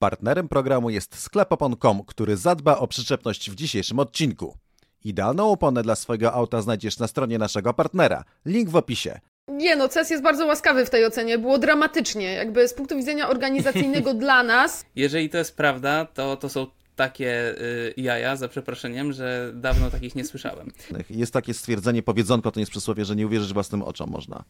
Partnerem 0.00 0.48
programu 0.48 0.90
jest 0.90 1.18
sklep 1.18 1.52
opon.com, 1.52 2.04
który 2.06 2.36
zadba 2.36 2.78
o 2.78 2.86
przyczepność 2.86 3.50
w 3.50 3.54
dzisiejszym 3.54 3.98
odcinku. 3.98 4.56
Idealną 5.04 5.50
oponę 5.50 5.82
dla 5.82 5.94
swojego 5.94 6.32
auta 6.32 6.62
znajdziesz 6.62 6.98
na 6.98 7.06
stronie 7.08 7.38
naszego 7.38 7.74
partnera. 7.74 8.24
Link 8.46 8.70
w 8.70 8.76
opisie. 8.76 9.20
Nie 9.48 9.76
no, 9.76 9.88
CES 9.88 10.10
jest 10.10 10.22
bardzo 10.22 10.46
łaskawy 10.46 10.86
w 10.86 10.90
tej 10.90 11.06
ocenie, 11.06 11.38
było 11.38 11.58
dramatycznie, 11.58 12.32
jakby 12.32 12.68
z 12.68 12.74
punktu 12.74 12.96
widzenia 12.96 13.28
organizacyjnego 13.28 14.14
dla 14.24 14.42
nas. 14.42 14.84
Jeżeli 14.96 15.30
to 15.30 15.38
jest 15.38 15.56
prawda, 15.56 16.04
to 16.04 16.36
to 16.36 16.48
są 16.48 16.66
takie 16.96 17.60
y, 17.62 17.94
jaja, 17.96 18.36
za 18.36 18.48
przeproszeniem, 18.48 19.12
że 19.12 19.52
dawno 19.54 19.90
takich 19.90 20.14
nie 20.14 20.24
słyszałem. 20.24 20.72
Jest 21.10 21.32
takie 21.32 21.54
stwierdzenie, 21.54 22.02
powiedzonko, 22.02 22.50
to 22.50 22.60
nie 22.60 22.62
jest 22.62 22.70
przysłowie, 22.70 23.04
że 23.04 23.16
nie 23.16 23.26
uwierzysz 23.26 23.52
własnym 23.52 23.82
oczom 23.82 24.10
można. 24.10 24.44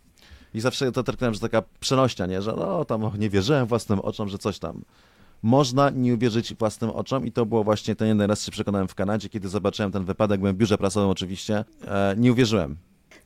I 0.54 0.60
zawsze 0.60 0.92
to 0.92 1.02
traktowałem, 1.02 1.34
że 1.34 1.40
taka 1.40 1.62
przenośnia, 1.80 2.26
nie? 2.26 2.42
że 2.42 2.52
no 2.52 2.84
tam 2.84 3.10
nie 3.18 3.30
wierzyłem 3.30 3.66
własnym 3.66 4.00
oczom, 4.00 4.28
że 4.28 4.38
coś 4.38 4.58
tam. 4.58 4.82
Można 5.42 5.90
nie 5.90 6.14
uwierzyć 6.14 6.54
własnym 6.54 6.90
oczom 6.90 7.26
i 7.26 7.32
to 7.32 7.46
było 7.46 7.64
właśnie 7.64 7.96
ten 7.96 8.08
jeden 8.08 8.30
raz 8.30 8.44
się 8.44 8.52
przekonałem 8.52 8.88
w 8.88 8.94
Kanadzie, 8.94 9.28
kiedy 9.28 9.48
zobaczyłem 9.48 9.92
ten 9.92 10.04
wypadek, 10.04 10.40
byłem 10.40 10.54
w 10.54 10.58
biurze 10.58 10.78
prasowym 10.78 11.10
oczywiście, 11.10 11.64
e, 11.86 12.14
nie 12.18 12.32
uwierzyłem. 12.32 12.76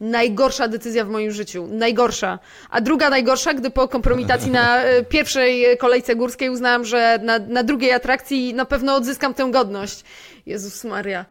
Najgorsza 0.00 0.68
decyzja 0.68 1.04
w 1.04 1.08
moim 1.08 1.30
życiu. 1.30 1.66
Najgorsza. 1.70 2.38
A 2.70 2.80
druga 2.80 3.10
najgorsza, 3.10 3.54
gdy 3.54 3.70
po 3.70 3.88
kompromitacji 3.88 4.50
na 4.50 4.82
e, 4.82 5.02
pierwszej 5.14 5.78
kolejce 5.78 6.16
górskiej 6.16 6.50
uznałam, 6.50 6.84
że 6.84 7.18
na, 7.22 7.38
na 7.38 7.62
drugiej 7.62 7.92
atrakcji 7.92 8.54
na 8.54 8.64
pewno 8.64 8.94
odzyskam 8.94 9.34
tę 9.34 9.50
godność. 9.50 10.04
Jezus 10.46 10.84
Maria. 10.84 11.24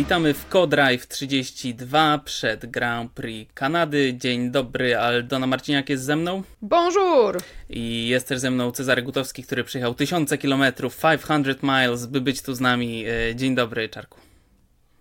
Witamy 0.00 0.34
w 0.34 0.44
Co-Drive 0.52 1.06
32 1.08 2.18
przed 2.18 2.66
Grand 2.66 3.12
Prix 3.12 3.52
Kanady. 3.54 4.14
Dzień 4.14 4.50
dobry, 4.50 4.98
Aldona 4.98 5.46
Marciniak 5.46 5.88
jest 5.88 6.04
ze 6.04 6.16
mną. 6.16 6.42
Bonjour! 6.62 7.38
I 7.70 8.08
jest 8.08 8.28
też 8.28 8.38
ze 8.38 8.50
mną 8.50 8.72
Cezary 8.72 9.02
Gutowski, 9.02 9.42
który 9.42 9.64
przyjechał 9.64 9.94
tysiące 9.94 10.38
kilometrów, 10.38 11.00
500 11.28 11.62
miles, 11.62 12.06
by 12.06 12.20
być 12.20 12.42
tu 12.42 12.54
z 12.54 12.60
nami. 12.60 13.04
E, 13.06 13.36
Dzień 13.36 13.54
dobry, 13.54 13.88
Czarku. 13.88 14.29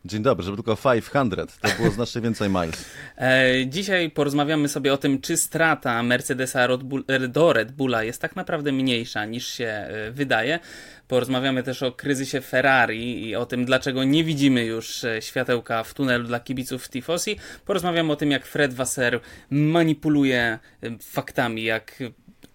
Dzień 0.06 0.24
dobry, 0.24 0.46
żeby 0.46 0.58
tylko 0.58 0.76
500, 0.76 1.60
to 1.60 1.70
było 1.78 1.92
znacznie 1.92 2.22
więcej 2.22 2.50
miles. 2.50 2.86
E, 3.18 3.68
Dzisiaj 3.68 4.12
porozmawiamy 4.12 4.68
sobie 4.68 4.94
o 4.94 4.98
tym, 4.98 5.22
czy 5.22 5.38
strata 5.38 6.04
Mercedesa 6.04 6.68
do 7.30 7.54
Red 7.54 7.72
Bulla 7.72 8.04
jest 8.04 8.22
tak 8.22 8.36
naprawdę 8.36 8.72
mniejsza 8.72 9.26
niż 9.26 9.48
się 9.48 9.66
e, 9.66 10.12
wydaje. 10.12 10.60
Porozmawiamy 11.08 11.64
też 11.64 11.84
o 11.84 11.92
kryzysie 11.92 12.42
Ferrari 12.42 13.28
i 13.28 13.36
o 13.36 13.46
tym, 13.46 13.66
dlaczego 13.66 14.04
nie 14.04 14.24
widzimy 14.24 14.66
już 14.66 15.04
e, 15.04 15.22
światełka 15.22 15.84
w 15.84 15.94
tunelu 15.94 16.28
dla 16.28 16.40
kibiców 16.40 16.90
Tifosi. 16.90 17.40
Porozmawiamy 17.66 18.12
o 18.12 18.16
tym, 18.16 18.32
jak 18.32 18.46
Fred 18.46 18.74
Wasser 18.74 19.20
manipuluje 19.50 20.60
faktami, 21.02 21.64
jak 21.64 21.96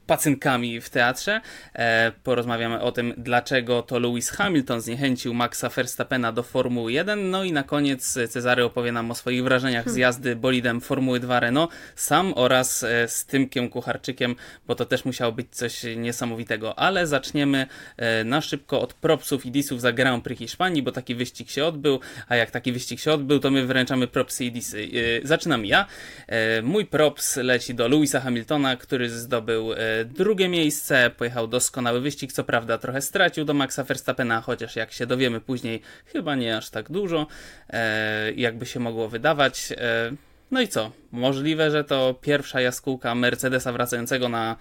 pacynkami 0.07 0.81
w 0.81 0.91
teatrze. 0.91 1.41
E, 1.75 2.13
porozmawiamy 2.23 2.81
o 2.81 2.93
tym, 2.93 3.15
dlaczego 3.17 3.83
to 3.83 3.99
Lewis 3.99 4.31
Hamilton 4.31 4.81
zniechęcił 4.81 5.35
Maxa 5.35 5.69
Verstappena 5.69 6.33
do 6.33 6.43
Formuły 6.43 6.93
1. 6.93 7.31
No 7.31 7.45
i 7.45 7.53
na 7.53 7.63
koniec 7.63 8.19
Cezary 8.29 8.65
opowie 8.65 8.93
nam 8.93 9.11
o 9.11 9.15
swoich 9.15 9.45
wrażeniach 9.45 9.91
z 9.91 9.97
jazdy 9.97 10.37
bolidem 10.37 10.81
Formuły 10.81 11.21
2 11.21 11.41
Renault 11.41 11.73
sam 11.97 12.33
oraz 12.37 12.83
e, 12.83 13.09
z 13.09 13.27
Tymkiem 13.27 13.69
Kucharczykiem, 13.69 14.37
bo 14.67 14.75
to 14.75 14.85
też 14.85 15.05
musiało 15.05 15.33
być 15.33 15.47
coś 15.51 15.83
niesamowitego. 15.97 16.79
Ale 16.79 17.07
zaczniemy 17.07 17.67
e, 17.97 18.25
na 18.25 18.41
szybko 18.41 18.81
od 18.81 18.95
propsów 18.95 19.47
i 19.47 19.51
disów 19.51 19.81
za 19.81 19.93
Grand 19.93 20.25
Prix 20.25 20.39
Hiszpanii, 20.39 20.83
bo 20.83 20.93
taki 20.93 21.15
wyścig 21.15 21.51
się 21.51 21.65
odbył, 21.65 22.01
a 22.29 22.37
jak 22.37 22.51
taki 22.51 22.73
wyścig 22.73 23.01
się 23.01 23.13
odbył, 23.13 23.39
to 23.39 23.51
my 23.51 23.67
wręczamy 23.67 24.07
propsy 24.07 24.45
i 24.45 24.53
disy. 24.53 24.89
Zaczynam 25.23 25.67
ja. 25.67 25.87
Mój 26.63 26.87
props 26.87 27.37
leci 27.37 27.75
do 27.75 27.89
Lewisa 27.89 28.21
Hamiltona, 28.21 28.77
który 28.77 29.11
zdobył 29.11 29.71
drugie 30.05 30.49
miejsce, 30.49 31.11
pojechał 31.17 31.49
doskonały 31.49 32.01
wyścig, 32.01 32.33
co 32.33 32.45
prawda 32.45 32.79
trochę 32.79 33.03
stracił 33.03 33.45
do 33.45 33.55
Maxa 33.55 33.85
Verstappena, 33.85 34.41
chociaż 34.41 34.77
jak 34.77 34.93
się 34.93 35.07
dowiemy 35.07 35.41
później, 35.41 35.81
chyba 36.07 36.35
nie 36.35 36.57
aż 36.57 36.71
tak 36.71 36.91
dużo, 36.91 37.27
e, 37.71 38.33
jakby 38.33 38.67
się 38.67 38.81
mogło 38.81 39.09
wydawać. 39.09 39.73
E, 39.73 40.13
no 40.51 40.61
i 40.61 40.69
co? 40.69 40.93
Możliwe, 41.13 41.71
że 41.71 41.85
to 41.85 42.15
pierwsza 42.21 42.61
jaskółka 42.61 43.15
Mercedesa 43.15 43.73
wracającego 43.73 44.29
na 44.29 44.57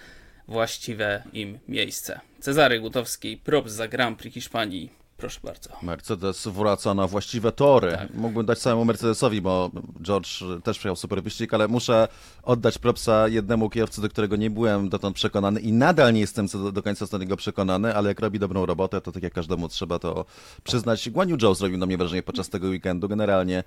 właściwe 0.48 1.24
im 1.34 1.60
miejsce. 1.68 2.20
Cezary 2.40 2.80
Gutowski, 2.80 3.38
props 3.38 3.72
za 3.72 3.88
Grand 3.88 4.20
Prix 4.20 4.34
Hiszpanii. 4.34 5.03
Proszę 5.24 5.40
bardzo. 5.44 5.70
Mercedes 5.82 6.48
wraca 6.48 6.94
na 6.94 7.08
właściwe 7.08 7.52
tory. 7.52 7.92
Tak. 7.92 8.14
Mógłbym 8.14 8.46
dać 8.46 8.60
samemu 8.60 8.86
Mercedesowi, 8.86 9.42
bo 9.42 9.72
George 10.02 10.44
też 10.64 10.80
przyjechał 10.80 10.96
super 10.96 11.24
wyścig, 11.24 11.54
ale 11.54 11.68
muszę 11.68 12.08
oddać 12.44 12.78
propsa 12.78 13.28
jednemu 13.28 13.70
kierowcy, 13.70 14.02
do 14.02 14.10
którego 14.10 14.36
nie 14.36 14.50
byłem 14.50 14.90
dotąd 14.90 15.16
przekonany 15.16 15.60
i 15.60 15.72
nadal 15.74 16.14
nie 16.14 16.20
jestem 16.20 16.48
co 16.48 16.60
do, 16.60 16.72
do 16.72 16.84
końca 16.84 17.08
co 17.08 17.18
do 17.18 17.24
niego 17.24 17.38
przekonany, 17.38 17.96
ale 17.96 18.10
jak 18.10 18.20
robi 18.20 18.40
dobrą 18.40 18.66
robotę, 18.66 19.02
to 19.02 19.12
tak 19.12 19.24
jak 19.24 19.34
każdemu 19.34 19.68
trzeba 19.68 20.00
to 20.00 20.26
przyznać. 20.64 21.10
Guan 21.10 21.30
Yu 21.30 21.40
Zhou 21.40 21.56
zrobił 21.56 21.78
na 21.78 21.86
mnie 21.86 21.98
wrażenie 21.98 22.24
podczas 22.24 22.50
tego 22.50 22.68
weekendu. 22.68 23.10
Generalnie 23.10 23.64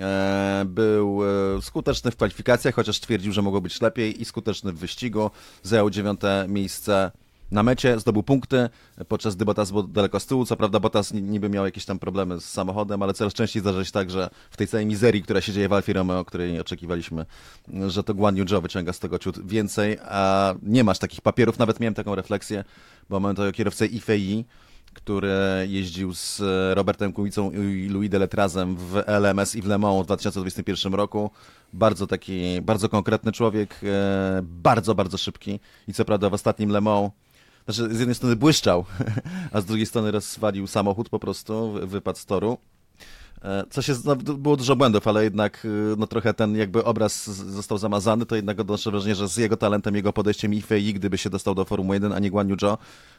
e, 0.00 0.64
był 0.66 1.20
e, 1.24 1.62
skuteczny 1.62 2.10
w 2.10 2.16
kwalifikacjach, 2.16 2.74
chociaż 2.74 3.00
twierdził, 3.00 3.32
że 3.32 3.42
mogło 3.42 3.60
być 3.60 3.80
lepiej 3.80 4.22
i 4.22 4.24
skuteczny 4.24 4.72
w 4.72 4.78
wyścigu. 4.78 5.30
Zajął 5.62 5.90
dziewiąte 5.90 6.46
miejsce 6.48 7.10
na 7.52 7.62
mecie, 7.62 8.00
zdobył 8.00 8.22
punkty, 8.22 8.68
podczas 9.08 9.36
gdy 9.36 9.44
Bottas 9.44 9.70
był 9.70 9.82
daleko 9.82 10.20
z 10.20 10.26
tyłu. 10.26 10.46
Co 10.46 10.56
prawda 10.56 10.80
Bottas 10.80 11.12
ni- 11.12 11.22
niby 11.22 11.48
miał 11.48 11.64
jakieś 11.64 11.84
tam 11.84 11.98
problemy 11.98 12.40
z 12.40 12.44
samochodem, 12.44 13.02
ale 13.02 13.14
coraz 13.14 13.32
częściej 13.34 13.60
zdarza 13.62 13.84
się 13.84 13.92
tak, 13.92 14.10
że 14.10 14.30
w 14.50 14.56
tej 14.56 14.66
całej 14.68 14.86
mizerii, 14.86 15.22
która 15.22 15.40
się 15.40 15.52
dzieje 15.52 15.68
w 15.68 15.72
Alfie 15.72 15.92
Romeo, 15.92 16.24
której 16.24 16.52
nie 16.52 16.60
oczekiwaliśmy, 16.60 17.26
że 17.88 18.04
to 18.04 18.14
Guan 18.14 18.36
Yu 18.36 18.48
Zhou 18.48 18.60
wyciąga 18.62 18.92
z 18.92 18.98
tego 18.98 19.18
ciut 19.18 19.46
więcej, 19.46 19.98
a 20.02 20.54
nie 20.62 20.84
masz 20.84 20.98
takich 20.98 21.20
papierów. 21.20 21.58
Nawet 21.58 21.80
miałem 21.80 21.94
taką 21.94 22.14
refleksję, 22.14 22.64
bo 23.10 23.20
mamy 23.20 23.34
to 23.34 23.52
kierowcę 23.52 23.86
IFEI, 23.86 24.44
który 24.94 25.32
jeździł 25.68 26.14
z 26.14 26.42
Robertem 26.74 27.12
Kubicą 27.12 27.50
i 27.50 27.88
Louis 27.88 28.10
Deletrazem 28.10 28.76
w 28.76 29.02
LMS 29.06 29.56
i 29.56 29.62
w 29.62 29.66
Le 29.66 29.78
Mans 29.78 30.02
w 30.02 30.06
2021 30.06 30.94
roku. 30.94 31.30
Bardzo 31.72 32.06
taki, 32.06 32.60
bardzo 32.62 32.88
konkretny 32.88 33.32
człowiek, 33.32 33.80
e, 33.84 34.40
bardzo, 34.42 34.94
bardzo 34.94 35.18
szybki 35.18 35.60
i 35.88 35.92
co 35.92 36.04
prawda 36.04 36.30
w 36.30 36.34
ostatnim 36.34 36.70
Le 36.70 36.80
Mans 36.80 37.10
znaczy, 37.68 37.94
z 37.94 37.98
jednej 37.98 38.14
strony 38.14 38.36
błyszczał, 38.36 38.84
a 39.52 39.60
z 39.60 39.64
drugiej 39.64 39.86
strony 39.86 40.10
rozwalił 40.10 40.66
samochód 40.66 41.08
po 41.08 41.18
prostu, 41.18 41.72
wy- 41.72 41.86
wypadł 41.86 42.18
z 42.18 42.26
toru. 42.26 42.58
E, 43.44 43.64
Co 43.70 43.82
się, 43.82 43.94
było 44.38 44.56
dużo 44.56 44.76
błędów, 44.76 45.08
ale 45.08 45.24
jednak 45.24 45.64
y, 45.64 45.68
no, 45.98 46.06
trochę 46.06 46.34
ten 46.34 46.56
jakby 46.56 46.84
obraz 46.84 47.30
został 47.30 47.78
zamazany, 47.78 48.26
to 48.26 48.36
jednak 48.36 48.60
odnoszę 48.60 48.90
wrażenie, 48.90 49.14
że 49.14 49.28
z 49.28 49.36
jego 49.36 49.56
talentem, 49.56 49.94
jego 49.96 50.12
podejściem 50.12 50.54
i 50.54 50.62
Fei, 50.62 50.94
gdyby 50.94 51.18
się 51.18 51.30
dostał 51.30 51.54
do 51.54 51.64
Formuły 51.64 51.96
1, 51.96 52.12
a 52.12 52.18
nie 52.18 52.30
Guan 52.30 52.48
Yu 52.48 52.56
Zhou, 52.58 52.76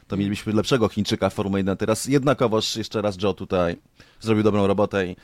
to 0.08 0.16
mielibyśmy 0.16 0.52
lepszego 0.52 0.88
Chińczyka 0.88 1.30
w 1.30 1.34
Formule 1.34 1.58
1. 1.60 1.76
Teraz 1.76 2.04
jednakowoż 2.06 2.76
jeszcze 2.76 3.02
raz 3.02 3.14
Zhou 3.14 3.34
tutaj 3.34 3.76
zrobił 4.20 4.42
dobrą 4.42 4.66
robotę 4.66 5.06
i 5.06 5.16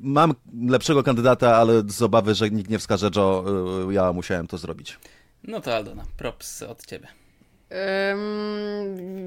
mam 0.00 0.34
lepszego 0.68 1.02
kandydata, 1.02 1.56
ale 1.56 1.82
z 1.86 2.02
obawy, 2.02 2.34
że 2.34 2.50
nikt 2.50 2.70
nie 2.70 2.78
wskaże 2.78 3.10
Zhou, 3.14 3.44
y, 3.90 3.94
ja 3.94 4.12
musiałem 4.12 4.46
to 4.46 4.58
zrobić. 4.58 4.98
No 5.44 5.60
to 5.60 5.76
Aldona, 5.76 6.04
props 6.16 6.62
od 6.62 6.86
ciebie. 6.86 7.08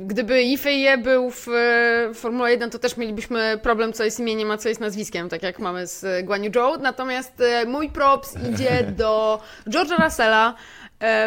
Gdyby 0.06 0.44
Ifeje 0.44 0.97
był 0.97 1.31
w 1.31 1.47
e, 1.47 2.13
Formule 2.13 2.51
1, 2.51 2.69
to 2.69 2.79
też 2.79 2.97
mielibyśmy 2.97 3.59
problem, 3.63 3.94
co 3.94 4.03
jest 4.03 4.19
imieniem, 4.19 4.51
a 4.51 4.57
co 4.57 4.69
jest 4.69 4.81
nazwiskiem, 4.81 5.29
tak 5.29 5.44
jak 5.44 5.59
mamy 5.59 5.88
z 5.88 6.25
Guan 6.25 6.44
Yu 6.44 6.51
Zhou. 6.53 6.78
Natomiast 6.81 7.41
e, 7.41 7.66
mój 7.66 7.89
props 7.89 8.35
idzie 8.53 8.83
do 8.97 9.41
George'a 9.67 10.03
Russella. 10.03 10.56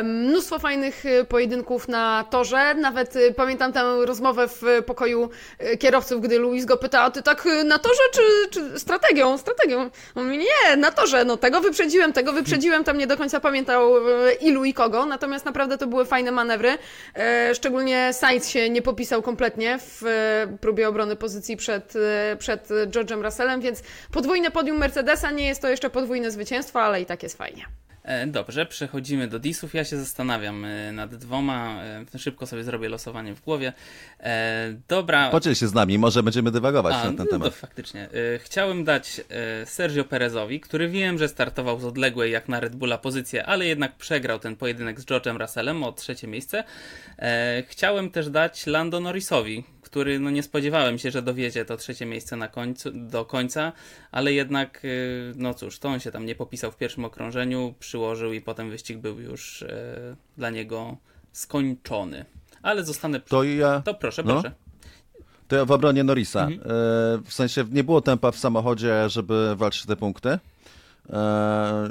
Mnóstwo 0.04 0.58
fajnych 0.58 1.06
e, 1.06 1.24
pojedynków 1.24 1.88
na 1.88 2.24
torze. 2.30 2.74
Nawet 2.74 3.16
e, 3.16 3.34
pamiętam 3.34 3.72
tę 3.72 3.96
rozmowę 4.04 4.48
w 4.48 4.62
pokoju 4.86 5.30
e, 5.58 5.76
kierowców, 5.76 6.22
gdy 6.22 6.38
Luis 6.38 6.64
go 6.64 6.76
pyta, 6.76 7.00
a 7.00 7.10
ty 7.10 7.22
tak 7.22 7.48
na 7.64 7.78
torze 7.78 8.02
czy, 8.12 8.22
czy 8.50 8.80
strategią? 8.80 9.38
Strategią. 9.38 9.90
On 10.14 10.24
mówi, 10.24 10.38
nie, 10.38 10.76
na 10.76 10.92
torze. 10.92 11.24
No 11.24 11.36
tego 11.36 11.60
wyprzedziłem, 11.60 12.12
tego 12.12 12.32
wyprzedziłem. 12.32 12.84
Tam 12.84 12.98
nie 12.98 13.06
do 13.06 13.16
końca 13.16 13.40
pamiętał 13.40 13.92
ilu 14.40 14.64
i 14.64 14.74
kogo. 14.74 15.06
Natomiast 15.06 15.44
naprawdę 15.44 15.78
to 15.78 15.86
były 15.86 16.04
fajne 16.04 16.30
manewry. 16.30 16.78
E, 17.14 17.54
Szczególnie 17.54 18.10
Sainz 18.12 18.48
się 18.48 18.70
nie 18.70 18.82
popisał 18.82 19.22
kompletnie 19.22 19.78
w 19.80 20.02
próbie 20.60 20.88
obrony 20.88 21.16
pozycji 21.16 21.56
przed, 21.56 21.94
przed 22.38 22.68
George'em 22.68 23.22
Russellem, 23.24 23.60
więc 23.60 23.82
podwójne 24.12 24.50
podium 24.50 24.78
Mercedesa 24.78 25.30
nie 25.30 25.46
jest 25.46 25.62
to 25.62 25.68
jeszcze 25.68 25.90
podwójne 25.90 26.30
zwycięstwo, 26.30 26.82
ale 26.82 27.00
i 27.00 27.06
tak 27.06 27.22
jest 27.22 27.36
fajnie. 27.36 27.87
E, 28.08 28.26
Dobrze, 28.26 28.66
przechodzimy 28.66 29.28
do 29.28 29.38
disów. 29.38 29.74
Ja 29.74 29.84
się 29.84 29.96
zastanawiam 29.96 30.64
e, 30.64 30.92
nad 30.92 31.14
dwoma. 31.14 31.82
e, 32.14 32.18
Szybko 32.18 32.46
sobie 32.46 32.64
zrobię 32.64 32.88
losowanie 32.88 33.34
w 33.34 33.40
głowie. 33.40 33.72
Dobra. 34.88 35.30
Podziel 35.30 35.54
się 35.54 35.68
z 35.68 35.74
nami, 35.74 35.98
może 35.98 36.22
będziemy 36.22 36.50
dywagować 36.50 36.94
A, 36.94 36.98
na 36.98 37.04
ten 37.04 37.16
no 37.16 37.24
to 37.24 37.30
temat. 37.30 37.54
faktycznie. 37.54 38.08
E, 38.34 38.38
Chciałem 38.38 38.84
dać 38.84 39.20
Sergio 39.64 40.04
Perezowi, 40.04 40.60
który 40.60 40.88
wiem, 40.88 41.18
że 41.18 41.28
startował 41.28 41.80
z 41.80 41.84
odległej 41.84 42.32
jak 42.32 42.48
na 42.48 42.60
Red 42.60 42.76
Bulla 42.76 42.98
pozycję, 42.98 43.46
ale 43.46 43.66
jednak 43.66 43.96
przegrał 43.96 44.38
ten 44.38 44.56
pojedynek 44.56 45.00
z 45.00 45.04
George'em 45.06 45.40
Russellem 45.40 45.82
o 45.84 45.92
trzecie 45.92 46.26
miejsce. 46.26 46.64
Chciałem 47.68 48.10
też 48.10 48.30
dać 48.30 48.66
Lando 48.66 49.00
Norrisowi, 49.00 49.64
który 49.88 50.20
no 50.20 50.30
nie 50.30 50.42
spodziewałem 50.42 50.98
się, 50.98 51.10
że 51.10 51.22
dowiedzie 51.22 51.64
to 51.64 51.76
trzecie 51.76 52.06
miejsce 52.06 52.36
na 52.36 52.48
końcu, 52.48 52.90
do 52.94 53.24
końca, 53.24 53.72
ale 54.12 54.32
jednak, 54.32 54.84
y, 54.84 55.32
no 55.36 55.54
cóż, 55.54 55.78
to 55.78 55.88
on 55.88 56.00
się 56.00 56.10
tam 56.12 56.26
nie 56.26 56.34
popisał 56.34 56.72
w 56.72 56.76
pierwszym 56.76 57.04
okrążeniu, 57.04 57.74
przyłożył 57.78 58.32
i 58.32 58.40
potem 58.40 58.70
wyścig 58.70 58.98
był 58.98 59.20
już 59.20 59.62
e, 59.62 60.16
dla 60.36 60.50
niego 60.50 60.96
skończony. 61.32 62.24
Ale 62.62 62.84
zostanę 62.84 63.20
przy... 63.20 63.30
To 63.30 63.44
ja, 63.44 63.82
To 63.84 63.94
proszę, 63.94 64.22
No. 64.22 64.32
proszę. 64.32 64.52
to 65.48 65.56
ja 65.56 65.64
w 65.64 65.70
obronie 65.72 66.04
Norrisa. 66.04 66.40
Mhm. 66.46 66.60
E, 66.60 66.64
w 67.24 67.32
sensie 67.32 67.64
nie 67.70 67.84
było 67.84 68.00
tempa 68.00 68.30
w 68.30 68.36
samochodzie, 68.38 69.08
żeby 69.08 69.56
walczyć 69.56 69.86
te 69.86 69.96
punkty. 69.96 70.38
E, 71.10 71.88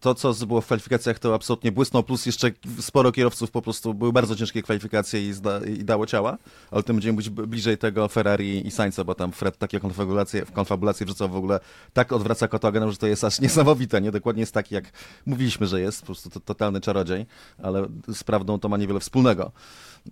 To, 0.00 0.14
co 0.14 0.46
było 0.46 0.60
w 0.60 0.64
kwalifikacjach, 0.66 1.18
to 1.18 1.34
absolutnie 1.34 1.72
błysnął, 1.72 2.02
plus 2.02 2.26
jeszcze 2.26 2.50
sporo 2.80 3.12
kierowców 3.12 3.50
po 3.50 3.62
prostu 3.62 3.94
były 3.94 4.12
bardzo 4.12 4.36
ciężkie 4.36 4.62
kwalifikacje 4.62 5.28
i, 5.28 5.32
zda, 5.32 5.60
i 5.66 5.84
dało 5.84 6.06
ciała, 6.06 6.38
ale 6.70 6.82
tym 6.82 6.96
będziemy 6.96 7.16
być 7.16 7.30
bliżej 7.30 7.78
tego 7.78 8.08
Ferrari 8.08 8.66
i 8.66 8.70
Sainza, 8.70 9.04
bo 9.04 9.14
tam 9.14 9.32
Fred 9.32 9.58
takie 9.58 9.80
konfabulacje, 9.80 10.42
konfabulacje 10.42 11.06
wrzucał 11.06 11.28
w 11.28 11.36
ogóle, 11.36 11.60
tak 11.92 12.12
odwraca 12.12 12.48
kotogenem, 12.48 12.90
że 12.90 12.96
to 12.96 13.06
jest 13.06 13.24
aż 13.24 13.40
niesamowite, 13.40 14.00
nie? 14.00 14.10
Dokładnie 14.10 14.40
jest 14.40 14.54
taki, 14.54 14.74
jak 14.74 14.84
mówiliśmy, 15.26 15.66
że 15.66 15.80
jest, 15.80 16.00
po 16.00 16.06
prostu 16.06 16.30
to, 16.30 16.40
totalny 16.40 16.80
czarodziej, 16.80 17.26
ale 17.62 17.86
z 18.14 18.24
prawdą 18.24 18.58
to 18.58 18.68
ma 18.68 18.76
niewiele 18.76 19.00
wspólnego. 19.00 19.52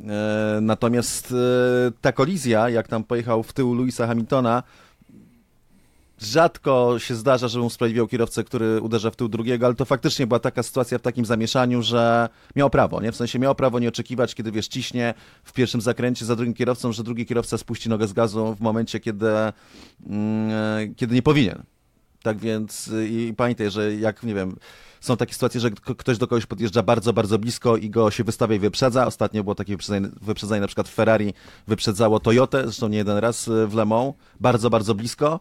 E, 0.01 0.59
Natomiast 0.63 1.33
e, 1.33 1.93
ta 2.01 2.13
kolizja, 2.13 2.69
jak 2.69 2.89
tam 2.89 3.05
pojechał 3.05 3.43
w 3.43 3.53
tył 3.53 3.75
Louisa 3.75 4.07
Hamiltona, 4.07 4.63
rzadko 6.21 6.99
się 6.99 7.15
zdarza, 7.15 7.49
żebym 7.49 7.67
usprawiedliwiał 7.67 8.07
kierowcę, 8.07 8.45
który 8.45 8.81
uderza 8.81 9.11
w 9.11 9.17
tył 9.17 9.29
drugiego, 9.29 9.67
ale 9.67 9.75
to 9.75 9.85
faktycznie 9.85 10.27
była 10.27 10.39
taka 10.41 10.63
sytuacja 10.63 10.99
w 10.99 11.03
takim 11.03 11.25
zamieszaniu, 11.25 11.83
że 11.83 12.29
miał 12.57 12.71
prawo, 12.71 13.01
nie? 13.01 13.13
W 13.13 13.17
sensie 13.17 13.39
miał 13.39 13.55
prawo 13.55 13.79
nie 13.79 13.89
oczekiwać, 13.89 14.35
kiedy 14.35 14.53
wiesz, 14.53 14.69
ciśnie 14.69 15.15
w 15.45 15.53
pierwszym 15.53 15.81
zakręcie 15.81 16.25
za 16.25 16.37
drugim 16.37 16.55
kierowcą, 16.55 16.93
że 16.93 17.05
drugi 17.05 17.27
kierowca 17.27 17.59
spuści 17.59 17.89
nogę 17.89 18.07
z 18.07 18.13
gazu 18.13 18.55
w 18.55 18.61
momencie, 18.61 19.01
kiedy, 19.01 19.29
mm, 20.07 20.95
kiedy 20.95 21.15
nie 21.15 21.23
powinien. 21.23 21.63
Tak 22.23 22.39
więc 22.39 22.91
i 23.11 23.35
pamiętaj, 23.37 23.71
że 23.71 23.95
jak, 23.95 24.23
nie 24.23 24.35
wiem, 24.35 24.57
są 25.01 25.17
takie 25.17 25.33
sytuacje, 25.33 25.61
że 25.61 25.71
ktoś 25.71 26.19
do 26.19 26.27
kogoś 26.27 26.47
podjeżdża 26.47 26.83
bardzo, 26.83 27.13
bardzo 27.13 27.39
blisko 27.39 27.77
i 27.77 27.91
go 27.91 28.11
się 28.11 28.25
wystawia 28.25 28.57
i 28.57 28.59
wyprzedza. 28.59 29.07
Ostatnio 29.07 29.45
było 29.45 29.55
takie 29.55 29.73
wyprzedzanie, 29.73 30.09
wyprzedzanie 30.23 30.61
na 30.61 30.67
przykład 30.67 30.89
Ferrari 30.89 31.35
wyprzedzało 31.67 32.21
Toyotę, 32.21 32.63
zresztą 32.63 32.89
nie 32.89 32.99
jeden 32.99 33.19
raz 33.19 33.49
y, 33.49 33.67
w 33.67 33.75
Le 33.75 33.85
Mans, 33.85 34.15
bardzo, 34.41 34.71
bardzo 34.71 34.95
blisko. 34.95 35.41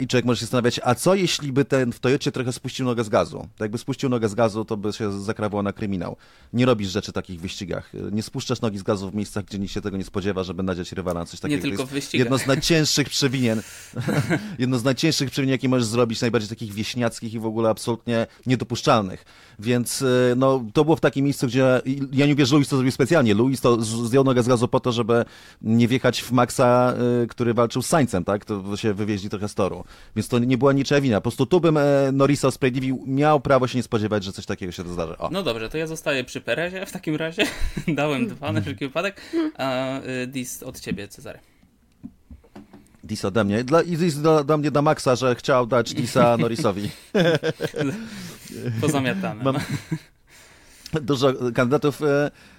I 0.00 0.06
człowiek 0.06 0.24
może 0.24 0.40
się 0.40 0.46
zastanawiać, 0.46 0.80
a 0.84 0.94
co 0.94 1.14
jeśli 1.14 1.52
by 1.52 1.64
ten 1.64 1.92
w 1.92 2.00
Toyocie 2.00 2.32
trochę 2.32 2.52
spuścił 2.52 2.86
nogę 2.86 3.04
z 3.04 3.08
gazu? 3.08 3.48
To 3.56 3.64
jakby 3.64 3.78
spuścił 3.78 4.08
nogę 4.08 4.28
z 4.28 4.34
gazu, 4.34 4.64
to 4.64 4.76
by 4.76 4.92
się 4.92 5.22
zakrawało 5.22 5.62
na 5.62 5.72
kryminał. 5.72 6.16
Nie 6.52 6.66
robisz 6.66 6.88
rzeczy 6.88 7.12
takich 7.12 7.38
w 7.38 7.42
wyścigach. 7.42 7.92
Nie 8.12 8.22
spuszczasz 8.22 8.60
nogi 8.60 8.78
z 8.78 8.82
gazu 8.82 9.10
w 9.10 9.14
miejscach, 9.14 9.44
gdzie 9.44 9.58
nikt 9.58 9.72
się 9.72 9.80
tego 9.80 9.96
nie 9.96 10.04
spodziewa, 10.04 10.44
żeby 10.44 10.62
nadziać 10.62 10.92
rywala 10.92 11.20
na 11.20 11.26
coś 11.26 11.40
takiego. 11.40 11.62
To 11.62 11.68
tylko 11.68 11.86
w 11.86 11.90
wyścigach. 11.90 12.24
Jedno 12.24 12.38
z 12.38 12.46
najcięższych 12.46 13.08
przewinien. 13.16 13.62
jedno 14.58 14.78
z 14.78 14.84
najcięższych 14.84 15.30
przewinień, 15.30 15.52
jakie 15.52 15.68
możesz 15.68 15.86
zrobić, 15.86 16.20
najbardziej 16.20 16.48
takich 16.48 16.72
wieśniackich 16.72 17.34
i 17.34 17.38
w 17.38 17.46
ogóle 17.46 17.68
absolutnie 17.68 18.26
niedopuszczalnych. 18.46 19.24
Więc 19.58 20.02
y, 20.02 20.34
no, 20.36 20.64
to 20.72 20.84
było 20.84 20.96
w 20.96 21.00
takim 21.00 21.24
miejscu, 21.24 21.46
gdzie 21.46 21.82
ja 22.12 22.26
nie 22.26 22.32
mówię, 22.32 22.46
że 22.46 22.56
Luis 22.56 22.68
to 22.68 22.76
zrobił 22.76 22.92
specjalnie. 22.92 23.34
Luis 23.34 23.60
to 23.60 23.82
zdjął 23.82 24.24
nogę 24.24 24.42
z 24.42 24.48
gazu 24.48 24.68
po 24.68 24.80
to, 24.80 24.92
żeby 24.92 25.24
nie 25.62 25.88
wjechać 25.88 26.22
w 26.22 26.32
Maxa, 26.32 26.94
y, 27.22 27.26
który 27.26 27.54
walczył 27.54 27.82
z 27.82 27.86
Sańcem, 27.86 28.24
tak? 28.24 28.44
To 28.44 28.76
się 28.76 28.94
wywieźli 28.94 29.30
trochę 29.30 29.48
z 29.48 29.54
toru. 29.68 29.84
Więc 30.16 30.28
to 30.28 30.38
nie 30.38 30.58
była 30.58 30.72
niczyja 30.72 31.00
wina. 31.00 31.16
Po 31.16 31.22
prostu 31.22 31.46
tu 31.46 31.60
bym 31.60 31.76
e, 31.76 31.82
Norrisa 32.12 32.48
usprawiedliwił. 32.48 33.04
Miał 33.06 33.40
prawo 33.40 33.66
się 33.68 33.78
nie 33.78 33.82
spodziewać, 33.82 34.24
że 34.24 34.32
coś 34.32 34.46
takiego 34.46 34.72
się 34.72 34.82
zdarzy. 34.92 35.18
O. 35.18 35.30
No 35.30 35.42
dobrze, 35.42 35.68
to 35.68 35.78
ja 35.78 35.86
zostaję 35.86 36.24
przy 36.24 36.40
Perezie 36.40 36.86
w 36.86 36.92
takim 36.92 37.16
razie. 37.16 37.42
Dałem 37.88 38.26
dwa 38.28 38.52
na 38.52 38.60
wszelki 38.60 38.84
wypadek. 38.84 39.20
A 39.58 39.98
y, 40.00 40.26
Dis 40.26 40.62
od 40.62 40.80
ciebie, 40.80 41.08
Cezary. 41.08 41.38
Dis 43.04 43.24
ode 43.24 43.44
mnie. 43.44 43.64
Dla, 43.64 43.82
I 43.82 43.96
dis 43.96 44.20
do, 44.20 44.44
do 44.44 44.58
mnie 44.58 44.70
do 44.70 44.82
Maxa, 44.82 45.16
że 45.16 45.34
chciał 45.34 45.66
dać 45.66 45.94
Disa 45.94 46.36
Norrisowi. 46.40 46.90
Pozamiatane. 48.80 49.44
Mam- 49.44 49.60
dużo 51.02 51.32
kandydatów. 51.54 52.00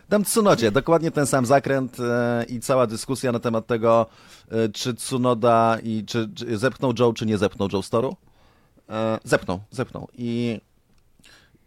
Dam 0.10 0.24
Tsunodzie, 0.24 0.72
dokładnie 0.72 1.12
ten 1.12 1.26
sam 1.28 1.46
zakręt 1.46 1.98
e, 2.00 2.46
i 2.50 2.60
cała 2.60 2.88
dyskusja 2.88 3.32
na 3.32 3.40
temat 3.40 3.68
tego, 3.68 4.06
e, 4.52 4.70
czy 4.70 4.94
Tsunoda 4.94 5.78
i 5.84 6.04
czy, 6.08 6.30
czy 6.36 6.58
zepchnął 6.58 6.94
Joe, 7.00 7.14
czy 7.14 7.26
nie 7.26 7.38
zepchnął 7.38 7.70
Joe 7.74 7.82
z 7.84 7.90
toru. 7.90 8.16
E, 8.90 9.20
Zepchnął, 9.24 9.60
zepchnął. 9.72 10.08
I 10.18 10.62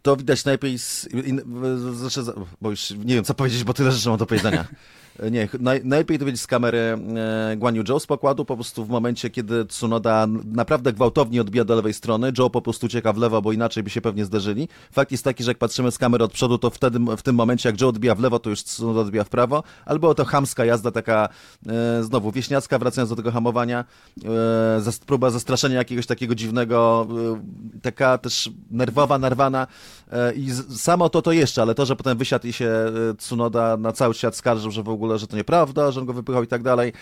to 0.02 0.16
widać 0.16 0.44
najlepiej, 0.44 0.78
z, 0.78 1.06
in, 1.26 1.40
w- 1.46 1.96
znaczy, 1.96 2.22
za- 2.22 2.32
bo 2.60 2.70
już 2.70 2.90
nie 2.90 3.14
wiem 3.14 3.24
co 3.24 3.34
powiedzieć, 3.34 3.64
bo 3.64 3.74
tyle 3.74 3.92
rzeczy 3.92 4.08
mam 4.08 4.18
do 4.18 4.26
powiedzenia. 4.26 4.64
Nie, 5.30 5.48
naj, 5.60 5.80
najlepiej 5.84 6.18
to 6.18 6.24
wiedzieć 6.24 6.40
z 6.40 6.46
kamery 6.46 6.78
e, 6.78 7.56
Guan 7.56 7.74
Yu 7.74 7.84
Joe 7.88 8.00
z 8.00 8.06
pokładu, 8.06 8.44
po 8.44 8.54
prostu 8.54 8.84
w 8.84 8.88
momencie, 8.88 9.30
kiedy 9.30 9.64
Tsunoda 9.64 10.26
naprawdę 10.44 10.92
gwałtownie 10.92 11.40
odbija 11.40 11.64
do 11.64 11.74
lewej 11.74 11.94
strony, 11.94 12.32
Joe 12.38 12.50
po 12.50 12.62
prostu 12.62 12.86
ucieka 12.86 13.12
w 13.12 13.18
lewo, 13.18 13.42
bo 13.42 13.52
inaczej 13.52 13.82
by 13.82 13.90
się 13.90 14.00
pewnie 14.00 14.24
zderzyli. 14.24 14.68
Fakt 14.92 15.12
jest 15.12 15.24
taki, 15.24 15.44
że 15.44 15.50
jak 15.50 15.58
patrzymy 15.58 15.90
z 15.90 15.98
kamery 15.98 16.24
od 16.24 16.32
przodu, 16.32 16.58
to 16.58 16.70
wtedy, 16.70 16.98
w 17.16 17.22
tym 17.22 17.36
momencie, 17.36 17.68
jak 17.68 17.80
Joe 17.80 17.88
odbija 17.88 18.14
w 18.14 18.20
lewo, 18.20 18.38
to 18.38 18.50
już 18.50 18.62
Tsunoda 18.62 19.00
odbija 19.00 19.24
w 19.24 19.28
prawo, 19.28 19.62
albo 19.86 20.14
to 20.14 20.24
chamska 20.24 20.64
jazda 20.64 20.90
taka, 20.90 21.28
e, 21.66 22.02
znowu 22.02 22.32
wieśniacka, 22.32 22.78
wracając 22.78 23.10
do 23.10 23.16
tego 23.16 23.32
hamowania, 23.32 23.84
e, 24.24 24.80
zas, 24.80 24.98
próba 24.98 25.30
zastraszenia 25.30 25.76
jakiegoś 25.76 26.06
takiego 26.06 26.34
dziwnego, 26.34 27.06
e, 27.10 27.80
taka 27.80 28.18
też 28.18 28.50
nerwowa, 28.70 29.18
narwana 29.18 29.66
e, 30.12 30.32
i 30.32 30.50
z, 30.50 30.80
samo 30.80 31.08
to 31.08 31.22
to 31.22 31.32
jeszcze, 31.32 31.62
ale 31.62 31.74
to, 31.74 31.86
że 31.86 31.96
potem 31.96 32.18
wysiadł 32.18 32.46
i 32.46 32.52
się 32.52 32.66
e, 32.66 33.14
Tsunoda 33.18 33.76
na 33.76 33.92
cały 33.92 34.14
świat 34.14 34.36
skarżył, 34.36 34.70
że 34.70 34.82
w 34.82 34.88
ogóle, 34.88 35.07
że 35.16 35.26
to 35.26 35.36
nieprawda, 35.36 35.90
że 35.90 36.00
on 36.00 36.06
go 36.06 36.12
wypychał 36.12 36.42
i 36.42 36.46
tak 36.46 36.62
dalej, 36.62 36.92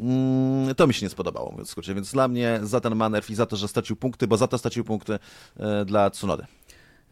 mm, 0.00 0.74
to 0.74 0.86
mi 0.86 0.94
się 0.94 1.06
nie 1.06 1.10
spodobało, 1.10 1.50
mówiąc 1.50 1.68
w 1.68 1.70
skrócie, 1.70 1.94
więc 1.94 2.12
dla 2.12 2.28
mnie 2.28 2.60
za 2.62 2.80
ten 2.80 2.94
manewr 2.94 3.30
i 3.30 3.34
za 3.34 3.46
to, 3.46 3.56
że 3.56 3.68
stracił 3.68 3.96
punkty, 3.96 4.26
bo 4.26 4.36
za 4.36 4.46
to 4.48 4.58
stracił 4.58 4.84
punkty 4.84 5.18
e, 5.56 5.84
dla 5.84 6.10
Tsunody. 6.10 6.46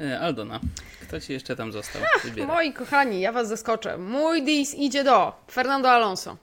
Y, 0.01 0.19
Aldona, 0.19 0.61
kto 1.03 1.21
ci 1.21 1.33
jeszcze 1.33 1.57
tam 1.57 1.73
został? 1.73 2.03
Wybieraj. 2.25 2.47
Moi 2.47 2.73
kochani, 2.73 3.21
ja 3.21 3.33
was 3.33 3.49
zaskoczę. 3.49 3.99
Mój 3.99 4.43
dis 4.43 4.75
idzie 4.75 5.05
do 5.05 5.33
Fernando 5.51 5.91
Alonso. 5.91 6.37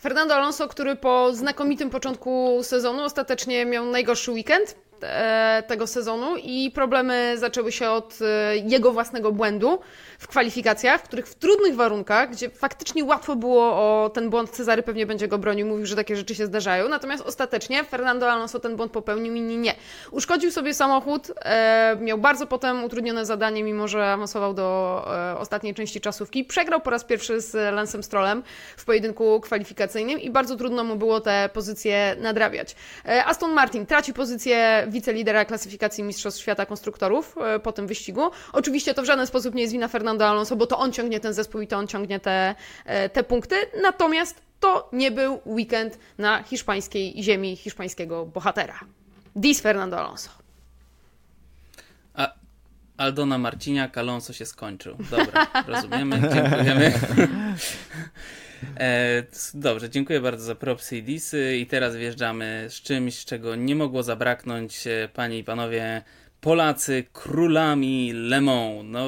Fernando 0.00 0.34
Alonso, 0.34 0.68
który 0.68 0.96
po 0.96 1.34
znakomitym 1.34 1.90
początku 1.90 2.58
sezonu 2.62 3.02
ostatecznie 3.02 3.66
miał 3.66 3.86
najgorszy 3.86 4.30
weekend 4.30 4.76
e, 5.02 5.62
tego 5.66 5.86
sezonu 5.86 6.36
i 6.36 6.70
problemy 6.70 7.34
zaczęły 7.38 7.72
się 7.72 7.90
od 7.90 8.18
e, 8.22 8.56
jego 8.56 8.92
własnego 8.92 9.32
błędu 9.32 9.78
w 10.18 10.28
kwalifikacjach, 10.28 11.00
w 11.00 11.04
których 11.04 11.26
w 11.26 11.34
trudnych 11.34 11.74
warunkach, 11.74 12.30
gdzie 12.30 12.50
faktycznie 12.50 13.04
łatwo 13.04 13.36
było 13.36 13.64
o 13.64 14.10
ten 14.10 14.30
błąd, 14.30 14.50
Cezary 14.50 14.82
pewnie 14.82 15.06
będzie 15.06 15.28
go 15.28 15.38
bronił, 15.38 15.66
mówił, 15.66 15.86
że 15.86 15.96
takie 15.96 16.16
rzeczy 16.16 16.34
się 16.34 16.46
zdarzają, 16.46 16.88
natomiast 16.88 17.26
ostatecznie 17.26 17.84
Fernando 17.84 18.32
Alonso 18.32 18.60
ten 18.60 18.76
błąd 18.76 18.92
popełnił, 18.92 19.34
inni 19.34 19.56
nie. 19.56 19.74
Uszkodził 20.10 20.50
sobie 20.50 20.74
samochód, 20.74 21.32
e, 21.40 21.96
miał 22.00 22.18
bardzo 22.18 22.46
potem 22.46 22.84
utrudnione 22.84 23.26
zadanie, 23.26 23.64
mimo 23.64 23.88
że 23.88 24.12
awansował 24.12 24.54
do 24.54 25.04
e, 25.32 25.38
ostatniej 25.38 25.74
części 25.74 26.00
czasówki. 26.00 26.44
Przegrał 26.44 26.80
po 26.80 26.90
raz 26.90 27.04
pierwszy 27.04 27.40
z 27.40 27.74
Lansem 27.74 28.02
Strollem 28.02 28.42
w 28.76 28.84
pojedynku 28.84 29.40
kwalifikacyjnym 29.40 30.20
i 30.20 30.30
bardzo 30.30 30.56
trudno 30.56 30.84
mu 30.84 30.96
było 30.96 31.20
te 31.20 31.50
pozycje 31.52 32.16
nadrabiać. 32.20 32.76
E, 33.08 33.24
Aston 33.24 33.52
Martin 33.52 33.86
traci 33.86 34.12
pozycję 34.12 34.86
wicelidera 34.88 35.44
klasyfikacji 35.44 36.04
Mistrzostw 36.04 36.40
Świata 36.40 36.66
Konstruktorów 36.66 37.34
e, 37.38 37.58
po 37.58 37.72
tym 37.72 37.86
wyścigu. 37.86 38.30
Oczywiście 38.52 38.94
to 38.94 39.02
w 39.02 39.04
żaden 39.04 39.26
sposób 39.26 39.54
nie 39.54 39.62
jest 39.62 39.72
wina 39.72 39.88
Fernando 39.88 40.07
Alonso, 40.08 40.56
bo 40.56 40.66
to 40.66 40.78
on 40.78 40.92
ciągnie 40.92 41.20
ten 41.20 41.34
zespół 41.34 41.60
i 41.60 41.66
to 41.66 41.78
on 41.78 41.86
ciągnie 41.86 42.20
te, 42.20 42.54
e, 42.84 43.08
te 43.08 43.24
punkty. 43.24 43.56
Natomiast 43.82 44.40
to 44.60 44.88
nie 44.92 45.10
był 45.10 45.40
weekend 45.46 45.98
na 46.18 46.42
hiszpańskiej 46.42 47.22
ziemi 47.22 47.56
hiszpańskiego 47.56 48.26
bohatera. 48.26 48.80
Dis 49.36 49.60
Fernando 49.60 49.98
Alonso. 49.98 50.30
A 52.14 52.32
Aldona 52.96 53.38
Marciniak, 53.38 53.98
Alonso 53.98 54.32
się 54.32 54.46
skończył. 54.46 54.96
Dobra, 55.10 55.46
rozumiemy, 55.74 56.20
dziękujemy. 56.34 56.92
E, 58.76 59.22
dobrze, 59.54 59.90
dziękuję 59.90 60.20
bardzo 60.20 60.44
za 60.44 60.54
propsy 60.54 60.96
i 60.96 61.02
disy 61.02 61.56
i 61.56 61.66
teraz 61.66 61.96
wjeżdżamy 61.96 62.66
z 62.68 62.74
czymś, 62.74 63.24
czego 63.24 63.56
nie 63.56 63.74
mogło 63.74 64.02
zabraknąć, 64.02 64.86
e, 64.86 65.08
panie 65.14 65.38
i 65.38 65.44
panowie, 65.44 66.02
Polacy 66.40 67.04
królami 67.12 68.12
Le 68.12 68.40
Mans. 68.40 68.84
No, 68.84 69.06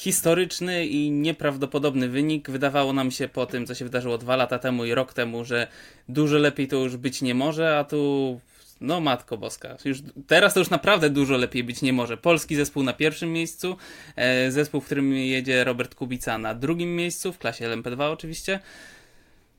historyczny 0.00 0.86
i 0.86 1.10
nieprawdopodobny 1.10 2.08
wynik. 2.08 2.50
Wydawało 2.50 2.92
nam 2.92 3.10
się 3.10 3.28
po 3.28 3.46
tym, 3.46 3.66
co 3.66 3.74
się 3.74 3.84
wydarzyło 3.84 4.18
dwa 4.18 4.36
lata 4.36 4.58
temu 4.58 4.84
i 4.84 4.94
rok 4.94 5.12
temu, 5.12 5.44
że 5.44 5.66
dużo 6.08 6.38
lepiej 6.38 6.68
to 6.68 6.76
już 6.76 6.96
być 6.96 7.22
nie 7.22 7.34
może, 7.34 7.78
a 7.78 7.84
tu 7.84 8.40
no 8.80 9.00
matko 9.00 9.38
boska. 9.38 9.76
Już, 9.84 9.98
teraz 10.26 10.54
to 10.54 10.60
już 10.60 10.70
naprawdę 10.70 11.10
dużo 11.10 11.36
lepiej 11.36 11.64
być 11.64 11.82
nie 11.82 11.92
może. 11.92 12.16
Polski 12.16 12.56
zespół 12.56 12.82
na 12.82 12.92
pierwszym 12.92 13.32
miejscu, 13.32 13.76
e, 14.16 14.50
zespół, 14.50 14.80
w 14.80 14.84
którym 14.86 15.12
jedzie 15.12 15.64
Robert 15.64 15.94
Kubica 15.94 16.38
na 16.38 16.54
drugim 16.54 16.96
miejscu, 16.96 17.32
w 17.32 17.38
klasie 17.38 17.68
LMP2 17.68 18.12
oczywiście. 18.12 18.60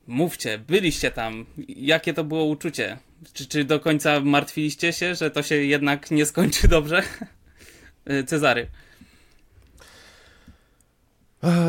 Mówcie, 0.06 0.58
byliście 0.58 1.10
tam. 1.10 1.46
Jakie 1.68 2.14
to 2.14 2.24
było 2.24 2.44
uczucie? 2.44 2.98
Czy, 3.32 3.46
czy 3.46 3.64
do 3.64 3.80
końca 3.80 4.20
martwiliście 4.20 4.92
się, 4.92 5.14
że 5.14 5.30
to 5.30 5.42
się 5.42 5.54
jednak 5.54 6.10
nie 6.10 6.26
skończy 6.26 6.68
dobrze? 6.68 7.02
E, 8.04 8.24
Cezary. 8.24 8.66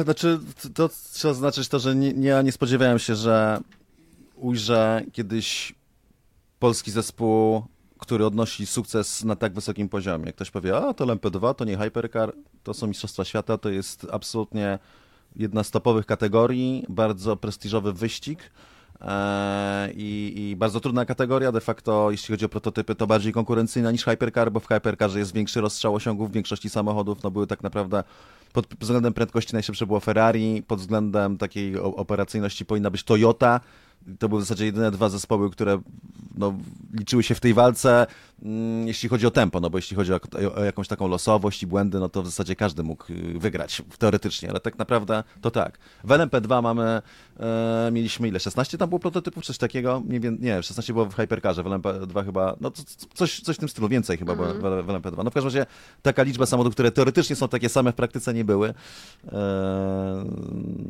Znaczy, 0.03 0.39
to 0.74 0.89
trzeba 1.13 1.34
zaznaczyć 1.34 1.68
to, 1.68 1.80
że 1.80 1.96
nie, 1.96 2.13
nie, 2.13 2.27
ja 2.27 2.42
nie 2.42 2.51
spodziewałem 2.51 3.00
się, 3.00 3.15
że 3.15 3.60
ujrzę 4.36 5.01
kiedyś 5.12 5.75
polski 6.60 6.92
zespół, 6.92 7.63
który 7.98 8.25
odnosi 8.25 8.65
sukces 8.65 9.24
na 9.24 9.36
tak 9.36 9.53
wysokim 9.53 9.89
poziomie. 9.89 10.34
Ktoś 10.34 10.51
powie, 10.51 10.77
a 10.77 10.94
to 10.94 11.06
LMP2, 11.06 11.56
to 11.56 11.65
nie 11.65 11.77
Hypercar, 11.77 12.34
to 12.63 12.74
są 12.74 12.88
Mistrzostwa 12.88 13.25
Świata, 13.25 13.58
to 13.58 13.70
jest 13.70 14.08
absolutnie 14.12 14.80
jedna 15.36 15.63
z 15.63 15.72
topowych 15.72 16.06
kategorii, 16.06 16.86
bardzo 16.89 17.38
prestiżowy 17.38 17.94
wyścig. 17.94 18.51
e, 19.01 19.89
I, 19.96 20.34
I 20.36 20.56
bardzo 20.56 20.80
trudna 20.80 21.06
kategoria, 21.06 21.51
de 21.51 21.62
facto 21.62 22.12
jeśli 22.12 22.34
chodzi 22.34 22.46
o 22.46 22.50
prototypy, 22.50 22.96
to 22.96 23.08
bardziej 23.08 23.34
konkurencyjna 23.34 23.92
niż 23.92 24.06
Hypercar, 24.06 24.51
bo 24.51 24.60
w 24.60 24.68
Hypercarze 24.68 25.20
jest 25.20 25.34
większy 25.34 25.62
rozstrzał 25.62 25.96
osiągów 25.96 26.30
w 26.30 26.34
większości 26.34 26.70
samochodów, 26.70 27.24
no 27.24 27.32
były 27.32 27.48
tak 27.48 27.63
naprawdę 27.63 28.03
pod 28.53 28.67
względem 28.79 29.13
prędkości 29.13 29.53
najszybsze 29.53 29.86
było 29.86 30.00
Ferrari, 30.00 30.63
pod 30.67 30.79
względem 30.79 31.38
takiej 31.38 31.77
operacyjności 31.77 32.65
powinna 32.65 32.91
być 32.91 33.03
Toyota. 33.03 33.60
To 34.19 34.29
były 34.29 34.41
w 34.41 34.43
zasadzie 34.43 34.65
jedyne 34.65 34.91
dwa 34.91 35.10
zespoły, 35.10 35.51
które 35.51 35.81
no, 36.38 36.53
liczyły 36.93 37.24
się 37.24 37.36
w 37.36 37.39
tej 37.39 37.53
walce, 37.53 38.07
mm, 38.43 38.88
jeśli 38.88 39.10
chodzi 39.10 39.27
o 39.27 39.31
tempo, 39.31 39.60
no 39.60 39.69
bo 39.69 39.77
jeśli 39.77 39.98
chodzi 39.98 40.13
o, 40.13 40.19
o 40.55 40.63
jakąś 40.63 40.88
taką 40.88 41.07
losowość 41.07 41.63
i 41.63 41.67
błędy, 41.67 42.00
no 42.00 42.10
to 42.10 42.24
w 42.24 42.25
zasadzie 42.25 42.55
każdy 42.55 42.83
mógł 42.83 43.13
y, 43.13 43.39
wygrać 43.39 43.81
teoretycznie, 43.98 44.50
ale 44.50 44.60
tak 44.60 44.77
naprawdę 44.77 45.24
to 45.41 45.51
tak. 45.51 45.77
W 46.03 46.07
LMP2 46.07 46.63
mamy, 46.63 47.01
e, 47.39 47.89
mieliśmy 47.91 48.27
ile, 48.27 48.39
16 48.39 48.77
tam 48.77 48.89
było 48.89 49.00
prototypów, 49.00 49.45
coś 49.45 49.57
takiego? 49.57 50.03
Nie, 50.07 50.19
wiem, 50.19 50.38
nie 50.41 50.63
16 50.63 50.93
było 50.93 51.05
w 51.05 51.15
Hypercarze, 51.15 51.63
w 51.63 51.65
LMP2 51.65 52.25
chyba, 52.25 52.55
no 52.62 52.72
coś, 53.13 53.39
coś 53.39 53.55
w 53.55 53.60
tym 53.60 53.69
stylu, 53.69 53.89
więcej 53.89 54.17
chyba 54.17 54.36
było 54.36 54.48
w, 54.48 54.57
w 54.60 54.88
LMP2. 54.88 55.24
No 55.24 55.31
w 55.31 55.33
każdym 55.33 55.48
razie 55.48 55.65
taka 56.01 56.24
liczba 56.24 56.45
samochodów, 56.45 56.74
które 56.74 56.91
teoretycznie 56.91 57.36
są 57.36 57.48
takie 57.48 57.69
same, 57.69 57.91
w 57.91 57.95
praktyce 57.95 58.33
nie 58.33 58.45
były. 58.45 58.74
E, 59.31 60.25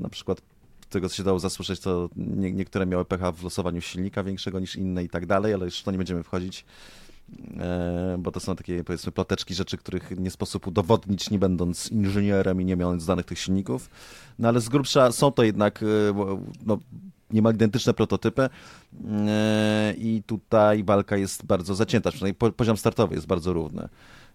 na 0.01 0.09
przykład 0.09 0.41
tego, 0.89 1.09
co 1.09 1.15
się 1.15 1.23
dało 1.23 1.39
zasłyszeć, 1.39 1.79
to 1.79 2.09
nie, 2.15 2.51
niektóre 2.51 2.85
miały 2.85 3.05
pecha 3.05 3.31
w 3.31 3.43
losowaniu 3.43 3.81
silnika 3.81 4.23
większego 4.23 4.59
niż 4.59 4.75
inne 4.75 5.03
i 5.03 5.09
tak 5.09 5.25
dalej, 5.25 5.53
ale 5.53 5.65
już 5.65 5.79
w 5.79 5.83
to 5.83 5.91
nie 5.91 5.97
będziemy 5.97 6.23
wchodzić, 6.23 6.65
e, 7.59 8.15
bo 8.19 8.31
to 8.31 8.39
są 8.39 8.55
takie, 8.55 8.83
powiedzmy, 8.83 9.11
ploteczki 9.11 9.53
rzeczy, 9.53 9.77
których 9.77 10.19
nie 10.19 10.31
sposób 10.31 10.67
udowodnić, 10.67 11.29
nie 11.29 11.39
będąc 11.39 11.91
inżynierem 11.91 12.61
i 12.61 12.65
nie 12.65 12.75
mając 12.75 13.05
danych 13.05 13.25
tych 13.25 13.39
silników. 13.39 13.89
No 14.39 14.47
ale 14.47 14.61
z 14.61 14.69
grubsza 14.69 15.11
są 15.11 15.31
to 15.31 15.43
jednak 15.43 15.83
e, 15.83 15.85
no, 16.65 16.79
niemal 17.33 17.53
identyczne 17.53 17.93
prototypy 17.93 18.49
e, 19.27 19.93
i 19.97 20.23
tutaj 20.25 20.83
walka 20.83 21.17
jest 21.17 21.45
bardzo 21.45 21.75
zacięta, 21.75 22.11
przynajmniej 22.11 22.35
po- 22.35 22.51
poziom 22.51 22.77
startowy 22.77 23.15
jest 23.15 23.27
bardzo 23.27 23.53
równy. 23.53 23.89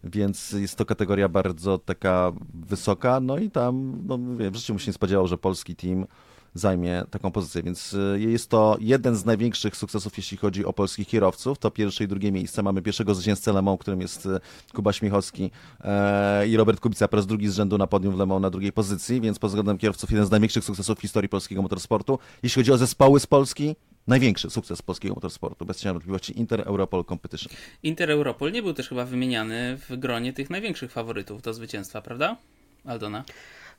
Więc 0.05 0.52
jest 0.52 0.76
to 0.76 0.85
kategoria 0.85 1.28
bardzo 1.28 1.78
taka 1.78 2.33
wysoka, 2.55 3.21
no 3.21 3.38
i 3.38 3.50
tam, 3.50 4.02
no 4.07 4.19
mówię, 4.19 4.50
w 4.50 4.57
życiu 4.57 4.73
bym 4.73 4.81
się 4.81 4.87
nie 4.87 4.93
spodziewał, 4.93 5.26
że 5.28 5.38
polski 5.38 5.76
team 5.76 6.07
zajmie 6.55 7.05
taką 7.11 7.31
pozycję, 7.31 7.62
więc 7.62 7.93
y, 7.93 8.21
jest 8.21 8.50
to 8.50 8.76
jeden 8.81 9.17
z 9.17 9.25
największych 9.25 9.76
sukcesów, 9.76 10.17
jeśli 10.17 10.37
chodzi 10.37 10.64
o 10.64 10.73
polskich 10.73 11.09
kierowców. 11.09 11.59
To 11.59 11.71
pierwsze 11.71 12.05
i 12.05 12.09
drugie 12.09 12.33
miejsce. 12.33 12.62
Mamy 12.62 12.83
pierwszego 12.83 13.14
zwycięzcę 13.14 13.52
Le 13.52 13.62
Mans, 13.62 13.81
którym 13.81 14.00
jest 14.00 14.26
y, 14.26 14.40
Kuba 14.75 14.93
Śmiechowski 14.93 15.50
e, 15.81 16.49
i 16.49 16.57
Robert 16.57 16.81
Kubica 16.81 17.09
po 17.09 17.17
raz 17.17 17.26
drugi 17.26 17.49
z 17.49 17.55
rzędu 17.55 17.78
na 17.78 17.87
podium 17.87 18.14
w 18.14 18.19
Le 18.19 18.26
Mans 18.26 18.43
na 18.43 18.50
drugiej 18.50 18.73
pozycji, 18.73 19.21
więc 19.21 19.38
pod 19.38 19.50
względem 19.50 19.78
kierowców 19.78 20.11
jeden 20.11 20.26
z 20.26 20.31
największych 20.31 20.64
sukcesów 20.64 20.99
w 20.99 21.00
historii 21.00 21.28
polskiego 21.28 21.62
motorsportu. 21.62 22.19
Jeśli 22.43 22.61
chodzi 22.61 22.73
o 22.73 22.78
zespoły 22.78 23.21
z 23.21 23.26
Polski, 23.26 23.76
największy 24.07 24.50
sukces 24.50 24.83
polskiego 24.83 25.14
motorsportu, 25.14 25.67
bez 25.67 25.81
cienia 25.81 25.93
wątpliwości 25.93 26.38
Inter 26.38 26.61
Europol 26.61 27.05
Competition. 27.05 27.52
Inter 27.83 28.11
Europol 28.11 28.52
nie 28.52 28.62
był 28.62 28.75
też 28.75 28.88
chyba 28.88 29.05
wymieniany 29.05 29.78
w 29.88 29.97
gronie 29.97 30.33
tych 30.33 30.50
największych 30.50 30.93
faworytów 30.93 31.43
do 31.43 31.55
zwycięstwa, 31.55 32.02
prawda? 32.02 32.37
Aldona? 32.85 33.25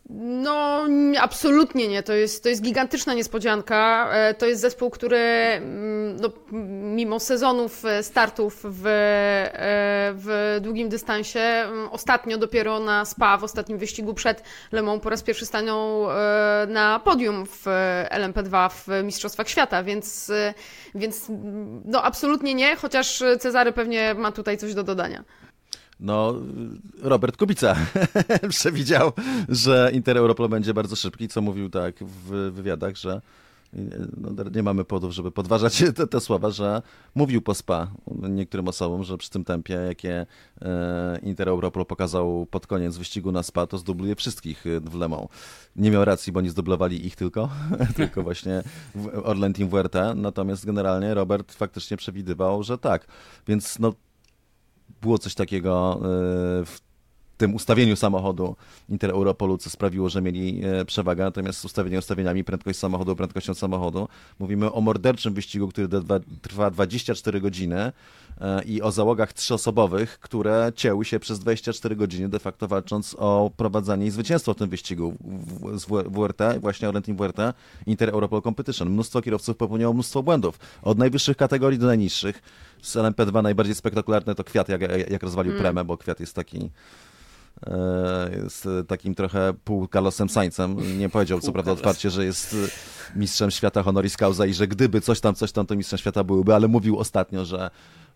No, 0.10 0.88
nie, 0.88 1.22
absolutnie 1.22 1.88
nie. 1.88 2.04
To 2.04 2.14
jest, 2.14 2.44
to 2.44 2.50
jest 2.50 2.62
gigantyczna 2.62 3.14
niespodzianka. 3.14 4.10
E, 4.12 4.34
To 4.34 4.46
jest 4.46 4.62
zespół, 4.62 4.90
który 4.90 5.18
mm, 5.18 6.16
no, 6.16 6.30
mimo 6.96 7.20
sezonów 7.20 7.86
e, 7.86 8.04
startów 8.04 8.60
w, 8.64 8.86
e, 8.86 9.52
w 10.16 10.58
długim 10.62 10.90
dystansie, 10.90 11.40
mm, 11.40 11.90
ostatnio 11.90 12.38
dopiero 12.38 12.80
na 12.80 13.06
SPA, 13.06 13.38
w 13.38 13.44
ostatnim 13.44 13.78
wyścigu 13.78 14.14
przed 14.14 14.44
Le 14.72 14.82
Mans 14.82 15.04
po 15.04 15.10
raz 15.10 15.24
pierwszy 15.24 15.46
stanął 15.46 16.08
na 16.68 17.00
podium 17.00 17.46
w 17.46 17.66
LMP2 18.12 18.70
w 18.70 19.04
Mistrzostwach 19.04 19.50
Świata, 19.50 19.84
więc, 19.84 20.32
więc 20.96 21.30
mm, 21.30 21.82
no, 21.86 22.04
absolutnie 22.04 22.54
nie, 22.54 22.76
chociaż 22.76 23.24
Cezary 23.40 23.72
pewnie 23.72 24.14
ma 24.14 24.32
tutaj 24.32 24.58
coś 24.58 24.74
do 24.74 24.84
dodania. 24.84 25.24
No, 26.00 26.36
Robert 27.02 27.38
Kubica 27.38 27.76
przewidział, 28.50 29.12
że 29.50 29.92
Inter 29.94 30.18
Europol 30.18 30.50
będzie 30.50 30.74
bardzo 30.74 30.96
szybki, 30.96 31.28
co 31.28 31.42
mówił 31.42 31.70
tak 31.70 31.96
w 32.04 32.52
wywiadach, 32.52 32.96
że 32.96 33.22
no, 34.18 34.44
nie 34.56 34.64
mamy 34.64 34.86
powodów, 34.86 35.12
żeby 35.12 35.32
podważać 35.32 35.84
te, 35.96 36.08
te 36.08 36.20
słowa, 36.20 36.50
że 36.50 36.82
mówił 37.16 37.42
po 37.42 37.54
SPA 37.54 37.92
niektórym 38.30 38.68
osobom, 38.68 39.04
że 39.04 39.18
przy 39.18 39.30
tym 39.30 39.44
tempie, 39.44 39.74
jakie 39.74 40.26
e, 40.62 41.20
Inter 41.24 41.50
Europol 41.50 41.86
pokazał 41.86 42.48
pod 42.52 42.68
koniec 42.68 42.98
wyścigu 42.98 43.32
na 43.32 43.44
SPA, 43.44 43.68
to 43.68 43.78
zdubluje 43.78 44.16
wszystkich 44.16 44.68
e, 44.68 44.80
w 44.80 44.96
Le 44.96 45.08
Mans. 45.08 45.28
Nie 45.76 45.92
miał 45.92 46.06
racji, 46.06 46.34
bo 46.34 46.42
nie 46.42 46.50
zdublowali 46.50 47.06
ich 47.06 47.16
tylko, 47.16 47.50
tylko 47.96 48.24
właśnie 48.24 48.64
Orlen 49.24 49.54
Team 49.54 49.70
natomiast 50.16 50.66
generalnie 50.66 51.14
Robert 51.14 51.54
faktycznie 51.54 51.98
przewidywał, 51.98 52.64
że 52.64 52.78
tak. 52.78 53.08
Więc 53.48 53.80
no, 53.80 53.94
było 55.02 55.18
coś 55.18 55.36
takiego 55.36 55.96
e, 55.96 56.00
w 56.66 56.89
tym 57.40 57.56
ustawieniu 57.56 57.96
samochodu 57.96 58.56
Inter 58.90 59.10
Europolu, 59.10 59.58
co 59.58 59.70
sprawiło, 59.70 60.10
że 60.10 60.22
mieli 60.22 60.62
e, 60.66 60.86
przewagę, 60.86 61.24
natomiast 61.24 61.66
ustawienie 61.66 62.00
ustawieniami, 62.00 62.44
prędkość 62.44 62.80
samochodu, 62.80 63.16
prędkością 63.16 63.54
samochodu. 63.54 64.08
Mówimy 64.40 64.72
o 64.72 64.82
morderczym 64.82 65.34
wyścigu, 65.34 65.68
który 65.68 65.88
trwa 66.42 66.72
24 66.72 67.42
godziny 67.42 67.92
e, 68.42 68.64
i 68.64 68.82
o 68.82 68.92
załogach 68.92 69.34
trzyosobowych, 69.34 70.20
które 70.20 70.72
cięły 70.76 71.06
się 71.06 71.20
przez 71.20 71.40
24 71.40 71.96
godziny, 71.96 72.30
de 72.30 72.40
facto 72.40 72.68
walcząc 72.68 73.16
o 73.20 73.52
prowadzenie 73.58 74.06
i 74.06 74.12
zwycięstwo 74.12 74.54
w 74.54 74.58
tym 74.58 74.70
wyścigu 74.70 75.14
z 75.76 75.86
WRT, 75.86 76.60
właśnie 76.60 76.90
Orlen 76.90 77.04
Team 77.04 77.18
WRT, 77.18 77.40
Inter 77.86 78.10
Europol 78.10 78.42
Competition. 78.42 78.90
Mnóstwo 78.90 79.22
kierowców 79.22 79.58
popełniało 79.58 79.94
mnóstwo 79.94 80.24
błędów, 80.24 80.60
od 80.82 80.98
najwyższych 80.98 81.38
kategorii 81.38 81.80
do 81.80 81.88
najniższych. 81.88 82.42
Z 82.82 82.96
LMP2 82.96 83.44
najbardziej 83.44 83.76
spektakularne 83.76 84.36
to 84.36 84.44
Kwiat, 84.44 84.70
jak, 84.70 84.82
jak 85.10 85.24
rozwalił 85.24 85.58
Premę, 85.58 85.86
bo 85.86 85.98
Kwiat 85.98 86.20
jest 86.20 86.36
taki 86.36 86.70
jest 88.44 88.68
takim 88.88 89.16
trochę 89.16 89.54
pół 89.64 89.88
Carlosem 89.88 90.30
Saincem. 90.30 91.00
Nie 91.00 91.10
powiedział 91.10 91.40
co 91.40 91.52
prawda 91.52 91.72
otwarcie, 91.72 92.10
że 92.10 92.26
jest 92.26 92.54
e, 92.54 93.20
mistrzem 93.20 93.52
świata 93.52 93.84
honoris 93.84 94.18
causa 94.18 94.46
i 94.46 94.54
że 94.54 94.68
gdyby 94.68 95.02
coś 95.02 95.20
tam, 95.20 95.36
coś 95.36 95.52
tam, 95.52 95.66
to 95.66 95.76
mistrzem 95.76 96.00
świata 96.00 96.24
byłyby, 96.24 96.56
ale 96.56 96.68
mówił 96.68 96.98
ostatnio, 96.98 97.46
że 97.46 97.70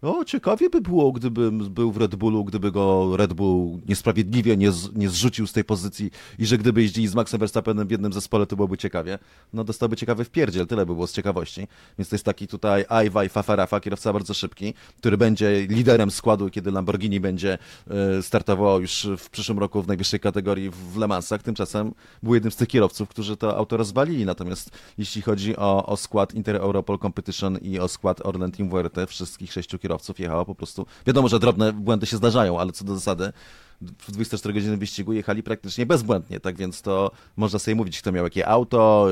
o, 0.03 0.25
ciekawie 0.25 0.69
by 0.69 0.81
było, 0.81 1.11
gdybym 1.11 1.69
był 1.69 1.91
w 1.91 1.97
Red 1.97 2.15
Bullu, 2.15 2.43
gdyby 2.43 2.71
go 2.71 3.17
Red 3.17 3.33
Bull 3.33 3.79
niesprawiedliwie 3.87 4.57
nie, 4.57 4.71
z, 4.71 4.95
nie 4.95 5.09
zrzucił 5.09 5.47
z 5.47 5.53
tej 5.53 5.63
pozycji 5.63 6.11
i 6.39 6.45
że 6.45 6.57
gdyby 6.57 6.81
jeździli 6.81 7.07
z 7.07 7.15
Maxem 7.15 7.39
Verstappenem 7.39 7.87
w 7.87 7.91
jednym 7.91 8.13
zespole, 8.13 8.45
to 8.45 8.55
byłoby 8.55 8.77
ciekawie. 8.77 9.19
No 9.53 9.63
dostałby 9.63 9.95
ciekawy 9.95 10.23
wpierdziel, 10.23 10.67
tyle 10.67 10.85
by 10.85 10.93
było 10.93 11.07
z 11.07 11.13
ciekawości. 11.13 11.67
Więc 11.97 12.09
to 12.09 12.15
jest 12.15 12.25
taki 12.25 12.47
tutaj 12.47 12.85
Ajwaj 12.89 13.29
Fafarafa, 13.29 13.79
kierowca 13.79 14.13
bardzo 14.13 14.33
szybki, 14.33 14.73
który 14.97 15.17
będzie 15.17 15.67
liderem 15.67 16.11
składu, 16.11 16.49
kiedy 16.49 16.71
Lamborghini 16.71 17.19
będzie 17.19 17.57
e, 17.89 18.21
startowało 18.21 18.79
już 18.79 19.07
w 19.17 19.29
przyszłym 19.29 19.59
roku 19.59 19.81
w 19.81 19.87
najwyższej 19.87 20.19
kategorii 20.19 20.69
w 20.69 20.97
Le 20.97 21.07
Mansach. 21.07 21.43
Tymczasem 21.43 21.93
był 22.23 22.33
jednym 22.33 22.51
z 22.51 22.55
tych 22.55 22.67
kierowców, 22.67 23.09
którzy 23.09 23.37
to 23.37 23.57
auto 23.57 23.77
rozwalili. 23.77 24.25
Natomiast 24.25 24.69
jeśli 24.97 25.21
chodzi 25.21 25.57
o, 25.57 25.85
o 25.85 25.97
skład 25.97 26.33
Inter 26.33 26.55
Europol 26.55 26.99
Competition 26.99 27.57
i 27.57 27.79
o 27.79 27.87
skład 27.87 28.25
Orlen 28.25 28.51
Team 28.51 28.69
WRT, 28.69 29.07
wszystkich 29.07 29.53
sześciu 29.53 29.79
kierowców 29.79 29.92
jechało 30.19 30.45
po 30.45 30.55
prostu. 30.55 30.85
Wiadomo, 31.07 31.27
że 31.27 31.39
drobne 31.39 31.73
błędy 31.73 32.05
się 32.05 32.17
zdarzają, 32.17 32.59
ale 32.59 32.71
co 32.71 32.85
do 32.85 32.95
zasady 32.95 33.33
w 33.81 34.11
24 34.11 34.53
godziny 34.53 34.77
wyścigu 34.77 35.13
jechali 35.13 35.43
praktycznie 35.43 35.85
bezbłędnie, 35.85 36.39
tak 36.39 36.55
więc 36.57 36.81
to 36.81 37.11
można 37.37 37.59
sobie 37.59 37.75
mówić, 37.75 38.01
kto 38.01 38.11
miał 38.11 38.23
jakie 38.23 38.47
auto, 38.47 39.07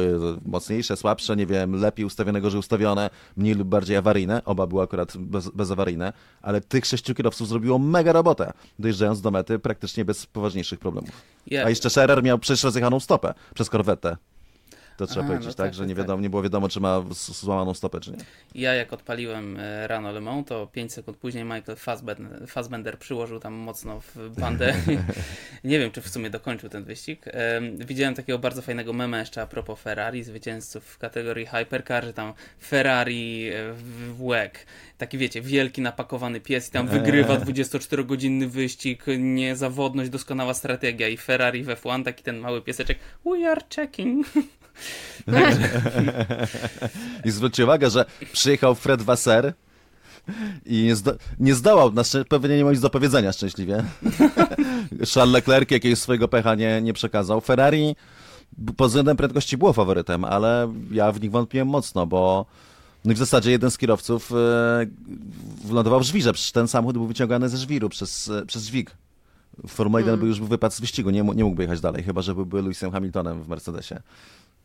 y, 0.45 0.49
mocniejsze, 0.49 0.97
słabsze, 0.97 1.35
nie 1.35 1.45
wiem, 1.45 1.75
lepiej 1.75 2.05
ustawione, 2.05 2.41
gorzej 2.41 2.59
ustawione, 2.59 3.09
mniej 3.37 3.53
lub 3.55 3.67
bardziej 3.67 3.97
awaryjne, 3.97 4.41
oba 4.45 4.67
były 4.67 4.83
akurat 4.83 5.17
bez, 5.17 5.49
bezawaryjne, 5.49 6.13
ale 6.41 6.61
tych 6.61 6.85
sześciu 6.85 7.15
kierowców 7.15 7.47
zrobiło 7.47 7.79
mega 7.79 8.11
robotę, 8.13 8.53
dojeżdżając 8.79 9.21
do 9.21 9.31
mety 9.31 9.59
praktycznie 9.59 10.05
bez 10.05 10.25
poważniejszych 10.25 10.79
problemów. 10.79 11.11
Ja- 11.47 11.65
A 11.65 11.69
jeszcze 11.69 11.89
Scherer 11.89 12.23
miał 12.23 12.39
przecież 12.39 12.63
rozjechaną 12.63 12.99
stopę 12.99 13.33
przez 13.53 13.69
korwetę. 13.69 14.17
To 15.01 15.07
trzeba 15.07 15.25
powiedzieć, 15.25 15.47
no 15.47 15.53
tak, 15.53 15.65
tak, 15.65 15.73
że 15.73 15.79
tak, 15.79 15.89
nie, 15.89 15.95
tak. 15.95 16.03
wiadomo, 16.03 16.21
nie 16.21 16.29
było 16.29 16.41
wiadomo, 16.43 16.69
czy 16.69 16.79
ma 16.79 17.03
złamaną 17.11 17.73
stopę, 17.73 17.99
czy 17.99 18.11
nie. 18.11 18.17
Ja 18.55 18.73
jak 18.73 18.93
odpaliłem 18.93 19.57
e, 19.59 19.87
rano 19.87 20.11
Le 20.11 20.21
Mans, 20.21 20.47
to 20.47 20.67
5 20.67 20.93
sekund 20.93 21.17
później 21.17 21.43
Michael 21.43 21.77
Fassbender, 21.77 22.47
Fassbender 22.47 22.99
przyłożył 22.99 23.39
tam 23.39 23.53
mocno 23.53 23.99
w 23.99 24.39
bandę. 24.39 24.73
Nie 25.63 25.79
wiem, 25.79 25.91
czy 25.91 26.01
w 26.01 26.09
sumie 26.09 26.29
dokończył 26.29 26.69
ten 26.69 26.83
wyścig. 26.83 27.25
Em, 27.27 27.77
Widziałem 27.77 28.15
takiego 28.15 28.39
bardzo 28.39 28.61
fajnego 28.61 28.93
mema 28.93 29.19
jeszcze 29.19 29.41
a 29.41 29.47
propos 29.47 29.79
Ferrari, 29.79 30.23
zwycięzców 30.23 30.83
w 30.83 30.97
kategorii 30.97 31.45
Hypercar, 31.45 32.05
że 32.05 32.13
tam 32.13 32.33
Ferrari 32.63 33.49
e, 33.49 33.73
w 33.73 34.23
łek. 34.23 34.65
Taki 34.97 35.17
wiecie, 35.17 35.41
wielki 35.41 35.81
napakowany 35.81 36.39
pies 36.39 36.69
i 36.69 36.71
tam 36.71 36.87
wygrywa 36.97 37.35
24-godzinny 37.35 38.47
wyścig, 38.47 39.05
niezawodność, 39.19 40.09
doskonała 40.09 40.53
strategia 40.53 41.07
i 41.07 41.17
Ferrari 41.17 41.63
w 41.63 41.67
F1, 41.67 42.03
taki 42.03 42.23
ten 42.23 42.37
mały 42.37 42.61
pieseczek 42.61 42.99
We 43.25 43.51
are 43.51 43.61
checking. 43.75 44.27
I 47.25 47.31
zwróćcie 47.31 47.63
uwagę, 47.63 47.89
że 47.89 48.05
przyjechał 48.33 48.75
Fred 48.75 49.01
Wasser 49.01 49.53
i 50.65 50.83
nie, 50.83 50.95
zdo- 50.95 51.15
nie 51.39 51.55
zdołał, 51.55 51.91
na 51.91 52.03
pewnie 52.29 52.57
nie 52.57 52.65
ma 52.65 52.71
nic 52.71 52.79
do 52.79 52.89
powiedzenia 52.89 53.31
szczęśliwie. 53.31 53.83
Charles 55.13 55.33
Leclerc 55.33 55.71
jakiegoś 55.71 55.99
swojego 55.99 56.27
pecha 56.27 56.55
nie, 56.55 56.81
nie 56.81 56.93
przekazał. 56.93 57.41
Ferrari 57.41 57.95
pod 58.77 58.87
względem 58.87 59.17
prędkości 59.17 59.57
było 59.57 59.73
faworytem, 59.73 60.25
ale 60.25 60.73
ja 60.91 61.11
w 61.11 61.21
nich 61.21 61.31
wątpiłem 61.31 61.67
mocno, 61.67 62.07
bo 62.07 62.45
no 63.05 63.11
i 63.11 63.15
w 63.15 63.17
zasadzie 63.17 63.51
jeden 63.51 63.71
z 63.71 63.77
kierowców 63.77 64.31
e, 64.31 64.35
wylądował 65.65 65.99
w 65.99 66.03
żwirze, 66.03 66.33
przecież 66.33 66.51
ten 66.51 66.67
samochód 66.67 66.97
był 66.97 67.07
wyciągany 67.07 67.49
ze 67.49 67.57
żwiru 67.57 67.89
przez, 67.89 68.29
e, 68.29 68.45
przez 68.45 68.63
dźwig. 68.63 68.91
W 69.63 69.69
Formule 69.69 70.01
1 70.01 70.19
by 70.19 70.27
już 70.27 70.39
był 70.39 70.47
wypadł 70.47 70.75
z 70.75 70.79
wyścigu, 70.79 71.09
nie, 71.09 71.21
nie 71.21 71.43
mógłby 71.43 71.63
jechać 71.63 71.81
dalej, 71.81 72.03
chyba 72.03 72.21
że 72.21 72.35
byłby 72.35 72.61
Lewisem 72.61 72.91
Hamiltonem 72.91 73.43
w 73.43 73.47
Mercedesie. 73.47 73.95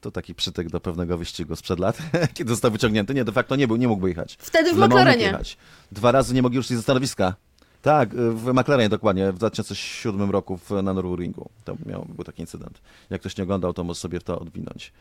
To 0.00 0.10
taki 0.10 0.34
przytyk 0.34 0.70
do 0.70 0.80
pewnego 0.80 1.18
wyścigu 1.18 1.56
sprzed 1.56 1.78
lat, 1.78 1.98
kiedy 2.34 2.50
został 2.50 2.70
wyciągnięty. 2.70 3.14
Nie, 3.14 3.24
de 3.24 3.32
facto 3.32 3.56
nie, 3.56 3.68
był, 3.68 3.76
nie 3.76 3.88
mógłby 3.88 4.08
jechać. 4.08 4.36
Wtedy 4.40 4.74
w 4.74 4.78
Le 4.78 4.86
McLarenie. 4.88 5.24
jechać. 5.24 5.56
Dwa 5.92 6.12
razy 6.12 6.34
nie 6.34 6.42
mogli 6.42 6.56
już 6.56 6.66
ze 6.66 6.82
stanowiska. 6.82 7.34
Tak, 7.82 8.14
w 8.14 8.52
McLarenie 8.52 8.88
dokładnie, 8.88 9.32
w 9.32 9.38
2007 9.38 10.30
roku 10.30 10.56
w, 10.56 10.70
na 10.70 10.94
Nürburgringu. 10.94 11.46
To 11.64 11.76
miał, 11.86 12.06
był 12.14 12.24
taki 12.24 12.42
incydent. 12.42 12.80
Jak 13.10 13.20
ktoś 13.20 13.36
nie 13.36 13.44
oglądał, 13.44 13.72
to 13.72 13.84
może 13.84 14.00
sobie 14.00 14.20
to 14.20 14.38
odwinąć. 14.38 14.92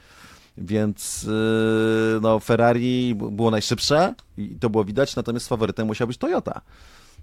Więc 0.57 1.23
yy, 1.23 2.19
no, 2.21 2.39
Ferrari 2.39 3.15
było 3.15 3.51
najszybsze 3.51 4.15
i 4.37 4.55
to 4.59 4.69
było 4.69 4.83
widać, 4.83 5.15
natomiast 5.15 5.47
faworytem 5.47 5.87
musiał 5.87 6.07
być 6.07 6.17
Toyota. 6.17 6.61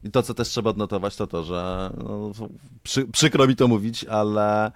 I 0.05 0.11
to, 0.11 0.23
co 0.23 0.35
też 0.35 0.49
trzeba 0.49 0.71
odnotować, 0.71 1.17
to 1.17 1.27
to, 1.27 1.45
że 1.45 1.91
no, 2.05 2.33
przy, 2.83 3.05
przykro 3.07 3.47
mi 3.47 3.57
to 3.57 3.69
mówić, 3.69 4.05
ale 4.05 4.73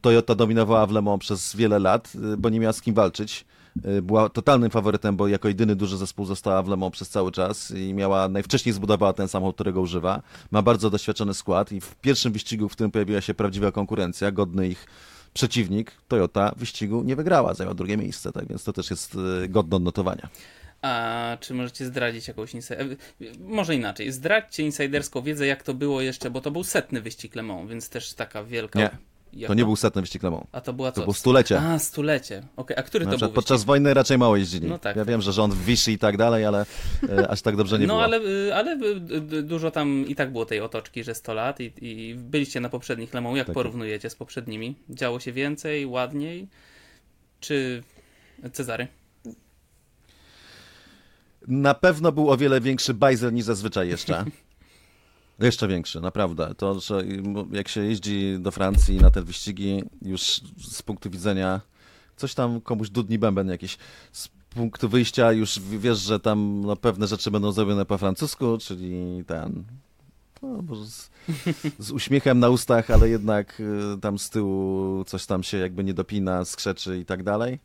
Toyota 0.00 0.34
dominowała 0.34 0.86
w 0.86 0.90
Le 0.90 1.02
Mans 1.02 1.20
przez 1.20 1.56
wiele 1.56 1.78
lat, 1.78 2.12
y, 2.32 2.36
bo 2.36 2.48
nie 2.48 2.60
miała 2.60 2.72
z 2.72 2.82
kim 2.82 2.94
walczyć. 2.94 3.44
Y, 3.86 4.02
Była 4.02 4.28
totalnym 4.28 4.70
faworytem, 4.70 5.16
bo 5.16 5.28
jako 5.28 5.48
jedyny 5.48 5.76
duży 5.76 5.96
zespół 5.96 6.24
została 6.24 6.62
w 6.62 6.68
Le 6.68 6.76
Mans 6.76 6.92
przez 6.92 7.08
cały 7.08 7.32
czas 7.32 7.70
i 7.70 7.94
miała, 7.94 8.28
najwcześniej 8.28 8.72
zbudowała 8.72 9.12
ten 9.12 9.28
samochód, 9.28 9.54
którego 9.54 9.80
używa. 9.80 10.22
Ma 10.50 10.62
bardzo 10.62 10.90
doświadczony 10.90 11.34
skład 11.34 11.72
i 11.72 11.80
w 11.80 11.94
pierwszym 11.94 12.32
wyścigu, 12.32 12.68
w 12.68 12.72
którym 12.72 12.90
pojawiła 12.90 13.20
się 13.20 13.34
prawdziwa 13.34 13.72
konkurencja, 13.72 14.32
godny 14.32 14.68
ich 14.68 14.86
przeciwnik, 15.34 15.92
Toyota 16.08 16.52
wyścigu 16.56 17.02
nie 17.02 17.16
wygrała, 17.16 17.54
zajęła 17.54 17.74
drugie 17.74 17.96
miejsce, 17.96 18.32
tak 18.32 18.48
więc 18.48 18.64
to 18.64 18.72
też 18.72 18.90
jest 18.90 19.14
y, 19.44 19.48
godne 19.48 19.76
odnotowania. 19.76 20.28
A 20.82 21.36
czy 21.40 21.54
możecie 21.54 21.86
zdradzić 21.86 22.28
jakąś 22.28 22.54
insider... 22.54 22.86
Może 23.40 23.74
inaczej. 23.74 24.12
Zdradźcie 24.12 24.62
insiderską 24.62 25.22
wiedzę, 25.22 25.46
jak 25.46 25.62
to 25.62 25.74
było 25.74 26.00
jeszcze, 26.00 26.30
bo 26.30 26.40
to 26.40 26.50
był 26.50 26.64
setny 26.64 27.00
wyścig 27.02 27.34
Le 27.34 27.42
Mans, 27.42 27.70
więc 27.70 27.88
też 27.88 28.14
taka 28.14 28.44
wielka... 28.44 28.78
Nie, 29.32 29.46
To 29.46 29.54
nie 29.54 29.64
był 29.64 29.76
setny 29.76 30.02
wyścig 30.02 30.22
Le 30.22 30.30
Mans. 30.30 30.44
A 30.52 30.60
to 30.60 30.72
była 30.72 30.92
co? 30.92 30.94
To 30.94 31.00
było 31.00 31.14
stulecie. 31.14 31.60
A, 31.60 31.78
stulecie. 31.78 32.42
Okej, 32.56 32.76
a 32.76 32.82
który 32.82 33.04
Na 33.06 33.12
to 33.12 33.18
był 33.18 33.28
podczas 33.28 33.56
wyścig? 33.60 33.66
wojny 33.66 33.94
raczej 33.94 34.18
mało 34.18 34.36
jeździli. 34.36 34.68
No 34.68 34.78
tak, 34.78 34.96
ja 34.96 35.02
tak. 35.02 35.08
wiem, 35.10 35.22
że 35.22 35.32
rząd 35.32 35.54
w 35.54 35.64
Vichy 35.64 35.92
i 35.92 35.98
tak 35.98 36.16
dalej, 36.16 36.44
ale 36.44 36.66
e, 37.08 37.28
aż 37.28 37.42
tak 37.42 37.56
dobrze 37.56 37.78
nie 37.78 37.86
no 37.86 37.92
było. 37.94 38.04
ale, 38.04 38.18
y, 38.20 38.54
ale 38.54 38.72
y, 39.38 39.42
dużo 39.42 39.70
tam 39.70 40.04
i 40.08 40.14
tak 40.14 40.32
było 40.32 40.46
tej 40.46 40.60
otoczki, 40.60 41.04
że 41.04 41.14
100 41.14 41.34
lat 41.34 41.60
i, 41.60 41.72
i 41.80 42.14
byliście 42.14 42.60
na 42.60 42.68
poprzednich 42.68 43.14
Le 43.14 43.20
Mans. 43.20 43.36
Jak 43.36 43.46
Tak. 43.46 43.54
porównujecie 43.54 44.10
z 44.10 44.14
poprzednimi? 44.14 44.74
Działo 44.90 45.20
się 45.20 45.32
więcej, 45.32 45.86
ładniej? 45.86 46.48
Czy 47.40 47.82
Cezary? 48.52 48.88
Na 51.48 51.74
pewno 51.74 52.12
był 52.12 52.30
o 52.30 52.36
wiele 52.36 52.60
większy 52.60 52.94
bajzel 52.94 53.32
niż 53.34 53.44
zazwyczaj 53.44 53.88
jeszcze. 53.88 54.24
Jeszcze 55.40 55.68
większy, 55.68 56.00
naprawdę. 56.00 56.54
To, 56.54 56.80
że 56.80 57.04
jak 57.52 57.68
się 57.68 57.84
jeździ 57.84 58.36
do 58.38 58.50
Francji 58.50 58.96
na 58.96 59.10
te 59.10 59.22
wyścigi, 59.22 59.82
już 60.02 60.40
z 60.58 60.82
punktu 60.82 61.10
widzenia 61.10 61.60
coś 62.16 62.34
tam 62.34 62.60
komuś 62.60 62.90
dudni 62.90 63.18
bęben 63.18 63.48
jakiś. 63.48 63.78
Z 64.12 64.28
punktu 64.28 64.88
wyjścia 64.88 65.32
już 65.32 65.60
wiesz, 65.60 65.98
że 65.98 66.20
tam 66.20 66.60
no, 66.60 66.76
pewne 66.76 67.06
rzeczy 67.06 67.30
będą 67.30 67.52
zrobione 67.52 67.84
po 67.84 67.98
francusku, 67.98 68.58
czyli 68.58 69.24
ten. 69.26 69.64
No, 70.42 70.76
z, 70.86 71.10
z 71.86 71.90
uśmiechem 71.90 72.38
na 72.38 72.48
ustach, 72.48 72.90
ale 72.90 73.08
jednak 73.08 73.60
y, 73.60 74.00
tam 74.00 74.18
z 74.18 74.30
tyłu 74.30 75.04
coś 75.04 75.26
tam 75.26 75.42
się 75.42 75.58
jakby 75.58 75.84
nie 75.84 75.94
dopina, 75.94 76.44
skrzeczy 76.44 76.98
i 76.98 77.04
tak 77.04 77.22
dalej. 77.22 77.58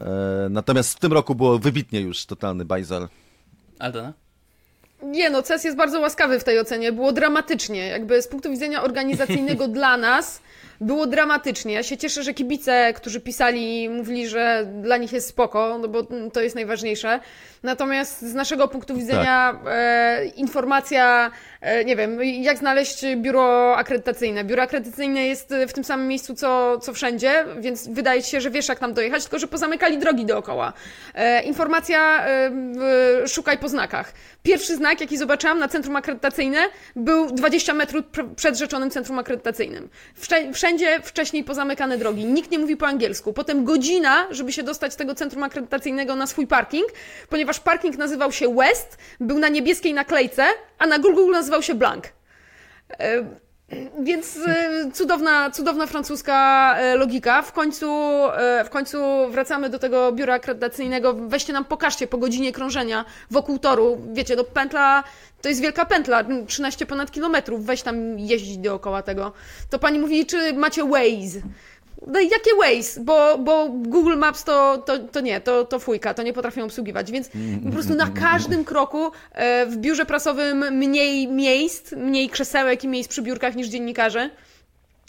E, 0.00 0.48
Natomiast 0.50 0.96
w 0.96 1.00
tym 1.00 1.12
roku 1.12 1.34
było 1.34 1.58
wybitnie 1.58 2.00
już 2.00 2.26
totalny 2.26 2.64
bajzel. 2.64 3.08
Aldona? 3.78 4.12
Nie 5.02 5.30
no, 5.30 5.42
CES 5.42 5.64
jest 5.64 5.76
bardzo 5.76 6.00
łaskawy 6.00 6.38
w 6.40 6.44
tej 6.44 6.58
ocenie. 6.60 6.92
Było 6.92 7.12
dramatycznie. 7.12 7.86
Jakby 7.88 8.22
z 8.22 8.28
punktu 8.28 8.50
widzenia 8.50 8.82
organizacyjnego 8.82 9.68
dla 9.78 9.96
nas 9.96 10.40
było 10.80 11.06
dramatycznie. 11.06 11.74
Ja 11.74 11.82
się 11.82 11.96
cieszę, 11.96 12.22
że 12.22 12.34
kibice, 12.34 12.92
którzy 12.96 13.20
pisali, 13.20 13.88
mówili, 13.88 14.28
że 14.28 14.66
dla 14.82 14.96
nich 14.96 15.12
jest 15.12 15.28
spoko, 15.28 15.78
no 15.78 15.88
bo 15.88 16.02
to 16.32 16.40
jest 16.40 16.54
najważniejsze. 16.54 17.20
Natomiast 17.62 18.22
z 18.22 18.34
naszego 18.34 18.68
punktu 18.68 18.94
widzenia 18.94 19.60
e, 19.66 20.24
informacja, 20.26 21.30
e, 21.60 21.84
nie 21.84 21.96
wiem, 21.96 22.24
jak 22.24 22.58
znaleźć 22.58 23.04
biuro 23.16 23.76
akredytacyjne. 23.76 24.44
Biuro 24.44 24.62
akredytacyjne 24.62 25.26
jest 25.26 25.54
w 25.68 25.72
tym 25.72 25.84
samym 25.84 26.08
miejscu, 26.08 26.34
co, 26.34 26.78
co 26.78 26.92
wszędzie, 26.92 27.44
więc 27.58 27.88
wydaje 27.88 28.22
się, 28.22 28.40
że 28.40 28.50
wiesz, 28.50 28.68
jak 28.68 28.78
tam 28.78 28.94
dojechać, 28.94 29.22
tylko 29.22 29.38
że 29.38 29.46
pozamykali 29.46 29.98
drogi 29.98 30.26
dookoła. 30.26 30.72
E, 31.14 31.42
informacja, 31.42 32.26
e, 32.26 33.28
szukaj 33.28 33.58
po 33.58 33.68
znakach. 33.68 34.12
Pierwszy 34.42 34.76
znak, 34.76 35.00
jaki 35.00 35.18
zobaczyłam 35.18 35.58
na 35.58 35.68
centrum 35.68 35.96
akredytacyjne, 35.96 36.58
był 36.96 37.32
20 37.32 37.74
metrów 37.74 38.04
pr- 38.12 38.34
przed 38.34 38.58
rzeczonym 38.58 38.90
centrum 38.90 39.18
akredytacyjnym. 39.18 39.88
Wszcze- 40.20 40.52
Wszędzie 40.64 41.00
wcześniej 41.02 41.44
pozamykane 41.44 41.98
drogi. 41.98 42.24
Nikt 42.24 42.50
nie 42.50 42.58
mówi 42.58 42.76
po 42.76 42.86
angielsku. 42.86 43.32
Potem 43.32 43.64
godzina, 43.64 44.26
żeby 44.30 44.52
się 44.52 44.62
dostać 44.62 44.92
z 44.92 44.96
tego 44.96 45.14
centrum 45.14 45.42
akredytacyjnego 45.42 46.16
na 46.16 46.26
swój 46.26 46.46
parking, 46.46 46.86
ponieważ 47.28 47.60
parking 47.60 47.98
nazywał 47.98 48.32
się 48.32 48.54
West, 48.54 48.98
był 49.20 49.38
na 49.38 49.48
niebieskiej 49.48 49.94
naklejce, 49.94 50.44
a 50.78 50.86
na 50.86 50.98
Google 50.98 51.30
nazywał 51.30 51.62
się 51.62 51.74
Blank. 51.74 52.04
Więc 54.02 54.38
e, 54.46 54.90
cudowna, 54.92 55.50
cudowna 55.50 55.86
francuska 55.86 56.74
e, 56.78 56.96
logika. 56.96 57.42
W 57.42 57.52
końcu, 57.52 57.86
e, 58.32 58.64
w 58.64 58.70
końcu 58.70 58.98
wracamy 59.30 59.70
do 59.70 59.78
tego 59.78 60.12
biura 60.12 60.34
akredytacyjnego. 60.34 61.14
Weźcie 61.14 61.52
nam, 61.52 61.64
pokażcie 61.64 62.06
po 62.06 62.18
godzinie 62.18 62.52
krążenia 62.52 63.04
wokół 63.30 63.58
toru. 63.58 63.98
Wiecie, 64.12 64.36
no 64.36 64.44
pętla, 64.44 65.04
to 65.42 65.48
jest 65.48 65.60
wielka 65.60 65.84
pętla, 65.84 66.24
13 66.46 66.86
ponad 66.86 67.10
kilometrów. 67.10 67.66
Weź 67.66 67.82
tam 67.82 68.18
jeździć 68.18 68.58
dookoła 68.58 69.02
tego. 69.02 69.32
To 69.70 69.78
pani 69.78 69.98
mówi, 69.98 70.26
czy 70.26 70.52
macie 70.52 70.84
Waze? 70.84 71.40
No 72.06 72.20
jakie 72.20 72.50
Waze? 72.60 73.00
Bo, 73.00 73.38
bo 73.38 73.68
Google 73.68 74.16
Maps 74.16 74.44
to, 74.44 74.78
to, 74.78 74.98
to 74.98 75.20
nie, 75.20 75.40
to, 75.40 75.64
to 75.64 75.78
fujka, 75.78 76.14
to 76.14 76.22
nie 76.22 76.32
potrafią 76.32 76.64
obsługiwać, 76.64 77.10
więc 77.12 77.28
po 77.64 77.72
prostu 77.72 77.94
na 77.94 78.06
każdym 78.06 78.64
kroku 78.64 79.10
e, 79.32 79.66
w 79.66 79.76
biurze 79.76 80.06
prasowym 80.06 80.58
mniej 80.78 81.28
miejsc, 81.28 81.92
mniej 81.92 82.28
krzesełek 82.28 82.84
i 82.84 82.88
miejsc 82.88 83.08
przy 83.10 83.22
biurkach 83.22 83.56
niż 83.56 83.66
dziennikarze. 83.66 84.30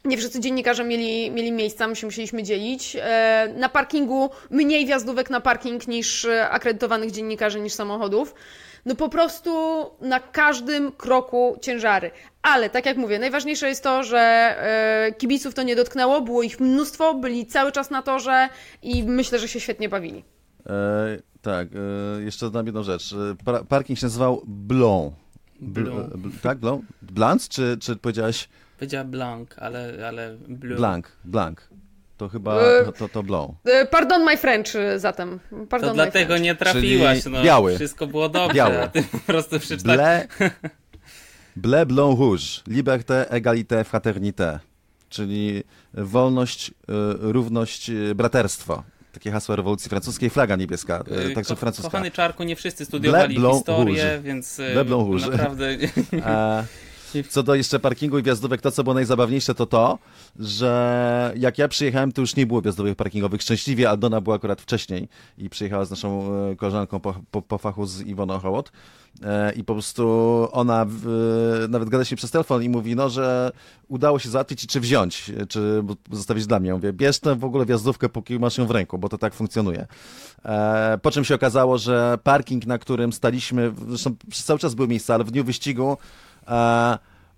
Nie 0.06 0.18
wszyscy 0.18 0.40
dziennikarze 0.40 0.84
mieli, 0.84 1.32
mieli 1.32 1.52
miejsca, 1.52 1.88
my 1.88 1.96
się 1.96 2.08
musieliśmy 2.08 2.44
dzielić. 2.44 2.98
E, 3.00 3.54
Na 3.58 3.70
parkingu 3.70 4.30
mniej 4.50 4.86
wjazdówek 4.86 5.30
na 5.30 5.42
parking 5.42 5.88
niż 5.88 6.28
akredytowanych 6.50 7.12
dziennikarzy, 7.12 7.60
niż 7.60 7.74
samochodów. 7.74 8.36
No 8.86 8.96
po 8.96 9.10
prostu 9.10 9.52
na 10.02 10.20
każdym 10.20 10.92
kroku 10.92 11.58
ciężary. 11.62 12.12
Ale 12.46 12.70
tak 12.70 12.86
jak 12.86 12.98
mówię, 12.98 13.20
najważniejsze 13.20 13.70
jest 13.70 13.84
to, 13.84 14.04
że 14.04 14.20
e, 14.20 15.12
kibiców 15.18 15.54
to 15.54 15.64
nie 15.64 15.76
dotknęło, 15.76 16.22
było 16.22 16.44
ich 16.44 16.60
mnóstwo, 16.60 17.14
byli 17.14 17.46
cały 17.46 17.72
czas 17.72 17.90
na 17.92 18.02
torze 18.02 18.50
i 18.82 19.04
myślę, 19.04 19.40
że 19.40 19.48
się 19.48 19.60
świetnie 19.60 19.90
bawili. 19.90 20.24
E, 20.70 20.72
tak, 21.42 21.68
e, 22.18 22.22
jeszcze 22.22 22.46
dodam 22.46 22.66
jedną 22.66 22.84
rzecz. 22.84 23.14
E, 23.14 23.36
Pa, 23.46 23.64
parking 23.64 24.00
się 24.00 24.06
nazywał 24.06 24.42
Blon. 24.46 25.12
Blon. 25.60 26.10
Bl, 26.16 26.30
tak, 26.44 26.58
Blon? 26.58 26.82
Blans, 27.02 27.50
czy, 27.50 27.78
czy 27.82 27.96
powiedziałeś 27.96 28.50
Powiedziała 28.80 29.04
Blanc, 29.04 29.50
ale, 29.58 30.08
ale 30.08 30.36
Blue. 30.48 30.76
Blank? 30.76 31.12
Blank. 31.26 31.68
To 32.18 32.30
chyba 32.30 32.62
E, 32.62 32.92
to, 32.92 33.10
to. 33.10 33.56
E, 33.66 33.86
Pardon 33.86 34.24
my 34.24 34.38
French 34.38 34.76
e, 34.76 35.00
zatem. 35.00 35.40
Pardon 35.70 35.90
To 35.90 35.96
my 35.96 36.04
dlatego 36.04 36.28
French. 36.28 36.44
nie 36.44 36.56
trafiłaś, 36.56 37.26
no. 37.26 37.44
biały. 37.44 37.76
Wszystko 37.76 38.08
było 38.08 38.30
dobrze, 38.30 38.56
Biały. 38.56 38.82
a 38.82 38.88
ty 38.88 39.04
po 39.04 39.20
prostu 39.20 39.60
przeczytałeś. 39.60 39.98
Ble, 39.98 40.28
ble 41.56 41.86
Blanc 41.86 42.20
Rouge. 42.20 42.62
Liberté, 42.68 43.26
égalité, 43.30 43.84
fraternité. 43.84 44.60
Czyli 45.10 45.64
wolność, 45.94 46.72
e, 46.72 46.74
równość, 47.20 47.90
e, 47.90 48.16
braterstwo. 48.16 48.84
Takie 49.12 49.32
hasło 49.32 49.56
rewolucji 49.56 49.90
francuskiej, 49.90 50.30
flaga 50.30 50.56
niebieska, 50.56 51.04
e, 51.12 51.30
także 51.30 51.54
Ko- 51.54 51.60
francuska. 51.60 51.92
Kochany 51.92 52.12
Czarku, 52.12 52.44
nie 52.44 52.56
wszyscy 52.56 52.86
studiowali 52.86 53.36
historię, 53.36 53.86
Rouge. 54.04 54.22
więc 54.24 54.58
Ble 54.58 54.84
Rouge. 54.84 55.28
naprawdę 55.32 55.68
E, 56.14 56.66
Co 57.24 57.44
do 57.44 57.56
jeszcze 57.56 57.80
parkingu 57.80 58.20
i 58.20 58.24
wjazdówek, 58.24 58.62
to 58.62 58.72
co 58.72 58.84
było 58.84 58.94
najzabawniejsze 58.94 59.56
to 59.56 59.66
to, 59.66 60.00
że 60.40 61.34
jak 61.38 61.58
ja 61.58 61.68
przyjechałem, 61.68 62.12
to 62.12 62.22
już 62.22 62.36
nie 62.36 62.46
było 62.46 62.62
wjazdówek 62.62 62.96
parkingowych. 62.96 63.42
Szczęśliwie 63.42 63.90
Aldona 63.90 64.22
była 64.22 64.36
akurat 64.36 64.62
wcześniej 64.62 65.08
i 65.38 65.50
przyjechała 65.50 65.86
z 65.86 65.90
naszą 65.90 66.34
e, 66.52 66.56
koleżanką 66.56 67.00
po, 67.00 67.16
po, 67.32 67.42
po 67.42 67.58
fachu 67.58 67.86
z 67.86 68.02
Iwoną 68.02 68.40
Hołot. 68.40 68.72
E, 69.24 69.54
I 69.54 69.64
po 69.64 69.74
prostu 69.74 70.48
ona 70.52 70.86
w, 70.90 71.66
nawet 71.70 71.90
gada 71.90 72.06
się 72.06 72.16
przez 72.16 72.32
telefon 72.32 72.64
i 72.64 72.70
mówi, 72.70 72.96
no, 72.96 73.10
że 73.10 73.52
udało 73.88 74.20
się 74.20 74.30
załatwić 74.30 74.64
i 74.64 74.68
czy 74.68 74.80
wziąć, 74.80 75.32
czy 75.50 75.84
zostawić 76.12 76.48
dla 76.48 76.60
mnie. 76.60 76.70
Ja 76.70 76.76
mówię, 76.76 76.94
bierz 76.94 77.20
tę 77.20 77.36
w 77.36 77.46
ogóle 77.46 77.66
wjazdówkę, 77.66 78.10
póki 78.10 78.40
masz 78.40 78.58
ją 78.58 78.66
w 78.66 78.72
ręku, 78.72 78.98
bo 78.98 79.10
to 79.10 79.18
tak 79.18 79.34
funkcjonuje. 79.34 79.88
E, 80.46 81.00
po 81.02 81.12
czym 81.12 81.26
się 81.26 81.36
okazało, 81.36 81.78
że 81.78 82.18
parking, 82.24 82.66
na 82.66 82.78
którym 82.78 83.14
staliśmy, 83.14 83.74
zresztą 83.88 84.16
cały 84.32 84.60
czas 84.60 84.76
były 84.76 84.88
miejsca, 84.88 85.14
ale 85.14 85.24
w 85.24 85.32
dniu 85.32 85.44
wyścigu 85.44 85.92
e, 85.92 86.25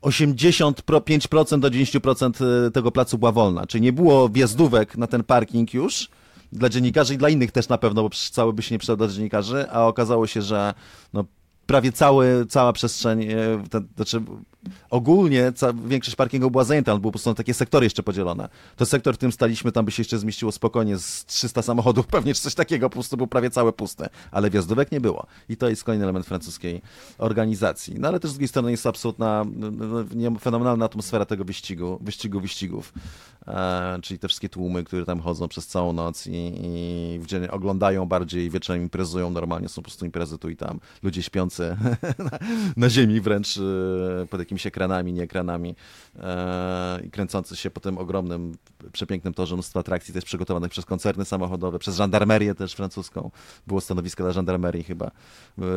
85% 0.01 1.59
do 1.59 1.69
90% 1.69 2.71
tego 2.71 2.91
placu 2.91 3.17
była 3.17 3.31
wolna, 3.31 3.67
czyli 3.67 3.81
nie 3.81 3.93
było 3.93 4.29
wjazdówek 4.29 4.97
na 4.97 5.07
ten 5.07 5.23
parking 5.23 5.73
już, 5.73 6.09
dla 6.51 6.69
dziennikarzy 6.69 7.13
i 7.13 7.17
dla 7.17 7.29
innych 7.29 7.51
też 7.51 7.69
na 7.69 7.77
pewno, 7.77 8.03
bo 8.03 8.09
przecież 8.09 8.29
cały 8.29 8.53
by 8.53 8.61
się 8.61 8.75
nie 8.75 8.79
przydał 8.79 8.97
dla 8.97 9.07
dziennikarzy, 9.07 9.65
a 9.71 9.87
okazało 9.87 10.27
się, 10.27 10.41
że 10.41 10.73
no, 11.13 11.25
prawie 11.67 11.91
cały, 11.91 12.45
cała 12.49 12.73
przestrzeń, 12.73 13.23
e, 13.23 13.35
ten, 13.69 13.87
znaczy 13.95 14.21
ogólnie 14.89 15.51
ca, 15.51 15.73
większość 15.73 16.15
parkingu 16.15 16.51
była 16.51 16.63
zajęta, 16.63 16.91
ale 16.91 17.01
były 17.01 17.11
po 17.11 17.19
prostu 17.19 17.33
takie 17.33 17.53
sektory 17.53 17.85
jeszcze 17.85 18.03
podzielone. 18.03 18.49
To 18.75 18.85
sektor, 18.85 19.13
w 19.13 19.17
którym 19.17 19.31
staliśmy, 19.31 19.71
tam 19.71 19.85
by 19.85 19.91
się 19.91 20.01
jeszcze 20.01 20.19
zmieściło 20.19 20.51
spokojnie 20.51 20.97
z 20.97 21.25
300 21.25 21.61
samochodów, 21.61 22.07
pewnie 22.17 22.33
czy 22.33 22.41
coś 22.41 22.55
takiego, 22.55 22.89
po 22.89 22.93
prostu 22.93 23.17
był 23.17 23.27
prawie 23.27 23.49
całe 23.49 23.73
puste, 23.73 24.09
ale 24.31 24.49
wjazdówek 24.49 24.91
nie 24.91 25.01
było. 25.01 25.25
I 25.49 25.57
to 25.57 25.69
jest 25.69 25.83
kolejny 25.83 26.05
element 26.05 26.25
francuskiej 26.25 26.81
organizacji. 27.17 27.95
No 27.99 28.07
ale 28.07 28.19
też 28.19 28.31
z 28.31 28.33
drugiej 28.33 28.47
strony 28.47 28.71
jest 28.71 28.87
absolutna, 28.87 29.45
no, 29.55 29.71
no, 30.15 30.39
fenomenalna 30.39 30.85
atmosfera 30.85 31.25
tego 31.25 31.43
wyścigu, 31.43 31.99
wyścigu 32.01 32.39
wyścigów, 32.39 32.93
e, 33.47 33.99
czyli 34.01 34.19
te 34.19 34.27
wszystkie 34.27 34.49
tłumy, 34.49 34.83
które 34.83 35.05
tam 35.05 35.19
chodzą 35.19 35.47
przez 35.47 35.67
całą 35.67 35.93
noc 35.93 36.27
i, 36.27 36.31
i 36.33 37.19
w 37.19 37.25
dzień 37.25 37.47
oglądają 37.47 38.05
bardziej, 38.05 38.49
wieczorem 38.49 38.81
imprezują 38.81 39.29
normalnie, 39.29 39.69
są 39.69 39.75
po 39.75 39.81
prostu 39.81 40.05
imprezy 40.05 40.37
tu 40.37 40.49
i 40.49 40.55
tam, 40.55 40.79
ludzie 41.03 41.23
śpiący 41.23 41.56
na, 42.31 42.39
na 42.77 42.89
ziemi 42.89 43.21
wręcz 43.21 43.57
e, 43.57 43.61
pod 44.29 44.39
jakimiś 44.39 44.67
ekranami, 44.67 45.13
nie 45.13 45.23
ekranami 45.23 45.75
e, 46.19 46.99
i 47.05 47.09
kręcący 47.09 47.55
się 47.55 47.69
po 47.69 47.79
tym 47.79 47.97
ogromnym, 47.97 48.57
przepięknym 48.91 49.33
torze 49.33 49.55
mnóstwo 49.55 49.79
atrakcji 49.79 50.13
też 50.13 50.25
przygotowanych 50.25 50.71
przez 50.71 50.85
koncerny 50.85 51.25
samochodowe, 51.25 51.79
przez 51.79 51.95
żandarmerię 51.95 52.55
też 52.55 52.73
francuską. 52.73 53.31
Było 53.67 53.81
stanowisko 53.81 54.23
dla 54.23 54.33
żandarmerii 54.33 54.83
chyba. 54.83 55.05
E, 55.07 55.11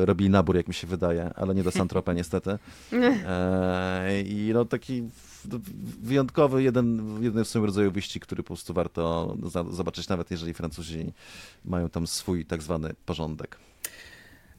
robili 0.06 0.30
nabór, 0.30 0.56
jak 0.56 0.68
mi 0.68 0.74
się 0.74 0.86
wydaje, 0.86 1.30
ale 1.34 1.54
nie 1.54 1.62
do 1.62 1.70
Saint-Tropez 1.70 2.16
niestety. 2.16 2.58
I 4.24 4.50
no 4.54 4.64
taki 4.64 5.02
wyjątkowy, 6.02 6.62
jeden, 6.62 7.18
jeden 7.22 7.44
w 7.44 7.48
swoim 7.48 7.64
rodzaju 7.64 7.90
wyścig, 7.90 8.26
który 8.26 8.42
po 8.42 8.46
prostu 8.46 8.74
warto 8.74 9.36
zobaczyć, 9.70 10.08
nawet 10.08 10.30
jeżeli 10.30 10.54
Francuzi 10.54 11.12
mają 11.64 11.88
tam 11.88 12.06
swój 12.06 12.46
tak 12.46 12.62
zwany 12.62 12.94
porządek. 13.06 13.69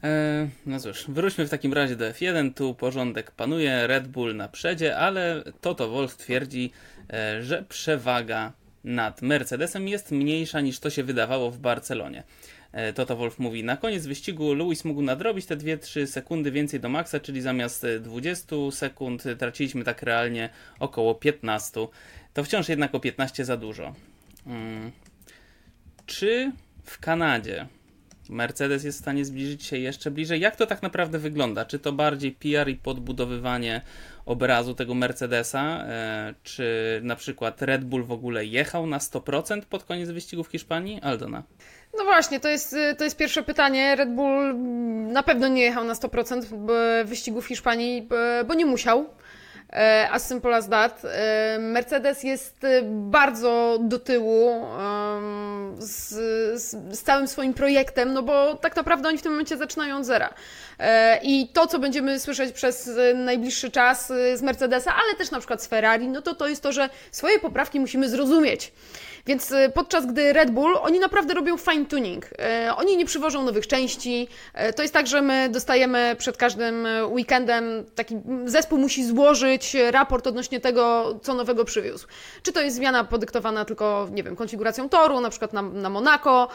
E, 0.02 0.48
no 0.66 0.80
cóż, 0.80 1.04
wróćmy 1.08 1.46
w 1.46 1.50
takim 1.50 1.72
razie 1.72 1.96
do 1.96 2.04
F1. 2.04 2.54
Tu 2.54 2.74
porządek 2.74 3.30
panuje, 3.30 3.86
Red 3.86 4.08
Bull 4.08 4.36
na 4.36 4.48
przedzie, 4.48 4.96
ale 4.96 5.42
Toto 5.60 5.88
Wolff 5.88 6.16
twierdzi, 6.16 6.72
e, 7.12 7.42
że 7.42 7.64
przewaga 7.68 8.52
nad 8.84 9.22
Mercedesem 9.22 9.88
jest 9.88 10.10
mniejsza 10.10 10.60
niż 10.60 10.78
to 10.78 10.90
się 10.90 11.04
wydawało 11.04 11.50
w 11.50 11.58
Barcelonie. 11.58 12.22
E, 12.72 12.92
Toto 12.92 13.16
Wolff 13.16 13.38
mówi, 13.38 13.64
na 13.64 13.76
koniec 13.76 14.06
wyścigu 14.06 14.54
Lewis 14.54 14.84
mógł 14.84 15.02
nadrobić 15.02 15.46
te 15.46 15.56
2-3 15.56 16.06
sekundy 16.06 16.50
więcej 16.50 16.80
do 16.80 16.88
maksa, 16.88 17.20
czyli 17.20 17.40
zamiast 17.40 17.86
20 18.00 18.56
sekund 18.70 19.24
traciliśmy 19.38 19.84
tak 19.84 20.02
realnie 20.02 20.48
około 20.78 21.14
15. 21.14 21.86
To 22.34 22.44
wciąż 22.44 22.68
jednak 22.68 22.94
o 22.94 23.00
15 23.00 23.44
za 23.44 23.56
dużo. 23.56 23.94
Hmm. 24.44 24.92
Czy 26.06 26.52
w 26.84 26.98
Kanadzie 26.98 27.66
Mercedes 28.32 28.84
jest 28.84 28.98
w 28.98 29.00
stanie 29.00 29.24
zbliżyć 29.24 29.64
się 29.64 29.78
jeszcze 29.78 30.10
bliżej. 30.10 30.40
Jak 30.40 30.56
to 30.56 30.66
tak 30.66 30.82
naprawdę 30.82 31.18
wygląda? 31.18 31.64
Czy 31.64 31.78
to 31.78 31.92
bardziej 31.92 32.32
PR 32.32 32.68
i 32.68 32.76
podbudowywanie 32.76 33.80
obrazu 34.26 34.74
tego 34.74 34.94
Mercedesa? 34.94 35.84
E, 35.86 36.34
czy 36.42 37.00
na 37.04 37.16
przykład 37.16 37.62
Red 37.62 37.84
Bull 37.84 38.04
w 38.04 38.12
ogóle 38.12 38.44
jechał 38.44 38.86
na 38.86 38.98
100% 38.98 39.62
pod 39.62 39.84
koniec 39.84 40.10
wyścigu 40.10 40.44
w 40.44 40.48
Hiszpanii? 40.48 41.00
Aldona. 41.02 41.42
No 41.98 42.04
właśnie, 42.04 42.40
to 42.40 42.48
jest, 42.48 42.76
to 42.98 43.04
jest 43.04 43.16
pierwsze 43.16 43.42
pytanie. 43.42 43.96
Red 43.96 44.14
Bull 44.14 44.54
na 45.12 45.22
pewno 45.22 45.48
nie 45.48 45.62
jechał 45.62 45.84
na 45.84 45.94
100% 45.94 47.04
wyścigu 47.04 47.42
w 47.42 47.46
Hiszpanii, 47.46 48.08
bo 48.46 48.54
nie 48.54 48.66
musiał. 48.66 49.06
E, 49.72 50.08
as 50.10 50.28
simple 50.28 50.56
as 50.56 50.68
that. 50.68 51.02
E, 51.04 51.58
Mercedes 51.58 52.22
jest 52.22 52.64
e, 52.64 52.82
bardzo 52.84 53.78
do 53.80 53.98
tyłu 53.98 54.66
z, 55.78 56.08
z, 56.62 57.02
całym 57.02 57.28
swoim 57.28 57.54
projektem, 57.54 58.12
no 58.12 58.22
bo 58.22 58.54
tak 58.54 58.76
naprawdę 58.76 59.08
oni 59.08 59.18
w 59.18 59.22
tym 59.22 59.32
momencie 59.32 59.56
zaczynają 59.56 59.96
od 59.96 60.04
zera. 60.04 60.34
I 61.22 61.48
to, 61.52 61.66
co 61.66 61.78
będziemy 61.78 62.20
słyszeć 62.20 62.52
przez 62.52 62.90
najbliższy 63.14 63.70
czas 63.70 64.08
z 64.34 64.42
Mercedesa, 64.42 64.94
ale 64.94 65.18
też 65.18 65.30
na 65.30 65.38
przykład 65.38 65.62
z 65.62 65.66
Ferrari, 65.66 66.08
no 66.08 66.22
to 66.22 66.34
to 66.34 66.48
jest 66.48 66.62
to, 66.62 66.72
że 66.72 66.88
swoje 67.10 67.38
poprawki 67.38 67.80
musimy 67.80 68.08
zrozumieć. 68.08 68.72
Więc 69.26 69.50
y, 69.50 69.70
podczas 69.74 70.06
gdy 70.06 70.32
Red 70.32 70.50
Bull, 70.50 70.76
oni 70.82 71.00
naprawdę 71.00 71.34
robią 71.34 71.56
fine 71.56 71.86
tuning. 71.86 72.26
Y, 72.26 72.32
oni 72.76 72.96
nie 72.96 73.06
przywożą 73.06 73.42
nowych 73.42 73.66
części. 73.66 74.28
Y, 74.68 74.72
to 74.72 74.82
jest 74.82 74.94
tak, 74.94 75.06
że 75.06 75.22
my 75.22 75.48
dostajemy 75.48 76.16
przed 76.18 76.36
każdym 76.36 76.86
weekendem 77.10 77.84
taki 77.94 78.20
zespół 78.44 78.78
musi 78.78 79.06
złożyć 79.06 79.76
raport 79.90 80.26
odnośnie 80.26 80.60
tego, 80.60 81.14
co 81.22 81.34
nowego 81.34 81.64
przywiózł. 81.64 82.06
Czy 82.42 82.52
to 82.52 82.60
jest 82.60 82.76
zmiana 82.76 83.04
podyktowana 83.04 83.64
tylko, 83.64 84.08
nie 84.12 84.22
wiem, 84.22 84.36
konfiguracją 84.36 84.88
toru, 84.88 85.20
na 85.20 85.30
przykład 85.30 85.52
na, 85.52 85.62
na 85.62 85.90
Monaco, 85.90 86.48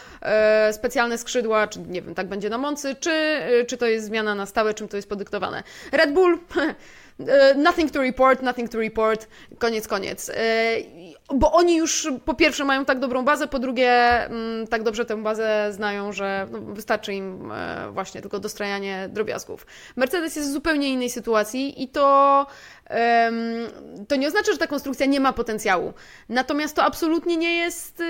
specjalne 0.72 1.18
skrzydła, 1.18 1.68
czy 1.68 1.80
nie 1.80 2.02
wiem, 2.02 2.16
tak 2.16 2.28
będzie 2.28 2.50
na 2.50 2.58
Moncy, 2.58 2.96
czy, 2.96 3.42
czy 3.68 3.78
to 3.78 3.86
jest 3.86 4.06
zmiana 4.06 4.36
na 4.36 4.46
stałe, 4.46 4.74
czym 4.74 4.88
to 4.88 4.98
jest 4.98 5.10
podyktowane. 5.10 5.64
Red 5.92 6.14
Bull 6.14 6.40
nothing 7.56 7.92
to 7.92 8.02
report, 8.02 8.42
nothing 8.42 8.70
to 8.70 8.78
report, 8.78 9.28
koniec, 9.60 9.88
koniec. 9.88 10.32
Bo 11.34 11.52
oni 11.52 11.78
już 11.78 12.08
po 12.26 12.34
pierwsze 12.34 12.66
mają 12.66 12.86
tak 12.86 13.00
dobrą 13.00 13.26
bazę, 13.26 13.48
po 13.48 13.60
drugie 13.60 13.92
mm, 14.26 14.68
tak 14.68 14.84
dobrze 14.84 15.06
tę 15.06 15.24
bazę 15.24 15.68
znają, 15.72 16.12
że 16.12 16.48
no, 16.52 16.60
wystarczy 16.62 17.14
im 17.14 17.52
e, 17.52 17.92
właśnie 17.92 18.22
tylko 18.22 18.40
dostrajanie 18.40 19.10
drobiazgów. 19.12 19.66
Mercedes 19.96 20.36
jest 20.36 20.50
w 20.50 20.52
zupełnie 20.54 20.90
innej 20.90 21.10
sytuacji 21.10 21.84
i 21.84 21.88
to 21.88 22.46
to 24.08 24.16
nie 24.16 24.28
oznacza, 24.28 24.52
że 24.52 24.58
ta 24.58 24.68
konstrukcja 24.68 25.06
nie 25.06 25.20
ma 25.20 25.34
potencjału. 25.34 25.94
Natomiast 26.30 26.76
to 26.76 26.84
absolutnie 26.84 27.38
nie 27.38 27.58
jest, 27.58 28.04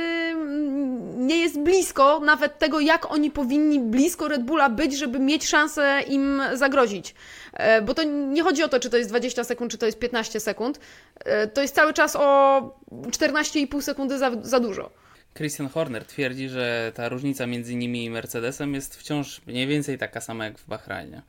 nie 1.18 1.38
jest 1.38 1.60
blisko 1.60 2.20
nawet 2.20 2.60
tego, 2.60 2.80
jak 2.80 3.12
oni 3.12 3.32
powinni 3.32 3.80
blisko 3.80 4.28
Red 4.28 4.44
Bulla 4.44 4.70
być, 4.70 4.98
żeby 4.98 5.20
mieć 5.20 5.48
szansę 5.48 6.02
im 6.08 6.42
zagrozić. 6.54 7.16
E, 7.54 7.82
bo 7.82 7.94
to 7.94 8.04
nie 8.04 8.44
chodzi 8.44 8.64
o 8.64 8.68
to, 8.68 8.80
czy 8.80 8.90
to 8.90 8.98
jest 8.98 9.10
20 9.10 9.44
sekund, 9.44 9.72
czy 9.72 9.78
to 9.78 9.86
jest 9.86 10.00
15 10.00 10.40
sekund. 10.40 10.80
E, 11.26 11.48
to 11.48 11.62
jest 11.62 11.76
cały 11.76 11.94
czas 11.94 12.16
o 12.16 12.62
14,5 12.92 13.82
sekundy 13.82 14.18
za, 14.18 14.32
za 14.42 14.60
dużo. 14.60 14.90
Christian 15.34 15.70
Horner 15.70 16.06
twierdzi, 16.06 16.50
że 16.50 16.92
ta 16.96 17.10
różnica 17.10 17.48
między 17.48 17.76
nimi 17.76 18.06
i 18.06 18.10
Mercedesem 18.10 18.74
jest 18.74 18.96
wciąż 18.96 19.42
mniej 19.48 19.68
więcej 19.68 19.98
taka 19.98 20.22
sama 20.22 20.46
jak 20.46 20.58
w 20.58 20.68
Bahrajnie. 20.68 21.22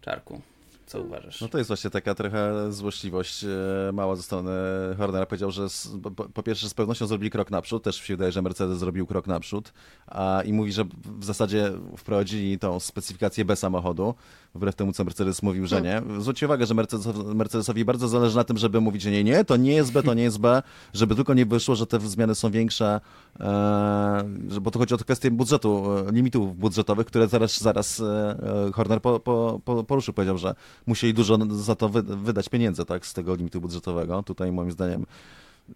Czarku. 0.00 0.40
Co 0.86 1.00
uważasz? 1.00 1.40
No 1.40 1.48
to 1.48 1.58
jest 1.58 1.68
właśnie 1.68 1.90
taka 1.90 2.14
trochę 2.14 2.72
złośliwość 2.72 3.44
e, 3.44 3.92
mała 3.92 4.16
ze 4.16 4.22
strony 4.22 4.50
Hornera. 4.98 5.26
Powiedział, 5.26 5.50
że 5.50 5.66
po, 6.02 6.10
po, 6.10 6.42
pierwsze 6.42 6.68
z 6.68 6.74
pewnością 6.74 7.06
zrobili 7.06 7.30
krok 7.30 7.50
naprzód, 7.50 7.82
też 7.82 7.96
się 7.96 8.14
wydaje, 8.14 8.32
że 8.32 8.42
Mercedes 8.42 8.78
zrobił 8.78 9.06
krok 9.06 9.26
naprzód 9.26 9.72
a, 10.06 10.42
i 10.46 10.52
mówi, 10.52 10.72
że 10.72 10.84
w 11.18 11.24
zasadzie 11.24 11.72
wprowadzili 11.96 12.58
tą 12.58 12.80
specyfikację 12.80 13.44
B 13.44 13.56
samochodu, 13.56 14.14
wbrew 14.54 14.74
temu, 14.74 14.92
co 14.92 15.04
Mercedes 15.04 15.42
mówił, 15.42 15.66
że 15.66 15.82
nie. 15.82 16.02
Zwróćcie 16.18 16.46
uwagę, 16.46 16.66
że 16.66 16.74
Mercedes, 16.74 17.06
Mercedesowi 17.34 17.84
bardzo 17.84 18.08
zależy 18.08 18.36
na 18.36 18.44
tym, 18.44 18.58
żeby 18.58 18.80
mówić, 18.80 19.02
że 19.02 19.10
nie, 19.10 19.24
nie, 19.24 19.44
to 19.44 19.56
nie 19.56 19.74
jest 19.74 19.92
B, 19.92 20.02
to 20.02 20.14
nie 20.14 20.22
jest 20.22 20.38
B, 20.38 20.62
żeby 20.92 21.14
tylko 21.14 21.34
nie 21.34 21.46
wyszło, 21.46 21.74
że 21.74 21.86
te 21.86 22.00
zmiany 22.00 22.34
są 22.34 22.50
większe, 22.50 23.00
e, 23.40 24.24
bo 24.60 24.70
to 24.70 24.78
chodzi 24.78 24.94
o 24.94 24.98
kwestię 24.98 25.30
budżetu, 25.30 25.84
e, 26.08 26.12
limitów 26.12 26.56
budżetowych, 26.58 27.06
które 27.06 27.28
zaraz, 27.28 27.60
zaraz 27.60 28.00
e, 28.00 28.70
Horner 28.74 29.00
po, 29.00 29.20
po, 29.20 29.60
po, 29.64 29.84
poruszył. 29.84 30.14
Powiedział, 30.14 30.38
że 30.38 30.54
musieli 30.86 31.14
dużo 31.14 31.38
za 31.50 31.74
to 31.74 31.88
wydać 32.02 32.48
pieniędzy, 32.48 32.84
tak, 32.84 33.06
z 33.06 33.12
tego 33.12 33.34
limitu 33.34 33.60
budżetowego. 33.60 34.22
Tutaj 34.22 34.52
moim 34.52 34.70
zdaniem 34.70 35.06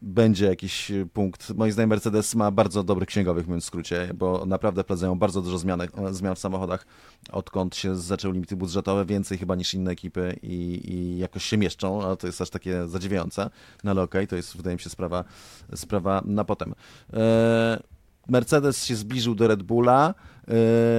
będzie 0.02 0.46
jakiś 0.46 0.92
punkt. 1.12 1.50
Moim 1.50 1.72
zdaniem 1.72 1.90
Mercedes 1.90 2.34
ma 2.34 2.50
bardzo 2.50 2.84
dobrych 2.84 3.08
księgowych, 3.08 3.46
mówiąc 3.46 3.64
w 3.64 3.66
skrócie, 3.66 4.10
bo 4.14 4.46
naprawdę 4.46 4.82
wprowadzają 4.82 5.18
bardzo 5.18 5.42
dużo 5.42 5.58
zmian, 5.58 5.80
zmian 6.10 6.34
w 6.34 6.38
samochodach, 6.38 6.86
odkąd 7.32 7.76
się 7.76 7.96
zaczęły 7.96 8.34
limity 8.34 8.56
budżetowe, 8.56 9.04
więcej 9.04 9.38
chyba 9.38 9.54
niż 9.54 9.74
inne 9.74 9.90
ekipy 9.90 10.38
i, 10.42 10.80
i 10.92 11.18
jakoś 11.18 11.44
się 11.44 11.56
mieszczą, 11.56 12.02
ale 12.02 12.16
to 12.16 12.26
jest 12.26 12.40
aż 12.40 12.50
takie 12.50 12.88
zadziwiające. 12.88 13.50
No 13.84 13.90
ale 13.90 14.02
okej, 14.02 14.20
okay, 14.20 14.26
to 14.26 14.36
jest 14.36 14.56
wydaje 14.56 14.76
mi 14.76 14.80
się 14.80 14.90
sprawa, 14.90 15.24
sprawa 15.74 16.22
na 16.24 16.44
potem. 16.44 16.74
Eee, 17.12 17.78
Mercedes 18.28 18.84
się 18.84 18.96
zbliżył 18.96 19.34
do 19.34 19.48
Red 19.48 19.62
Bulla, 19.62 20.14
yy, 20.48 20.54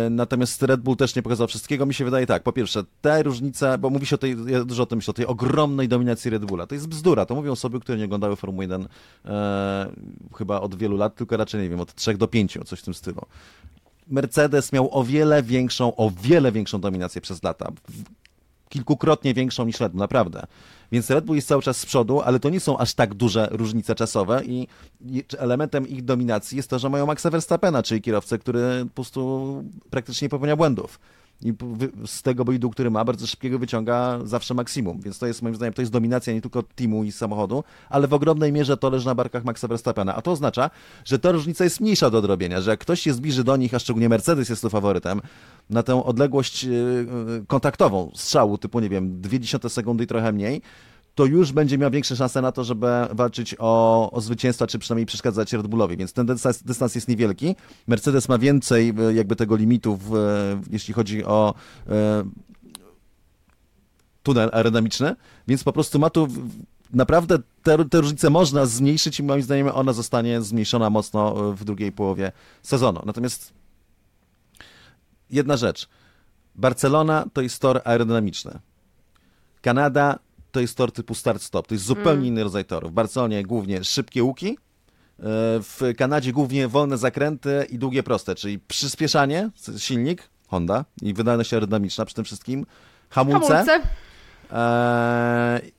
natomiast 0.10 0.64
Red 0.64 0.82
Bull 0.82 0.96
też 0.96 1.16
nie 1.16 1.22
pokazał 1.22 1.48
wszystkiego. 1.48 1.86
Mi 1.86 1.94
się 1.94 2.06
wydaje 2.06 2.26
tak, 2.26 2.44
po 2.44 2.52
pierwsze, 2.52 2.84
te 3.02 3.24
różnice, 3.24 3.78
bo 3.78 3.90
mówi 3.90 4.06
się 4.06 4.16
o 4.16 4.18
tej, 4.18 4.36
ja 4.48 4.64
dużo 4.66 4.84
o 4.84 4.86
tym 4.86 4.98
myślę, 4.98 5.12
o 5.12 5.14
tej 5.14 5.26
ogromnej 5.26 5.88
dominacji 5.88 6.32
Red 6.32 6.46
Bulla. 6.46 6.68
To 6.68 6.76
jest 6.76 6.88
bzdura, 6.88 7.26
to 7.26 7.36
mówią 7.36 7.52
osoby, 7.52 7.80
które 7.80 7.98
nie 7.98 8.06
oglądały 8.06 8.36
Formuły 8.36 8.64
1 8.64 8.88
e, 9.26 9.90
chyba 10.38 10.62
od 10.62 10.76
wielu 10.76 10.98
lat, 10.98 11.16
tylko 11.16 11.38
raczej, 11.38 11.62
nie 11.62 11.70
wiem, 11.70 11.80
od 11.80 11.96
3 11.96 12.14
do 12.14 12.28
5, 12.28 12.58
coś 12.66 12.80
w 12.80 12.84
tym 12.84 12.94
stylu. 12.94 13.22
Mercedes 14.08 14.74
miał 14.74 14.98
o 14.98 15.04
wiele 15.04 15.44
większą, 15.44 15.96
o 15.96 16.12
wiele 16.22 16.52
większą 16.52 16.82
dominację 16.82 17.22
przez 17.22 17.44
lata. 17.44 17.72
Kilkukrotnie 18.70 19.34
większą 19.34 19.66
niż 19.66 19.80
Red 19.80 19.92
Bull, 19.92 20.00
naprawdę. 20.00 20.48
Więc 20.92 21.10
Red 21.10 21.26
Bull 21.26 21.36
jest 21.36 21.48
cały 21.48 21.62
czas 21.62 21.78
z 21.78 21.86
przodu, 21.86 22.22
ale 22.22 22.40
to 22.40 22.50
nie 22.50 22.60
są 22.60 22.78
aż 22.78 22.94
tak 22.94 23.14
duże 23.14 23.48
różnice 23.52 23.96
czasowe 23.96 24.46
i 24.46 24.68
elementem 25.38 25.88
ich 25.88 26.06
dominacji 26.06 26.58
jest 26.58 26.70
to, 26.70 26.80
że 26.80 26.90
mają 26.90 27.06
Maxa 27.06 27.30
Verstappena, 27.30 27.84
czyli 27.84 28.02
kierowcę, 28.02 28.40
który 28.40 28.86
po 28.86 28.96
prostu 28.96 29.64
praktycznie 29.90 30.26
nie 30.26 30.30
popełnia 30.30 30.56
błędów. 30.56 31.00
I 31.42 31.54
z 32.06 32.22
tego 32.22 32.46
bolidu, 32.46 32.70
który 32.70 32.92
ma, 32.92 33.06
bardzo 33.06 33.28
szybkiego 33.28 33.60
wyciąga 33.60 34.20
zawsze 34.24 34.54
maksimum. 34.54 35.02
Więc 35.02 35.20
to 35.20 35.28
jest 35.28 35.42
moim 35.42 35.56
zdaniem, 35.56 35.74
to 35.74 35.82
jest 35.82 35.92
dominacja 35.92 36.34
nie 36.34 36.42
tylko 36.42 36.64
teamu 36.64 37.04
i 37.04 37.12
samochodu, 37.12 37.64
ale 37.90 38.08
w 38.08 38.14
ogromnej 38.14 38.52
mierze 38.52 38.78
to 38.78 38.90
leży 38.90 39.06
na 39.06 39.16
barkach 39.16 39.44
Maxa 39.44 39.68
Verstappena. 39.68 40.16
A 40.16 40.22
to 40.22 40.32
oznacza, 40.32 40.70
że 41.06 41.20
ta 41.20 41.32
różnica 41.32 41.64
jest 41.64 41.80
mniejsza 41.80 42.10
do 42.10 42.18
odrobienia, 42.18 42.62
że 42.62 42.72
jak 42.72 42.80
ktoś 42.80 43.02
się 43.02 43.14
zbliży 43.14 43.44
do 43.44 43.58
nich, 43.58 43.74
a 43.74 43.80
szczególnie 43.80 44.10
Mercedes 44.10 44.50
jest 44.50 44.62
tu 44.62 44.70
faworytem, 44.70 45.22
na 45.70 45.84
tę 45.84 46.06
odległość 46.06 46.64
yy, 46.64 46.72
yy, 46.72 47.46
kontaktową 47.48 48.12
strzału 48.16 48.58
typu, 48.58 48.80
nie 48.80 48.90
wiem, 48.90 49.22
0,2 49.22 49.70
sekundy 49.70 50.04
i 50.04 50.08
trochę 50.08 50.32
mniej, 50.32 50.62
to 51.20 51.26
już 51.26 51.52
będzie 51.52 51.78
miał 51.78 51.92
większe 51.92 52.16
szanse 52.16 52.42
na 52.42 52.52
to, 52.52 52.64
żeby 52.64 52.88
walczyć 53.12 53.56
o, 53.60 54.12
o 54.12 54.22
zwycięstwa, 54.22 54.68
czy 54.68 54.80
przynajmniej 54.80 55.06
przeszkadzać 55.06 55.54
Red 55.54 55.68
Bullowi, 55.68 55.98
więc 55.98 56.14
ten 56.14 56.26
dystans, 56.26 56.64
dystans 56.64 56.96
jest 56.96 57.08
niewielki. 57.08 57.56
Mercedes 57.88 58.30
ma 58.30 58.38
więcej 58.38 58.94
e, 59.10 59.14
jakby 59.14 59.36
tego 59.36 59.56
limitu, 59.56 60.00
e, 60.16 60.62
jeśli 60.72 60.94
chodzi 60.94 61.26
o 61.26 61.54
e, 61.90 62.24
tunel 64.24 64.50
aerodynamiczny, 64.54 65.16
więc 65.48 65.64
po 65.64 65.74
prostu 65.74 66.00
ma 66.00 66.10
tu 66.10 66.28
naprawdę 66.94 67.38
te, 67.64 67.86
te 67.86 68.02
różnice 68.02 68.30
można 68.30 68.66
zmniejszyć 68.66 69.20
i 69.20 69.24
moim 69.24 69.42
zdaniem 69.42 69.68
ona 69.74 69.94
zostanie 69.94 70.42
zmniejszona 70.42 70.90
mocno 70.90 71.54
w 71.54 71.64
drugiej 71.64 71.92
połowie 71.92 72.32
sezonu. 72.64 73.02
Natomiast 73.06 73.59
jedna 75.30 75.58
rzecz. 75.58 75.90
Barcelona 76.56 77.26
to 77.34 77.42
jest 77.42 77.62
tor 77.62 77.82
aerodynamiczny. 77.86 78.60
Kanada 79.62 80.20
to 80.52 80.60
jest 80.60 80.78
tor 80.78 80.92
typu 80.92 81.14
start-stop. 81.16 81.68
To 81.68 81.76
jest 81.76 81.86
zupełnie 81.86 82.28
inny 82.28 82.44
rodzaj 82.44 82.66
toru. 82.66 82.90
W 82.90 82.92
Barcelonie 82.92 83.44
głównie 83.44 83.84
szybkie 83.84 84.24
łuki, 84.24 84.50
e, 84.50 84.56
w 85.62 85.82
Kanadzie 85.98 86.32
głównie 86.32 86.68
wolne 86.68 86.98
zakręty 86.98 87.68
i 87.70 87.78
długie 87.78 88.04
proste, 88.04 88.36
czyli 88.36 88.60
przyspieszanie, 88.60 89.50
silnik, 89.78 90.30
Honda 90.48 90.86
i 91.02 91.14
wydajność 91.14 91.54
aerodynamiczna 91.54 92.06
przy 92.06 92.16
tym 92.16 92.26
wszystkim, 92.26 92.66
hamulce, 93.10 93.48
Hamulce. 93.48 93.82
Eee, 94.52 95.72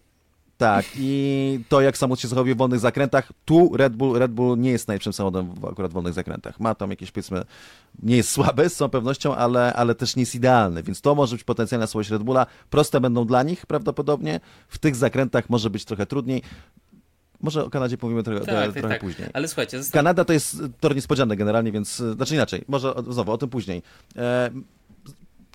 tak, 0.61 0.87
i 0.99 1.61
to 1.69 1.81
jak 1.81 1.99
samochód 1.99 2.21
się 2.21 2.29
zachowuje 2.29 2.55
w 2.55 2.59
wolnych 2.59 2.81
zakrętach, 2.81 3.33
tu 3.45 3.77
Red 3.77 3.97
Bull, 3.97 4.19
Red 4.19 4.33
Bull 4.33 4.59
nie 4.59 4.71
jest 4.71 4.89
najlepszym 4.89 5.13
samochodem 5.13 5.55
w 5.55 5.65
akurat 5.65 5.93
wolnych 5.93 6.13
zakrętach. 6.15 6.61
Ma 6.61 6.75
tam 6.75 6.91
jakieś, 6.91 7.11
powiedzmy, 7.11 7.45
nie 8.03 8.17
jest 8.17 8.31
słaby 8.31 8.69
z 8.69 8.75
całą 8.77 8.89
pewnością, 8.89 9.35
ale, 9.37 9.73
ale 9.75 9.95
też 9.95 10.17
nie 10.17 10.23
jest 10.23 10.35
idealny, 10.35 10.83
więc 10.83 11.01
to 11.01 11.15
może 11.15 11.37
być 11.37 11.45
potencjalna 11.45 11.87
słabość 11.87 12.11
Red 12.11 12.23
Bulla. 12.23 12.47
Proste 12.71 13.01
będą 13.01 13.27
dla 13.27 13.43
nich 13.43 13.67
prawdopodobnie, 13.67 14.41
w 14.69 14.79
tych 14.79 14.97
zakrętach 14.97 15.51
może 15.51 15.71
być 15.71 15.85
trochę 15.85 16.07
trudniej. 16.07 16.43
Może 17.41 17.65
o 17.65 17.71
Kanadzie 17.71 17.99
powiemy 17.99 18.23
trochę, 18.23 18.41
Tak, 18.41 18.73
trochę 18.73 18.89
tak. 18.89 19.01
później. 19.01 19.29
Ale 19.33 19.49
słuchajcie, 19.49 19.79
zosta- 19.79 19.93
Kanada 19.99 20.25
to 20.25 20.33
jest 20.33 20.63
tor 20.81 20.95
niespodziany 20.95 21.37
generalnie, 21.37 21.73
więc 21.73 21.97
znaczy 21.97 22.35
inaczej, 22.35 22.65
może 22.69 22.95
znowu 23.09 23.33
o 23.33 23.39
tym 23.39 23.49
później. 23.49 23.83
E, 24.17 24.51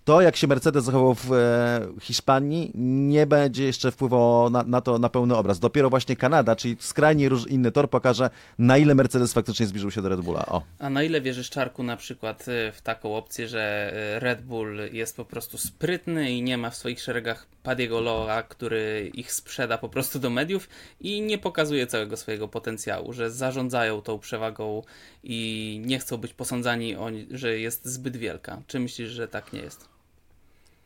to, 0.05 0.21
jak 0.21 0.35
się 0.35 0.47
Mercedes 0.47 0.83
zachował 0.83 1.15
w 1.15 1.33
e, 1.33 1.87
Hiszpanii, 2.01 2.71
nie 2.75 3.25
będzie 3.25 3.63
jeszcze 3.63 3.91
wpływało 3.91 4.49
na, 4.49 4.63
na 4.63 4.81
to 4.81 4.99
na 4.99 5.09
pełny 5.09 5.35
obraz. 5.35 5.59
Dopiero 5.59 5.89
właśnie 5.89 6.15
Kanada, 6.15 6.55
czyli 6.55 6.77
skrajnie 6.79 7.29
róż, 7.29 7.47
inny 7.47 7.71
tor, 7.71 7.89
pokaże, 7.89 8.29
na 8.59 8.77
ile 8.77 8.95
Mercedes 8.95 9.33
faktycznie 9.33 9.65
zbliżył 9.65 9.91
się 9.91 10.01
do 10.01 10.09
Red 10.09 10.21
Bulla. 10.21 10.45
O. 10.45 10.61
A 10.79 10.89
na 10.89 11.03
ile 11.03 11.21
wierzysz, 11.21 11.49
Czarku, 11.49 11.83
na 11.83 11.97
przykład 11.97 12.47
y, 12.47 12.71
w 12.71 12.81
taką 12.81 13.15
opcję, 13.15 13.47
że 13.47 13.93
y, 14.15 14.19
Red 14.19 14.41
Bull 14.41 14.79
jest 14.91 15.17
po 15.17 15.25
prostu 15.25 15.57
sprytny 15.57 16.31
i 16.31 16.41
nie 16.41 16.57
ma 16.57 16.69
w 16.69 16.75
swoich 16.75 17.01
szeregach 17.01 17.47
Padiego 17.63 18.01
Loa, 18.01 18.43
który 18.43 19.11
ich 19.13 19.31
sprzeda 19.31 19.77
po 19.77 19.89
prostu 19.89 20.19
do 20.19 20.29
mediów 20.29 20.69
i 21.01 21.21
nie 21.21 21.37
pokazuje 21.37 21.87
całego 21.87 22.17
swojego 22.17 22.47
potencjału, 22.47 23.13
że 23.13 23.31
zarządzają 23.31 24.01
tą 24.01 24.19
przewagą 24.19 24.83
i 25.23 25.81
nie 25.85 25.99
chcą 25.99 26.17
być 26.17 26.33
posądzani, 26.33 26.95
o, 26.95 27.09
że 27.31 27.59
jest 27.59 27.85
zbyt 27.85 28.17
wielka. 28.17 28.61
Czy 28.67 28.79
myślisz, 28.79 29.09
że 29.09 29.27
tak 29.27 29.53
nie 29.53 29.59
jest? 29.59 29.94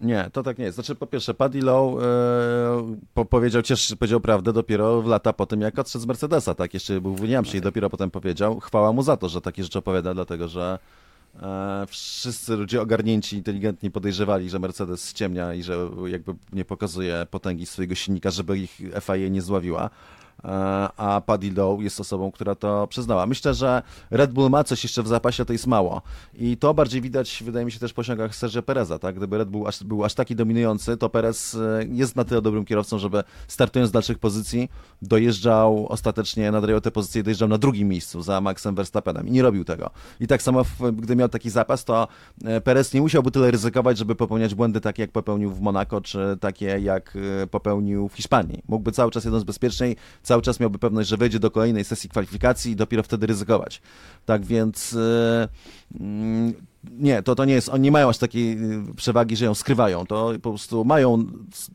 Nie, 0.01 0.29
to 0.33 0.43
tak 0.43 0.57
nie 0.57 0.65
jest. 0.65 0.75
Znaczy, 0.75 0.95
po 0.95 1.07
pierwsze, 1.07 1.33
Paddy 1.33 1.61
Lowe 1.61 2.05
e, 2.05 2.95
po, 3.13 3.25
powiedział, 3.25 3.61
cieszy, 3.61 3.97
powiedział 3.97 4.19
prawdę 4.19 4.53
dopiero 4.53 5.01
w 5.01 5.07
lata 5.07 5.33
po 5.33 5.45
tym, 5.45 5.61
jak 5.61 5.79
odszedł 5.79 6.03
z 6.03 6.07
Mercedesa, 6.07 6.55
tak? 6.55 6.73
Jeszcze 6.73 7.01
był 7.01 7.15
w 7.15 7.21
Williamsie 7.21 7.57
i 7.57 7.61
dopiero 7.61 7.89
potem 7.89 8.11
powiedział. 8.11 8.59
Chwała 8.59 8.93
mu 8.93 9.03
za 9.03 9.17
to, 9.17 9.29
że 9.29 9.41
takie 9.41 9.63
rzeczy 9.63 9.79
opowiada, 9.79 10.13
dlatego 10.13 10.47
że 10.47 10.79
e, 11.41 11.85
wszyscy 11.87 12.55
ludzie 12.55 12.81
ogarnięci, 12.81 13.37
inteligentni 13.37 13.91
podejrzewali, 13.91 14.49
że 14.49 14.59
Mercedes 14.59 15.09
ściemnia 15.09 15.53
i 15.53 15.63
że 15.63 15.89
jakby 16.07 16.33
nie 16.53 16.65
pokazuje 16.65 17.27
potęgi 17.31 17.65
swojego 17.65 17.95
silnika, 17.95 18.31
żeby 18.31 18.57
ich 18.57 18.81
FIA 19.01 19.27
nie 19.29 19.41
zławiła. 19.41 19.89
E, 20.43 20.49
A 20.97 21.21
Paddy 21.25 21.51
Lowe 21.51 21.83
jest 21.83 21.99
osobą, 21.99 22.31
która 22.31 22.55
to 22.55 22.87
przyznała. 22.87 23.25
Myślę, 23.25 23.53
że 23.53 23.81
Red 24.11 24.31
Bull 24.31 24.49
ma 24.49 24.63
coś 24.63 24.83
jeszcze 24.83 25.03
w 25.03 25.07
zapasie, 25.07 25.45
to 25.45 25.53
jest 25.53 25.67
mało. 25.67 26.01
I 26.33 26.57
to 26.57 26.73
bardziej 26.73 27.01
widać, 27.01 27.43
wydaje 27.45 27.65
mi 27.65 27.71
się, 27.71 27.79
też 27.79 27.93
po 27.93 28.01
osiągach 28.01 28.35
Sergio 28.35 28.63
Pereza. 28.63 28.99
Tak? 28.99 29.15
Gdyby 29.15 29.37
Red 29.37 29.49
Bull 29.49 29.67
aż, 29.67 29.83
był 29.83 30.05
aż 30.05 30.13
taki 30.13 30.35
dominujący, 30.35 30.97
to 30.97 31.09
Perez 31.09 31.55
e, 31.55 31.85
jest 31.91 32.15
na 32.15 32.23
tyle 32.23 32.41
dobrym 32.41 32.65
kierowcą, 32.65 32.99
żeby 32.99 33.23
startując 33.47 33.89
z 33.89 33.91
dalszych 33.91 34.19
pozycji, 34.19 34.69
dojeżdżał 35.01 35.87
ostatecznie, 35.87 36.51
nadrajał 36.51 36.81
te 36.81 36.91
pozycje 36.91 37.23
dojeżdżał 37.23 37.49
na 37.49 37.57
drugim 37.57 37.87
miejscu 37.87 38.21
za 38.21 38.41
Maxem 38.41 38.75
Verstappenem. 38.75 39.27
I 39.27 39.31
nie 39.31 39.41
robił 39.41 39.63
tego. 39.63 39.89
I 40.19 40.27
tak 40.27 40.41
samo, 40.41 40.65
gdy 40.93 41.15
miał 41.15 41.29
taki 41.29 41.49
zapas, 41.49 41.85
to 41.85 42.07
e, 42.45 42.61
Perez 42.61 42.93
nie 42.93 43.01
musiałby 43.01 43.31
tyle 43.31 43.51
ryzykować, 43.51 43.97
żeby 43.97 44.15
popełniać 44.15 44.55
błędy 44.55 44.81
takie, 44.81 45.03
jak 45.03 45.11
popełnił 45.11 45.51
w 45.51 45.61
Monako, 45.61 46.01
czy 46.01 46.37
takie, 46.39 46.65
jak 46.65 47.17
popełnił 47.51 48.09
w 48.09 48.13
Hiszpanii. 48.13 48.63
Mógłby 48.67 48.91
cały 48.91 49.11
czas 49.11 49.25
jedząc 49.25 49.43
bezpieczniej, 49.43 49.95
cały 50.29 50.41
czas 50.41 50.59
miałby 50.59 50.79
pewność, 50.79 51.09
że 51.09 51.17
wejdzie 51.17 51.39
do 51.39 51.51
kolejnej 51.51 51.83
sesji 51.83 52.09
kwalifikacji 52.09 52.71
i 52.71 52.75
dopiero 52.75 53.03
wtedy 53.03 53.27
ryzykować. 53.27 53.81
Tak 54.25 54.45
więc 54.45 54.93
e, 54.93 55.47
mm, 55.99 56.53
nie, 56.91 57.23
to, 57.23 57.35
to 57.35 57.45
nie 57.45 57.53
jest, 57.53 57.69
oni 57.69 57.83
nie 57.83 57.91
mają 57.91 58.09
aż 58.09 58.17
takiej 58.17 58.73
y, 58.73 58.95
przewagi, 58.95 59.35
że 59.35 59.45
ją 59.45 59.55
skrywają. 59.55 60.05
To 60.05 60.31
po 60.41 60.49
prostu 60.49 60.85
mają, 60.85 61.25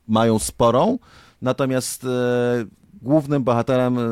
mają 0.09 0.39
sporą, 0.39 0.99
natomiast 1.43 2.05
e, 2.05 2.09
głównym 3.03 3.45
bohaterem, 3.45 3.99
e, 3.99 4.03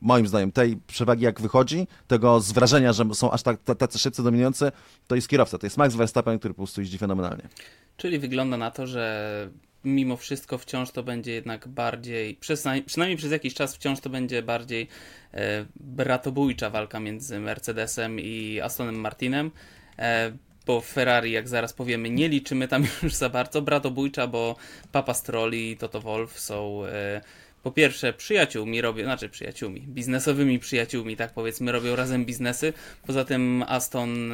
moim 0.00 0.26
zdaniem, 0.26 0.52
tej 0.52 0.76
przewagi, 0.76 1.24
jak 1.24 1.40
wychodzi, 1.40 1.86
tego 2.06 2.40
z 2.40 2.52
wrażenia, 2.52 2.92
że 2.92 3.04
są 3.14 3.30
aż 3.30 3.42
tak, 3.42 3.62
ta- 3.64 3.74
tacy 3.74 3.98
szybcy 3.98 4.22
dominujący, 4.22 4.72
to 5.06 5.14
jest 5.14 5.28
kierowca, 5.28 5.58
to 5.58 5.66
jest 5.66 5.76
Max 5.76 5.94
Verstappen, 5.94 6.38
który 6.38 6.54
po 6.54 6.58
prostu 6.62 6.80
jeździ 6.80 6.98
fenomenalnie. 6.98 7.48
Czyli 7.96 8.18
wygląda 8.18 8.56
na 8.56 8.70
to, 8.70 8.86
że 8.86 9.50
mimo 9.84 10.16
wszystko 10.16 10.58
wciąż 10.58 10.90
to 10.90 11.02
będzie 11.02 11.32
jednak 11.32 11.68
bardziej, 11.68 12.38
przynajmniej, 12.86 13.16
przez 13.16 13.32
jakiś 13.32 13.54
czas 13.54 13.74
wciąż 13.74 14.00
to 14.00 14.10
będzie 14.10 14.42
bardziej 14.42 14.88
e, 15.34 15.64
bratobójcza 15.76 16.70
walka 16.70 17.00
między 17.00 17.40
Mercedesem 17.40 18.20
i 18.20 18.60
Astonem 18.60 18.94
Martinem. 18.94 19.50
E, 19.98 20.32
bo 20.66 20.80
Ferrari, 20.80 21.32
jak 21.32 21.48
zaraz 21.48 21.72
powiemy, 21.72 22.10
nie 22.10 22.28
liczymy 22.28 22.68
tam 22.68 22.86
już 23.02 23.14
za 23.14 23.28
bardzo. 23.28 23.62
Bratobójcza, 23.62 24.26
bo 24.26 24.56
Papa 24.92 25.14
Strolli 25.14 25.70
i 25.70 25.76
Toto 25.76 26.00
Wolff 26.00 26.40
są 26.40 26.86
e, 26.86 27.20
po 27.62 27.70
pierwsze 27.70 28.12
przyjaciółmi, 28.12 28.80
robią, 28.80 29.04
znaczy 29.04 29.28
przyjaciółmi, 29.28 29.80
biznesowymi 29.80 30.58
przyjaciółmi, 30.58 31.16
tak 31.16 31.32
powiedzmy, 31.32 31.72
robią 31.72 31.96
razem 31.96 32.24
biznesy. 32.24 32.72
Poza 33.06 33.24
tym 33.24 33.64
Aston 33.68 34.32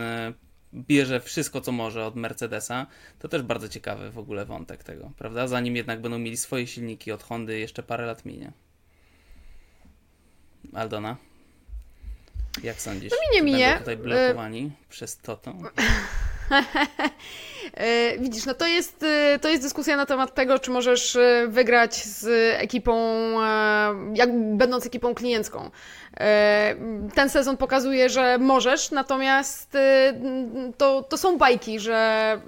bierze 0.74 1.20
wszystko, 1.20 1.60
co 1.60 1.72
może 1.72 2.06
od 2.06 2.16
Mercedesa. 2.16 2.86
To 3.18 3.28
też 3.28 3.42
bardzo 3.42 3.68
ciekawy 3.68 4.10
w 4.10 4.18
ogóle 4.18 4.44
wątek 4.44 4.84
tego, 4.84 5.10
prawda? 5.18 5.46
Zanim 5.46 5.76
jednak 5.76 6.00
będą 6.00 6.18
mieli 6.18 6.36
swoje 6.36 6.66
silniki 6.66 7.12
od 7.12 7.22
Hondy, 7.22 7.58
jeszcze 7.58 7.82
parę 7.82 8.06
lat 8.06 8.24
minie. 8.24 8.52
Aldona? 10.74 11.16
Jak 12.62 12.80
sądzisz? 12.80 13.12
No 13.12 13.18
minie, 13.30 13.52
minie. 13.52 13.66
Będą 13.66 13.78
tutaj 13.78 13.96
blokowani 13.96 14.70
przez 14.88 15.18
Toto? 15.18 15.54
E, 17.74 18.18
widzisz, 18.18 18.46
no 18.46 18.54
to 18.54 18.66
jest, 18.66 19.02
e, 19.02 19.38
to 19.38 19.48
jest 19.48 19.62
dyskusja 19.62 19.96
na 19.96 20.06
temat 20.06 20.34
tego, 20.34 20.58
czy 20.58 20.70
możesz 20.70 21.16
e, 21.16 21.46
wygrać 21.48 21.94
z 22.04 22.26
ekipą, 22.60 23.32
jak 24.14 24.56
będąc 24.56 24.86
ekipą 24.86 25.14
kliencką. 25.14 25.70
E, 26.16 26.74
Ten 27.14 27.30
sezon 27.30 27.56
pokazuje, 27.56 28.08
że 28.08 28.38
możesz, 28.38 28.90
natomiast 28.90 29.74
e, 29.74 30.12
to, 30.76 31.02
to 31.02 31.18
są 31.18 31.38
bajki, 31.38 31.80
że 31.80 32.40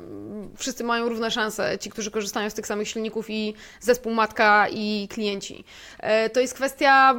wszyscy 0.57 0.85
mają 0.85 1.09
równe 1.09 1.31
szanse, 1.31 1.79
ci, 1.79 1.91
którzy 1.91 2.11
korzystają 2.11 2.51
z 2.51 2.55
tych 2.55 2.67
samych 2.67 2.89
silników 2.89 3.31
i 3.31 3.55
zespół 3.81 4.13
matka 4.13 4.67
i 4.71 5.09
klienci. 5.11 5.65
E, 5.99 6.31
To 6.31 6.41
jest 6.41 6.55
kwestia, 6.55 7.15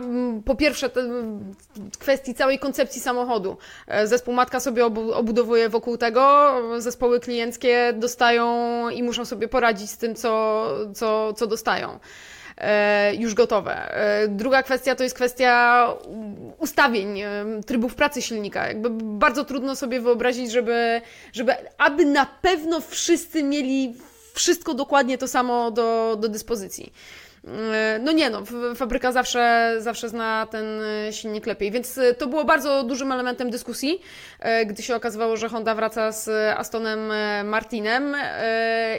po 0.45 0.55
pierwsze, 0.55 0.89
kwestii 1.99 2.33
całej 2.33 2.59
koncepcji 2.59 3.01
samochodu. 3.01 3.57
E, 3.87 4.07
Zespół 4.07 4.33
matka 4.33 4.59
sobie 4.59 4.83
obu- 4.85 5.13
obudowuje 5.13 5.69
wokół 5.69 5.97
tego, 5.97 6.53
zespoły 6.77 7.19
klienckie 7.19 7.93
dostają 7.95 8.89
i 8.89 9.03
muszą 9.03 9.25
sobie 9.25 9.47
poradzić 9.47 9.89
z 9.91 9.97
tym, 9.97 10.15
co, 10.15 10.65
co, 10.95 11.33
co 11.33 11.47
dostają 11.47 11.99
już 13.17 13.33
gotowe. 13.33 13.95
E, 13.95 14.27
Druga 14.27 14.63
kwestia 14.63 14.95
to 14.95 15.03
jest 15.03 15.15
kwestia 15.15 15.87
ustawień, 16.57 17.21
e, 17.21 17.45
trybów 17.65 17.95
pracy 17.95 18.21
silnika. 18.21 18.67
Jakby 18.67 18.89
bardzo 18.89 19.45
trudno 19.45 19.75
sobie 19.75 20.01
wyobrazić, 20.01 20.51
żeby, 20.51 21.01
żeby 21.33 21.53
aby 21.77 22.05
na 22.05 22.25
pewno 22.25 22.81
wszyscy 22.81 23.43
mieli 23.43 23.93
wszystko 24.33 24.73
dokładnie 24.73 25.17
to 25.17 25.27
samo 25.27 25.71
do, 25.71 26.17
do 26.19 26.29
dyspozycji. 26.29 26.93
E, 27.47 27.99
No 27.99 28.11
nie 28.11 28.29
no, 28.29 28.43
fabryka 28.75 29.11
zawsze, 29.11 29.75
zawsze 29.79 30.09
zna 30.09 30.47
ten 30.51 30.65
e, 30.81 31.13
silnik 31.13 31.45
lepiej, 31.45 31.71
więc 31.71 31.97
e, 31.97 32.13
to 32.13 32.27
było 32.27 32.45
bardzo 32.45 32.83
dużym 32.83 33.11
elementem 33.11 33.49
dyskusji, 33.49 34.01
gdy 34.65 34.83
się 34.83 34.95
okazywało, 34.95 35.37
że 35.37 35.49
Honda 35.49 35.75
wraca 35.75 36.11
z 36.11 36.29
Astonem 36.57 37.11
Martinem 37.43 38.15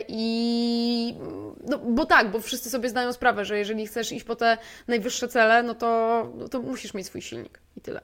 i 0.09 1.15
no, 1.69 1.79
bo 1.79 2.07
tak, 2.07 2.31
bo 2.31 2.41
wszyscy 2.41 2.71
sobie 2.71 2.89
zdają 2.89 3.13
sprawę, 3.13 3.45
że 3.45 3.59
jeżeli 3.59 3.87
chcesz 3.87 4.13
iść 4.13 4.25
po 4.25 4.37
te 4.37 4.59
najwyższe 4.89 5.29
cele, 5.29 5.63
no 5.63 5.75
to, 5.75 6.33
no 6.35 6.49
to 6.49 6.63
musisz 6.63 6.95
mieć 6.95 7.07
swój 7.07 7.23
silnik 7.23 7.61
i 7.77 7.81
tyle. 7.81 8.01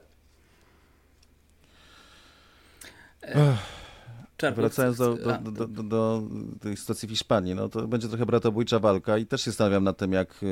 Wracając 4.55 4.97
do, 4.97 5.17
do, 5.17 5.51
do, 5.51 5.67
do, 5.67 5.83
do 5.83 6.23
tej 6.59 6.77
sytuacji 6.77 7.07
w 7.07 7.11
Hiszpanii, 7.11 7.55
no 7.55 7.69
to 7.69 7.87
będzie 7.87 8.07
trochę 8.07 8.25
bratobójcza 8.25 8.79
walka 8.79 9.17
i 9.17 9.25
też 9.25 9.41
się 9.41 9.51
zastanawiam 9.51 9.83
nad 9.83 9.97
tym, 9.97 10.11
jak 10.11 10.29
e, 10.43 10.47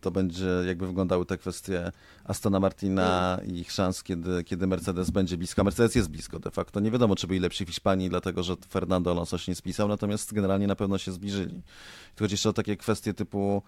to 0.00 0.10
będzie, 0.10 0.48
jakby 0.66 0.86
wyglądały 0.86 1.26
te 1.26 1.38
kwestie 1.38 1.92
Astona 2.24 2.60
Martina 2.60 3.38
i 3.46 3.58
ich 3.58 3.72
szans, 3.72 4.02
kiedy, 4.02 4.44
kiedy 4.44 4.66
Mercedes 4.66 5.10
będzie 5.10 5.36
blisko. 5.36 5.64
Mercedes 5.64 5.94
jest 5.94 6.10
blisko 6.10 6.38
de 6.38 6.50
facto. 6.50 6.80
Nie 6.80 6.90
wiadomo, 6.90 7.16
czy 7.16 7.26
byli 7.26 7.40
lepsi 7.40 7.64
w 7.64 7.68
Hiszpanii, 7.68 8.08
dlatego 8.08 8.42
że 8.42 8.56
Fernando 8.68 9.10
Alonso 9.10 9.38
się 9.38 9.52
nie 9.52 9.56
spisał, 9.56 9.88
natomiast 9.88 10.34
generalnie 10.34 10.66
na 10.66 10.76
pewno 10.76 10.98
się 10.98 11.12
zbliżyli. 11.12 11.62
Tu 12.14 12.24
chodzi 12.24 12.34
jeszcze 12.34 12.48
o 12.48 12.52
takie 12.52 12.76
kwestie 12.76 13.14
typu 13.14 13.62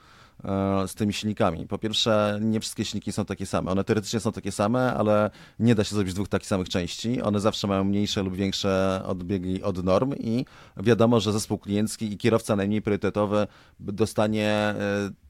z 0.87 0.95
tymi 0.95 1.13
silnikami. 1.13 1.67
Po 1.67 1.79
pierwsze, 1.79 2.39
nie 2.43 2.61
wszystkie 2.61 2.85
silniki 2.85 3.13
są 3.13 3.25
takie 3.25 3.47
same. 3.47 3.71
One 3.71 3.85
teoretycznie 3.85 4.21
są 4.21 4.33
takie 4.33 4.53
same, 4.53 4.95
ale 4.95 5.31
nie 5.59 5.75
da 5.75 5.85
się 5.85 5.95
zrobić 5.95 6.15
dwóch 6.15 6.29
takich 6.29 6.49
samych 6.49 6.69
części. 6.69 7.23
One 7.23 7.41
zawsze 7.41 7.67
mają 7.67 7.85
mniejsze 7.85 8.23
lub 8.23 8.35
większe 8.35 9.03
odbiegi 9.07 9.63
od 9.63 9.85
norm 9.85 10.15
i 10.15 10.47
wiadomo, 10.77 11.21
że 11.21 11.33
zespół 11.33 11.59
kliencki 11.59 12.13
i 12.13 12.19
kierowca 12.19 12.57
najmniej 12.57 12.83
priorytetowy 12.83 13.47
dostanie 13.81 14.49
e, 14.51 14.75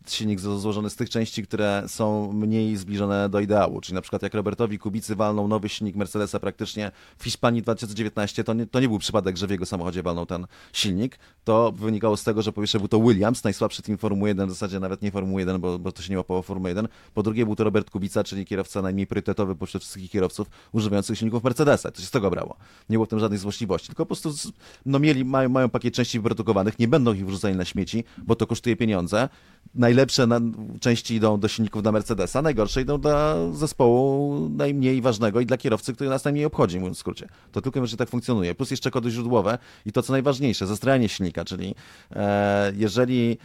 silnik 0.07 0.41
złożony 0.41 0.91
z 0.91 0.97
tych 0.97 1.11
części, 1.11 1.43
które 1.43 1.85
są 1.87 2.33
mniej 2.33 2.77
zbliżone 2.77 3.29
do 3.29 3.41
ideału. 3.41 3.81
Czyli 3.81 3.95
na 3.95 4.01
przykład 4.01 4.23
jak 4.23 4.35
Robertowi 4.35 4.79
Kubicy 4.79 5.17
walną 5.17 5.49
nowy 5.49 5.69
silnik 5.69 5.97
Mercedesa 5.97 6.41
praktycznie 6.41 6.91
w 7.19 7.25
Hiszpanii 7.25 7.63
2019, 7.63 8.45
to 8.45 8.55
nie, 8.55 8.67
to 8.67 8.81
nie 8.81 8.89
był 8.89 8.99
przypadek, 8.99 9.37
że 9.37 9.47
w 9.47 9.51
jego 9.51 9.67
samochodzie 9.67 10.03
walnął 10.03 10.27
ten 10.27 10.47
silnik. 10.73 11.19
To 11.45 11.73
wynikało 11.73 12.17
z 12.17 12.25
tego, 12.25 12.43
że 12.43 12.53
po 12.53 12.61
pierwsze 12.61 12.79
był 12.79 12.89
to 12.89 13.01
Williams, 13.01 13.45
najsłabszy 13.45 13.83
team 13.83 13.99
Formuły 13.99 14.29
1, 14.29 14.49
w 14.49 14.53
zasadzie 14.53 14.81
nawet 14.81 15.03
nie 15.03 15.11
Formuły 15.11 15.41
1, 15.41 15.61
bo, 15.61 15.79
bo 15.79 15.93
to 15.93 16.03
się 16.03 16.11
nie 16.11 16.19
łapało 16.19 16.43
Formuły 16.43 16.71
1. 16.71 16.89
Po 17.15 17.23
drugie 17.23 17.45
był 17.45 17.57
to 17.57 17.65
Robert 17.65 17.91
Kubica, 17.91 18.25
czyli 18.25 18.47
kierowca 18.47 18.83
najmniej 18.83 19.07
priorytetowy 19.07 19.57
pośród 19.57 19.83
wszystkich 19.83 20.11
kierowców 20.11 20.51
używających 20.73 21.19
silników 21.19 21.45
Mercedesa. 21.45 21.91
To 21.91 22.01
się 22.01 22.07
z 22.07 22.11
tego 22.11 22.31
brało. 22.31 22.57
Nie 22.89 22.95
było 22.95 23.07
w 23.07 23.09
tym 23.09 23.19
żadnej 23.19 23.39
złośliwości, 23.39 23.87
tylko 23.87 24.07
po 24.07 24.07
prostu 24.07 24.51
no 24.87 24.99
mieli, 24.99 25.25
mają, 25.25 25.49
mają 25.49 25.69
pakiet 25.69 25.95
części 25.95 26.19
wyprodukowanych, 26.19 26.79
nie 26.79 26.89
będą 26.89 27.15
ich 27.15 27.27
wrzucali 27.27 27.57
na 27.57 27.65
śmieci, 27.65 28.05
bo 28.19 28.37
to 28.37 28.47
kosztuje 28.47 28.77
pieniądze. 28.77 29.29
Najlepsze 29.75 30.27
na, 30.27 30.41
części 30.81 31.15
idą 31.15 31.41
do 31.41 31.49
silników 31.49 31.83
dla 31.83 31.93
Mercedesa, 31.93 32.43
najgorsze 32.43 32.83
idą 32.83 33.01
dla 33.01 33.37
zespołu 33.53 34.49
najmniej 34.49 35.03
ważnego 35.03 35.41
i 35.41 35.47
dla 35.47 35.57
kierowcy, 35.57 35.95
który 35.95 36.11
nas 36.11 36.25
najmniej 36.25 36.45
obchodzi, 36.45 36.79
mówiąc 36.79 36.97
w 36.97 37.01
skrócie. 37.01 37.29
To 37.53 37.61
tylko 37.61 37.75
wyłącznie 37.75 37.99
tak 37.99 38.09
funkcjonuje. 38.09 38.55
Plus 38.55 38.71
jeszcze 38.71 38.91
kody 38.91 39.11
źródłowe 39.11 39.59
i 39.87 39.93
to, 39.93 40.03
co 40.03 40.13
najważniejsze, 40.13 40.67
zastrajanie 40.67 41.09
silnika, 41.09 41.45
czyli 41.45 41.75
e, 42.11 42.73
jeżeli 42.77 43.39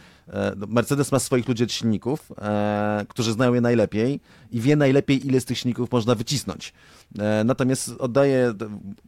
Mercedes 0.68 1.12
ma 1.12 1.18
swoich 1.18 1.48
ludzi 1.48 1.64
od 1.64 1.72
silników, 1.72 2.32
e, 2.38 3.06
którzy 3.08 3.32
znają 3.32 3.54
je 3.54 3.60
najlepiej 3.60 4.20
i 4.50 4.60
wie 4.60 4.76
najlepiej, 4.76 5.26
ile 5.26 5.40
z 5.40 5.44
tych 5.44 5.58
silników 5.58 5.92
można 5.92 6.14
wycisnąć. 6.14 6.72
E, 7.18 7.44
natomiast 7.44 7.90
oddaje, 7.98 8.54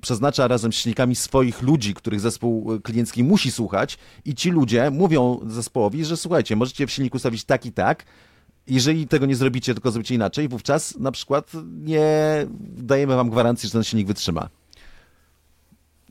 przeznacza 0.01 0.49
razem 0.49 0.73
z 0.73 0.77
silnikami 0.77 1.17
swoich 1.17 1.63
ludzi, 1.63 1.95
których 1.95 2.21
zespół 2.21 2.75
e, 2.75 2.81
kliencki 2.81 3.25
musi 3.25 3.51
słuchać 3.51 3.99
i 4.25 4.35
ci 4.35 4.51
ludzie 4.51 4.91
mówią 4.91 5.41
zespołowi, 5.47 6.05
że 6.05 6.17
słuchajcie, 6.17 6.57
możecie 6.57 6.87
w 6.87 6.91
silniku 6.91 7.19
stawić 7.19 7.45
tak 7.45 7.67
i 7.67 7.73
tak, 7.73 8.05
jeżeli 8.67 9.09
tego 9.09 9.27
nie 9.27 9.37
zrobicie, 9.37 9.75
tylko 9.75 9.91
zrobicie 9.91 10.15
inaczej, 10.15 10.49
wówczas 10.49 10.99
na 10.99 11.13
przykład 11.13 11.53
nie 11.85 12.47
dajemy 12.77 13.17
wam 13.17 13.31
gwarancji, 13.31 13.67
że 13.67 13.73
ten 13.73 13.85
silnik 13.85 14.07
wytrzyma. 14.07 14.49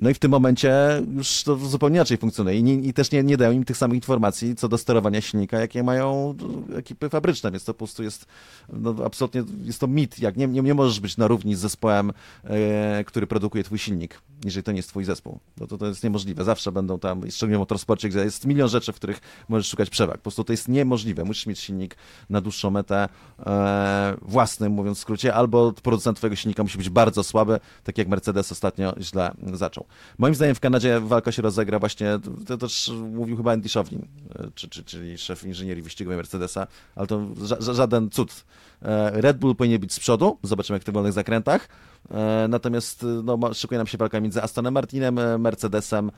No 0.01 0.09
i 0.09 0.13
w 0.13 0.19
tym 0.19 0.31
momencie 0.31 0.73
już 1.15 1.43
to 1.43 1.55
zupełnie 1.55 1.95
inaczej 1.95 2.17
funkcjonuje 2.17 2.57
i, 2.57 2.63
nie, 2.63 2.73
i 2.73 2.93
też 2.93 3.11
nie, 3.11 3.23
nie 3.23 3.37
dają 3.37 3.51
im 3.51 3.63
tych 3.63 3.77
samych 3.77 3.95
informacji 3.95 4.55
co 4.55 4.69
do 4.69 4.77
sterowania 4.77 5.21
silnika, 5.21 5.59
jakie 5.59 5.83
mają 5.83 6.35
ekipy 6.75 7.09
fabryczne, 7.09 7.51
więc 7.51 7.63
to 7.63 7.73
po 7.73 7.77
prostu 7.77 8.03
jest 8.03 8.25
no, 8.73 8.95
absolutnie, 9.05 9.43
jest 9.63 9.79
to 9.79 9.87
mit, 9.87 10.19
jak 10.19 10.37
nie, 10.37 10.47
nie, 10.47 10.61
nie 10.61 10.73
możesz 10.73 10.99
być 10.99 11.17
na 11.17 11.27
równi 11.27 11.55
z 11.55 11.59
zespołem, 11.59 12.11
e, 12.43 13.03
który 13.03 13.27
produkuje 13.27 13.63
twój 13.63 13.79
silnik, 13.79 14.21
jeżeli 14.45 14.63
to 14.63 14.71
nie 14.71 14.77
jest 14.77 14.89
twój 14.89 15.03
zespół. 15.03 15.39
No 15.57 15.67
to 15.67 15.77
to 15.77 15.85
jest 15.85 16.03
niemożliwe, 16.03 16.43
zawsze 16.43 16.71
będą 16.71 16.99
tam, 16.99 17.31
szczególnie 17.31 17.57
w 17.57 17.59
motorsporcie, 17.59 18.09
gdzie 18.09 18.19
jest 18.19 18.45
milion 18.45 18.69
rzeczy, 18.69 18.93
w 18.93 18.95
których 18.95 19.21
możesz 19.49 19.67
szukać 19.67 19.89
przewag, 19.89 20.17
po 20.17 20.23
prostu 20.23 20.43
to 20.43 20.53
jest 20.53 20.67
niemożliwe, 20.67 21.23
musisz 21.23 21.45
mieć 21.45 21.59
silnik 21.59 21.95
na 22.29 22.41
dłuższą 22.41 22.71
metę 22.71 23.09
e, 23.39 24.15
własny, 24.21 24.69
mówiąc 24.69 24.97
w 24.97 25.01
skrócie, 25.01 25.33
albo 25.33 25.73
producent 25.73 26.17
twojego 26.17 26.35
silnika 26.35 26.63
musi 26.63 26.77
być 26.77 26.89
bardzo 26.89 27.23
słaby, 27.23 27.59
tak 27.83 27.97
jak 27.97 28.07
Mercedes 28.07 28.51
ostatnio 28.51 28.95
źle 28.99 29.31
zaczął. 29.53 29.88
Moim 30.17 30.35
zdaniem 30.35 30.55
w 30.55 30.59
Kanadzie 30.59 30.99
walka 30.99 31.31
się 31.31 31.41
rozegra 31.41 31.79
właśnie, 31.79 32.19
to 32.47 32.57
też 32.57 32.91
mówił 33.11 33.37
chyba 33.37 33.51
Andy 33.51 33.69
Szowlin, 33.69 34.07
e, 34.35 34.47
czy, 34.55 34.69
czy, 34.69 34.83
czyli 34.83 35.17
szef 35.17 35.43
inżynierii 35.43 35.83
wyścigowej 35.83 36.17
Mercedesa, 36.17 36.67
ale 36.95 37.07
to 37.07 37.19
ża- 37.19 37.59
ża- 37.59 37.73
żaden 37.73 38.09
cud. 38.09 38.45
E, 38.81 39.21
Red 39.21 39.37
Bull 39.37 39.55
powinien 39.55 39.81
być 39.81 39.93
z 39.93 39.99
przodu, 39.99 40.37
zobaczymy 40.43 40.75
jak 40.75 40.83
w 40.83 40.91
wolnych 40.91 41.13
zakrętach, 41.13 41.67
e, 42.11 42.45
natomiast 42.49 43.05
no, 43.23 43.53
szykuje 43.53 43.77
nam 43.77 43.87
się 43.87 43.97
walka 43.97 44.19
między 44.19 44.43
Astonem 44.43 44.73
Martinem, 44.73 45.41
Mercedesem, 45.41 46.11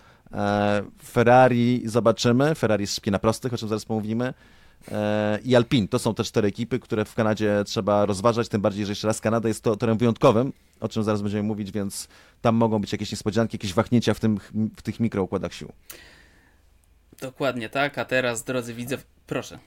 Ferrari 1.04 1.82
zobaczymy, 1.86 2.56
Ferrari 2.56 2.88
szybkie 2.88 3.12
na 3.12 3.20
prostych, 3.20 3.54
o 3.54 3.58
czym 3.58 3.70
zaraz 3.70 3.86
pomówimy, 3.86 4.34
i 5.44 5.56
Alpine. 5.56 5.88
To 5.88 6.00
są 6.00 6.14
te 6.14 6.24
cztery 6.24 6.48
ekipy, 6.48 6.80
które 6.80 7.06
w 7.06 7.16
Kanadzie 7.16 7.64
trzeba 7.66 8.06
rozważać, 8.06 8.50
tym 8.50 8.62
bardziej, 8.62 8.86
że 8.86 8.92
jeszcze 8.92 9.08
raz 9.08 9.22
Kanada 9.22 9.48
jest 9.48 9.64
to 9.64 9.76
torem 9.76 9.98
wyjątkowym, 9.98 10.54
o 10.80 10.90
czym 10.90 11.04
zaraz 11.04 11.22
będziemy 11.22 11.44
mówić, 11.44 11.72
więc 11.72 12.08
tam 12.42 12.56
mogą 12.56 12.80
być 12.80 12.92
jakieś 12.92 13.12
niespodzianki, 13.12 13.56
jakieś 13.56 13.74
wahnięcia 13.74 14.14
w, 14.14 14.20
tym, 14.20 14.40
w 14.76 14.82
tych 14.82 15.00
mikroukładach 15.00 15.54
sił. 15.54 15.72
Dokładnie 17.22 17.70
tak, 17.70 17.98
a 17.98 18.06
teraz, 18.06 18.44
drodzy 18.44 18.74
widzowie, 18.74 19.04
proszę. 19.28 19.60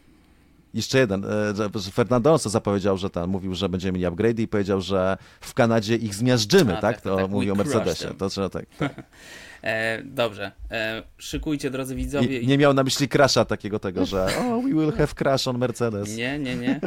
Jeszcze 0.74 0.98
jeden, 0.98 1.24
e, 1.24 1.28
że 1.74 1.90
Fernando 1.90 2.30
Alonso 2.30 2.50
zapowiedział, 2.50 2.98
że 2.98 3.10
tam 3.10 3.30
mówił, 3.30 3.54
że 3.54 3.68
będziemy 3.68 3.92
mieli 3.92 4.06
upgrade 4.06 4.38
i 4.38 4.48
powiedział, 4.48 4.80
że 4.80 5.16
w 5.40 5.54
Kanadzie 5.54 5.96
ich 5.96 6.14
zmiażdżymy, 6.14 6.78
A, 6.78 6.80
tak? 6.80 6.94
tak, 6.94 7.04
To 7.04 7.16
tak, 7.16 7.30
mówi 7.30 7.50
o 7.50 7.54
Mercedesie. 7.54 8.14
To 8.18 8.28
trzeba 8.28 8.48
tak. 8.48 8.64
E, 9.64 10.02
dobrze, 10.04 10.52
e, 10.70 11.02
szykujcie, 11.18 11.70
drodzy 11.70 11.94
widzowie. 11.94 12.40
I, 12.40 12.46
nie 12.46 12.58
miał 12.58 12.74
na 12.74 12.82
myśli 12.82 13.08
crasha 13.08 13.44
takiego 13.44 13.78
tego, 13.78 14.06
że 14.06 14.24
oh, 14.24 14.62
we 14.62 14.68
will 14.68 14.92
have 14.92 15.14
crash 15.14 15.48
on 15.48 15.58
Mercedes. 15.58 16.16
Nie, 16.16 16.38
nie, 16.38 16.56
nie. 16.56 16.80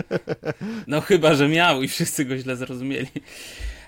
No 0.87 1.01
chyba, 1.01 1.35
że 1.35 1.47
miał 1.47 1.83
i 1.83 1.87
wszyscy 1.87 2.25
go 2.25 2.37
źle 2.37 2.55
zrozumieli. 2.55 3.07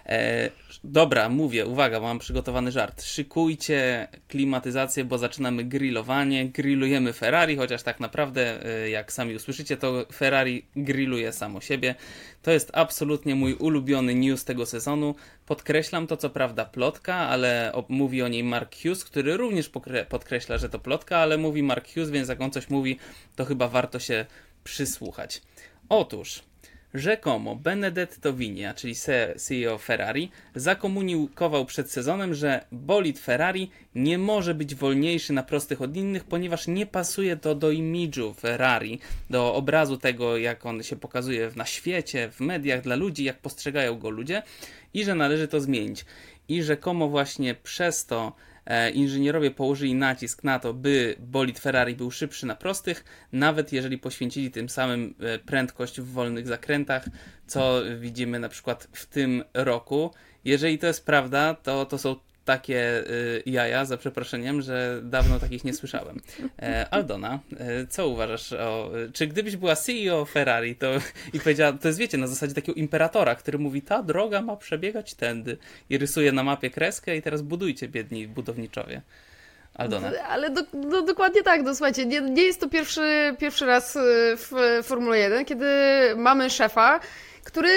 E, 0.05 0.49
dobra, 0.83 1.29
mówię, 1.29 1.65
uwaga, 1.65 1.99
mam 1.99 2.19
przygotowany 2.19 2.71
żart. 2.71 3.03
Szykujcie 3.03 4.07
klimatyzację, 4.27 5.05
bo 5.05 5.17
zaczynamy 5.17 5.63
grillowanie. 5.63 6.49
Grillujemy 6.49 7.13
Ferrari, 7.13 7.57
chociaż 7.57 7.83
tak 7.83 7.99
naprawdę, 7.99 8.65
e, 8.65 8.89
jak 8.89 9.11
sami 9.13 9.35
usłyszycie, 9.35 9.77
to 9.77 10.05
Ferrari 10.13 10.65
grilluje 10.75 11.31
samo 11.31 11.61
siebie. 11.61 11.95
To 12.41 12.51
jest 12.51 12.71
absolutnie 12.73 13.35
mój 13.35 13.53
ulubiony 13.53 14.15
news 14.15 14.45
tego 14.45 14.65
sezonu. 14.65 15.15
Podkreślam 15.45 16.07
to, 16.07 16.17
co 16.17 16.29
prawda, 16.29 16.65
plotka, 16.65 17.15
ale 17.15 17.71
mówi 17.89 18.21
o 18.21 18.27
niej 18.27 18.43
Mark 18.43 18.75
Hughes, 18.75 19.03
który 19.03 19.37
również 19.37 19.71
podkreśla, 20.09 20.57
że 20.57 20.69
to 20.69 20.79
plotka, 20.79 21.17
ale 21.17 21.37
mówi 21.37 21.63
Mark 21.63 21.93
Hughes, 21.93 22.09
więc 22.09 22.29
jak 22.29 22.41
on 22.41 22.51
coś 22.51 22.69
mówi, 22.69 22.97
to 23.35 23.45
chyba 23.45 23.67
warto 23.67 23.99
się 23.99 24.25
przysłuchać. 24.63 25.41
Otóż 25.89 26.48
Rzekomo 26.93 27.55
Benedetto 27.55 28.33
Vinia, 28.33 28.73
czyli 28.73 28.95
CEO 29.37 29.77
Ferrari, 29.77 30.31
zakomunikował 30.55 31.65
przed 31.65 31.91
sezonem, 31.91 32.33
że 32.33 32.65
bolid 32.71 33.19
Ferrari 33.19 33.71
nie 33.95 34.17
może 34.17 34.53
być 34.55 34.75
wolniejszy 34.75 35.33
na 35.33 35.43
prostych 35.43 35.81
od 35.81 35.97
innych, 35.97 36.23
ponieważ 36.23 36.67
nie 36.67 36.85
pasuje 36.85 37.37
to 37.37 37.55
do 37.55 37.71
imidżu 37.71 38.33
Ferrari, 38.33 38.99
do 39.29 39.55
obrazu 39.55 39.97
tego, 39.97 40.37
jak 40.37 40.65
on 40.65 40.83
się 40.83 40.95
pokazuje 40.95 41.51
na 41.55 41.65
świecie, 41.65 42.31
w 42.31 42.39
mediach, 42.39 42.81
dla 42.81 42.95
ludzi, 42.95 43.23
jak 43.23 43.37
postrzegają 43.37 43.99
go 43.99 44.09
ludzie 44.09 44.43
i 44.93 45.03
że 45.03 45.15
należy 45.15 45.47
to 45.47 45.61
zmienić. 45.61 46.05
I 46.47 46.63
rzekomo 46.63 47.07
właśnie 47.07 47.55
przez 47.55 48.05
to 48.05 48.33
inżynierowie 48.93 49.51
położyli 49.51 49.95
nacisk 49.95 50.43
na 50.43 50.59
to, 50.59 50.73
by 50.73 51.15
bolid 51.19 51.59
Ferrari 51.59 51.95
był 51.95 52.11
szybszy 52.11 52.45
na 52.45 52.55
prostych, 52.55 53.05
nawet 53.31 53.73
jeżeli 53.73 53.97
poświęcili 53.97 54.51
tym 54.51 54.69
samym 54.69 55.15
e, 55.19 55.39
prędkość 55.39 56.01
w 56.01 56.11
wolnych 56.11 56.47
zakrętach, 56.47 57.05
co 57.47 57.81
widzimy 57.99 58.39
na 58.39 58.49
przykład 58.49 58.87
w 58.93 59.05
tym 59.05 59.43
roku. 59.53 60.11
Jeżeli 60.45 60.77
to 60.77 60.87
jest 60.87 61.05
prawda, 61.05 61.53
to 61.53 61.85
to 61.85 61.97
są 61.97 62.15
takie 62.49 63.03
y, 63.09 63.43
jaja, 63.45 63.85
za 63.85 63.97
przeproszeniem, 63.97 64.61
że 64.61 64.99
dawno 65.03 65.39
takich 65.39 65.63
nie 65.63 65.73
słyszałem. 65.73 66.21
E, 66.61 66.87
Aldona, 66.91 67.39
e, 67.59 67.87
co 67.87 68.07
uważasz 68.07 68.53
o... 68.53 68.91
Czy 69.13 69.27
gdybyś 69.27 69.55
była 69.55 69.75
CEO 69.75 70.25
Ferrari 70.25 70.75
to 70.75 70.87
i 71.33 71.39
powiedziała, 71.39 71.73
to 71.73 71.87
jest 71.87 71.99
wiecie, 71.99 72.17
na 72.17 72.27
zasadzie 72.27 72.53
takiego 72.53 72.73
imperatora, 72.79 73.35
który 73.35 73.57
mówi, 73.57 73.81
ta 73.81 74.03
droga 74.03 74.41
ma 74.41 74.55
przebiegać 74.55 75.13
tędy 75.13 75.57
i 75.89 75.97
rysuje 75.97 76.31
na 76.31 76.43
mapie 76.43 76.69
kreskę 76.69 77.17
i 77.17 77.21
teraz 77.21 77.41
budujcie, 77.41 77.87
biedni 77.87 78.27
budowniczowie. 78.27 79.01
Aldona. 79.73 80.11
Ale 80.29 80.49
do, 80.49 80.61
do, 80.73 81.01
dokładnie 81.01 81.43
tak, 81.43 81.61
no 81.63 81.75
słuchajcie, 81.75 82.05
nie, 82.05 82.21
nie 82.21 82.43
jest 82.43 82.59
to 82.59 82.69
pierwszy, 82.69 83.35
pierwszy 83.39 83.65
raz 83.65 83.95
y, 83.95 83.99
w 84.37 84.51
Formule 84.83 85.19
1, 85.19 85.45
kiedy 85.45 85.65
mamy 86.15 86.49
szefa, 86.49 86.99
który 87.43 87.69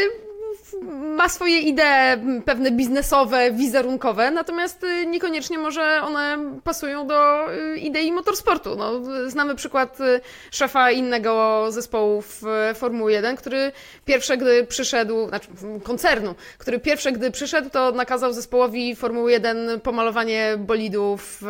ma 1.17 1.29
swoje 1.29 1.61
idee 1.61 2.43
pewne 2.45 2.71
biznesowe, 2.71 3.53
wizerunkowe, 3.53 4.31
natomiast 4.31 4.85
y, 4.85 5.07
niekoniecznie 5.07 5.59
może 5.59 6.01
one 6.03 6.39
pasują 6.65 7.07
do 7.07 7.53
y, 7.53 7.79
idei 7.79 8.13
motorsportu. 8.13 8.77
No, 8.77 8.93
znamy 9.27 9.55
przykład 9.55 10.01
y, 10.01 10.21
szefa 10.51 10.91
innego 10.91 11.67
zespołu 11.69 12.23
w 12.23 12.43
Formuły 12.75 13.13
1, 13.13 13.37
który 13.37 13.73
pierwsze, 14.05 14.37
gdy 14.37 14.67
przyszedł, 14.67 15.29
znaczy 15.29 15.49
koncernu, 15.83 16.35
który 16.59 16.79
pierwsze, 16.79 17.13
gdy 17.13 17.31
przyszedł, 17.31 17.71
to 17.71 17.93
nakazał 17.93 18.33
zespołowi 18.33 18.97
Formuły 18.97 19.33
1 19.33 19.81
pomalowanie 19.81 20.55
bolidów 20.59 21.43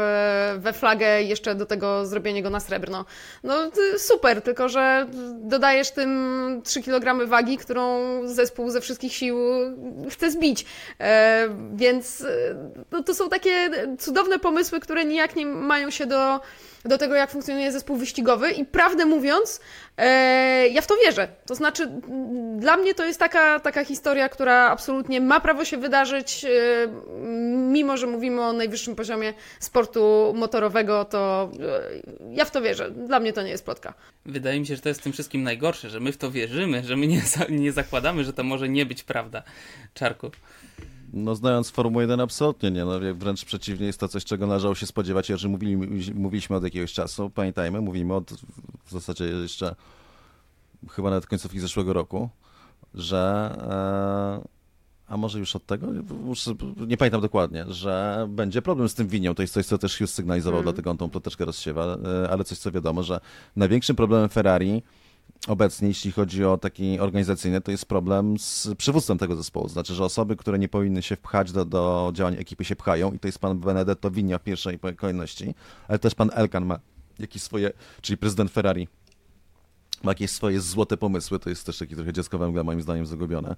we 0.57 0.73
flagę 0.73 1.23
jeszcze 1.23 1.55
do 1.55 1.67
tego 1.67 2.07
zrobienie 2.07 2.43
go 2.43 2.51
na 2.51 2.61
srebrno. 2.61 3.05
No 3.45 3.55
super, 3.99 4.43
tylko 4.43 4.69
że 4.69 5.07
dodajesz 5.35 5.91
tym 5.91 6.61
3 6.65 6.83
kg 6.83 7.29
wagi, 7.29 7.59
którą 7.59 8.03
zespół 8.29 8.71
ze 8.71 8.81
wszystkich 9.13 9.19
sił 9.19 9.39
chce 10.11 10.31
zbić. 10.31 10.65
E, 11.01 11.49
więc 11.75 12.21
e, 12.21 12.55
no, 12.91 13.03
to 13.03 13.15
są 13.15 13.29
takie 13.29 13.71
cudowne 13.99 14.39
pomysły, 14.39 14.81
które 14.81 15.05
nijak 15.05 15.37
nie 15.37 15.47
mają 15.47 15.91
się 15.91 16.07
do, 16.07 16.41
do 16.85 16.99
tego, 16.99 17.15
jak 17.15 17.31
funkcjonuje 17.31 17.73
zespół 17.73 17.97
wyścigowy 17.97 18.51
i 18.51 18.65
prawdę 18.65 19.07
mówiąc, 19.07 19.61
e, 19.97 20.69
ja 20.69 20.83
w 20.83 20.87
to 20.87 20.95
wierzę. 21.05 21.29
To 21.47 21.55
znaczy, 21.55 21.89
dla 22.57 22.77
mnie 22.77 22.95
to 22.95 23.05
jest 23.05 23.19
taka, 23.19 23.61
taka 23.61 23.85
historia, 23.85 24.29
która 24.29 24.71
absolutnie 24.71 25.21
ma 25.21 25.41
prawo 25.41 25.65
się 25.65 25.77
wydarzyć, 25.77 26.47
mimo 27.73 27.97
że 27.97 28.07
mówimy 28.07 28.43
o 28.43 28.53
najwyższym 28.53 28.97
poziomie 28.97 29.35
sportu 29.61 30.33
motorowego, 30.37 31.05
to 31.05 31.51
ja 32.31 32.45
w 32.45 32.51
to 32.51 32.63
wierzę. 32.63 32.91
Dla 32.91 33.21
mnie 33.21 33.33
to 33.33 33.43
nie 33.43 33.51
jest 33.51 33.65
plotka. 33.65 33.95
Wydaje 34.27 34.61
mi 34.61 34.67
się, 34.67 34.77
że 34.77 34.83
to 34.83 34.89
jest 34.89 35.01
w 35.01 35.05
tym 35.05 35.13
wszystkim 35.13 35.43
najgorsze, 35.43 35.91
że 35.91 36.01
my 36.01 36.13
w 36.13 36.17
to 36.17 36.31
wierzymy, 36.31 36.83
że 36.85 36.97
my 36.97 37.07
nie, 37.07 37.23
nie 37.49 37.73
zakładamy, 37.73 38.25
że 38.25 38.33
to 38.33 38.43
może 38.45 38.69
nie 38.69 38.87
być 38.87 39.03
prawda. 39.03 39.43
Czarku. 39.95 40.31
No 41.13 41.35
znając 41.35 41.71
Formułę 41.71 42.05
1 42.05 42.21
absolutnie 42.21 42.71
nie, 42.71 42.85
no, 42.85 42.93
wręcz 43.15 43.45
przeciwnie 43.45 43.87
jest 43.87 44.01
to 44.01 44.09
coś, 44.09 44.25
czego 44.25 44.47
należało 44.47 44.75
się 44.75 44.87
spodziewać, 44.87 45.27
że 45.27 45.49
mówili, 45.49 45.77
mówiliśmy 46.15 46.57
od 46.57 46.65
jakiegoś 46.65 46.93
czasu, 46.93 47.31
pamiętajmy, 47.31 47.81
mówimy 47.81 48.15
od 48.15 48.31
w 48.85 48.91
zasadzie 48.91 49.25
jeszcze 49.25 49.75
chyba 50.91 51.11
nawet 51.11 51.27
końcówki 51.27 51.61
zeszłego 51.61 51.93
roku, 51.93 52.29
że 52.95 53.55
e, 54.47 54.63
a 55.13 55.17
może 55.17 55.39
już 55.39 55.57
od 55.57 55.67
tego, 55.67 55.87
nie 56.87 56.97
pamiętam 56.97 57.21
dokładnie, 57.21 57.65
że 57.69 58.27
będzie 58.31 58.63
problem 58.63 58.89
z 58.89 58.95
tym 58.95 59.09
winią, 59.09 59.35
to 59.35 59.43
jest 59.43 59.55
coś, 59.55 59.67
co 59.67 59.79
też 59.79 59.99
Hughes 59.99 60.15
sygnalizował, 60.15 60.61
mm. 60.61 60.65
dlatego 60.65 60.91
on 60.91 60.97
tą 60.97 61.11
ploteczkę 61.11 61.45
rozsiewa, 61.45 61.97
e, 62.25 62.31
ale 62.31 62.45
coś, 62.45 62.59
co 62.59 62.73
wiadomo, 62.73 63.03
że 63.03 63.21
największym 63.57 63.97
problemem 63.97 64.29
Ferrari 64.29 64.83
obecnie, 65.47 65.89
jeśli 65.89 66.13
chodzi 66.13 66.45
o 66.45 66.59
taki 66.59 67.01
organizacyjny, 67.01 67.61
to 67.61 67.71
jest 67.71 67.87
problem 67.87 68.39
z 68.39 68.69
przywództwem 68.79 69.19
tego 69.19 69.37
zespołu. 69.37 69.69
Znaczy, 69.69 69.95
że 69.95 70.05
osoby, 70.05 70.37
które 70.37 70.59
nie 70.59 70.69
powinny 70.69 71.03
się 71.03 71.17
wpchać 71.17 71.53
do, 71.53 71.65
do 71.65 72.11
działań 72.15 72.35
ekipy 72.39 72.65
się 72.65 72.77
pchają 72.77 73.13
i 73.13 73.19
to 73.19 73.29
jest 73.29 73.39
pan 73.39 73.59
Benedetto 73.59 74.11
Vinia 74.11 74.39
w 74.39 74.43
pierwszej 74.43 74.79
kolejności, 74.97 75.55
ale 75.89 75.99
też 75.99 76.15
pan 76.15 76.31
Elkan 76.35 76.67
ma 76.67 76.79
jakieś 77.19 77.43
swoje, 77.43 77.73
czyli 78.01 78.17
prezydent 78.17 78.51
Ferrari, 78.51 78.89
ma 80.03 80.11
jakieś 80.11 80.31
swoje 80.31 80.61
złote 80.61 80.97
pomysły, 80.97 81.39
to 81.39 81.51
jest 81.51 81.67
też 81.67 81.79
takie 81.79 81.97
trochę 81.97 82.13
dziecko 82.13 82.39
węgla 82.39 82.65
moim 82.65 82.83
zdaniem 82.83 83.07
zagubione 83.07 83.57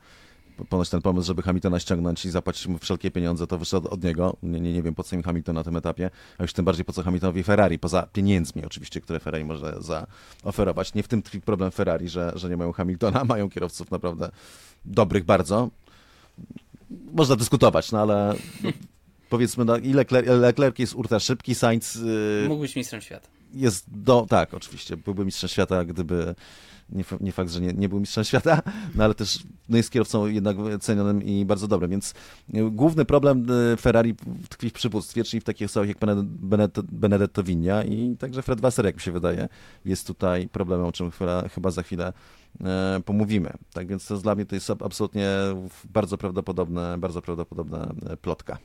ponoć 0.69 0.91
ten 0.91 1.03
pomysł, 1.03 1.27
żeby 1.27 1.43
Hamiltona 1.43 1.81
ściągnąć 1.81 2.25
i 2.25 2.31
zapłacić 2.31 2.67
mu 2.67 2.79
wszelkie 2.79 3.11
pieniądze, 3.11 3.47
to 3.47 3.59
wyszedł 3.59 3.89
od 3.89 4.05
niego. 4.05 4.37
Nie, 4.43 4.61
nie, 4.61 4.73
nie 4.73 4.83
wiem, 4.83 4.95
po 4.95 5.03
co 5.03 5.17
im 5.17 5.23
Hamilton 5.23 5.55
na 5.55 5.65
tym 5.65 5.77
etapie, 5.77 6.11
a 6.39 6.43
już 6.43 6.53
tym 6.53 6.65
bardziej 6.65 6.85
po 6.85 6.93
co 6.93 7.03
Hamiltonowi 7.03 7.43
Ferrari, 7.43 7.79
poza 7.79 8.09
pieniędzmi 8.13 8.65
oczywiście, 8.65 9.01
które 9.01 9.21
Ferrari 9.21 9.45
może 9.45 9.77
zaoferować. 9.81 10.95
Nie 10.95 11.03
w 11.03 11.09
tym 11.09 11.23
tkwi 11.23 11.41
problem 11.41 11.71
Ferrari, 11.71 12.09
że, 12.09 12.33
że 12.37 12.49
nie 12.49 12.57
mają 12.57 12.73
Hamiltona, 12.73 13.25
mają 13.35 13.51
kierowców 13.51 13.91
naprawdę 13.91 14.31
dobrych 14.85 15.25
bardzo. 15.25 15.71
Można 17.13 17.37
dyskutować, 17.37 17.93
no 17.93 18.01
ale 18.01 18.35
powiedzmy, 19.31 19.65
no, 19.65 19.77
i 19.77 19.93
Leclerc, 19.93 20.79
jest 20.79 20.95
urta 20.95 21.21
szybki, 21.21 21.55
Sainz... 21.55 21.95
Yy, 21.95 22.49
Mógł 22.49 22.61
być 22.61 22.77
mistrzem 22.77 23.01
świata. 23.01 23.29
Jest 23.55 23.85
do... 23.89 24.27
Tak, 24.29 24.55
oczywiście, 24.55 24.97
byłby 24.97 25.25
mistrzem 25.25 25.49
świata, 25.49 25.85
gdyby 25.85 26.35
nie, 26.89 27.05
nie 27.21 27.33
fakt, 27.33 27.51
że 27.51 27.61
nie, 27.61 27.73
nie 27.73 27.89
był 27.89 28.01
mistrzem 28.01 28.25
świata, 28.25 28.63
no 28.95 29.05
ale 29.05 29.15
też 29.15 29.45
no 29.69 29.77
jest 29.77 29.91
kierowcą 29.91 30.27
jednak 30.27 30.57
cenionym 30.81 31.23
i 31.23 31.45
bardzo 31.45 31.69
dobrym, 31.69 31.91
więc 31.91 32.15
e, 32.55 32.71
główny 32.71 33.05
problem 33.05 33.47
e, 33.73 33.77
Ferrari 33.77 34.15
tkwi 34.49 34.71
w 34.71 34.73
przywództwie, 34.73 35.25
czyli 35.25 35.41
w 35.41 35.45
takich 35.45 35.65
osobach 35.65 35.89
jak 35.89 35.99
Benedetto, 36.93 37.43
Vinia 37.43 37.85
i 37.85 38.17
także 38.17 38.43
Fred 38.43 38.61
Wasser, 38.61 38.85
jak 38.85 38.95
mi 38.95 39.01
się 39.01 39.13
wydaje, 39.13 39.49
jest 39.85 40.07
tutaj 40.07 40.49
problemem, 40.49 40.87
o 40.87 40.93
czym 40.93 41.11
chyba, 41.11 41.49
chyba 41.49 41.71
za 41.71 41.83
chwilę 41.83 42.13
e, 42.61 43.01
pomówimy. 43.05 43.53
Tak 43.73 43.87
więc 43.87 44.07
to 44.07 44.17
dla 44.17 44.35
mnie 44.35 44.47
to 44.47 44.55
jest 44.55 44.71
absolutnie 44.71 45.29
bardzo 45.85 46.19
prawdopodobne, 46.19 46.99
bardzo 46.99 47.23
prawdopodobna 47.23 47.95
plotka. 48.23 48.59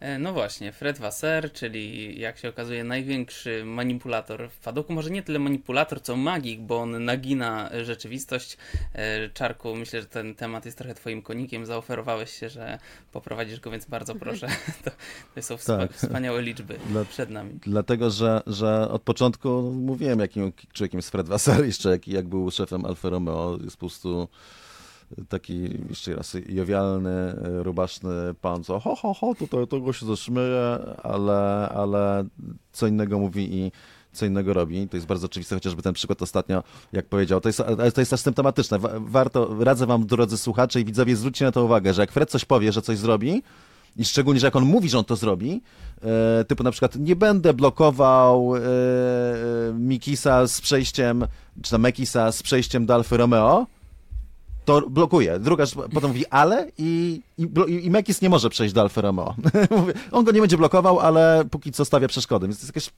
E, 0.00 0.18
no 0.18 0.32
właśnie, 0.32 0.72
Fred 0.72 0.98
Wasser, 0.98 1.52
czyli 1.52 2.20
jak 2.20 2.38
się 2.38 2.48
okazuje 2.48 2.84
największy 2.84 3.64
manipulator 3.64 4.50
w 4.50 4.58
padoku, 4.58 4.92
może 4.92 5.10
nie 5.10 5.22
tyle 5.22 5.38
manipulator, 5.38 6.02
co 6.02 6.16
magik, 6.16 6.60
bo 6.60 6.80
on 6.80 7.04
nagina 7.04 7.70
rzeczywistość. 7.84 8.56
E, 8.92 9.30
Czarku, 9.30 9.74
myślę, 9.74 10.00
że 10.00 10.06
ten 10.06 10.34
temat 10.34 10.64
jest 10.64 10.78
trochę 10.78 10.94
twoim 10.94 11.22
konikiem, 11.22 11.66
zaoferowałeś 11.66 12.30
się, 12.30 12.48
że 12.48 12.78
poprowadzisz 13.12 13.60
go, 13.60 13.70
więc 13.70 13.84
bardzo 13.84 14.14
proszę. 14.14 14.48
To, 14.84 14.90
to 15.34 15.42
są 15.42 15.78
tak. 15.78 15.92
wspaniałe 15.92 16.42
liczby 16.42 16.78
Dla, 16.88 17.04
przed 17.04 17.30
nami. 17.30 17.58
Dlatego, 17.66 18.10
że, 18.10 18.42
że 18.46 18.88
od 18.88 19.02
początku 19.02 19.62
mówiłem, 19.62 20.20
jakim 20.20 20.52
człowiekiem 20.72 20.98
jest 20.98 21.10
Fred 21.10 21.28
Wasser, 21.28 21.64
jeszcze 21.66 21.90
jak, 21.90 22.08
jak 22.08 22.28
był 22.28 22.50
szefem 22.50 22.84
Alfa 22.84 23.08
Romeo, 23.08 23.58
jest 23.64 23.76
po 23.76 23.80
prostu 23.80 24.28
taki 25.28 25.68
jeszcze 25.88 26.16
raz 26.16 26.36
jowialny, 26.48 27.34
rubaszny 27.42 28.34
pan, 28.40 28.64
co 28.64 28.80
ho, 28.80 28.96
ho, 28.96 29.14
ho, 29.14 29.34
tutaj 29.34 29.66
tego 29.66 29.92
się 29.92 30.06
zaśmieje, 30.06 30.78
ale, 31.02 31.68
ale 31.68 32.24
co 32.72 32.86
innego 32.86 33.18
mówi 33.18 33.54
i 33.54 33.72
co 34.12 34.26
innego 34.26 34.52
robi. 34.52 34.88
To 34.88 34.96
jest 34.96 35.06
bardzo 35.06 35.26
oczywiste, 35.26 35.54
chociażby 35.54 35.82
ten 35.82 35.94
przykład 35.94 36.22
ostatnio, 36.22 36.62
jak 36.92 37.06
powiedział. 37.06 37.40
To 37.40 37.48
jest, 37.48 37.62
to 37.94 38.00
jest 38.00 38.10
też 38.10 38.20
symptomatyczne. 38.20 38.78
Warto, 39.00 39.56
radzę 39.60 39.86
wam, 39.86 40.06
drodzy 40.06 40.38
słuchacze 40.38 40.80
i 40.80 40.84
widzowie, 40.84 41.16
zwróćcie 41.16 41.44
na 41.44 41.52
to 41.52 41.64
uwagę, 41.64 41.94
że 41.94 42.02
jak 42.02 42.12
Fred 42.12 42.30
coś 42.30 42.44
powie, 42.44 42.72
że 42.72 42.82
coś 42.82 42.98
zrobi, 42.98 43.42
i 43.96 44.04
szczególnie, 44.04 44.40
że 44.40 44.46
jak 44.46 44.56
on 44.56 44.64
mówi, 44.64 44.88
że 44.88 44.98
on 44.98 45.04
to 45.04 45.16
zrobi, 45.16 45.62
e, 46.02 46.44
typu 46.44 46.62
na 46.62 46.70
przykład 46.70 46.96
nie 46.96 47.16
będę 47.16 47.54
blokował 47.54 48.56
e, 48.56 48.60
Mikisa 49.74 50.46
z 50.46 50.60
przejściem, 50.60 51.26
czy 51.62 51.70
tam 51.70 51.80
Mekisa 51.80 52.32
z 52.32 52.42
przejściem 52.42 52.86
do 52.86 52.94
Alfa 52.94 53.16
Romeo, 53.16 53.66
to 54.66 54.90
blokuje. 54.90 55.38
Druga 55.38 55.64
potem 55.94 56.10
mówi 56.10 56.26
ale 56.26 56.70
i, 56.78 57.20
i, 57.38 57.48
i 57.84 57.90
Mekis 57.90 58.22
nie 58.22 58.28
może 58.28 58.50
przejść 58.50 58.74
do 58.74 58.80
Alfa 58.80 59.00
Romeo. 59.00 59.34
On 60.12 60.24
go 60.24 60.32
nie 60.32 60.40
będzie 60.40 60.56
blokował, 60.56 61.00
ale 61.00 61.44
póki 61.50 61.72
co 61.72 61.84
stawia 61.84 62.08
przeszkody. 62.08 62.46
Więc 62.46 62.60
to 62.60 62.66
jakieś... 62.66 62.90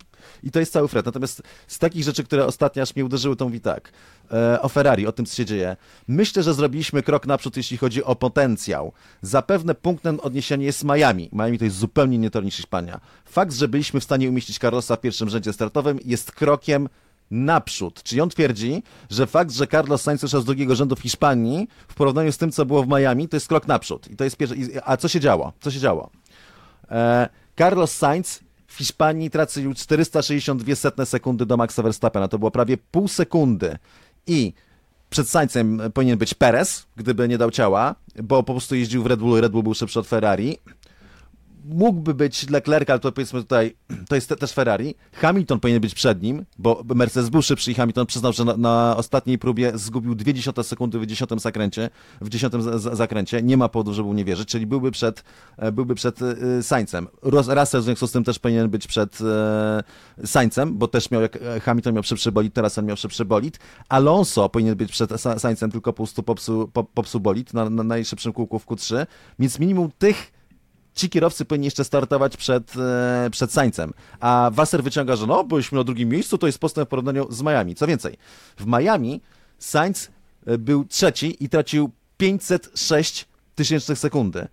I 0.42 0.50
to 0.50 0.60
jest 0.60 0.72
cały 0.72 0.88
fret. 0.88 1.06
Natomiast 1.06 1.42
z 1.66 1.78
takich 1.78 2.04
rzeczy, 2.04 2.24
które 2.24 2.46
ostatnio 2.46 2.82
aż 2.82 2.96
mnie 2.96 3.04
uderzyły, 3.04 3.36
to 3.36 3.44
mówi 3.44 3.60
tak. 3.60 3.92
E, 4.32 4.62
o 4.62 4.68
Ferrari, 4.68 5.06
o 5.06 5.12
tym, 5.12 5.26
co 5.26 5.36
się 5.36 5.44
dzieje. 5.44 5.76
Myślę, 6.08 6.42
że 6.42 6.54
zrobiliśmy 6.54 7.02
krok 7.02 7.26
naprzód, 7.26 7.56
jeśli 7.56 7.76
chodzi 7.76 8.04
o 8.04 8.16
potencjał. 8.16 8.92
Zapewne 9.22 9.74
punktem 9.74 10.20
odniesienia 10.20 10.66
jest 10.66 10.84
Miami. 10.84 11.28
Miami 11.32 11.58
to 11.58 11.64
jest 11.64 11.76
zupełnie 11.76 12.18
nie 12.18 12.30
tor 12.30 12.44
niż 12.44 12.56
Hiszpania. 12.56 13.00
Fakt, 13.24 13.54
że 13.54 13.68
byliśmy 13.68 14.00
w 14.00 14.04
stanie 14.04 14.28
umieścić 14.28 14.58
Carlosa 14.58 14.96
w 14.96 15.00
pierwszym 15.00 15.28
rzędzie 15.28 15.52
startowym 15.52 15.98
jest 16.04 16.32
krokiem 16.32 16.88
naprzód. 17.30 18.02
Czyli 18.02 18.20
on 18.20 18.28
twierdzi, 18.28 18.82
że 19.10 19.26
fakt, 19.26 19.52
że 19.52 19.66
Carlos 19.66 20.02
Sainz 20.02 20.22
już 20.22 20.30
z 20.30 20.44
drugiego 20.44 20.76
rzędu 20.76 20.96
w 20.96 21.00
Hiszpanii, 21.00 21.68
w 21.88 21.94
porównaniu 21.94 22.32
z 22.32 22.38
tym, 22.38 22.52
co 22.52 22.66
było 22.66 22.82
w 22.82 22.88
Miami, 22.88 23.28
to 23.28 23.36
jest 23.36 23.48
krok 23.48 23.68
naprzód. 23.68 24.10
I 24.10 24.16
to 24.16 24.24
jest 24.24 24.36
pierwszy... 24.36 24.56
A 24.84 24.96
co 24.96 25.08
się 25.08 25.20
działo? 25.20 25.52
Co 25.60 25.70
się 25.70 25.80
działo? 25.80 26.10
E, 26.90 27.28
Carlos 27.58 27.92
Sainz 27.92 28.40
w 28.66 28.76
Hiszpanii 28.76 29.30
tracił 29.30 29.74
462 29.74 30.74
setne 30.74 31.06
sekundy 31.06 31.46
do 31.46 31.56
Maxa 31.56 31.82
Verstappena. 31.82 32.28
To 32.28 32.38
było 32.38 32.50
prawie 32.50 32.76
pół 32.76 33.08
sekundy. 33.08 33.78
I 34.26 34.52
przed 35.10 35.28
Sainzem 35.28 35.80
powinien 35.94 36.18
być 36.18 36.34
Perez, 36.34 36.86
gdyby 36.96 37.28
nie 37.28 37.38
dał 37.38 37.50
ciała, 37.50 37.94
bo 38.22 38.42
po 38.42 38.52
prostu 38.52 38.74
jeździł 38.74 39.02
w 39.02 39.06
Red 39.06 39.20
Bullu 39.20 39.38
i 39.38 39.40
Red 39.40 39.52
Bull 39.52 39.62
był 39.62 39.74
szybszy 39.74 40.00
od 40.00 40.06
Ferrari. 40.06 40.58
Mógłby 41.68 42.14
być 42.14 42.50
Leclerc, 42.50 42.90
ale 42.90 42.98
to 42.98 43.12
powiedzmy 43.12 43.40
tutaj, 43.40 43.76
to 44.08 44.14
jest 44.14 44.28
te, 44.28 44.36
też 44.36 44.52
Ferrari. 44.52 44.94
Hamilton 45.12 45.60
powinien 45.60 45.80
być 45.80 45.94
przed 45.94 46.22
nim, 46.22 46.44
bo 46.58 46.82
Mercedes 46.94 47.28
był 47.30 47.42
szybszy 47.42 47.70
i 47.70 47.74
Hamilton 47.74 48.06
przyznał, 48.06 48.32
że 48.32 48.44
na, 48.44 48.56
na 48.56 48.96
ostatniej 48.96 49.38
próbie 49.38 49.72
zgubił 49.74 50.14
0,2 50.14 50.62
sekundy 50.62 50.98
w 50.98 51.06
dziesiątym 51.06 51.38
zakręcie, 51.38 51.90
w 52.20 52.28
dziesiątym 52.28 52.62
z, 52.62 52.82
z, 52.82 52.96
zakręcie. 52.96 53.42
Nie 53.42 53.56
ma 53.56 53.68
powodu, 53.68 53.94
żeby 53.94 54.08
mu 54.08 54.14
nie 54.14 54.24
wierzyć, 54.24 54.48
czyli 54.48 54.66
byłby 54.66 54.90
przed, 54.90 55.24
e, 55.56 55.72
byłby 55.72 55.94
przed 55.94 56.22
e. 56.22 56.26
Ros- 57.22 57.60
Russell 57.60 57.80
w 57.80 57.84
związku 57.84 58.06
z 58.06 58.12
tym 58.12 58.24
też 58.24 58.38
powinien 58.38 58.70
być 58.70 58.86
przed 58.86 59.18
e, 59.20 60.26
Sainzem, 60.26 60.78
bo 60.78 60.88
też 60.88 61.10
miał, 61.10 61.22
jak 61.22 61.36
e, 61.36 61.60
Hamilton 61.60 61.94
miał 61.94 62.02
szybszy 62.02 62.32
bolid, 62.32 62.54
teraz 62.54 62.78
on 62.78 62.86
miał 62.86 62.96
szybszy 62.96 63.24
bolid. 63.24 63.58
Alonso 63.88 64.48
powinien 64.48 64.74
być 64.74 64.92
przed 64.92 65.10
Sa- 65.10 65.38
Sainzem, 65.38 65.70
tylko 65.70 65.92
po 65.92 65.96
prostu 65.96 66.22
popsuł, 66.22 66.68
pop, 66.68 66.90
popsuł 66.94 67.20
bolid 67.20 67.54
na, 67.54 67.70
na 67.70 67.82
najszybszym 67.82 68.32
kółku 68.32 68.58
w 68.58 68.66
Q3, 68.66 69.06
więc 69.38 69.58
minimum 69.58 69.90
tych 69.98 70.37
ci 70.98 71.10
kierowcy 71.10 71.44
powinni 71.44 71.64
jeszcze 71.64 71.84
startować 71.84 72.36
przed, 72.36 72.72
e, 72.76 73.28
przed 73.30 73.52
Sańcem. 73.52 73.92
A 74.20 74.50
Wasser 74.52 74.82
wyciąga, 74.82 75.16
że 75.16 75.26
no, 75.26 75.44
byliśmy 75.44 75.78
na 75.78 75.84
drugim 75.84 76.08
miejscu, 76.08 76.38
to 76.38 76.46
jest 76.46 76.58
postęp 76.58 76.88
w 76.88 76.90
porównaniu 76.90 77.26
z 77.30 77.42
Miami. 77.42 77.74
Co 77.74 77.86
więcej, 77.86 78.16
w 78.56 78.66
Miami 78.66 79.20
Sainz 79.58 80.10
e, 80.46 80.58
był 80.58 80.84
trzeci 80.84 81.44
i 81.44 81.48
tracił 81.48 81.90
506 82.16 83.28
tysięcznych 83.54 83.98
sekundy. 83.98 84.48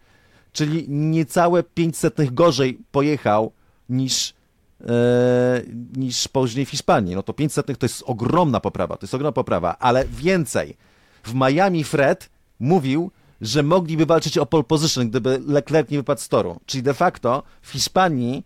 Czyli 0.52 0.86
niecałe 0.90 1.64
500 1.64 2.34
gorzej 2.34 2.80
pojechał 2.92 3.52
niż, 3.90 4.34
e, 4.82 5.62
niż 5.96 6.28
później 6.28 6.66
w 6.66 6.70
Hiszpanii. 6.70 7.16
No 7.16 7.24
to 7.24 7.34
500 7.34 7.66
to 7.66 7.86
jest 7.86 8.04
ogromna 8.06 8.60
poprawa, 8.60 8.98
to 8.98 9.04
jest 9.04 9.14
ogromna 9.14 9.32
poprawa, 9.32 9.76
ale 9.80 10.06
więcej. 10.06 10.78
W 11.24 11.34
Miami 11.34 11.84
Fred 11.84 12.30
mówił, 12.60 13.12
że 13.42 13.64
mogliby 13.64 14.06
walczyć 14.06 14.38
o 14.38 14.46
pole 14.46 14.64
position, 14.64 15.10
gdyby 15.10 15.42
Leclerc 15.48 15.90
nie 15.90 15.98
wypadł 15.98 16.22
z 16.22 16.28
toru. 16.28 16.60
Czyli 16.66 16.84
de 16.84 16.94
facto 16.94 17.44
w 17.62 17.72
Hiszpanii 17.72 18.44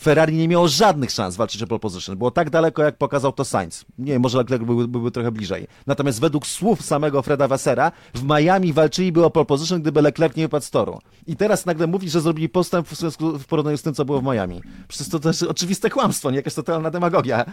Ferrari 0.00 0.36
nie 0.36 0.48
miało 0.48 0.68
żadnych 0.68 1.10
szans 1.10 1.36
walczyć 1.36 1.62
o 1.62 1.66
pole 1.66 1.78
position. 1.78 2.16
Było 2.18 2.30
tak 2.30 2.50
daleko, 2.50 2.82
jak 2.82 2.96
pokazał 2.96 3.32
to 3.32 3.44
Sainz. 3.44 3.84
Nie 3.98 4.12
wiem, 4.12 4.22
może 4.22 4.38
Leclerc 4.38 4.64
byłby, 4.64 4.88
byłby 4.88 5.10
trochę 5.10 5.30
bliżej. 5.32 5.66
Natomiast 5.86 6.20
według 6.20 6.46
słów 6.46 6.82
samego 6.82 7.22
Freda 7.22 7.48
Wassera, 7.48 7.92
w 8.14 8.22
Miami 8.22 8.72
walczyliby 8.72 9.24
o 9.24 9.30
pole 9.30 9.46
position, 9.46 9.80
gdyby 9.82 10.02
Leclerc 10.02 10.36
nie 10.36 10.42
wypadł 10.42 10.64
z 10.64 10.70
toru. 10.70 10.98
I 11.26 11.36
teraz 11.36 11.66
nagle 11.66 11.86
mówi, 11.86 12.10
że 12.10 12.20
zrobili 12.20 12.48
postęp 12.48 12.88
w, 12.88 13.16
w 13.38 13.46
porównaniu 13.46 13.76
z 13.76 13.82
tym, 13.82 13.94
co 13.94 14.04
było 14.04 14.20
w 14.20 14.24
Miami. 14.24 14.60
Przecież 14.88 15.08
to 15.08 15.18
też 15.18 15.42
oczywiste 15.42 15.90
kłamstwo, 15.90 16.30
nie 16.30 16.36
jakaś 16.36 16.54
totalna 16.54 16.90
demagogia. 16.90 17.44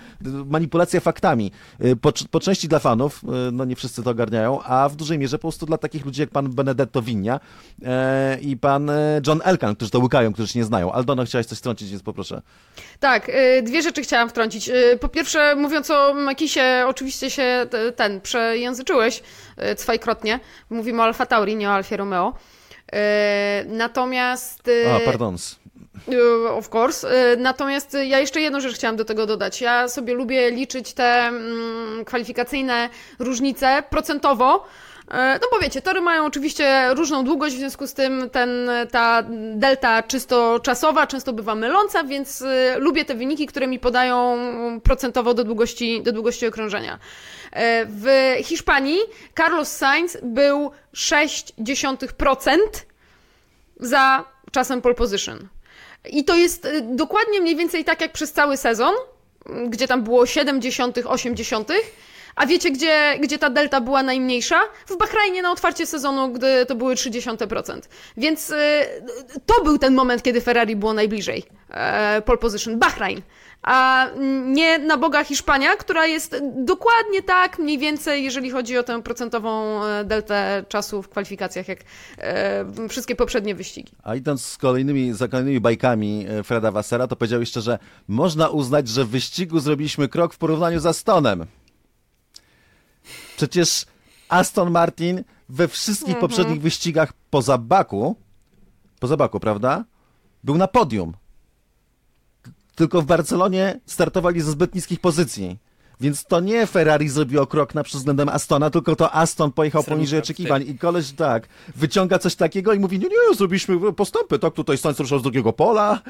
Manipulacja 0.46 1.00
faktami. 1.00 1.52
Y, 1.86 1.96
Po, 1.96 2.12
po 2.32 2.39
części 2.39 2.68
dla 2.68 2.80
fanów, 2.80 3.24
y, 3.24 3.52
no 3.52 3.66
nie 3.66 3.76
wszyscy 3.76 4.04
to 4.04 4.10
ogarniają, 4.10 4.62
a 4.64 4.89
w 4.89 4.96
dużej 4.96 5.20
mierze 5.20 5.38
po 5.38 5.41
prostu 5.41 5.66
dla 5.66 5.78
takich 5.78 6.06
ludzi 6.06 6.22
jak 6.22 6.30
pan 6.30 6.50
Benedetto 6.50 7.02
Winnia 7.02 7.39
e, 7.86 8.38
i 8.41 8.58
pan 8.58 8.91
John 9.28 9.41
Elkan, 9.44 9.76
którzy 9.76 9.91
to 9.91 10.00
łykają, 10.00 10.34
którzy 10.34 10.48
się 10.54 10.60
nie 10.60 10.66
znają. 10.66 10.91
Aldona, 10.91 11.26
chciałaś 11.26 11.46
coś 11.46 11.58
strącić, 11.58 11.89
więc 11.89 12.04
poproszę. 12.04 12.33
Tak, 13.00 13.30
y, 13.30 13.62
dwie 13.64 13.82
rzeczy 13.82 14.02
chciałam 14.02 14.30
wtrącić. 14.30 14.70
Y, 14.70 14.98
Po 15.02 15.10
pierwsze, 15.10 15.56
mówiąc 15.56 15.90
o 15.92 16.14
Makisie, 16.14 16.84
oczywiście 16.88 17.30
się 17.30 17.66
ten 17.96 18.22
przejęzyczyłeś 18.22 19.24
y, 19.72 19.76
cwajkrotnie. 19.76 20.40
Mówimy 20.70 21.02
o 21.02 21.06
Alfa 21.06 21.26
Tauri, 21.26 21.56
nie 21.56 21.70
o 21.70 21.74
Alfie 21.74 21.98
Romeo. 21.98 22.34
Natomiast. 23.66 24.70
A, 24.96 25.00
pardons. 25.06 25.60
Y, 26.12 26.50
Of 26.50 26.70
course. 26.76 27.08
Natomiast 27.38 27.98
ja 28.06 28.20
jeszcze 28.20 28.42
jedną 28.42 28.60
rzecz 28.60 28.76
chciałam 28.76 28.96
do 28.96 29.06
tego 29.06 29.26
dodać. 29.26 29.62
Ja 29.62 29.88
sobie 29.88 30.14
lubię 30.14 30.52
liczyć 30.52 30.94
te 30.94 31.28
mm, 31.28 32.06
kwalifikacyjne 32.06 32.90
różnice 33.20 33.84
procentowo. 33.90 34.66
Y, 35.08 35.39
No 35.41 35.47
bo 35.51 35.60
wiecie, 35.60 35.82
tory 35.82 36.01
mają 36.01 36.26
oczywiście 36.26 36.93
różną 36.93 37.24
długość, 37.24 37.56
w 37.56 37.60
związku 37.60 37.88
z 37.88 37.93
tym 37.93 38.30
ten, 38.30 38.70
ta 38.91 39.24
delta 39.56 40.04
czysto 40.04 40.60
czasowa 40.60 41.08
często 41.08 41.34
bywa 41.34 41.56
myląca, 41.56 42.04
więc 42.04 42.41
y, 42.41 42.76
lubię 42.78 43.06
te 43.06 43.16
wyniki, 43.16 43.45
które 43.47 43.68
mi 43.68 43.80
podają 43.80 44.38
procentowo 44.84 45.34
do 45.34 45.43
długości, 45.43 46.01
do 46.01 46.12
długości 46.12 46.47
okrążenia. 46.47 46.95
Y, 46.95 46.99
W 47.86 48.36
Hiszpanii 48.43 48.99
Carlos 49.38 49.68
Sainz 49.72 50.18
był 50.24 50.72
0,6% 50.93 52.58
za 53.80 54.26
czasem 54.51 54.82
pole 54.82 54.95
position. 54.95 55.47
I 56.10 56.24
to 56.24 56.36
jest 56.36 56.68
dokładnie 56.82 57.41
mniej 57.41 57.56
więcej 57.56 57.86
tak 57.86 58.01
jak 58.01 58.12
przez 58.12 58.32
cały 58.32 58.58
sezon, 58.58 58.95
gdzie 59.70 59.88
tam 59.88 60.04
było 60.04 60.26
70, 60.26 60.97
80. 61.06 61.70
A 62.36 62.46
wiecie, 62.46 62.72
gdzie, 62.72 63.20
gdzie 63.22 63.40
ta 63.40 63.50
delta 63.50 63.82
była 63.82 64.04
najmniejsza? 64.04 64.62
W 64.88 64.98
Bahrajnie 64.98 65.42
na 65.42 65.52
otwarcie 65.52 65.86
sezonu, 65.86 66.30
gdy 66.30 66.66
to 66.66 66.76
były 66.76 66.96
0,3%. 66.96 67.80
Więc 68.18 68.50
y, 68.50 68.56
to 69.46 69.64
był 69.64 69.78
ten 69.78 69.94
moment, 69.94 70.24
kiedy 70.24 70.42
Ferrari 70.42 70.76
było 70.76 70.94
najbliżej 70.94 71.44
e, 71.70 72.22
pole 72.22 72.38
position. 72.38 72.80
Bahrain. 72.80 73.22
A 73.64 74.08
nie 74.46 74.80
na 74.80 74.98
Boga 74.98 75.24
Hiszpania, 75.24 75.76
która 75.76 76.06
jest 76.06 76.42
dokładnie 76.56 77.24
tak 77.24 77.60
mniej 77.60 77.78
więcej, 77.78 78.24
jeżeli 78.24 78.50
chodzi 78.50 78.78
o 78.78 78.84
tę 78.84 79.04
procentową 79.04 79.84
e, 79.84 80.04
deltę 80.06 80.66
czasu 80.70 81.02
w 81.02 81.10
kwalifikacjach, 81.10 81.68
jak 81.68 81.80
e, 82.18 82.66
wszystkie 82.90 83.16
poprzednie 83.16 83.56
wyścigi. 83.56 83.92
A 84.04 84.16
idąc 84.16 84.46
z 84.46 84.58
kolejnymi, 84.58 85.14
za 85.14 85.28
kolejnymi 85.28 85.60
bajkami 85.60 86.26
e, 86.30 86.44
Freda 86.44 86.72
Wassera, 86.72 87.08
to 87.08 87.16
powiedział 87.16 87.40
jeszcze, 87.40 87.62
że 87.62 87.80
można 88.08 88.50
uznać, 88.50 88.88
że 88.88 89.06
w 89.06 89.10
wyścigu 89.10 89.60
zrobiliśmy 89.60 90.08
krok 90.08 90.34
w 90.34 90.38
porównaniu 90.38 90.80
z 90.80 90.86
Astonem. 90.86 91.46
Przecież 93.38 93.86
Aston 94.30 94.72
Martin 94.72 95.24
we 95.49 95.68
wszystkich 95.68 96.20
poprzednich 96.20 96.62
wyścigach 96.62 97.14
poza 97.30 97.58
Baku, 97.58 98.16
poza 98.99 99.18
Baku, 99.18 99.39
prawda? 99.39 99.86
Był 100.43 100.58
na 100.58 100.68
podium. 100.68 101.14
Tylko 102.76 103.01
w 103.01 103.06
Barcelonie 103.06 103.80
startowali 103.86 104.41
ze 104.41 104.51
zbyt 104.51 104.76
niskich 104.76 104.99
pozycji. 104.99 105.60
Więc 106.04 106.26
to 106.26 106.39
nie 106.39 106.68
Ferrari 106.68 107.10
zrobiło 107.10 107.47
krok 107.47 107.76
na 107.76 107.84
względem 107.84 108.30
Astona, 108.30 108.70
tylko 108.70 108.95
to 108.95 109.16
Aston 109.16 109.51
pojechał 109.51 109.82
Zrobił 109.82 109.97
poniżej 109.97 110.20
oczekiwań. 110.20 110.64
I 110.68 110.78
koleś 110.78 111.12
tak, 111.12 111.47
wyciąga 111.76 112.20
coś 112.20 112.36
takiego 112.36 112.74
i 112.74 112.80
mówi, 112.80 112.99
nie, 112.99 113.08
nie, 113.08 113.36
zrobiliśmy 113.36 113.93
postępy, 113.93 114.39
tak, 114.39 114.54
tutaj 114.54 114.78
Sainz 114.78 114.99
ruszał 114.99 115.20
z 115.20 115.24
drugiego 115.24 115.54
pola, 115.54 116.01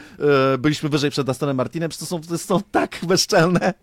e, 0.53 0.57
byliśmy 0.57 0.89
wyżej 0.89 1.11
przed 1.11 1.29
Astonem 1.29 1.57
Martinem, 1.57 1.89
przecież 1.89 2.09
to 2.09 2.19
są, 2.19 2.21
to 2.21 2.37
są 2.37 2.61
tak 2.71 2.99
bezczelne 3.03 3.73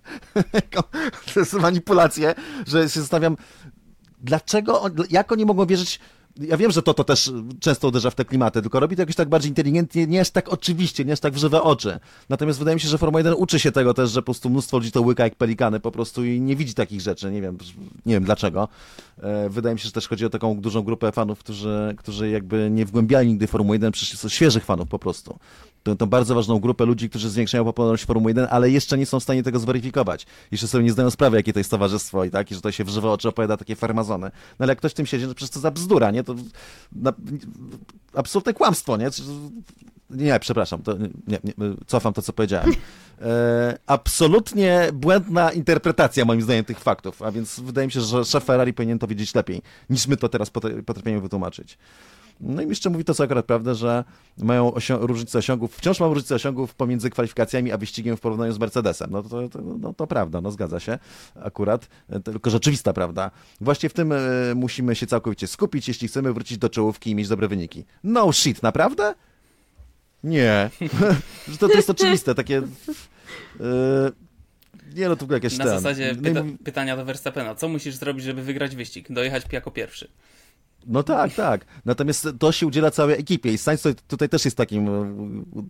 to 1.35 1.45
są 1.45 1.59
manipulacje, 1.59 2.35
że 2.67 2.89
się 2.89 3.01
zastanawiam, 3.01 3.37
dlaczego, 4.21 4.85
jak 5.11 5.33
oni 5.33 5.45
mogą 5.45 5.67
wierzyć 5.67 6.01
ja 6.37 6.57
wiem, 6.57 6.71
że 6.71 6.83
to, 6.83 6.95
to 6.95 7.05
też 7.05 7.33
często 7.61 7.89
uderza 7.89 8.11
w 8.11 8.15
te 8.15 8.25
klimaty, 8.25 8.63
tylko 8.63 8.81
robi 8.81 8.97
to 8.97 9.03
jakoś 9.03 9.15
tak 9.17 9.29
bardziej 9.29 9.51
inteligentnie, 9.51 10.07
nie 10.07 10.21
aż 10.21 10.31
tak 10.31 10.49
oczywiście, 10.49 11.05
nie 11.05 11.13
aż 11.13 11.21
tak 11.21 11.35
w 11.35 11.37
żywe 11.37 11.63
oczy. 11.63 11.99
Natomiast 12.29 12.59
wydaje 12.59 12.75
mi 12.75 12.81
się, 12.81 12.89
że 12.89 12.99
Formuła 12.99 13.21
1 13.21 13.35
uczy 13.35 13.61
się 13.61 13.73
tego 13.73 13.95
też, 13.95 14.11
że 14.11 14.23
po 14.23 14.25
prostu 14.25 14.51
mnóstwo 14.51 14.79
ludzi 14.79 14.93
to 14.93 15.03
łyka 15.03 15.25
jak 15.25 15.35
pelikany 15.35 15.81
po 15.81 15.91
prostu 15.91 16.25
i 16.25 16.41
nie 16.41 16.57
widzi 16.57 16.75
takich 16.75 17.01
rzeczy. 17.01 17.31
Nie 17.31 17.43
wiem, 17.43 17.59
nie 18.07 18.15
wiem 18.15 18.25
dlaczego. 18.25 18.69
E, 19.23 19.49
Wydaje 19.49 19.75
mi 19.75 19.79
się, 19.81 19.87
że 19.87 19.93
też 19.93 20.09
chodzi 20.09 20.27
o 20.27 20.31
taką 20.31 20.61
dużą 20.61 20.83
grupę 20.83 21.13
fanów, 21.13 21.39
którzy, 21.39 21.95
którzy 21.99 22.31
jakby 22.31 22.69
nie 22.71 22.87
wgłębiali 22.87 23.29
nigdy 23.29 23.47
Formuły 23.47 23.77
1, 23.77 23.93
przecież 23.93 24.19
są 24.19 24.29
świeżych 24.29 24.65
fanów 24.65 24.89
po 24.89 24.99
prostu. 24.99 25.39
To, 25.83 25.97
to 25.97 26.07
bardzo 26.07 26.35
ważną 26.35 26.59
grupę 26.59 26.85
ludzi, 26.85 27.11
którzy 27.11 27.31
zwiększają 27.31 27.65
popularność 27.65 28.05
Formuły 28.05 28.31
1, 28.31 28.47
ale 28.51 28.71
jeszcze 28.71 28.99
nie 28.99 29.07
są 29.07 29.21
w 29.21 29.23
stanie 29.23 29.43
tego 29.43 29.59
zweryfikować. 29.59 30.27
Jeszcze 30.51 30.69
sobie 30.69 30.85
nie 30.85 30.93
zdają 30.93 31.11
sprawy, 31.11 31.37
jakie 31.37 31.53
to 31.53 31.61
jest 31.61 31.71
towarzystwo 31.71 32.25
i 32.25 32.31
tak, 32.31 32.51
i 32.51 32.55
że 32.55 32.61
to 32.61 32.73
się 32.73 32.85
w 32.85 32.89
żywe 32.89 33.11
oczy 33.11 33.29
opowiada 33.29 33.57
takie 33.57 33.77
farmazony. 33.77 34.27
No 34.27 34.65
ale 34.65 34.71
jak 34.71 34.79
ktoś 34.79 34.93
w 34.93 34.95
tym 34.95 35.07
siedzi, 35.07 35.27
to 35.27 35.35
przecież 35.35 35.55
to 35.55 35.61
za 35.61 35.71
bzdura, 35.71 36.11
nie? 36.11 36.25
To 36.25 36.35
na, 36.93 37.13
absolutne 38.15 38.55
kłamstwo, 38.55 38.97
nie? 38.97 39.11
Nie, 40.11 40.41
przepraszam, 40.41 40.83
to, 40.83 40.97
nie, 41.27 41.39
nie, 41.45 41.53
cofam 41.87 42.13
to, 42.13 42.23
co 42.23 42.33
powiedziałem. 42.33 42.73
E, 43.23 43.79
absolutnie 43.87 44.89
błędna 44.93 45.53
interpretacja, 45.53 46.25
moim 46.25 46.43
zdaniem, 46.43 46.65
tych 46.65 46.81
faktów, 46.81 47.23
a 47.23 47.33
więc 47.33 47.61
wydaje 47.61 47.87
mi 47.87 47.93
się, 47.93 48.01
że 48.01 48.25
szef 48.25 48.45
Ferrari 48.45 48.73
powinien 48.73 48.99
to 48.99 49.07
wiedzieć 49.07 49.35
lepiej, 49.35 49.63
niż 49.91 50.07
my 50.07 50.17
to 50.17 50.29
teraz 50.29 50.51
potr- 50.51 50.83
potrafimy 50.83 51.21
wytłumaczyć. 51.21 51.79
No 52.41 52.63
i 52.63 52.69
jeszcze 52.69 52.91
mówi 52.91 53.05
to, 53.05 53.15
co 53.15 53.25
akurat 53.25 53.47
prawda, 53.47 53.75
że 53.75 54.05
mają 54.39 54.73
różnicę 54.91 55.39
osiągów, 55.39 55.77
wciąż 55.77 56.01
mają 56.01 56.15
różnicę 56.15 56.35
osiągów 56.35 56.75
pomiędzy 56.75 57.11
kwalifikacjami 57.11 57.73
a 57.73 57.79
wyścigiem 57.79 58.17
w 58.17 58.21
porównaniu 58.21 58.53
z 58.53 58.59
Mercedesem. 58.59 59.11
No 59.11 59.23
to, 59.23 59.49
to, 59.49 59.63
no, 59.63 59.95
to 59.95 60.07
prawda, 60.07 60.41
no 60.41 60.51
zgadza 60.51 60.81
się 60.81 60.99
akurat, 61.35 61.89
e, 62.09 62.21
tylko 62.21 62.51
rzeczywista 62.51 62.93
prawda. 62.93 63.31
Właśnie 63.61 63.89
w 63.89 63.93
tym 63.93 64.13
e, 64.13 64.19
musimy 64.55 64.95
się 64.95 65.07
całkowicie 65.07 65.47
skupić, 65.47 65.89
jeśli 65.89 66.09
chcemy 66.09 66.33
wrócić 66.33 66.59
do 66.59 66.69
czołówki 66.69 67.11
i 67.11 67.15
mieć 67.15 67.29
dobre 67.29 67.49
wyniki. 67.49 67.85
No 68.05 68.33
shit, 68.33 68.63
naprawdę? 68.63 69.15
Nie. 70.25 70.71
Że 71.49 71.59
to, 71.59 71.69
to 71.69 71.75
jest 71.75 71.91
oczywiste, 71.91 72.35
takie... 72.35 72.59
e, 72.59 74.13
Nie 74.95 75.09
no, 75.09 75.17
to 75.17 75.35
jakieś 75.35 75.59
Na 75.59 75.65
ten... 75.65 75.75
zasadzie 75.75 76.17
no 76.17 76.23
pyta 76.23 76.45
pytania 76.65 76.97
do 76.97 77.05
Verstappena. 77.05 77.55
Co 77.55 77.69
musisz 77.69 77.95
zrobić, 77.95 78.25
żeby 78.25 78.43
wygrać 78.43 78.77
wyścig? 78.77 79.13
Dojechać 79.13 79.43
jako 79.53 79.71
pierwszy. 79.71 80.09
No 80.87 81.03
tak, 81.03 81.35
tak. 81.35 81.65
Natomiast 81.85 82.29
to 82.39 82.53
się 82.53 82.67
udziela 82.67 82.91
całej 82.91 83.21
ekipie 83.21 83.53
i 83.53 83.59
Sainz 83.59 83.83
tutaj- 84.09 84.29
też 84.29 84.45
jest 84.45 84.57
takim, 84.57 84.89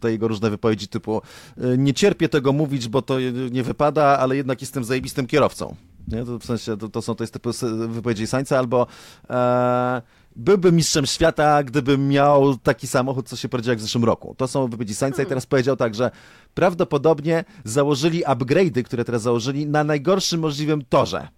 te 0.01 0.13
jego 0.13 0.29
różne 0.29 0.51
wypowiedzi 0.51 0.89
typu 0.89 1.23
e, 1.57 1.79
nie 1.79 1.95
cierpię 1.95 2.29
tego 2.29 2.53
mówić, 2.53 2.89
bo 2.89 3.03
to 3.03 3.21
nie 3.51 3.63
wypada, 3.63 4.19
ale 4.19 4.37
jednak 4.37 4.61
jestem 4.61 4.85
zajebistym 4.85 5.27
kierowcą. 5.27 5.77
Nie? 6.09 6.25
To 6.25 6.39
w 6.39 6.45
sensie 6.45 6.77
to, 6.77 6.89
to 6.89 7.03
są 7.03 7.15
to 7.15 7.23
jest 7.23 7.33
typu 7.33 7.51
wypowiedzi 7.89 8.27
Sainza 8.27 8.59
albo 8.59 8.87
e, 9.31 10.03
byłbym 10.37 10.77
mistrzem 10.77 11.07
świata, 11.07 11.63
gdybym 11.63 12.09
miał 12.09 12.57
taki 12.59 12.87
samochód, 12.87 13.29
co 13.29 13.37
się 13.37 13.49
powiedział 13.49 13.73
jak 13.73 13.79
w 13.79 13.83
zeszłym 13.83 14.05
roku. 14.05 14.35
To 14.39 14.49
są 14.49 14.69
wypowiedzi 14.69 14.95
Sainza 14.95 15.23
i 15.23 15.27
teraz 15.27 15.47
powiedział 15.47 15.77
tak, 15.77 15.95
że 15.95 16.11
prawdopodobnie 16.55 17.45
założyli 17.65 18.25
upgrade'y, 18.25 18.83
które 18.83 19.05
teraz 19.05 19.23
założyli 19.23 19.67
na 19.67 19.85
najgorszym 19.85 20.41
możliwym 20.41 20.85
torze. 20.85 21.29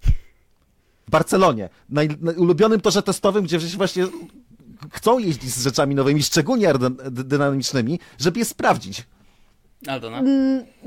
W 1.08 1.10
Barcelonie, 1.10 1.68
na, 1.90 2.02
na 2.20 2.32
ulubionym 2.32 2.80
torze 2.80 3.02
testowym, 3.02 3.44
gdzie 3.44 3.58
właśnie 3.58 4.06
chcą 4.92 5.18
jeździć 5.18 5.50
z 5.50 5.64
rzeczami 5.64 5.94
nowymi, 5.94 6.22
szczególnie 6.22 6.66
aerodynamicznymi, 6.66 7.98
żeby 8.18 8.38
je 8.38 8.44
sprawdzić. 8.44 9.04
Aldona? 9.88 10.22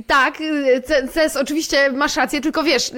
Tak, 0.07 0.41
y, 0.41 0.81
C- 0.85 1.07
CS 1.13 1.35
oczywiście 1.35 1.91
masz 1.91 2.15
rację, 2.15 2.41
tylko 2.41 2.63
wiesz, 2.63 2.91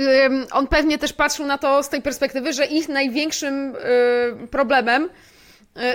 on 0.51 0.67
pewnie 0.67 0.97
też 0.97 1.13
patrzył 1.13 1.45
na 1.45 1.57
to 1.57 1.83
z 1.83 1.89
tej 1.89 2.01
perspektywy, 2.01 2.53
że 2.53 2.65
ich 2.65 2.89
największym 2.89 3.75
y, 4.43 4.47
problemem, 4.47 5.03
y, 5.05 5.09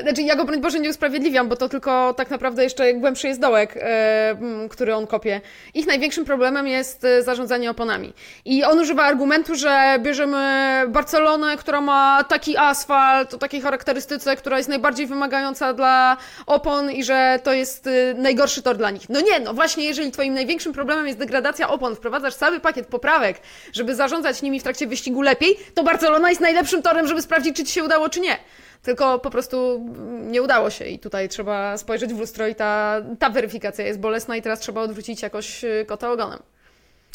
znaczy 0.02 0.22
ja 0.22 0.36
go 0.36 0.44
broń 0.44 0.60
Boże 0.60 0.80
nie 0.80 0.90
usprawiedliwiam, 0.90 1.48
bo 1.48 1.56
to 1.56 1.68
tylko 1.68 2.14
tak 2.14 2.30
naprawdę 2.30 2.62
jeszcze 2.64 2.94
głębszy 2.94 3.28
jest 3.28 3.40
dołek, 3.40 3.74
m, 3.76 4.68
który 4.68 4.94
on 4.94 5.06
kopie. 5.06 5.40
Ich 5.74 5.86
największym 5.86 6.24
problemem 6.24 6.66
jest 6.66 7.04
y, 7.04 7.22
zarządzanie 7.22 7.70
oponami. 7.70 8.12
I 8.44 8.64
on 8.64 8.78
używa 8.78 9.02
argumentu, 9.02 9.54
że 9.54 9.98
bierzemy 9.98 10.82
Barcelonę, 10.88 11.56
która 11.56 11.80
ma 11.80 12.24
taki 12.24 12.56
asfalt, 12.56 13.34
o 13.34 13.38
takiej 13.38 13.60
charakterystyce, 13.60 14.36
która 14.36 14.56
jest 14.56 14.68
najbardziej 14.68 15.06
wymagająca 15.06 15.72
dla 15.72 16.16
opon 16.46 16.90
i 16.90 17.04
że 17.04 17.40
to 17.42 17.52
jest 17.52 17.88
najgorszy 18.16 18.62
tor 18.62 18.76
dla 18.76 18.90
nich. 18.90 19.08
No 19.08 19.20
nie, 19.20 19.40
no 19.40 19.54
właśnie, 19.54 19.84
jeżeli 19.84 20.12
twoim 20.12 20.34
największym 20.34 20.72
problemem 20.72 21.06
jest 21.06 21.18
degradacja 21.18 21.68
opon, 21.68 21.96
wprowadzasz 21.96 22.34
cały 22.34 22.60
pakiet 22.60 22.86
poprawek, 22.86 23.40
żeby 23.72 23.94
zarządzać 23.94 24.42
nimi 24.42 24.60
w 24.60 24.62
trakcie 24.62 24.86
wyścigu 24.86 25.22
lepiej, 25.22 25.56
to 25.74 25.82
Barcelona 25.82 26.28
jest 26.28 26.40
najlepszym 26.40 26.82
torem, 26.82 27.06
żeby 27.06 27.22
sprawdzić, 27.22 27.56
czy 27.56 27.64
ci 27.64 27.72
się 27.72 27.84
udało, 27.84 28.08
czy 28.08 28.20
nie. 28.20 28.38
Tylko 28.82 29.18
po 29.18 29.30
prostu 29.30 29.86
nie 30.30 30.42
udało 30.42 30.70
się 30.70 30.84
i 30.84 30.98
tutaj 30.98 31.28
trzeba 31.28 31.78
spojrzeć 31.78 32.14
w 32.14 32.18
lustro 32.18 32.48
i 32.48 32.54
ta, 32.54 33.00
ta 33.18 33.30
weryfikacja 33.30 33.86
jest 33.86 34.00
bolesna 34.00 34.36
i 34.36 34.42
teraz 34.42 34.60
trzeba 34.60 34.80
odwrócić 34.82 35.22
jakoś 35.22 35.64
y, 35.64 35.84
kota 35.88 36.12
ogonem. 36.12 36.38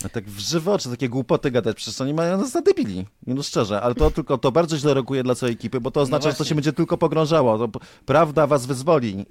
A 0.05 0.09
tak 0.09 0.25
w 0.25 0.39
żywe 0.39 0.73
oczy 0.73 0.89
takie 0.89 1.09
głupoty 1.09 1.51
gadać, 1.51 1.77
przecież 1.77 2.01
oni 2.01 2.13
mają 2.13 2.37
nas 2.37 2.51
za 2.51 2.61
debili, 2.61 3.05
no 3.27 3.43
szczerze, 3.43 3.81
ale 3.81 3.95
to 3.95 4.11
tylko 4.11 4.37
to 4.37 4.51
bardzo 4.51 4.77
źle 4.77 4.93
rokuje 4.93 5.23
dla 5.23 5.35
całej 5.35 5.53
ekipy, 5.53 5.81
bo 5.81 5.91
to 5.91 6.01
oznacza, 6.01 6.31
że 6.31 6.37
to 6.37 6.43
się 6.43 6.55
będzie 6.55 6.73
tylko 6.73 6.97
pogrążało, 6.97 7.67
to 7.67 7.79
prawda 8.05 8.47
was 8.47 8.65
wyzwoli. 8.65 9.17
Yy, 9.17 9.25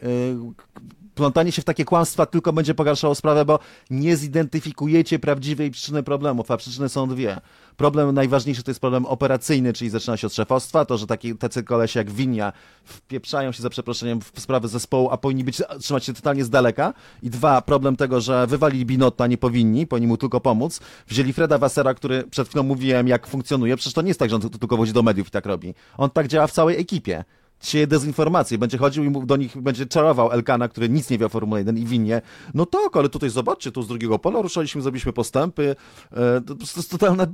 Plątanie 1.17 1.53
się 1.53 1.63
w 1.63 1.65
takie 1.65 1.85
kłamstwa 1.85 2.27
tylko 2.27 2.53
będzie 2.53 2.75
pogarszało 2.75 3.15
sprawę, 3.15 3.45
bo 3.45 3.59
nie 3.91 4.17
zidentyfikujecie 4.17 5.19
prawdziwej 5.19 5.71
przyczyny 5.71 6.03
problemów, 6.03 6.51
a 6.51 6.57
przyczyny 6.57 6.89
są 6.89 7.09
dwie. 7.09 7.41
Problem 7.77 8.15
najważniejszy 8.15 8.63
to 8.63 8.71
jest 8.71 8.81
problem 8.81 9.07
operacyjny, 9.07 9.73
czyli 9.73 9.91
zaczyna 9.91 10.17
się 10.17 10.27
od 10.27 10.35
szefostwa, 10.35 10.85
to, 10.85 10.99
że 10.99 11.07
taki, 11.07 11.37
tacy 11.37 11.63
kolesie 11.63 12.01
jak 12.01 12.11
Winia 12.11 12.53
wpieprzają 12.85 13.53
się 13.53 13.63
za 13.63 13.71
przeproszeniem 13.71 14.21
w 14.21 14.41
sprawy 14.41 14.69
zespołu, 14.69 15.09
a 15.11 15.17
powinni 15.17 15.45
być, 15.45 15.63
trzymać 15.81 16.05
się 16.05 16.15
totalnie 16.15 16.45
z 16.45 16.51
daleka. 16.51 16.95
I 17.23 17.31
dwa, 17.31 17.63
problem 17.63 17.97
tego, 17.97 18.21
że 18.21 18.47
wywalili 18.47 18.87
Binotto, 18.87 19.27
nie 19.27 19.39
powinni, 19.39 19.87
powinni 19.87 20.07
mu 20.07 20.17
tylko 20.17 20.41
pomóc. 20.41 20.81
Wzięli 21.09 21.33
Freda 21.33 21.59
Wassera, 21.59 21.95
który 21.95 22.25
przed 22.25 22.49
chwilą 22.49 22.63
mówiłem, 22.63 23.09
jak 23.09 23.27
funkcjonuje. 23.27 23.77
Przecież 23.77 23.95
to 23.95 24.03
nie 24.03 24.09
jest 24.09 24.21
tak, 24.21 24.31
że 24.31 24.37
on 24.37 24.43
tylko 24.43 24.77
wchodzi 24.77 24.93
do 24.93 25.03
mediów 25.03 25.29
i 25.29 25.31
tak 25.31 25.47
robi. 25.47 25.75
On 25.97 26.11
tak 26.11 26.29
działa 26.29 26.47
w 26.47 26.53
całej 26.53 26.81
ekipie. 26.81 27.25
Sieje 27.61 27.87
dezinformacje, 27.87 28.59
będzie 28.59 28.79
chodził 28.79 29.05
i 29.05 29.27
do 29.27 29.37
nich 29.37 29.57
będzie 29.57 29.87
czarował 29.87 30.33
Elkana, 30.33 30.69
który 30.69 30.89
nic 30.89 31.11
nie 31.11 31.19
wie 31.19 31.27
o 31.27 31.29
Formule 31.29 31.61
1 31.61 31.79
i 31.79 31.85
winie. 31.85 32.23
No 32.55 32.67
tak, 32.67 32.97
ale 32.97 33.09
tutaj 33.09 33.31
zobaczcie, 33.31 33.73
tu 33.73 33.83
z 33.83 33.89
drugiego 33.89 34.19
pola 34.19 34.43
ruszaliśmy, 34.43 34.83
zrobiliśmy 34.83 35.13
postępy. 35.13 35.77
E, 36.13 36.41
to, 36.41 36.55
jest 36.61 36.91
totalna, 36.91 37.27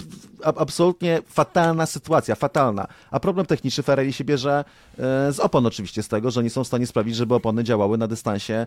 absolutnie 0.45 1.23
fatalna 1.27 1.87
sytuacja, 1.87 2.35
fatalna. 2.35 2.87
A 3.11 3.20
problem 3.20 3.47
techniczny 3.47 3.83
Ferrari 3.83 4.12
się 4.12 4.25
bierze 4.25 4.64
e, 4.99 5.33
z 5.33 5.41
opon 5.41 5.66
oczywiście, 5.66 6.03
z 6.03 6.09
tego, 6.09 6.31
że 6.31 6.43
nie 6.43 6.51
są 6.51 6.64
w 6.64 6.66
stanie 6.66 6.87
sprawić, 6.87 7.16
żeby 7.16 7.35
opony 7.35 7.64
działały 7.64 7.99
na 7.99 8.09
dystansie 8.09 8.55
e, 8.55 8.66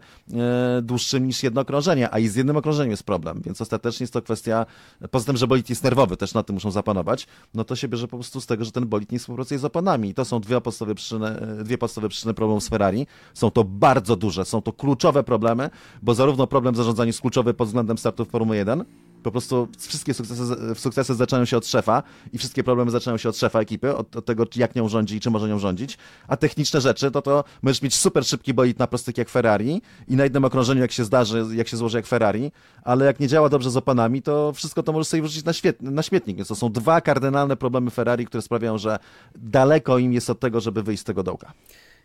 dłuższym 0.82 1.28
niż 1.28 1.44
jedno 1.44 1.62
okrążenie, 1.62 2.10
a 2.12 2.20
i 2.20 2.28
z 2.28 2.36
jednym 2.36 2.58
okrążeniem 2.58 2.92
jest 2.92 3.04
problem, 3.04 3.42
więc 3.46 3.62
ostatecznie 3.62 4.04
jest 4.04 4.14
to 4.14 4.22
kwestia, 4.22 4.66
poza 5.12 5.26
tym, 5.26 5.38
że 5.38 5.48
bolid 5.48 5.70
jest 5.70 5.84
nerwowy, 5.84 6.18
też 6.18 6.34
na 6.34 6.44
tym 6.44 6.54
muszą 6.54 6.72
zapanować, 6.72 7.28
no 7.54 7.64
to 7.64 7.76
się 7.76 7.88
bierze 7.88 8.08
po 8.08 8.18
prostu 8.18 8.42
z 8.42 8.46
tego, 8.46 8.66
że 8.66 8.72
ten 8.72 8.88
bolid 8.88 9.12
nie 9.12 9.20
współpracuje 9.20 9.60
z 9.60 9.66
oponami. 9.66 10.10
I 10.10 10.14
to 10.14 10.26
są 10.26 10.40
dwie 10.40 10.62
podstawowe 10.62 10.96
przyczyny, 10.96 11.45
dwie 11.64 11.78
podstawowe 11.78 12.10
przyczyny 12.10 12.34
problemów 12.34 12.64
z 12.64 12.70
Ferrari. 12.70 13.08
Są 13.34 13.52
to 13.52 13.64
bardzo 13.64 14.16
duże, 14.16 14.46
są 14.46 14.62
to 14.62 14.74
kluczowe 14.74 15.24
problemy, 15.24 15.70
bo 16.02 16.14
zarówno 16.14 16.48
problem 16.48 16.76
zarządzania 16.76 17.08
jest 17.08 17.22
kluczowy 17.22 17.54
pod 17.54 17.68
względem 17.68 17.98
startu 17.98 18.26
w 18.26 18.30
Formuły 18.30 18.58
1, 18.58 18.86
po 19.26 19.32
prostu 19.32 19.68
wszystkie 19.80 20.14
sukcesy, 20.14 20.44
sukcesy 20.76 21.16
zaczynają 21.16 21.46
się 21.46 21.58
od 21.58 21.68
szefa 21.68 22.04
i 22.34 22.38
wszystkie 22.38 22.64
problemy 22.64 22.92
zaczynają 22.92 23.18
się 23.18 23.30
od 23.30 23.38
szefa 23.38 23.60
ekipy, 23.60 23.96
od, 23.96 24.16
od 24.16 24.26
tego, 24.26 24.46
jak 24.56 24.76
nią 24.76 24.90
rządzi 24.90 25.16
i 25.16 25.20
czy 25.20 25.30
może 25.30 25.48
nią 25.48 25.60
rządzić. 25.60 25.98
A 26.28 26.38
techniczne 26.38 26.82
rzeczy, 26.82 27.12
to 27.12 27.22
to 27.22 27.44
możesz 27.62 27.82
mieć 27.82 27.96
super 27.96 28.26
szybki 28.26 28.54
bolid 28.54 28.80
na 28.80 28.88
prostyk 28.88 29.18
jak 29.18 29.30
Ferrari 29.30 29.82
i 30.08 30.16
na 30.16 30.24
jednym 30.24 30.46
okrążeniu, 30.46 30.82
jak 30.82 30.92
się 30.92 31.04
zdarzy, 31.04 31.46
jak 31.54 31.68
się 31.68 31.78
złoży 31.78 31.98
jak 31.98 32.06
Ferrari, 32.06 32.52
ale 32.84 33.06
jak 33.06 33.20
nie 33.20 33.28
działa 33.28 33.50
dobrze 33.50 33.72
z 33.72 33.78
oponami, 33.78 34.22
to 34.22 34.54
wszystko 34.54 34.84
to 34.84 34.92
możesz 34.92 35.08
sobie 35.08 35.24
wrzucić 35.24 35.46
na, 35.46 35.54
świet, 35.54 35.82
na 35.82 36.04
śmietnik. 36.04 36.38
Więc 36.38 36.48
to 36.48 36.56
są 36.56 36.72
dwa 36.72 37.02
kardynalne 37.02 37.58
problemy 37.58 37.92
Ferrari, 37.92 38.26
które 38.26 38.42
sprawiają, 38.42 38.78
że 38.78 39.00
daleko 39.36 39.98
im 39.98 40.14
jest 40.14 40.30
od 40.30 40.40
tego, 40.40 40.62
żeby 40.62 40.84
wyjść 40.84 41.02
z 41.02 41.06
tego 41.06 41.24
dołka. 41.24 41.54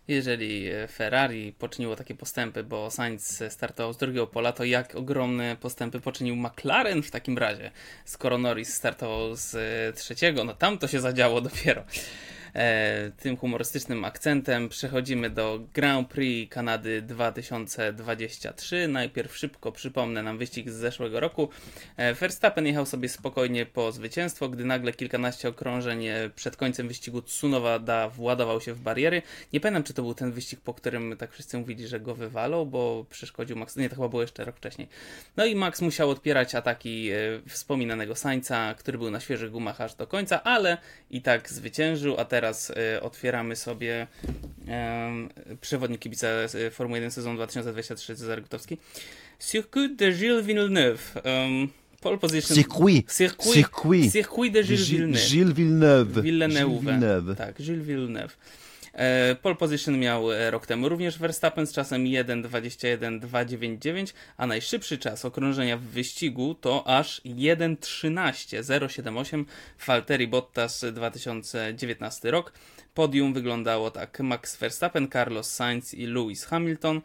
Jeżeli 0.09 0.68
e, 0.68 0.88
Ferrari 0.88 1.53
poczyniło 1.53 1.96
takie 1.96 2.14
postępy, 2.14 2.64
bo 2.64 2.90
Sainz 2.90 3.42
startował 3.48 3.92
z 3.92 3.96
drugiego 3.96 4.26
pola, 4.26 4.53
to 4.53 4.64
jak 4.64 4.94
ogromne 4.94 5.57
postępy 5.61 6.01
poczynił 6.01 6.36
McLaren 6.36 7.03
w 7.03 7.11
takim 7.11 7.38
razie, 7.38 7.70
skoro 8.05 8.38
Norris 8.38 8.74
startował 8.74 9.36
z 9.36 9.55
e, 9.55 9.92
trzeciego, 9.92 10.44
no 10.44 10.55
tam 10.55 10.78
to 10.78 10.88
się 10.88 11.01
zadziało 11.01 11.40
dopiero. 11.40 11.84
E, 12.55 13.11
tym 13.11 13.36
humorystycznym 13.36 14.05
akcentem 14.05 14.68
przechodzimy 14.68 15.30
do 15.30 15.61
Grand 15.74 16.09
Prix 16.09 16.55
Kanady 16.55 17.03
2023. 17.03 18.88
Najpierw 18.88 19.36
szybko 19.36 19.72
przypomnę 19.72 20.22
nam 20.22 20.38
wyścig 20.38 20.70
z 20.70 20.74
zeszłego 20.74 21.20
roku. 21.20 21.48
E, 21.96 22.14
Verstappen 22.14 22.66
jechał 22.66 22.86
sobie 22.86 23.09
spokojnie 23.09 23.66
po 23.66 23.92
zwycięstwo, 23.92 24.48
gdy 24.48 24.64
nagle 24.64 24.92
kilkanaście 24.92 25.48
okrążeń 25.48 26.07
e, 26.07 26.30
przed 26.36 26.57
końcem 26.57 26.88
wyścigu 26.88 27.22
Tsunoda 27.22 28.09
władował 28.09 28.61
się 28.61 28.74
w 28.74 28.80
bariery. 28.80 29.22
Nie 29.53 29.61
pamiętam, 29.61 29.82
czy 29.82 29.94
to 29.94 30.03
był 30.03 30.14
ten 30.14 30.32
wyścig, 30.32 30.61
po 30.61 30.74
którym 30.74 31.16
tak 31.16 31.32
wszyscy 31.32 31.59
mówili, 31.59 31.88
że 31.88 32.01
go 32.01 32.14
wywalą, 32.14 32.64
bo 32.64 33.07
przeszkodził 33.11 33.57
Max. 33.57 33.76
Nie, 33.76 33.88
to 33.88 33.94
chyba 33.94 34.09
było 34.09 34.22
jeszcze 34.22 34.44
rok 34.44 34.57
wcześniej. 34.57 34.88
No 35.36 35.44
i 35.44 35.55
Max 35.55 35.80
musiał 35.80 36.11
odpierać 36.11 36.55
ataki 36.55 37.11
e, 37.11 37.16
wspominanego 37.48 38.14
Sańca, 38.14 38.74
który 38.74 38.98
był 38.98 39.11
na 39.11 39.20
świeżych 39.20 39.51
gumach 39.51 39.80
aż 39.80 39.94
do 39.94 40.07
końca, 40.07 40.42
ale 40.42 40.78
i 41.11 41.22
tak 41.22 41.51
zwyciężył, 41.51 42.20
a 42.20 42.24
teraz 42.24 42.39
e, 42.76 43.01
otwieramy 43.03 43.57
sobie 43.57 44.07
przewodnik 45.61 46.01
kibica 46.01 46.28
e, 46.28 46.70
Formuły 46.70 46.99
1 46.99 47.11
sezon 47.11 47.36
2023 47.36 48.16
Cezary 48.16 48.43
Gutowski. 48.43 48.78
Circuit 49.38 49.97
de 49.97 50.12
Gilles 50.12 50.47
Villeneuve. 50.47 51.22
Um, 51.24 51.68
pole 52.01 52.18
position. 52.18 52.57
Circuit. 52.57 53.12
Circuit. 53.12 53.53
Circuit. 53.53 54.11
Circuit 54.12 54.53
de 54.53 54.62
Gilles 54.62 54.88
Villeneuve. 54.91 55.28
Gilles 55.28 55.53
Villeneuve. 55.53 56.22
Villeneuve. 56.22 56.80
Villeneuve. 56.80 57.36
Tak, 57.36 57.57
Gilles 57.59 57.84
Villeneuve. 57.84 58.36
E, 58.95 59.36
pole 59.43 59.55
position 59.55 59.99
miał 59.99 60.32
e, 60.32 60.51
rok 60.51 60.66
temu 60.66 60.88
również 60.88 61.18
Verstappen 61.18 61.66
z 61.66 61.72
czasem 61.72 62.05
1.21.299, 62.05 64.12
a 64.36 64.47
najszybszy 64.47 64.99
czas 64.99 65.24
okrążenia 65.24 65.76
w 65.76 65.82
wyścigu 65.82 66.55
to 66.55 66.86
aż 66.86 67.20
1.13.078 67.24 69.45
Valtteri 69.86 70.28
Bottas 70.28 70.84
2019 70.93 72.30
rok. 72.30 72.53
Podium 72.95 73.34
wyglądało 73.34 73.91
tak: 73.91 74.20
Max 74.20 74.57
Verstappen, 74.57 75.11
Carlos 75.11 75.53
Sainz 75.53 75.95
i 75.95 76.07
Lewis 76.07 76.45
Hamilton. 76.45 77.01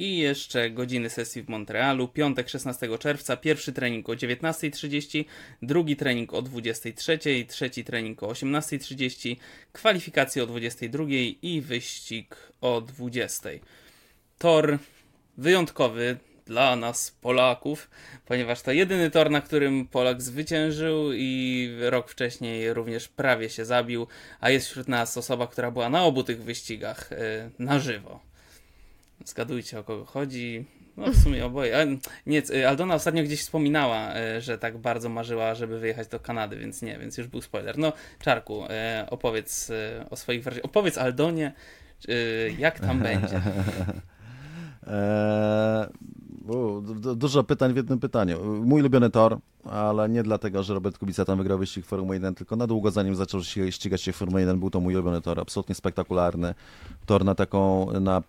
I 0.00 0.18
jeszcze 0.18 0.70
godziny 0.70 1.10
sesji 1.10 1.42
w 1.42 1.48
Montrealu. 1.48 2.08
Piątek 2.08 2.48
16 2.48 2.98
czerwca, 2.98 3.36
pierwszy 3.36 3.72
trening 3.72 4.08
o 4.08 4.12
19.30, 4.12 5.24
drugi 5.62 5.96
trening 5.96 6.34
o 6.34 6.42
23.00, 6.42 7.46
trzeci 7.46 7.84
trening 7.84 8.22
o 8.22 8.26
18.30, 8.26 9.36
kwalifikacje 9.72 10.42
o 10.42 10.46
22.00 10.46 11.34
i 11.42 11.60
wyścig 11.60 12.36
o 12.60 12.80
20.00. 12.80 13.58
Tor 14.38 14.78
wyjątkowy 15.36 16.16
dla 16.46 16.76
nas, 16.76 17.10
Polaków, 17.10 17.90
ponieważ 18.26 18.62
to 18.62 18.72
jedyny 18.72 19.10
tor, 19.10 19.30
na 19.30 19.40
którym 19.40 19.86
Polak 19.86 20.22
zwyciężył 20.22 21.12
i 21.12 21.68
rok 21.80 22.10
wcześniej 22.10 22.74
również 22.74 23.08
prawie 23.08 23.50
się 23.50 23.64
zabił, 23.64 24.06
a 24.40 24.50
jest 24.50 24.68
wśród 24.68 24.88
nas 24.88 25.16
osoba, 25.16 25.46
która 25.46 25.70
była 25.70 25.88
na 25.88 26.04
obu 26.04 26.24
tych 26.24 26.42
wyścigach 26.42 27.10
yy, 27.10 27.50
na 27.58 27.78
żywo. 27.78 28.29
Zgadujcie 29.24 29.78
o 29.78 29.84
kogo 29.84 30.04
chodzi. 30.04 30.64
No 30.96 31.06
w 31.12 31.16
sumie 31.16 31.46
oboje. 31.46 31.86
Nie, 32.26 32.42
c- 32.42 32.68
Aldona 32.68 32.94
ostatnio 32.94 33.22
gdzieś 33.22 33.40
wspominała, 33.40 34.14
e, 34.14 34.40
że 34.40 34.58
tak 34.58 34.78
bardzo 34.78 35.08
marzyła, 35.08 35.54
żeby 35.54 35.78
wyjechać 35.78 36.08
do 36.08 36.20
Kanady, 36.20 36.56
więc 36.56 36.82
nie, 36.82 36.98
więc 36.98 37.18
już 37.18 37.26
był 37.26 37.42
spoiler. 37.42 37.78
No, 37.78 37.92
Czarku, 38.18 38.64
e, 38.68 39.06
opowiedz 39.10 39.70
e, 39.70 40.04
o 40.10 40.16
swoich 40.16 40.42
wrażeniach. 40.42 40.64
Opowiedz 40.64 40.98
Aldonie, 40.98 41.52
e, 42.08 42.12
jak 42.58 42.80
tam 42.80 42.98
będzie. 43.08 43.40
Eee, 44.86 45.86
u, 46.48 46.80
du- 46.80 47.14
dużo 47.16 47.44
pytań 47.44 47.72
w 47.72 47.76
jednym 47.76 48.00
pytaniu. 48.00 48.44
Mój 48.64 48.80
ulubiony 48.80 49.10
tor, 49.10 49.38
ale 49.64 50.08
nie 50.08 50.22
dlatego, 50.22 50.62
że 50.62 50.74
Robert 50.74 50.98
Kubica 50.98 51.24
tam 51.24 51.38
wygrał 51.38 51.58
wyścig 51.58 51.86
Formuły 51.86 52.16
1, 52.16 52.34
tylko 52.34 52.56
na 52.56 52.66
długo 52.66 52.90
zanim 52.90 53.14
zaczął 53.16 53.44
się 53.44 53.72
ścigać 53.72 54.02
się 54.02 54.12
w 54.12 54.16
Formuły 54.16 54.40
1, 54.40 54.60
był 54.60 54.70
to 54.70 54.80
mój 54.80 54.94
ulubiony 54.94 55.20
tor. 55.20 55.40
Absolutnie 55.40 55.74
spektakularny. 55.74 56.54
Tor 57.06 57.24
na 57.24 57.34
taką, 57.34 57.86
na 58.00 58.22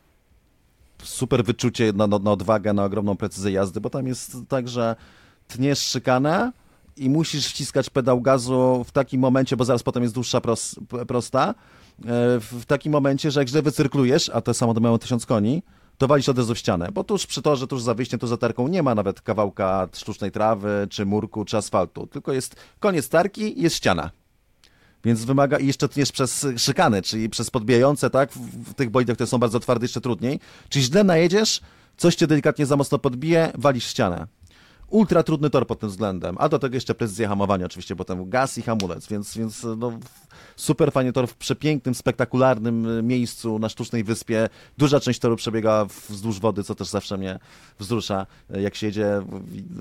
super 1.03 1.43
wyczucie, 1.43 1.93
na, 1.93 2.07
na, 2.07 2.19
na 2.19 2.31
odwagę, 2.31 2.73
na 2.73 2.83
ogromną 2.83 3.17
precyzję 3.17 3.51
jazdy, 3.51 3.81
bo 3.81 3.89
tam 3.89 4.07
jest 4.07 4.37
tak, 4.47 4.67
że 4.67 4.95
tniesz 5.47 5.79
szykanę 5.79 6.51
i 6.97 7.09
musisz 7.09 7.47
wciskać 7.47 7.89
pedał 7.89 8.21
gazu 8.21 8.83
w 8.87 8.91
takim 8.91 9.21
momencie, 9.21 9.57
bo 9.57 9.65
zaraz 9.65 9.83
potem 9.83 10.03
jest 10.03 10.15
dłuższa 10.15 10.41
pros, 10.41 10.75
prosta, 11.07 11.49
e, 11.49 11.53
w, 12.39 12.65
takim 12.67 12.91
momencie, 12.91 13.31
że 13.31 13.39
jak 13.39 13.49
źle 13.49 13.61
wycyrklujesz, 13.61 14.29
a 14.29 14.41
te 14.41 14.53
samochody 14.53 14.81
mają 14.81 14.99
1000 14.99 15.25
koni, 15.25 15.63
to 15.97 16.07
walisz 16.07 16.29
od 16.29 16.37
razu 16.37 16.55
w 16.55 16.57
ścianę, 16.57 16.89
bo 16.93 17.03
tuż 17.03 17.25
przy 17.27 17.41
torze, 17.41 17.67
tuż 17.67 17.81
za 17.81 17.93
wyjściem, 17.93 18.19
tuż 18.19 18.29
za 18.29 18.37
tarką 18.37 18.67
nie 18.67 18.83
ma 18.83 18.95
nawet 18.95 19.21
kawałka 19.21 19.87
sztucznej 19.93 20.31
trawy, 20.31 20.87
czy 20.89 21.05
murku, 21.05 21.45
czy 21.45 21.57
asfaltu, 21.57 22.07
tylko 22.07 22.33
jest 22.33 22.55
koniec 22.79 23.09
tarki 23.09 23.61
jest 23.61 23.75
ściana. 23.75 24.11
Więc 25.03 25.25
wymaga, 25.25 25.57
i 25.57 25.67
jeszcze 25.67 25.89
tniesz 25.89 26.11
przez 26.11 26.47
szykany, 26.57 27.01
czyli 27.01 27.29
przez 27.29 27.49
podbijające, 27.49 28.09
tak? 28.09 28.31
W, 28.33 28.73
tych 28.73 28.89
bolidach, 28.89 29.17
które 29.17 29.27
są 29.27 29.37
bardzo 29.37 29.59
twarde, 29.59 29.83
jeszcze 29.83 30.01
trudniej. 30.01 30.39
Czyli 30.69 30.85
źle 30.85 31.03
najedziesz, 31.03 31.61
coś 31.97 32.15
cię 32.15 32.27
delikatnie 32.27 32.65
za 32.65 32.75
mocno 32.75 32.97
podbije, 32.99 33.51
walisz 33.57 33.85
ścianę. 33.85 34.27
Ultra 34.91 35.23
trudny 35.23 35.49
tor 35.49 35.67
pod 35.67 35.79
tym 35.79 35.89
względem, 35.89 36.35
a 36.39 36.49
do 36.49 36.59
tego 36.59 36.75
jeszcze 36.75 36.95
precyzja 36.95 37.27
hamowania 37.29 37.65
oczywiście, 37.65 37.95
potem 37.95 38.29
gaz 38.29 38.57
i 38.57 38.61
hamulec, 38.61 39.07
więc, 39.07 39.37
więc 39.37 39.63
no, 39.77 39.91
super 40.55 40.91
fajny 40.91 41.13
tor 41.13 41.27
w 41.27 41.35
przepięknym, 41.35 41.95
spektakularnym 41.95 42.85
y, 42.99 43.03
miejscu 43.03 43.59
na 43.59 43.69
sztucznej 43.69 44.03
wyspie. 44.03 44.49
Duża 44.77 44.99
część 44.99 45.19
toru 45.19 45.35
przebiega 45.35 45.85
wzdłuż 46.09 46.39
wody, 46.39 46.63
co 46.63 46.75
też 46.75 46.87
zawsze 46.87 47.17
mnie 47.17 47.39
wzrusza. 47.79 48.25
Y, 48.55 48.61
Jak 48.61 48.75
się 48.75 48.87
jedzie 48.87 49.21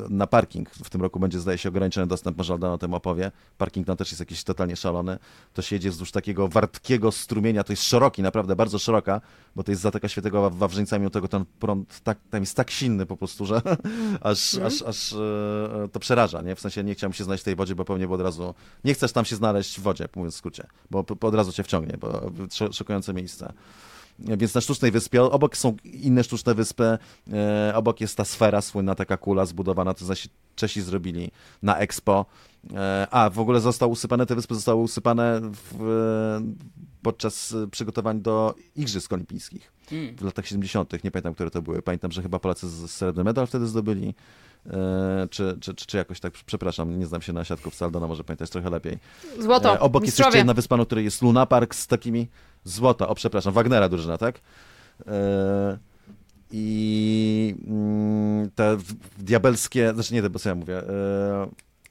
na 0.09 0.27
parking, 0.27 0.71
w 0.71 0.91
tym 0.91 1.03
roku 1.03 1.21
będzie 1.21 1.41
zdaje 1.41 1.59
się 1.59 1.69
ograniczony 1.69 2.07
dostęp, 2.07 2.39
może 2.39 2.53
Aldana 2.53 2.73
o 2.75 2.79
tym 2.79 2.95
opowie. 2.95 3.33
Parking 3.59 3.87
tam 3.87 3.97
też 3.97 4.11
jest 4.11 4.21
jakiś 4.21 4.45
totalnie 4.45 4.77
szalony. 4.77 5.19
To 5.55 5.63
się 5.63 5.77
jedzie 5.77 5.91
wzdłuż 5.91 6.11
takiego 6.13 6.49
wartkiego 6.49 7.13
strumienia, 7.13 7.65
to 7.65 7.73
jest 7.73 7.83
szeroki, 7.83 8.23
naprawdę 8.23 8.57
bardzo 8.57 8.79
szeroka, 8.79 9.21
bo 9.57 9.63
to 9.63 9.73
jest 9.73 9.83
Zatoka 9.83 10.09
Świętego 10.09 10.43
Wa- 10.43 10.51
Wawrzyńca, 10.51 10.99
mimo 10.99 11.11
tego 11.11 11.29
ten 11.29 11.45
prąd 11.61 12.01
tak, 12.01 12.19
tam 12.31 12.41
jest 12.43 12.57
tak 12.57 12.71
silny 12.71 13.07
po 13.07 13.17
prostu, 13.17 13.47
że 13.47 13.63
aż, 14.21 14.55
aż, 14.55 14.83
aż 14.83 15.00
e, 15.13 15.89
to 15.89 16.01
przeraża, 16.01 16.43
nie? 16.43 16.55
W 16.55 16.61
sensie 16.61 16.85
nie 16.85 16.95
chciałem 16.95 17.13
się 17.13 17.25
znaleźć 17.25 17.43
w 17.43 17.45
tej 17.45 17.57
wodzie, 17.57 17.75
bo 17.75 17.85
pewnie 17.85 18.09
by 18.09 18.15
od 18.15 18.21
razu, 18.21 18.55
nie 18.85 18.95
chcesz 18.95 19.13
tam 19.13 19.25
się 19.25 19.37
znaleźć 19.37 19.79
w 19.81 19.83
wodzie, 19.83 20.09
mówiąc 20.17 20.35
w 20.35 20.39
skrócie, 20.39 20.67
bo 20.91 21.05
od 21.21 21.35
razu 21.35 21.53
cię 21.53 21.63
wciągnie, 21.63 21.97
bo 22.01 22.31
sz- 22.47 22.75
szokujące 22.77 23.15
miejsce. 23.15 23.53
Więc 24.19 24.55
na 24.55 24.61
sztucznej 24.61 24.91
wyspie, 24.91 25.23
obok 25.23 25.57
są 25.57 25.77
inne 25.85 26.25
sztuczne 26.25 26.55
wyspy, 26.55 26.99
e, 27.33 27.73
obok 27.75 28.01
jest 28.01 28.17
ta 28.17 28.25
sfera, 28.25 28.61
słynna 28.61 28.95
taka 28.95 29.17
kula 29.17 29.47
zbudowana, 29.47 29.95
to 29.95 30.05
zaś 30.05 30.29
Czesi 30.57 30.83
zrobili 30.83 31.31
na 31.63 31.77
Expo. 31.79 32.27
E, 32.75 33.07
a, 33.11 33.31
w 33.31 33.39
ogóle 33.39 33.61
został 33.61 33.91
usypane, 33.91 34.27
te 34.27 34.35
wyspy 34.35 34.55
zostały 34.55 34.83
usypane 34.83 35.41
w, 35.43 35.83
e, 35.83 36.55
podczas 37.03 37.55
przygotowań 37.71 38.21
do 38.21 38.55
Igrzysk 38.77 39.13
Olimpijskich 39.13 39.73
Mm. 39.93 40.17
w 40.17 40.23
latach 40.23 40.47
70., 40.47 41.05
nie 41.05 41.11
pamiętam, 41.11 41.35
które 41.35 41.51
to 41.51 41.63
były. 41.63 41.83
Pamiętam, 41.83 42.13
że 42.13 42.23
chyba 42.23 42.39
Polacy 42.39 42.69
z- 42.69 42.91
srebrny 42.91 43.25
medal 43.25 43.47
wtedy 43.47 43.67
zdobyli. 43.67 44.15
E, 44.67 45.29
czy, 45.31 45.57
czy, 45.61 45.75
czy, 45.75 45.87
czy 45.87 45.97
jakoś 45.97 46.21
tak, 46.21 46.33
przepraszam, 46.47 46.99
nie 46.99 47.07
znam 47.07 47.23
się 47.23 47.33
na 47.33 47.45
siatkówce, 47.45 47.85
Aldona 47.85 48.07
może 48.07 48.25
pamiętać 48.25 48.51
trochę 48.51 48.71
lepiej. 48.71 48.99
Złoto, 49.39 49.81
obok 49.81 50.05
jest 50.05 50.19
jeszcze 50.19 50.39
jedna 50.39 50.55
wyspa, 50.55 50.77
na 50.77 50.85
której 50.85 51.05
jest 51.05 51.23
Luna 51.23 51.47
Park 51.47 51.75
z 51.75 51.87
takimi 51.87 52.29
złota, 52.65 53.09
o 53.09 53.15
przepraszam, 53.15 53.53
Wagnera 53.53 53.89
drużyna, 53.89 54.19
tak? 54.19 54.41
I 56.53 57.55
mm, 57.67 58.51
te 58.51 58.77
diabelskie, 59.19 59.93
znaczy 59.95 60.15
nie 60.15 60.23
te, 60.23 60.31
bo 60.31 60.39
co 60.39 60.49
ja 60.49 60.55
mówię, 60.55 60.83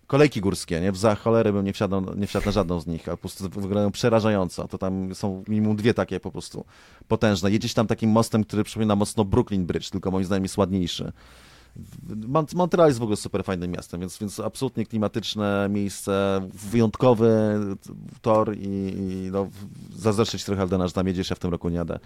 kolejki 0.10 0.42
górskie, 0.42 0.82
nie? 0.82 0.92
Za 0.94 1.16
cholerę 1.16 1.54
bym 1.54 1.66
nie 1.66 1.74
wsiadł, 1.74 2.16
nie 2.16 2.28
wsiadł 2.28 2.46
na 2.46 2.52
żadną 2.52 2.80
z 2.80 2.88
nich, 2.88 3.08
a 3.10 3.12
po 3.12 3.18
prostu 3.18 3.44
wyglądają 3.50 3.92
przerażająco. 3.92 4.68
To 4.68 4.78
tam 4.78 5.16
są 5.16 5.44
minimum 5.48 5.76
dwie 5.76 5.94
takie 5.94 6.20
po 6.20 6.32
prostu 6.32 6.66
potężne. 7.08 7.52
Jedziesz 7.52 7.74
tam 7.74 7.88
takim 7.88 8.10
mostem, 8.10 8.44
który 8.44 8.64
przypomina 8.64 8.96
mocno 8.96 9.26
Brooklyn 9.26 9.66
Bridge, 9.66 9.90
tylko 9.90 10.12
moim 10.12 10.26
zdaniem 10.26 10.44
jest 10.44 10.58
ładniejszy. 10.58 11.12
Mont- 12.28 12.56
Montreal 12.56 12.88
jest 12.90 13.00
w 13.00 13.04
ogóle 13.04 13.18
super 13.18 13.44
fajnym 13.44 13.72
miastem, 13.72 14.00
więc, 14.00 14.18
więc 14.18 14.40
absolutnie 14.40 14.86
klimatyczne 14.86 15.68
miejsce, 15.70 16.42
wyjątkowy 16.54 17.30
tor 18.22 18.56
i, 18.58 18.68
i 18.98 19.30
no, 19.32 19.48
zazdroszczę 19.96 20.40
ci 20.40 20.46
trochę 20.46 20.62
Aldena, 20.62 20.88
że 20.88 20.94
tam 20.94 21.08
jedziesz, 21.08 21.30
ja 21.30 21.36
w 21.36 21.40
tym 21.40 21.52
roku 21.52 21.70
nie 21.70 21.76
jadę, 21.76 22.00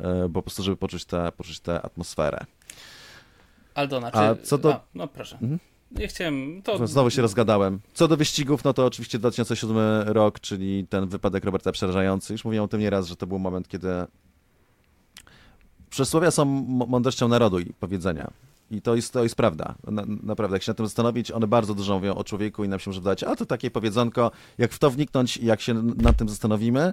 e, 0.00 0.28
bo 0.28 0.28
po 0.28 0.42
prostu, 0.42 0.62
żeby 0.62 0.76
poczuć 0.76 1.04
tę 1.04 1.32
poczuć 1.36 1.60
atmosferę. 1.82 2.44
Aldona, 3.74 4.10
czy... 4.10 4.18
A 4.18 4.34
co 4.36 4.58
do- 4.58 4.74
A, 4.74 4.80
no 4.94 5.08
proszę. 5.08 5.38
Mhm. 5.42 5.58
Nie 5.90 6.08
chciałem... 6.08 6.62
To... 6.62 6.86
Znowu 6.86 7.10
się 7.10 7.22
rozgadałem. 7.22 7.80
Co 7.94 8.08
do 8.08 8.16
wyścigów, 8.16 8.64
no 8.64 8.72
to 8.72 8.86
oczywiście 8.86 9.18
2007 9.18 9.76
rok, 10.06 10.40
czyli 10.40 10.86
ten 10.86 11.08
wypadek 11.08 11.44
Roberta 11.44 11.72
przerażający. 11.72 12.32
Już 12.32 12.44
mówiłem 12.44 12.64
o 12.64 12.68
tym 12.68 12.80
nieraz, 12.80 13.06
że 13.06 13.16
to 13.16 13.26
był 13.26 13.38
moment, 13.38 13.68
kiedy 13.68 13.88
przysłowia 15.90 16.30
są 16.30 16.44
mądrością 16.88 17.28
narodu 17.28 17.58
i 17.58 17.72
powiedzenia. 17.80 18.30
I 18.70 18.82
to 18.82 18.94
jest, 18.94 19.12
to 19.12 19.22
jest 19.22 19.34
prawda. 19.34 19.74
Na, 19.86 20.02
naprawdę, 20.22 20.56
jak 20.56 20.62
się 20.62 20.70
nad 20.70 20.76
tym 20.76 20.86
zastanowić, 20.86 21.30
one 21.30 21.46
bardzo 21.46 21.74
dużo 21.74 21.94
mówią 21.94 22.14
o 22.14 22.24
człowieku 22.24 22.64
i 22.64 22.68
nam 22.68 22.78
się 22.78 22.90
może 22.90 23.00
wydawać, 23.00 23.22
a 23.22 23.36
to 23.36 23.46
takie 23.46 23.70
powiedzonko, 23.70 24.30
jak 24.58 24.72
w 24.72 24.78
to 24.78 24.90
wniknąć 24.90 25.36
i 25.36 25.46
jak 25.46 25.60
się 25.60 25.74
nad 25.74 26.16
tym 26.16 26.28
zastanowimy, 26.28 26.92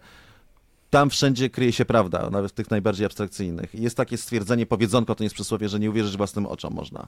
tam 0.90 1.10
wszędzie 1.10 1.50
kryje 1.50 1.72
się 1.72 1.86
prawda, 1.86 2.30
nawet 2.30 2.52
w 2.52 2.56
tych 2.56 2.72
najbardziej 2.72 3.06
abstrakcyjnych. 3.06 3.76
I 3.76 3.82
jest 3.82 3.98
takie 3.98 4.18
stwierdzenie, 4.18 4.66
powiedzonko 4.66 5.16
to 5.16 5.24
nie 5.24 5.26
jest 5.26 5.36
przysłowie, 5.36 5.70
że 5.70 5.80
nie 5.80 5.90
uwierzysz 5.90 6.18
własnym 6.18 6.46
oczom 6.46 6.74
można. 6.74 7.08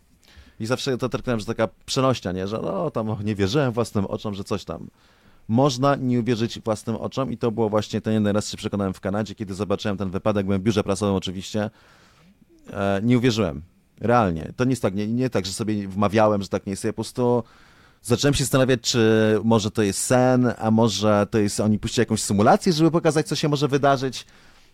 I 0.59 0.65
zawsze 0.65 0.97
to 0.97 1.09
traktowałem, 1.09 1.39
że 1.39 1.45
taka 1.45 1.67
przenośnia, 1.85 2.31
nie? 2.31 2.47
że 2.47 2.59
no 2.63 2.91
tam 2.91 3.15
nie 3.23 3.35
wierzyłem 3.35 3.71
własnym 3.71 4.05
oczom, 4.05 4.33
że 4.33 4.43
coś 4.43 4.65
tam. 4.65 4.87
Można 5.47 5.95
nie 5.95 6.19
uwierzyć 6.19 6.59
własnym 6.59 6.95
oczom 6.95 7.31
i 7.31 7.37
to 7.37 7.51
było 7.51 7.69
właśnie 7.69 8.01
ten 8.01 8.13
jeden 8.13 8.35
raz 8.35 8.49
się 8.49 8.57
przekonałem 8.57 8.93
w 8.93 8.99
Kanadzie, 8.99 9.35
kiedy 9.35 9.53
zobaczyłem 9.53 9.97
ten 9.97 10.09
wypadek, 10.09 10.45
byłem 10.45 10.61
w 10.61 10.63
biurze 10.63 10.83
prasowym 10.83 11.15
oczywiście, 11.15 11.69
e, 12.73 13.01
nie 13.03 13.17
uwierzyłem. 13.17 13.61
Realnie. 14.01 14.53
To 14.55 14.63
nie 14.63 14.69
jest 14.69 14.81
tak, 14.81 14.95
nie, 14.95 15.07
nie 15.07 15.29
tak, 15.29 15.45
że 15.45 15.53
sobie 15.53 15.87
wmawiałem, 15.87 16.41
że 16.41 16.47
tak 16.47 16.65
nie 16.65 16.71
jest. 16.71 16.83
Ja 16.83 16.91
po 16.91 16.95
prostu 16.95 17.43
zacząłem 18.01 18.33
się 18.33 18.43
zastanawiać, 18.43 18.81
czy 18.81 19.39
może 19.43 19.71
to 19.71 19.81
jest 19.81 19.99
sen, 19.99 20.53
a 20.57 20.71
może 20.71 21.27
to 21.31 21.37
jest, 21.37 21.59
oni 21.59 21.79
puścili 21.79 22.01
jakąś 22.01 22.23
symulację, 22.23 22.73
żeby 22.73 22.91
pokazać, 22.91 23.27
co 23.27 23.35
się 23.35 23.49
może 23.49 23.67
wydarzyć, 23.67 24.25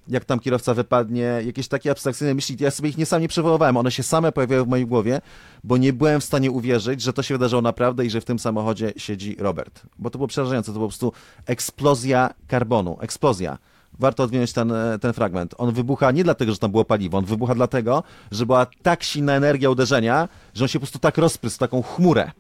jak 0.08 0.26
tam 0.26 0.40
kierowca 0.40 0.74
wypadnie, 0.74 1.42
jakieś 1.46 1.68
takie 1.68 1.92
abstrakcyjne 1.92 2.34
myśli, 2.34 2.56
ja 2.60 2.72
sobie 2.72 2.90
ich 2.90 2.98
nie 2.98 3.06
sam 3.06 3.22
nie 3.22 3.28
przywoływałem, 3.28 3.78
one 3.78 3.92
się 3.92 4.04
same 4.04 4.32
pojawiały 4.32 4.66
w 4.66 4.68
mojej 4.68 4.86
głowie, 4.86 5.22
bo 5.64 5.78
nie 5.78 5.94
byłem 5.94 6.22
w 6.22 6.24
stanie 6.24 6.52
uwierzyć, 6.52 7.02
że 7.02 7.14
to 7.14 7.24
się 7.24 7.34
wydarzyło 7.34 7.62
naprawdę 7.62 8.06
i 8.06 8.10
że 8.10 8.22
w 8.22 8.26
tym 8.26 8.40
samochodzie 8.40 8.94
siedzi 8.98 9.36
Robert. 9.40 9.82
Bo 10.00 10.10
to 10.10 10.18
było 10.18 10.28
przerażające, 10.28 10.74
to 10.74 10.80
po 10.80 10.88
prostu 10.88 11.14
eksplozja 11.46 12.34
karbonu, 12.48 12.98
eksplozja. 13.02 13.58
Warto 14.00 14.24
odwinąć 14.24 14.54
ten, 14.54 14.72
e, 14.72 15.00
ten 15.00 15.14
fragment. 15.14 15.56
On 15.58 15.74
wybucha 15.74 16.12
nie 16.12 16.24
dlatego, 16.24 16.52
że 16.52 16.58
tam 16.58 16.72
było 16.72 16.86
paliwo, 16.86 17.18
on 17.18 17.26
wybucha 17.26 17.56
dlatego, 17.56 18.04
że 18.32 18.46
była 18.46 18.68
tak 18.82 19.04
silna 19.04 19.34
energia 19.34 19.70
uderzenia, 19.70 20.30
że 20.54 20.64
on 20.64 20.68
się 20.68 20.80
po 20.80 20.84
prostu 20.84 21.00
tak 21.00 21.18
rozprysł, 21.18 21.60
taką 21.60 21.82
chmurę. 21.82 22.32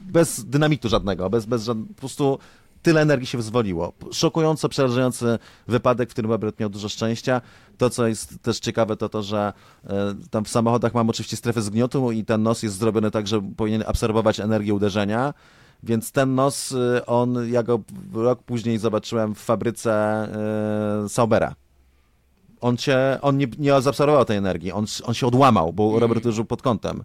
Bez 0.00 0.44
dynamitu 0.44 0.88
żadnego, 0.88 1.30
bez, 1.30 1.46
bez 1.46 1.64
żad... 1.64 1.78
po 1.88 2.00
prostu 2.00 2.38
tyle 2.86 3.02
energii 3.02 3.26
się 3.26 3.38
wyzwoliło. 3.38 3.92
Szokująco 4.12 4.68
przerażający 4.68 5.38
wypadek, 5.68 6.08
w 6.08 6.12
którym 6.12 6.30
Robert 6.30 6.60
miał 6.60 6.68
dużo 6.68 6.88
szczęścia. 6.88 7.40
To, 7.78 7.90
co 7.90 8.06
jest 8.06 8.42
też 8.42 8.58
ciekawe, 8.58 8.96
to 8.96 9.08
to, 9.08 9.22
że 9.22 9.52
e, 9.84 10.14
tam 10.30 10.44
w 10.44 10.48
samochodach 10.48 10.94
mamy 10.94 11.10
oczywiście 11.10 11.36
strefę 11.36 11.62
zgniotu 11.62 12.12
i 12.12 12.24
ten 12.24 12.42
nos 12.42 12.62
jest 12.62 12.78
zrobiony 12.78 13.10
tak, 13.10 13.26
że 13.26 13.42
powinien 13.56 13.84
absorbować 13.86 14.40
energię 14.40 14.74
uderzenia. 14.74 15.34
Więc 15.82 16.12
ten 16.12 16.34
nos, 16.34 16.72
y, 16.72 17.06
on, 17.06 17.50
ja 17.50 17.62
go 17.62 17.80
rok 18.12 18.42
później 18.42 18.78
zobaczyłem 18.78 19.34
w 19.34 19.38
fabryce 19.38 20.28
y, 21.04 21.08
Saubera. 21.08 21.54
On, 22.60 22.76
się, 22.76 23.18
on 23.22 23.36
nie, 23.36 23.46
nie 23.58 23.80
zaabsorbował 23.80 24.24
tej 24.24 24.36
energii, 24.36 24.72
on, 24.72 24.84
on 25.04 25.14
się 25.14 25.26
odłamał, 25.26 25.72
bo 25.72 25.98
Robert 26.00 26.20
uderzył 26.20 26.44
pod 26.44 26.62
kątem. 26.62 27.02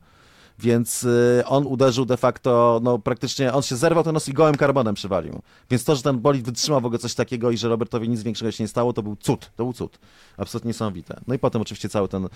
Więc 0.62 1.04
y, 1.04 1.44
on 1.46 1.68
uderzył 1.68 2.06
de 2.06 2.18
facto, 2.18 2.80
no 2.84 3.00
praktycznie, 3.00 3.54
on 3.54 3.62
się 3.62 3.76
zerwał 3.76 4.04
ten 4.04 4.14
nos 4.14 4.30
i 4.30 4.34
gołym 4.34 4.56
karbonem 4.56 4.96
przywalił. 4.96 5.42
Więc 5.70 5.84
to, 5.84 5.96
że 5.96 6.02
ten 6.02 6.20
bolid 6.20 6.46
wytrzymał 6.46 6.82
w 6.82 6.86
ogóle 6.86 7.00
coś 7.00 7.16
takiego 7.16 7.52
i 7.52 7.58
że 7.58 7.70
Robertowi 7.70 8.10
nic 8.10 8.24
większego 8.24 8.52
się 8.52 8.64
nie 8.64 8.68
stało, 8.68 8.94
to 8.94 9.04
był 9.04 9.16
cud, 9.16 9.52
to 9.56 9.64
był 9.64 9.74
cud. 9.74 10.00
Absolutnie 10.38 10.70
niesamowite. 10.70 11.22
No 11.28 11.34
i 11.34 11.40
potem 11.40 11.62
oczywiście 11.62 11.90
cały 11.90 12.08
ten 12.08 12.26
y, 12.26 12.30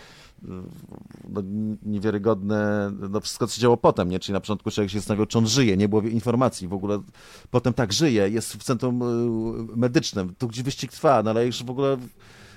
no, 1.29 1.41
niewiarygodny, 1.83 2.55
no 3.09 3.21
wszystko 3.21 3.47
co 3.47 3.55
się 3.55 3.61
działo 3.61 3.77
potem, 3.77 4.09
nie? 4.09 4.19
Czyli 4.19 4.33
na 4.33 4.39
początku 4.39 4.71
człowiek 4.71 4.91
się 4.91 4.99
zastanawiał, 4.99 5.25
czy 5.25 5.37
on 5.37 5.47
żyje, 5.47 5.77
nie 5.77 5.89
było 5.89 6.01
informacji 6.01 6.67
w 6.67 6.73
ogóle. 6.73 7.01
Potem 7.51 7.73
tak, 7.73 7.93
żyje, 7.93 8.29
jest 8.29 8.53
w 8.53 8.63
centrum 8.63 9.01
y, 9.01 9.77
medycznym, 9.77 10.35
tu 10.37 10.47
gdzie 10.47 10.63
wyścig 10.63 10.91
trwa, 10.91 11.23
no 11.23 11.29
ale 11.29 11.45
już 11.45 11.63
w 11.63 11.69
ogóle 11.69 11.97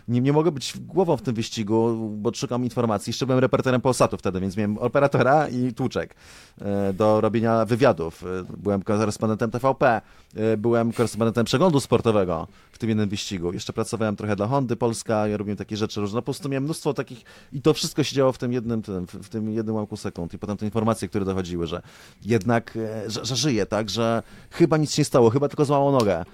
nie, 0.09 0.21
nie 0.21 0.33
mogę 0.33 0.53
być 0.53 0.73
głową 0.81 1.17
w 1.17 1.23
tym 1.23 1.35
wyścigu, 1.35 2.09
bo 2.11 2.35
szukam 2.35 2.65
informacji. 2.65 3.11
Jeszcze 3.11 3.27
byłem 3.27 3.39
reporterem 3.39 3.81
Polsatu 3.81 4.17
wtedy, 4.17 4.41
więc 4.41 4.57
miałem 4.57 4.79
operatora 4.79 5.49
i 5.49 5.75
tłuczek 5.75 6.15
e, 6.61 6.93
do 6.93 7.21
robienia 7.21 7.65
wywiadów. 7.65 8.25
E, 8.25 8.57
Byłem 8.57 8.83
korespondentem 8.83 9.51
TVP, 9.51 10.01
e, 10.37 10.57
byłem 10.57 10.93
korespondentem 10.93 11.45
przeglądu 11.45 11.81
sportowego 11.81 12.47
w 12.73 12.79
tym 12.79 12.89
jednym 12.89 13.09
wyścigu. 13.09 13.53
Jeszcze 13.53 13.73
pracowałem 13.73 14.17
trochę 14.17 14.37
dla 14.37 14.47
Hondy 14.47 14.77
Polska, 14.77 15.29
ja 15.29 15.37
robiłem 15.37 15.57
takie 15.57 15.77
rzeczy 15.77 16.01
różne. 16.01 16.21
Po 16.21 16.25
prostu 16.25 16.49
miałem 16.49 16.65
mnóstwo 16.65 16.95
takich 16.95 17.25
i 17.53 17.63
to 17.63 17.75
wszystko 17.75 18.03
się 18.03 18.17
działo 18.17 18.33
w 18.33 18.39
tym 18.39 18.53
jednym, 18.53 18.83
w 19.23 19.29
tym 19.29 19.53
jednym 19.53 19.75
ułamku 19.75 19.97
sekund. 19.97 20.35
I 20.35 20.39
potem 20.39 20.57
te 20.57 20.65
informacje, 20.65 21.09
które 21.09 21.25
dochodziły, 21.25 21.67
że 21.67 21.83
jednak, 22.25 22.79
że, 23.07 23.25
że 23.25 23.37
żyje, 23.37 23.67
tak, 23.67 23.91
że 23.91 24.23
chyba 24.51 24.77
nic 24.77 24.99
nie 24.99 25.05
stało, 25.05 25.31
chyba 25.31 25.49
tylko 25.49 25.65
złamał 25.65 25.93
nogę. 25.93 26.25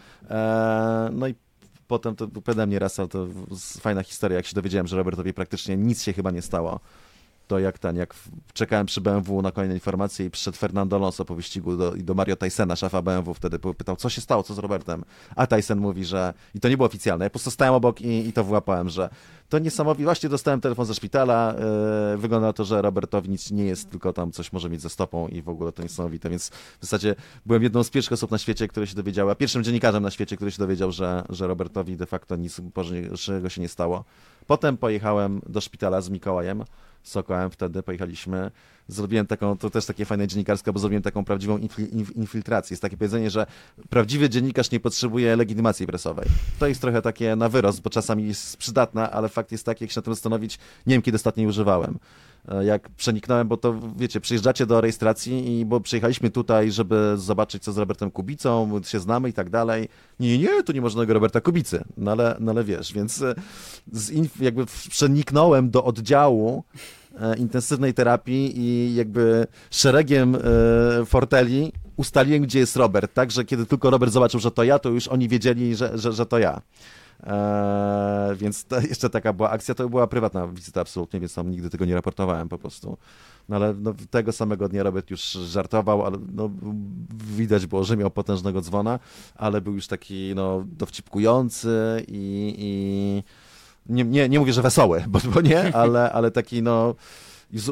No 1.12 1.28
i 1.28 1.34
potem 1.88 2.16
to 2.16 2.28
pode 2.28 2.66
mnie 2.66 2.78
raz, 2.78 2.98
ale 2.98 3.08
to 3.08 3.26
fajna 3.80 4.02
historia, 4.02 4.36
jak 4.36 4.46
się 4.46 4.54
dowiedziałem, 4.54 4.86
że 4.86 4.96
Robertowi 4.96 5.34
praktycznie 5.34 5.76
nic 5.76 6.02
się 6.02 6.12
chyba 6.12 6.30
nie 6.30 6.42
stało. 6.42 6.80
To 7.46 7.58
jak 7.58 7.78
ten, 7.78 7.96
jak 7.96 8.14
czekałem 8.52 8.86
przy 8.86 9.00
BMW 9.00 9.42
na 9.42 9.52
kolejne 9.52 9.74
informacje 9.74 10.26
i 10.26 10.30
przyszedł 10.30 10.56
Fernando 10.56 10.96
Alonso 10.96 11.24
po 11.24 11.34
wyścigu 11.34 11.76
do, 11.76 11.92
do 11.96 12.14
Mario 12.14 12.36
Tysona, 12.36 12.76
szefa 12.76 13.02
BMW 13.02 13.34
wtedy 13.34 13.58
pytał, 13.58 13.96
co 13.96 14.08
się 14.08 14.20
stało, 14.20 14.42
co 14.42 14.54
z 14.54 14.58
Robertem? 14.58 15.04
A 15.36 15.46
Tyson 15.46 15.78
mówi, 15.78 16.04
że, 16.04 16.34
i 16.54 16.60
to 16.60 16.68
nie 16.68 16.76
było 16.76 16.86
oficjalne, 16.86 17.24
ja 17.24 17.30
po 17.30 17.32
prostu 17.32 17.50
stałem 17.50 17.74
obok 17.74 18.00
i, 18.00 18.28
i 18.28 18.32
to 18.32 18.44
wyłapałem, 18.44 18.88
że 18.88 19.10
to 19.48 19.58
niesamowite, 19.58 20.04
właśnie 20.04 20.28
dostałem 20.28 20.60
telefon 20.60 20.86
ze 20.86 20.94
szpitala, 20.94 21.54
yy, 22.10 22.18
wygląda 22.18 22.46
na 22.46 22.52
to, 22.52 22.64
że 22.64 22.82
Robertowi 22.82 23.30
nic 23.30 23.50
nie 23.50 23.64
jest, 23.64 23.90
tylko 23.90 24.12
tam 24.12 24.32
coś 24.32 24.52
może 24.52 24.70
mieć 24.70 24.80
ze 24.80 24.90
stopą 24.90 25.28
i 25.28 25.42
w 25.42 25.48
ogóle 25.48 25.72
to 25.72 25.82
niesamowite, 25.82 26.30
więc 26.30 26.48
w 26.48 26.78
zasadzie 26.80 27.14
byłem 27.46 27.62
jedną 27.62 27.84
z 27.84 27.90
pierwszych 27.90 28.12
osób 28.12 28.30
na 28.30 28.38
świecie, 28.38 28.68
które 28.68 28.86
się 28.86 28.94
dowiedziały, 28.94 29.32
a 29.32 29.34
pierwszym 29.34 29.64
dziennikarzem 29.64 30.02
na 30.02 30.10
świecie, 30.10 30.36
który 30.36 30.50
się 30.50 30.58
dowiedział, 30.58 30.92
że, 30.92 31.24
że 31.28 31.46
Robertowi 31.46 31.96
de 31.96 32.06
facto 32.06 32.36
nic 32.36 32.60
poważniejszego 32.74 33.48
się 33.48 33.60
nie 33.60 33.68
stało. 33.68 34.04
Potem 34.46 34.76
pojechałem 34.76 35.40
do 35.46 35.60
szpitala 35.60 36.00
z 36.00 36.10
Mikołajem, 36.10 36.64
Sokołem. 37.04 37.50
Wtedy, 37.50 37.82
pojechaliśmy, 37.82 38.50
zrobiłem 38.88 39.26
taką, 39.26 39.58
to 39.58 39.70
też 39.70 39.86
takie 39.86 40.04
fajne 40.04 40.26
dziennikarskie, 40.26 40.72
bo 40.72 40.78
zrobiłem 40.78 41.02
taką 41.02 41.24
prawdziwą 41.24 41.58
infil- 41.58 41.90
inf- 41.90 42.16
infiltrację. 42.16 42.74
Jest 42.74 42.82
takie 42.82 42.96
powiedzenie, 42.96 43.30
że 43.30 43.46
prawdziwy 43.90 44.30
dziennikarz 44.30 44.70
nie 44.70 44.80
potrzebuje 44.80 45.36
legitymacji 45.36 45.86
prasowej. 45.86 46.26
To 46.58 46.66
jest 46.66 46.80
trochę 46.80 47.02
takie 47.02 47.36
na 47.36 47.48
wyrost, 47.48 47.82
bo 47.82 47.90
czasami 47.90 48.26
jest 48.28 48.56
przydatna, 48.56 49.10
ale 49.10 49.28
fakt 49.28 49.52
jest 49.52 49.66
taki, 49.66 49.84
jak 49.84 49.90
się 49.90 49.98
na 50.00 50.02
tym 50.02 50.14
zastanowić, 50.14 50.58
nie 50.86 50.94
wiem 50.94 51.02
kiedy 51.02 51.16
ostatnio 51.16 51.48
używałem. 51.48 51.98
E, 52.48 52.64
Jak 52.64 52.88
przeniknąłem, 52.90 53.48
bo 53.48 53.56
to 53.56 53.74
wiecie, 53.96 54.20
przyjeżdżacie 54.20 54.66
do 54.66 54.80
rejestracji 54.80 55.60
i 55.60 55.64
bo 55.64 55.80
przyjechaliśmy 55.80 56.30
tutaj, 56.30 56.72
żeby 56.72 57.14
zobaczyć 57.16 57.62
co 57.62 57.72
z 57.72 57.78
Robertem 57.78 58.10
Kubicą, 58.10 58.80
się 58.84 59.00
znamy 59.00 59.28
i 59.28 59.32
tak 59.32 59.50
dalej. 59.50 59.88
Nie, 60.20 60.38
nie, 60.38 60.62
tu 60.62 60.72
nie 60.72 60.80
ma 60.80 60.88
żadnego 60.88 61.14
Roberta 61.14 61.40
Kubicy, 61.40 61.84
no 61.96 62.10
ale, 62.10 62.36
no 62.40 62.52
ale 62.52 62.64
wiesz, 62.64 62.92
więc 62.92 63.22
e, 63.22 63.34
z 63.92 64.12
jakby 64.40 64.66
przeniknąłem 64.88 65.70
do 65.70 65.84
oddziału 65.84 66.64
intensywnej 67.38 67.94
terapii 67.94 68.60
i 68.60 68.94
jakby 68.94 69.46
szeregiem 69.70 70.34
e, 70.34 70.40
forteli 71.04 71.72
ustaliłem, 71.96 72.42
gdzie 72.42 72.58
jest 72.58 72.76
Robert, 72.76 73.14
tak, 73.14 73.30
że 73.30 73.44
kiedy 73.44 73.66
tylko 73.66 73.90
Robert 73.90 74.12
zobaczył, 74.12 74.40
że 74.40 74.50
to 74.50 74.64
ja, 74.64 74.78
to 74.78 74.88
już 74.88 75.08
oni 75.08 75.28
wiedzieli, 75.28 75.76
że, 75.76 75.98
że, 75.98 76.12
że 76.12 76.26
to 76.26 76.38
ja. 76.38 76.60
Eee, 77.26 78.36
więc 78.36 78.64
to 78.64 78.80
jeszcze 78.80 79.10
taka 79.10 79.32
była 79.32 79.50
akcja, 79.50 79.74
to 79.74 79.88
była 79.88 80.06
prywatna 80.06 80.48
wizyta 80.48 80.80
absolutnie, 80.80 81.20
więc 81.20 81.34
tam 81.34 81.50
nigdy 81.50 81.70
tego 81.70 81.84
nie 81.84 81.94
raportowałem 81.94 82.48
po 82.48 82.58
prostu. 82.58 82.96
No 83.48 83.56
ale 83.56 83.74
no, 83.74 83.94
tego 84.10 84.32
samego 84.32 84.68
dnia 84.68 84.82
Robert 84.82 85.10
już 85.10 85.20
żartował, 85.30 86.06
ale 86.06 86.18
no, 86.32 86.50
widać 87.36 87.66
było, 87.66 87.84
że 87.84 87.96
miał 87.96 88.10
potężnego 88.10 88.60
dzwona, 88.60 88.98
ale 89.34 89.60
był 89.60 89.74
już 89.74 89.86
taki 89.86 90.32
no, 90.36 90.64
dowcipkujący 90.66 92.04
i, 92.08 92.54
i 92.58 93.22
nie, 93.86 94.04
nie, 94.04 94.28
nie 94.28 94.38
mówię, 94.38 94.52
że 94.52 94.62
wesoły, 94.62 95.04
bo, 95.08 95.18
bo 95.34 95.40
nie, 95.40 95.76
ale, 95.76 96.12
ale 96.12 96.30
taki 96.30 96.62
no 96.62 96.94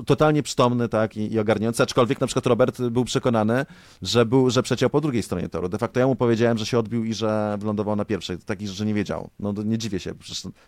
totalnie 0.07 0.43
przytomny, 0.43 0.89
tak, 0.89 1.17
i, 1.17 1.33
i 1.33 1.39
ogarniający, 1.39 1.83
aczkolwiek 1.83 2.21
na 2.21 2.27
przykład 2.27 2.47
Robert 2.47 2.83
był 2.83 3.05
przekonany, 3.05 3.67
że 4.03 4.27
był, 4.27 4.51
że 4.51 4.63
przeciął 4.63 4.91
po 4.91 5.01
drugiej 5.01 5.23
stronie 5.23 5.49
toru. 5.49 5.69
De 5.69 5.79
facto 5.79 6.01
ja 6.01 6.07
mu 6.07 6.17
powiedziałem, 6.17 6.59
że 6.59 6.67
się 6.67 6.79
odbił 6.79 7.05
i 7.05 7.15
że 7.15 7.57
wylądował 7.61 7.97
na 7.97 8.05
pierwszej. 8.05 8.39
Taki, 8.39 8.69
że 8.69 8.87
nie 8.87 8.95
wiedział. 8.95 9.31
No 9.41 9.53
nie 9.65 9.79
dziwię 9.79 10.01
się, 10.01 10.15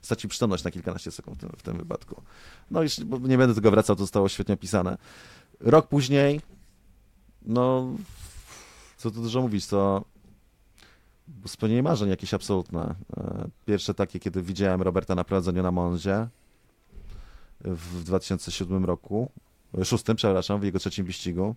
stracił 0.03 0.31
przytomność 0.31 0.65
na 0.65 0.71
kilkanaście 0.71 1.11
sekund 1.11 1.39
w 1.39 1.41
tym, 1.41 1.51
w 1.59 1.63
tym 1.63 1.79
wypadku. 1.79 2.23
No 2.71 2.83
i 2.83 2.87
nie 3.21 3.39
będę 3.39 3.55
tego 3.55 3.71
wracał, 3.71 3.97
to 3.97 4.03
zostało 4.03 4.29
świetnie 4.29 4.55
opisane. 4.55 4.97
Rok 5.61 5.89
później, 5.89 6.41
no, 7.43 7.93
co 8.97 9.11
tu 9.11 9.23
dużo 9.23 9.41
mówić, 9.41 9.67
to 9.67 10.05
spełnienie 11.47 11.83
marzeń 11.83 12.09
jakieś 12.09 12.35
absolutne. 12.35 12.95
E, 13.17 13.49
Pierwsze 13.67 13.95
takie, 13.95 14.21
kiedy 14.21 14.43
widziałem 14.43 14.83
Roberta 14.83 15.15
na 15.15 15.25
prowadzeniu 15.25 15.63
na 15.63 15.71
Monzie 15.71 16.29
w 17.61 18.05
2007 18.05 18.85
roku, 18.85 19.31
e, 19.79 19.85
szóstym, 19.85 20.17
przepraszam, 20.17 20.61
w 20.61 20.65
jego 20.65 20.79
trzecim 20.79 21.07
wyścigu. 21.07 21.55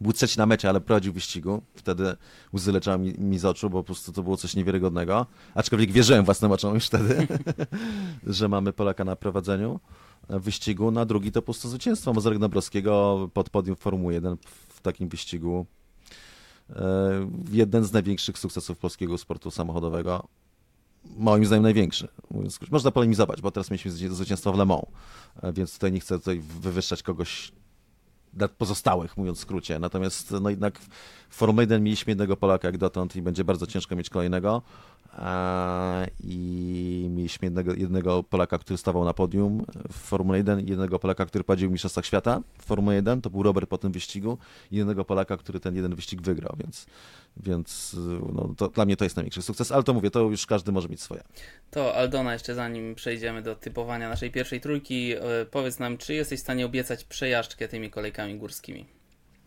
Był 0.00 0.12
trzeci 0.12 0.38
na 0.38 0.46
mecie, 0.46 0.68
ale 0.68 0.80
prowadził 0.80 1.12
wyścigu. 1.12 1.62
Wtedy 1.74 2.16
łzy 2.54 2.72
leciały 2.72 2.98
mi, 2.98 3.14
mi 3.18 3.38
z 3.38 3.44
oczu, 3.44 3.70
bo 3.70 3.78
po 3.78 3.84
prostu 3.84 4.12
to 4.12 4.22
było 4.22 4.36
coś 4.36 4.56
niewiarygodnego. 4.56 5.26
Aczkolwiek 5.54 5.92
wierzyłem 5.92 6.24
własnym 6.24 6.52
oczom 6.52 6.74
już 6.74 6.86
wtedy, 6.86 7.26
że 8.26 8.48
mamy 8.48 8.72
Polaka 8.72 9.04
na 9.04 9.16
prowadzeniu 9.16 9.80
e, 10.28 10.38
wyścigu. 10.38 10.90
Na 10.90 11.04
drugi 11.04 11.32
to 11.32 11.42
po 11.42 11.46
prostu 11.46 11.68
zwycięstwo 11.68 12.12
Mozarek 12.12 12.38
Dąbrowskiego 12.38 13.28
pod 13.34 13.50
podium 13.50 13.76
Formuły 13.76 14.12
1 14.14 14.36
w 14.68 14.80
takim 14.80 15.08
wyścigu. 15.08 15.66
E, 16.76 17.28
Jeden 17.52 17.84
z 17.84 17.92
największych 17.92 18.38
sukcesów 18.38 18.78
polskiego 18.78 19.18
sportu 19.18 19.50
samochodowego. 19.50 20.28
Moim 21.16 21.46
zdaniem 21.46 21.62
największy. 21.62 22.08
Można 22.70 22.90
polemizować, 22.90 23.40
bo 23.40 23.50
teraz 23.50 23.70
mieliśmy 23.70 23.90
zwycię- 23.90 24.10
zwycięstwo 24.14 24.52
w 24.52 24.58
Le 24.58 24.64
Mans, 24.64 24.82
e, 25.42 25.52
więc 25.52 25.72
tutaj 25.74 25.92
nie 25.92 26.00
chcę 26.00 26.18
tutaj 26.18 26.40
wywyższać 26.60 27.02
kogoś 27.02 27.52
nad 28.34 28.50
pozostałych, 28.50 29.16
mówiąc 29.16 29.38
w 29.38 29.40
skrócie. 29.40 29.78
Natomiast 29.78 30.34
no 30.40 30.50
jednak 30.50 30.78
w 31.28 31.34
Formule 31.36 31.62
1 31.62 31.82
mieliśmy 31.84 32.10
jednego 32.10 32.36
Polaka 32.36 32.68
jak 32.68 32.78
dotąd 32.78 33.16
i 33.16 33.22
będzie 33.22 33.44
bardzo 33.44 33.66
ciężko 33.66 33.96
mieć 33.96 34.10
kolejnego. 34.10 34.62
I 36.24 37.06
mieliśmy 37.10 37.46
jednego, 37.46 37.74
jednego 37.74 38.22
Polaka, 38.22 38.58
który 38.58 38.78
stawał 38.78 39.04
na 39.04 39.14
podium 39.14 39.64
w 39.92 39.96
Formule 39.96 40.38
1, 40.38 40.60
i 40.60 40.70
jednego 40.70 40.98
Polaka, 40.98 41.26
który 41.26 41.44
prowadził 41.44 41.68
w 41.68 41.72
Mistrzostwach 41.72 42.06
Świata 42.06 42.40
w 42.58 42.64
Formule 42.64 42.96
1, 42.96 43.22
to 43.22 43.30
był 43.30 43.42
Robert 43.42 43.70
po 43.70 43.78
tym 43.78 43.92
wyścigu, 43.92 44.38
i 44.70 44.76
jednego 44.76 45.04
Polaka, 45.04 45.36
który 45.36 45.60
ten 45.60 45.76
jeden 45.76 45.94
wyścig 45.94 46.22
wygrał, 46.22 46.56
więc, 46.58 46.86
więc 47.36 47.96
no, 48.32 48.54
to, 48.56 48.68
dla 48.68 48.84
mnie 48.84 48.96
to 48.96 49.04
jest 49.04 49.16
największy 49.16 49.42
sukces, 49.42 49.72
ale 49.72 49.82
to 49.82 49.94
mówię, 49.94 50.10
to 50.10 50.20
już 50.20 50.46
każdy 50.46 50.72
może 50.72 50.88
mieć 50.88 51.00
swoje. 51.00 51.22
To 51.70 51.94
Aldona, 51.94 52.32
jeszcze 52.32 52.54
zanim 52.54 52.94
przejdziemy 52.94 53.42
do 53.42 53.54
typowania 53.54 54.08
naszej 54.08 54.30
pierwszej 54.30 54.60
trójki, 54.60 55.12
e, 55.12 55.20
powiedz 55.50 55.78
nam, 55.78 55.98
czy 55.98 56.14
jesteś 56.14 56.40
w 56.40 56.42
stanie 56.42 56.66
obiecać 56.66 57.04
przejażdżkę 57.04 57.68
tymi 57.68 57.90
kolejkami 57.90 58.38
górskimi? 58.38 58.86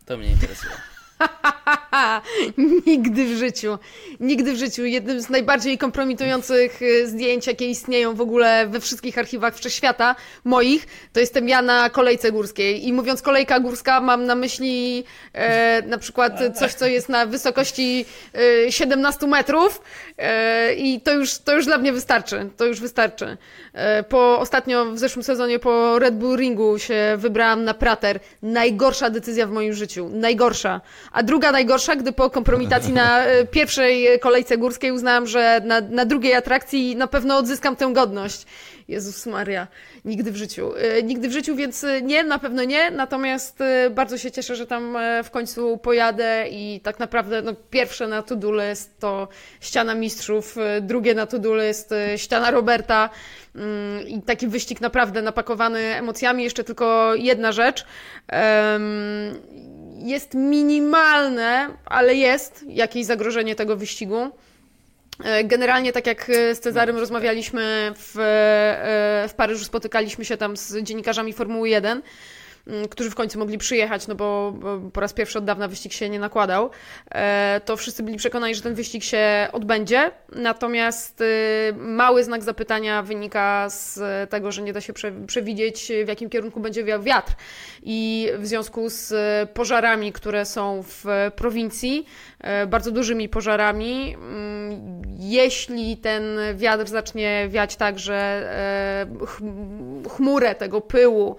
To 0.04 0.18
mnie 0.18 0.30
interesuje. 0.30 0.72
Nigdy 2.86 3.24
w 3.24 3.38
życiu. 3.38 3.78
Nigdy 4.20 4.52
w 4.52 4.56
życiu. 4.56 4.84
Jednym 4.84 5.20
z 5.20 5.28
najbardziej 5.28 5.78
kompromitujących 5.78 6.82
y, 6.82 7.08
zdjęć, 7.08 7.46
jakie 7.46 7.66
istnieją 7.66 8.14
w 8.14 8.20
ogóle 8.20 8.66
we 8.66 8.80
wszystkich 8.80 9.18
archiwach 9.18 9.56
wszechświata 9.56 10.16
moich, 10.44 10.86
to 11.12 11.20
jestem 11.20 11.48
ja 11.48 11.62
na 11.62 11.90
kolejce 11.90 12.32
górskiej. 12.32 12.88
I 12.88 12.92
mówiąc 12.92 13.22
kolejka 13.22 13.60
górska, 13.60 14.00
mam 14.00 14.24
na 14.24 14.34
myśli 14.34 15.04
e, 15.32 15.82
na 15.82 15.98
przykład 15.98 16.40
coś, 16.58 16.74
co 16.74 16.86
jest 16.86 17.08
na 17.08 17.26
wysokości 17.26 18.04
e, 18.66 18.72
17 18.72 19.26
metrów. 19.26 19.82
E, 20.18 20.74
I 20.74 21.00
to 21.00 21.12
już, 21.12 21.38
to 21.38 21.54
już 21.54 21.64
dla 21.64 21.78
mnie 21.78 21.92
wystarczy. 21.92 22.50
To 22.56 22.64
już 22.64 22.80
wystarczy. 22.80 23.36
E, 23.72 24.02
po 24.02 24.38
ostatnio 24.38 24.84
w 24.84 24.98
zeszłym 24.98 25.22
sezonie 25.22 25.58
po 25.58 25.98
Red 25.98 26.14
Bull 26.14 26.36
Ringu 26.36 26.78
się 26.78 27.14
wybrałam 27.16 27.64
na 27.64 27.74
Prater. 27.74 28.20
Najgorsza 28.42 29.10
decyzja 29.10 29.46
w 29.46 29.50
moim 29.50 29.72
życiu. 29.72 30.10
Najgorsza. 30.12 30.80
A 31.16 31.22
druga 31.22 31.52
najgorsza, 31.52 31.96
gdy 31.96 32.12
po 32.12 32.30
kompromitacji 32.30 32.92
na 32.92 33.24
e, 33.24 33.46
pierwszej 33.46 34.20
kolejce 34.20 34.58
górskiej 34.58 34.92
uznałam, 34.92 35.26
że 35.26 35.60
na, 35.64 35.80
na 35.80 36.04
drugiej 36.04 36.34
atrakcji 36.34 36.96
na 36.96 37.06
pewno 37.06 37.36
odzyskam 37.36 37.76
tę 37.76 37.92
godność. 37.92 38.46
Jezus 38.88 39.26
Maria, 39.26 39.66
nigdy 40.04 40.32
w 40.32 40.36
życiu. 40.36 40.72
E, 40.76 41.02
Nigdy 41.02 41.28
w 41.28 41.32
życiu, 41.32 41.56
więc 41.56 41.84
e, 41.84 42.02
nie, 42.02 42.24
na 42.24 42.38
pewno 42.38 42.64
nie. 42.64 42.90
Natomiast 42.90 43.60
e, 43.60 43.90
bardzo 43.90 44.18
się 44.18 44.30
cieszę, 44.30 44.56
że 44.56 44.66
tam 44.66 44.96
e, 44.96 45.22
w 45.24 45.30
końcu 45.30 45.78
pojadę 45.78 46.46
i 46.50 46.80
tak 46.80 46.98
naprawdę 46.98 47.42
no, 47.42 47.52
pierwsze 47.70 48.08
na 48.08 48.22
to-do 48.22 48.52
list 48.52 49.00
to 49.00 49.28
ściana 49.60 49.94
mistrzów, 49.94 50.58
e, 50.58 50.80
drugie 50.80 51.14
na 51.14 51.26
to-do 51.26 51.56
list 51.56 51.92
e, 51.92 52.18
ściana 52.18 52.50
Roberta 52.50 53.10
Mm, 53.56 54.08
i 54.08 54.22
taki 54.22 54.48
wyścig 54.48 54.80
naprawdę 54.80 55.22
napakowany 55.22 55.78
emocjami. 55.78 56.44
Jeszcze 56.44 56.64
tylko 56.64 57.14
jedna 57.14 57.52
rzecz. 57.52 57.86
Jest 59.98 60.34
minimalne, 60.34 61.68
ale 61.84 62.14
jest 62.14 62.64
jakieś 62.68 63.06
zagrożenie 63.06 63.54
tego 63.54 63.76
wyścigu. 63.76 64.30
E, 65.24 65.44
Generalnie, 65.44 65.92
tak 65.92 66.06
jak 66.06 66.30
e, 66.30 66.54
z 66.54 66.60
Cezarym 66.60 66.96
rozmawialiśmy 66.96 67.92
w, 67.96 68.18
e, 68.18 69.28
w 69.28 69.34
Paryżu, 69.34 69.64
spotykaliśmy 69.64 70.24
się 70.24 70.36
tam 70.36 70.56
z 70.56 70.76
dziennikarzami 70.82 71.32
Formuły 71.32 71.68
1. 71.68 72.02
mm, 72.66 72.88
którzy 72.88 73.10
w 73.10 73.14
końcu 73.14 73.38
mogli 73.38 73.58
przyjechać, 73.58 74.06
no 74.06 74.14
bo 74.14 74.54
po 74.92 75.00
raz 75.00 75.12
pierwszy 75.12 75.38
od 75.38 75.44
dawna 75.44 75.68
wyścig 75.68 75.92
się 75.92 76.08
nie 76.10 76.18
nakładał, 76.18 76.70
e, 77.10 77.60
to 77.64 77.76
wszyscy 77.76 78.02
byli 78.02 78.16
przekonani, 78.16 78.54
że 78.54 78.62
ten 78.62 78.74
wyścig 78.74 79.04
się 79.04 79.48
odbędzie. 79.52 80.10
Natomiast 80.32 81.20
y, 81.20 81.24
mały 81.76 82.24
znak 82.24 82.42
zapytania 82.42 83.02
wynika 83.02 83.70
z 83.70 84.00
tego, 84.30 84.52
że 84.52 84.62
nie 84.62 84.72
da 84.72 84.80
się 84.80 84.92
prze- 84.92 85.26
przewidzieć, 85.26 85.92
w 86.04 86.08
jakim 86.08 86.30
kierunku 86.30 86.60
będzie 86.60 86.84
wiał 86.84 87.02
wiatr. 87.02 87.32
I 87.82 88.28
w 88.38 88.46
związku 88.46 88.88
z 88.88 89.14
pożarami, 89.50 90.12
które 90.12 90.44
są 90.44 90.82
w 90.82 91.04
prowincji, 91.36 92.06
e, 92.40 92.66
bardzo 92.66 92.90
dużymi 92.90 93.28
pożarami, 93.28 94.14
mm, 94.14 95.02
jeśli 95.18 95.96
ten 95.96 96.22
wiatr 96.54 96.86
zacznie 96.88 97.46
wiać 97.48 97.76
tak, 97.76 97.98
że 97.98 98.14
e, 98.14 99.26
ch- 99.26 99.40
chmurę 100.16 100.54
tego 100.54 100.80
pyłu 100.80 101.36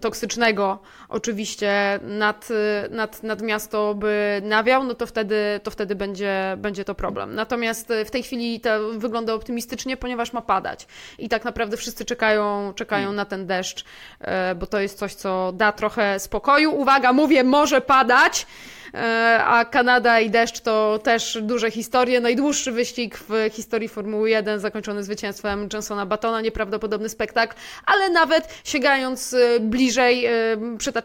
toksycznego 0.00 0.78
oczywiście 1.08 2.00
nad, 2.02 2.48
nad, 2.90 3.22
nad 3.22 3.42
miasto 3.42 3.94
by 3.94 4.40
nawiał, 4.44 4.84
no 4.84 4.94
to 4.94 5.06
wtedy, 5.06 5.60
to 5.62 5.70
wtedy 5.70 5.94
będzie, 5.94 6.56
będzie 6.58 6.84
to 6.84 6.94
problem. 6.94 7.34
Natomiast 7.34 7.92
w 8.06 8.10
tej 8.10 8.22
chwili 8.22 8.60
to 8.60 8.90
wygląda 8.92 9.34
optymistycznie, 9.34 9.96
ponieważ 9.96 10.32
ma 10.32 10.42
padać. 10.42 10.86
I 11.18 11.28
tak 11.28 11.44
naprawdę 11.44 11.76
wszyscy 11.76 12.04
czekają, 12.04 12.72
czekają 12.74 13.12
na 13.12 13.24
ten 13.24 13.46
deszcz, 13.46 13.84
e, 14.20 14.54
bo 14.54 14.66
to 14.66 14.80
jest 14.80 14.98
coś, 14.98 15.14
co 15.14 15.52
da 15.52 15.72
trochę 15.72 16.18
spokoju. 16.18 16.74
Uwaga, 16.74 17.12
mówię, 17.12 17.44
może 17.44 17.80
padać. 17.80 18.46
E, 18.94 19.44
A 19.44 19.64
Kanada 19.64 20.20
i 20.20 20.30
deszcz 20.30 20.60
to 20.60 20.98
też 21.02 21.38
duże 21.42 21.70
historie. 21.70 22.20
Najdłuższy 22.20 22.72
wyścig 22.72 23.18
w 23.28 23.50
historii 23.52 23.88
Formuły 23.88 24.30
1, 24.30 24.60
zakończony 24.60 25.04
zwycięstwem 25.04 25.68
Jensona 25.72 26.06
Batona, 26.06 26.40
nieprawdopodobny 26.40 27.08
spektakl, 27.08 27.56
ale 27.86 28.10
nawet 28.10 28.60
sięgając 28.64 29.34
e, 29.34 29.60
bliżej, 29.60 30.26
e, 30.26 30.32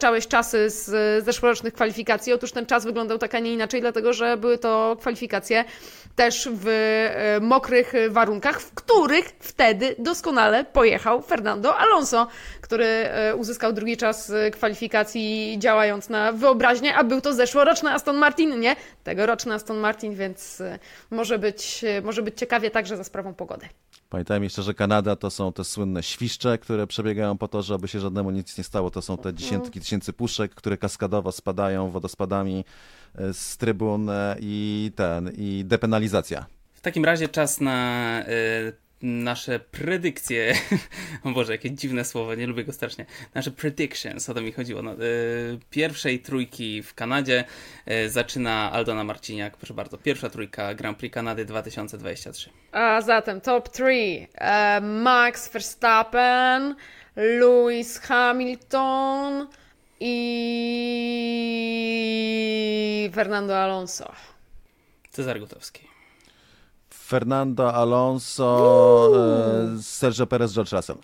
przytaczałeś 0.01 0.27
czasy 0.27 0.69
z 0.69 1.25
zeszłorocznych 1.25 1.73
kwalifikacji. 1.73 2.33
Otóż 2.33 2.51
ten 2.51 2.65
czas 2.65 2.85
wyglądał 2.85 3.17
tak, 3.17 3.35
a 3.35 3.39
nie 3.39 3.53
inaczej, 3.53 3.81
dlatego 3.81 4.13
że 4.13 4.37
były 4.37 4.57
to 4.57 4.97
kwalifikacje 4.99 5.65
też 6.15 6.49
w 6.51 6.67
e, 6.67 7.39
mokrych 7.39 7.93
warunkach, 8.09 8.61
w 8.61 8.73
których 8.73 9.25
wtedy 9.39 9.95
doskonale 9.99 10.65
pojechał 10.65 11.21
Fernando 11.21 11.77
Alonso, 11.77 12.27
który 12.61 12.85
e, 12.85 13.35
uzyskał 13.35 13.73
drugi 13.73 13.97
czas 13.97 14.31
kwalifikacji 14.51 15.55
działając 15.59 16.09
na 16.09 16.31
wyobraźnię, 16.31 16.95
a 16.95 17.03
był 17.03 17.21
to 17.21 17.33
zeszłoroczny 17.33 17.91
Aston 17.91 18.17
Martin, 18.17 18.59
nie 18.59 18.75
tegoroczny 19.03 19.53
Aston 19.53 19.77
Martin, 19.77 20.15
więc 20.15 20.61
e, 20.61 20.79
może 21.11 21.39
być, 21.39 21.85
może 22.03 22.21
być 22.21 22.39
ciekawie 22.39 22.71
także 22.71 22.97
za 22.97 23.03
sprawą 23.03 23.33
pogody. 23.33 23.67
Pamiętajmy 24.11 24.45
jeszcze, 24.45 24.63
że 24.63 24.73
Kanada 24.73 25.15
to 25.15 25.29
są 25.29 25.53
te 25.53 25.63
słynne 25.63 26.03
świszcze, 26.03 26.57
które 26.57 26.87
przebiegają 26.87 27.37
po 27.37 27.47
to, 27.47 27.61
żeby 27.61 27.87
się 27.87 27.99
żadnemu 27.99 28.31
nic 28.31 28.57
nie 28.57 28.63
stało. 28.63 28.91
To 28.91 29.01
są 29.01 29.17
te 29.17 29.33
dziesiątki 29.33 29.79
tysięcy 29.79 30.13
puszek, 30.13 30.55
które 30.55 30.77
kaskadowo 30.77 31.31
spadają 31.31 31.91
wodospadami 31.91 32.65
e, 33.15 33.33
z 33.33 33.57
trybun 33.57 34.09
e, 34.09 34.35
i 34.39 34.91
ten, 34.95 35.31
i 35.37 35.63
depenalizacja. 35.65 36.45
W 36.73 36.81
takim 36.81 37.05
razie 37.05 37.27
czas 37.27 37.61
na 37.61 38.23
y, 38.27 38.73
nasze 39.01 39.59
predykcje. 39.59 40.53
o 41.23 41.29
Boże, 41.29 41.51
jakie 41.51 41.71
dziwne 41.71 42.05
słowo, 42.05 42.35
nie 42.35 42.47
lubię 42.47 42.63
go 42.63 42.73
strasznie. 42.73 43.05
Nasze 43.33 43.51
predictions, 43.51 44.29
o 44.29 44.33
to 44.33 44.41
mi 44.41 44.51
chodziło. 44.51 44.81
No, 44.81 44.93
y, 44.93 44.97
pierwszej 45.69 46.19
trójki 46.19 46.83
w 46.83 46.93
Kanadzie 46.93 47.43
y, 48.05 48.09
zaczyna 48.09 48.71
Aldona 48.71 49.03
Marciniak. 49.03 49.57
Proszę 49.57 49.73
bardzo, 49.73 49.97
pierwsza 49.97 50.29
trójka 50.29 50.73
Grand 50.73 50.97
Prix 50.97 51.13
Kanady 51.13 51.45
2023. 51.45 52.49
A 52.71 53.01
zatem 53.01 53.41
top 53.41 53.69
3. 53.69 54.27
E, 54.35 54.81
Max 54.81 55.49
Verstappen, 55.49 56.75
Lewis 57.15 57.99
Hamilton 57.99 59.47
i 59.99 60.11
Fernando 63.13 63.57
Alonso. 63.57 64.11
Cezar 65.11 65.39
Gutowski. 65.39 65.90
Fernando 67.11 67.73
Alonso, 67.73 69.11
e, 69.77 69.81
Sergio 69.81 70.27
Perez, 70.27 70.53
George 70.53 70.71
Russell. 70.73 70.97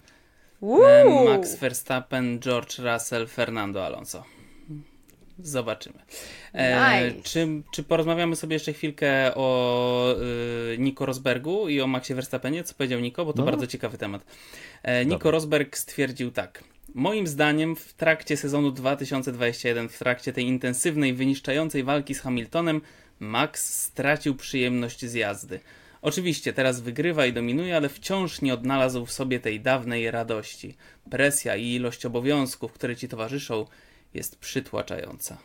Max 1.26 1.56
Verstappen, 1.56 2.40
George 2.40 2.80
Russell, 2.80 3.28
Fernando 3.28 3.86
Alonso. 3.86 4.24
Zobaczymy. 5.40 6.00
E, 6.54 7.10
Nice. 7.10 7.22
czy, 7.24 7.48
czy 7.72 7.84
porozmawiamy 7.84 8.36
sobie 8.36 8.56
jeszcze 8.56 8.74
chwilkę 8.74 9.36
o 9.36 10.16
y, 10.74 10.78
Nico 10.78 11.06
Rosbergu 11.06 11.70
i 11.70 11.82
o 11.82 11.88
Maxie 11.88 12.16
Verstappenie? 12.16 12.64
Co 12.64 12.74
powiedział 12.74 13.00
Nico? 13.00 13.26
Bo 13.26 13.34
to 13.34 13.40
No. 13.40 13.46
bardzo 13.46 13.68
ciekawy 13.68 13.98
temat. 13.98 14.26
E, 14.84 15.06
Nico 15.06 15.18
Dobra. 15.18 15.32
Rosberg 15.32 15.78
stwierdził 15.78 16.32
tak. 16.32 16.64
Moim 16.96 17.28
zdaniem 17.28 17.76
w 17.76 17.94
trakcie 17.94 18.38
sezonu 18.38 18.72
2021, 18.72 19.90
w 19.90 19.98
trakcie 20.00 20.34
tej 20.34 20.46
intensywnej, 20.46 21.14
wyniszczającej 21.14 21.84
walki 21.84 22.16
z 22.16 22.22
Hamiltonem, 22.22 22.82
Max 23.20 23.84
stracił 23.84 24.36
przyjemność 24.36 25.06
z 25.06 25.14
jazdy. 25.14 25.60
Oczywiście 26.08 26.54
teraz 26.54 26.82
wygrywa 26.82 27.26
i 27.26 27.34
dominuje, 27.34 27.76
ale 27.76 27.90
wciąż 27.90 28.42
nie 28.42 28.54
odnalazł 28.54 29.06
w 29.06 29.12
sobie 29.12 29.40
tej 29.40 29.62
dawnej 29.62 30.12
radości. 30.12 30.76
Presja 31.12 31.56
i 31.56 31.74
ilość 31.74 32.06
obowiązków, 32.06 32.74
które 32.74 32.96
ci 32.96 33.08
towarzyszą, 33.08 33.66
jest 34.14 34.40
przytłaczająca. 34.40 35.38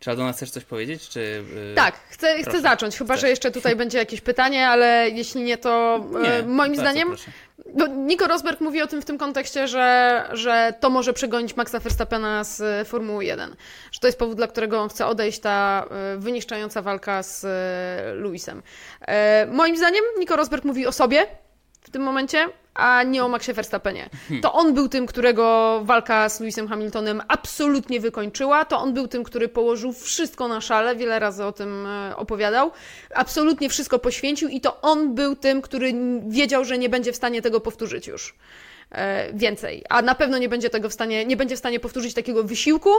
Czy 0.00 0.10
Aldona 0.10 0.32
chcesz 0.32 0.50
coś 0.50 0.64
powiedzieć? 0.64 1.08
Czy, 1.08 1.44
yy, 1.54 1.74
Tak, 1.74 1.94
chcę, 2.08 2.42
chcę 2.42 2.60
zacząć, 2.60 2.96
chyba 2.96 3.14
Chcesz. 3.14 3.20
że 3.20 3.28
jeszcze 3.28 3.50
tutaj 3.50 3.76
będzie 3.76 3.98
jakieś 3.98 4.20
pytanie, 4.20 4.68
ale 4.68 5.10
jeśli 5.10 5.42
nie, 5.42 5.58
to 5.58 6.04
Nie, 6.22 6.28
e, 6.28 6.42
moim 6.42 6.76
zdaniem 6.76 7.08
proszę. 7.08 7.30
Bo 7.74 7.86
Nico 7.86 8.26
Rosberg 8.26 8.60
mówi 8.60 8.82
o 8.82 8.86
tym 8.86 9.02
w 9.02 9.04
tym 9.04 9.18
kontekście, 9.18 9.68
że, 9.68 10.28
że 10.32 10.74
to 10.80 10.90
może 10.90 11.12
przegonić 11.12 11.56
Maxa 11.56 11.78
Verstappena 11.78 12.44
z 12.44 12.60
e, 12.60 12.84
Formuły 12.84 13.24
1. 13.24 13.56
Że 13.92 14.00
to 14.00 14.06
jest 14.06 14.18
powód, 14.18 14.36
dla 14.36 14.46
którego 14.46 14.80
on 14.80 14.88
chce 14.88 15.06
odejść, 15.06 15.40
ta 15.40 15.86
e, 15.90 16.16
wyniszczająca 16.18 16.82
walka 16.82 17.22
z 17.22 17.44
e, 17.44 18.14
Lewisem. 18.14 18.62
E, 19.00 19.46
Moim 19.46 19.76
zdaniem 19.76 20.04
Nico 20.18 20.36
Rosberg 20.36 20.64
mówi 20.64 20.86
o 20.86 20.92
sobie 20.92 21.26
w 21.84 21.90
tym 21.90 22.02
momencie, 22.02 22.48
a 22.74 23.02
nie 23.02 23.24
o 23.24 23.28
Maxie 23.28 23.54
Verstappenie. 23.54 24.10
To 24.42 24.52
on 24.52 24.74
był 24.74 24.88
tym, 24.88 25.06
którego 25.06 25.80
walka 25.84 26.28
z 26.28 26.40
Lewisem 26.40 26.68
Hamiltonem 26.68 27.22
absolutnie 27.28 28.00
wykończyła. 28.00 28.64
To 28.64 28.78
on 28.78 28.94
był 28.94 29.08
tym, 29.08 29.24
który 29.24 29.48
położył 29.48 29.92
wszystko 29.92 30.48
na 30.48 30.60
szale, 30.60 30.96
wiele 30.96 31.18
razy 31.18 31.44
o 31.44 31.52
tym 31.52 31.86
e, 31.86 32.16
opowiadał. 32.16 32.70
Absolutnie 33.14 33.68
wszystko 33.68 33.98
poświęcił 33.98 34.48
i 34.48 34.60
to 34.60 34.80
on 34.80 35.14
był 35.14 35.36
tym, 35.36 35.62
który 35.62 35.92
wiedział, 36.28 36.64
że 36.64 36.78
nie 36.78 36.88
będzie 36.88 37.12
w 37.12 37.16
stanie 37.16 37.42
tego 37.42 37.60
powtórzyć 37.60 38.06
już. 38.06 38.34
E, 38.94 39.32
Więcej, 39.32 39.84
a 39.88 40.02
na 40.02 40.14
pewno 40.14 40.38
nie 40.38 40.48
będzie 40.48 40.70
tego 40.70 40.88
w 40.88 40.92
stanie, 40.92 41.26
nie 41.26 41.36
będzie 41.36 41.56
w 41.56 41.58
stanie 41.58 41.80
powtórzyć 41.80 42.14
takiego 42.14 42.44
wysiłku 42.44 42.90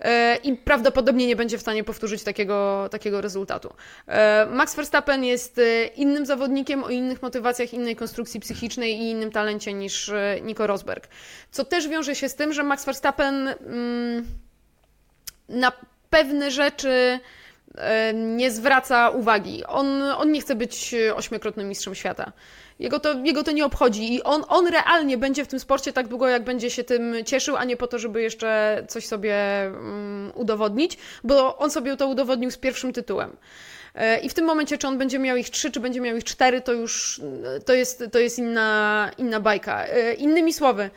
e, 0.00 0.36
i 0.36 0.56
prawdopodobnie 0.56 1.26
nie 1.26 1.36
będzie 1.36 1.58
w 1.58 1.60
stanie 1.60 1.84
powtórzyć 1.84 2.22
takiego, 2.22 2.88
takiego 2.90 3.20
rezultatu. 3.20 3.74
E, 4.06 4.46
Max 4.46 4.74
Verstappen 4.74 5.24
jest 5.24 5.60
innym 5.96 6.26
zawodnikiem 6.26 6.84
o 6.84 6.88
innych 6.88 7.22
motywacjach, 7.22 7.74
innej 7.74 7.96
konstrukcji 7.96 8.40
psychicznej 8.40 8.96
i 8.96 9.10
innym 9.10 9.30
talencie 9.30 9.72
niż 9.72 10.10
Nico 10.42 10.66
Rosberg. 10.66 11.08
Co 11.50 11.64
też 11.64 11.88
wiąże 11.88 12.14
się 12.14 12.28
z 12.28 12.34
tym, 12.34 12.52
że 12.52 12.62
Max 12.62 12.84
Verstappen 12.84 13.48
mm, 13.48 14.26
na 15.48 15.72
pewne 16.10 16.50
rzeczy 16.50 17.20
nie 18.14 18.50
zwraca 18.50 19.10
uwagi. 19.10 19.64
On, 19.64 20.02
on 20.02 20.32
nie 20.32 20.40
chce 20.40 20.54
być 20.54 20.94
e, 20.94 21.16
ośmiokrotnym 21.16 21.68
mistrzem 21.68 21.94
świata. 21.94 22.32
Jego 22.78 23.00
to, 23.00 23.14
jego 23.24 23.42
to 23.42 23.52
nie 23.52 23.64
obchodzi 23.64 24.14
i 24.14 24.22
on, 24.22 24.44
on 24.48 24.66
realnie 24.66 25.18
będzie 25.18 25.44
w 25.44 25.48
tym 25.48 25.60
sporcie 25.60 25.92
tak 25.92 26.08
długo, 26.08 26.28
jak 26.28 26.44
będzie 26.44 26.70
się 26.70 26.84
tym 26.84 27.14
cieszył, 27.26 27.56
a 27.56 27.64
nie 27.64 27.76
po 27.76 27.86
to, 27.86 27.98
żeby 27.98 28.22
jeszcze 28.22 28.82
coś 28.88 29.06
sobie 29.06 29.62
mm, 29.62 30.32
udowodnić, 30.34 30.98
bo 31.24 31.58
on 31.58 31.70
sobie 31.70 31.96
to 31.96 32.06
udowodnił 32.06 32.50
z 32.50 32.56
pierwszym 32.56 32.92
tytułem. 32.92 33.36
E, 33.94 34.18
I 34.20 34.28
w 34.28 34.34
tym 34.34 34.44
momencie, 34.44 34.78
czy 34.78 34.88
on 34.88 34.98
będzie 34.98 35.18
miał 35.18 35.36
ich 35.36 35.50
trzy, 35.50 35.70
czy 35.70 35.80
będzie 35.80 36.00
miał 36.00 36.16
ich 36.16 36.24
cztery, 36.24 36.60
to 36.60 36.72
już 36.72 37.20
e, 37.56 37.60
to 37.60 37.74
jest, 37.74 38.04
to 38.12 38.18
jest 38.18 38.38
inna, 38.38 39.10
inna 39.18 39.40
bajka. 39.40 39.86
E, 39.86 40.14
Innymi 40.14 40.52
słowy, 40.52 40.82
e, 40.82 40.90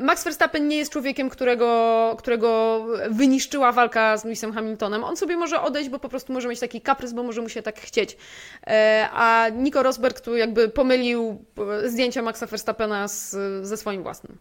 Max 0.00 0.24
Verstappen 0.24 0.68
nie 0.68 0.76
jest 0.76 0.92
człowiekiem, 0.92 1.30
którego, 1.30 2.14
którego 2.18 2.80
wyniszczyła 3.10 3.72
walka 3.72 4.16
z 4.16 4.24
Lewisem 4.24 4.52
Hamiltonem. 4.52 5.04
On 5.04 5.16
sobie 5.16 5.36
może 5.36 5.60
odejść, 5.60 5.90
bo 5.90 5.98
po 5.98 6.08
prostu 6.08 6.32
może 6.32 6.48
mieć 6.48 6.60
taki 6.60 6.80
kaprys, 6.80 7.12
bo 7.12 7.22
może 7.22 7.42
mu 7.42 7.48
się 7.48 7.62
tak 7.62 7.80
chcieć. 7.80 8.16
E, 8.66 9.08
A 9.12 9.48
Nico 9.48 9.82
Rosberg 9.82 10.20
tu 10.20 10.36
jakby 10.36 10.68
pomylił 10.68 11.44
e, 11.84 11.90
zdjęcia 11.90 12.22
Maxa 12.22 12.46
Verstappena 12.46 13.08
z, 13.08 13.36
ze 13.66 13.76
swoim 13.76 14.02
własnym. 14.02 14.38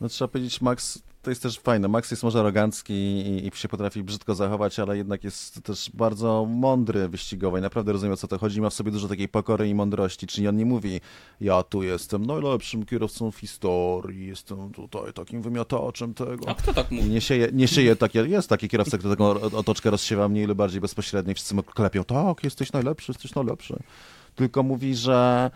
No 0.00 0.08
trzeba 0.08 0.28
powiedzieć, 0.28 0.60
Max 0.60 1.02
to 1.22 1.30
jest 1.30 1.42
też 1.42 1.58
fajne. 1.58 1.88
Max 1.88 2.10
jest 2.10 2.22
może 2.22 2.40
arogancki 2.40 2.94
i, 2.94 3.48
i 3.48 3.50
się 3.54 3.68
potrafi 3.68 4.02
brzydko 4.02 4.34
zachować, 4.34 4.78
ale 4.78 4.96
jednak 4.96 5.24
jest 5.24 5.62
też 5.62 5.90
bardzo 5.94 6.46
mądry 6.48 7.08
wyścigowo 7.08 7.58
i 7.58 7.60
naprawdę 7.60 7.92
rozumie 7.92 8.12
o 8.12 8.16
co 8.16 8.28
to 8.28 8.38
chodzi. 8.38 8.60
Ma 8.60 8.70
w 8.70 8.74
sobie 8.74 8.90
dużo 8.90 9.08
takiej 9.08 9.28
pokory 9.28 9.68
i 9.68 9.74
mądrości, 9.74 10.26
czyli 10.26 10.48
on 10.48 10.56
nie 10.56 10.66
mówi 10.66 11.00
ja 11.40 11.62
tu 11.62 11.82
jestem 11.82 12.26
najlepszym 12.26 12.86
kierowcą 12.86 13.30
w 13.30 13.36
historii, 13.36 14.26
jestem 14.26 14.70
tutaj 14.70 15.12
takim 15.12 15.42
wymiataczem 15.42 16.14
tego. 16.14 16.48
A 16.48 16.54
kto 16.54 16.74
tak 16.74 16.90
mówi? 16.90 17.10
Nie 17.10 17.20
sieje, 17.20 17.48
nie 17.52 17.68
sieje 17.68 17.96
takie, 17.96 18.18
jest 18.18 18.48
taki 18.48 18.68
kierowca, 18.68 18.98
który 18.98 19.16
taką 19.16 19.30
otoczkę 19.40 19.90
rozsiewa 19.90 20.28
mniej 20.28 20.46
lub 20.46 20.58
bardziej 20.58 20.80
bezpośrednio 20.80 21.32
i 21.32 21.34
wszyscy 21.34 21.54
mu 21.54 21.62
klepią, 21.62 22.04
tak, 22.04 22.44
jesteś 22.44 22.72
najlepszy, 22.72 23.12
jesteś 23.12 23.34
najlepszy. 23.34 23.76
Tylko 24.34 24.62
mówi, 24.62 24.94
że 24.94 25.50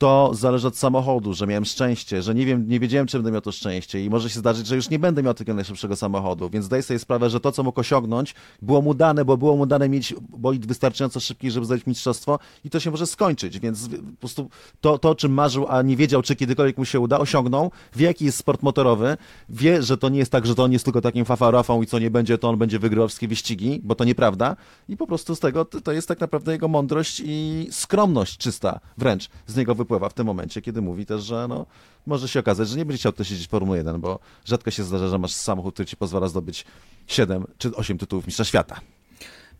to 0.00 0.30
zależy 0.34 0.68
od 0.68 0.76
samochodu, 0.76 1.34
że 1.34 1.46
miałem 1.46 1.64
szczęście, 1.64 2.22
że 2.22 2.34
nie 2.34 2.46
wiem, 2.46 2.68
nie 2.68 2.80
wiedziałem, 2.80 3.06
czy 3.06 3.18
będę 3.18 3.32
miał 3.32 3.40
to 3.40 3.52
szczęście 3.52 4.04
i 4.04 4.10
może 4.10 4.30
się 4.30 4.38
zdarzyć, 4.38 4.66
że 4.66 4.76
już 4.76 4.90
nie 4.90 4.98
będę 4.98 5.22
miał 5.22 5.34
tego 5.34 5.54
najszybszego 5.54 5.96
samochodu, 5.96 6.50
więc 6.50 6.68
daj 6.68 6.82
sobie 6.82 6.98
sprawę, 6.98 7.30
że 7.30 7.40
to, 7.40 7.52
co 7.52 7.62
mógł 7.62 7.80
osiągnąć, 7.80 8.34
było 8.62 8.82
mu 8.82 8.94
dane, 8.94 9.24
bo 9.24 9.36
było 9.36 9.56
mu 9.56 9.66
dane 9.66 9.88
mieć 9.88 10.14
bolid 10.28 10.66
wystarczająco 10.66 11.20
szybki, 11.20 11.50
żeby 11.50 11.66
zdać 11.66 11.86
mistrzostwo 11.86 12.38
i 12.64 12.70
to 12.70 12.80
się 12.80 12.90
może 12.90 13.06
skończyć, 13.06 13.58
więc 13.58 13.88
po 13.88 14.20
prostu 14.20 14.50
to, 14.80 14.98
to, 14.98 15.10
o 15.10 15.14
czym 15.14 15.32
marzył, 15.32 15.66
a 15.68 15.82
nie 15.82 15.96
wiedział, 15.96 16.22
czy 16.22 16.36
kiedykolwiek 16.36 16.78
mu 16.78 16.84
się 16.84 17.00
uda, 17.00 17.18
osiągnął, 17.18 17.70
wie, 17.96 18.06
jaki 18.06 18.24
jest 18.24 18.38
sport 18.38 18.62
motorowy, 18.62 19.16
wie, 19.48 19.82
że 19.82 19.98
to 19.98 20.08
nie 20.08 20.18
jest 20.18 20.32
tak, 20.32 20.46
że 20.46 20.54
to 20.54 20.64
on 20.64 20.72
jest 20.72 20.84
tylko 20.84 21.00
takim 21.00 21.24
fafarafą 21.24 21.82
i 21.82 21.86
co 21.86 21.98
nie 21.98 22.10
będzie, 22.10 22.38
to 22.38 22.48
on 22.48 22.58
będzie 22.58 22.78
wygrywał 22.78 23.08
wszystkie 23.08 23.28
wyścigi, 23.28 23.80
bo 23.84 23.94
to 23.94 24.04
nieprawda 24.04 24.56
i 24.88 24.96
po 24.96 25.06
prostu 25.06 25.34
z 25.34 25.40
tego 25.40 25.64
to, 25.64 25.80
to 25.80 25.92
jest 25.92 26.08
tak 26.08 26.20
naprawdę 26.20 26.52
jego 26.52 26.68
mądrość 26.68 27.22
i 27.24 27.66
skromność 27.70 28.38
czysta 28.38 28.80
wręcz 28.98 29.28
z 29.46 29.56
niego 29.56 29.74
wypływa 29.74 29.89
w 29.98 30.14
tym 30.14 30.26
momencie, 30.26 30.62
kiedy 30.62 30.82
mówi 30.82 31.06
też, 31.06 31.22
że 31.22 31.46
no, 31.48 31.66
może 32.06 32.28
się 32.28 32.40
okazać, 32.40 32.68
że 32.68 32.76
nie 32.76 32.84
będzie 32.84 32.98
chciał 32.98 33.12
też 33.12 33.28
siedzieć 33.28 33.46
w 33.46 33.50
Formule 33.50 33.78
1, 33.78 34.00
bo 34.00 34.18
rzadko 34.44 34.70
się 34.70 34.84
zdarza, 34.84 35.08
że 35.08 35.18
masz 35.18 35.32
samochód, 35.32 35.74
który 35.74 35.86
ci 35.86 35.96
pozwala 35.96 36.28
zdobyć 36.28 36.64
7 37.06 37.44
czy 37.58 37.76
8 37.76 37.98
tytułów 37.98 38.26
mistrza 38.26 38.44
świata. 38.44 38.80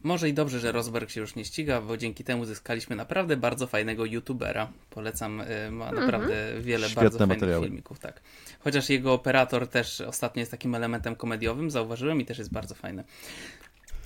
Może 0.03 0.29
i 0.29 0.35
dobrze, 0.35 0.61
że 0.61 0.73
Rosberg 0.73 1.11
się 1.11 1.21
już 1.21 1.35
nie 1.35 1.45
ściga, 1.45 1.81
bo 1.81 1.97
dzięki 1.97 2.25
temu 2.25 2.45
zyskaliśmy 2.45 2.97
naprawdę 2.97 3.37
bardzo 3.37 3.67
fajnego 3.67 4.05
youtubera. 4.05 4.73
Polecam, 4.91 5.41
y, 5.41 5.71
ma 5.71 5.93
naprawdę 5.93 6.61
wiele 6.61 6.87
Świetne 6.87 7.03
bardzo 7.03 7.19
fajnych 7.19 7.37
materiały. 7.37 7.67
filmików, 7.67 7.99
tak. 7.99 8.21
Chociaż 8.61 8.89
jego 8.91 9.13
operator 9.13 9.69
też 9.69 10.01
ostatnio 10.01 10.41
jest 10.41 10.51
takim 10.51 10.75
elementem 10.75 11.17
komediowym, 11.17 11.71
zauważyłem 11.71 12.21
i 12.21 12.25
też 12.25 12.39
jest 12.39 12.53
bardzo 12.53 12.75
fajny. 12.75 13.05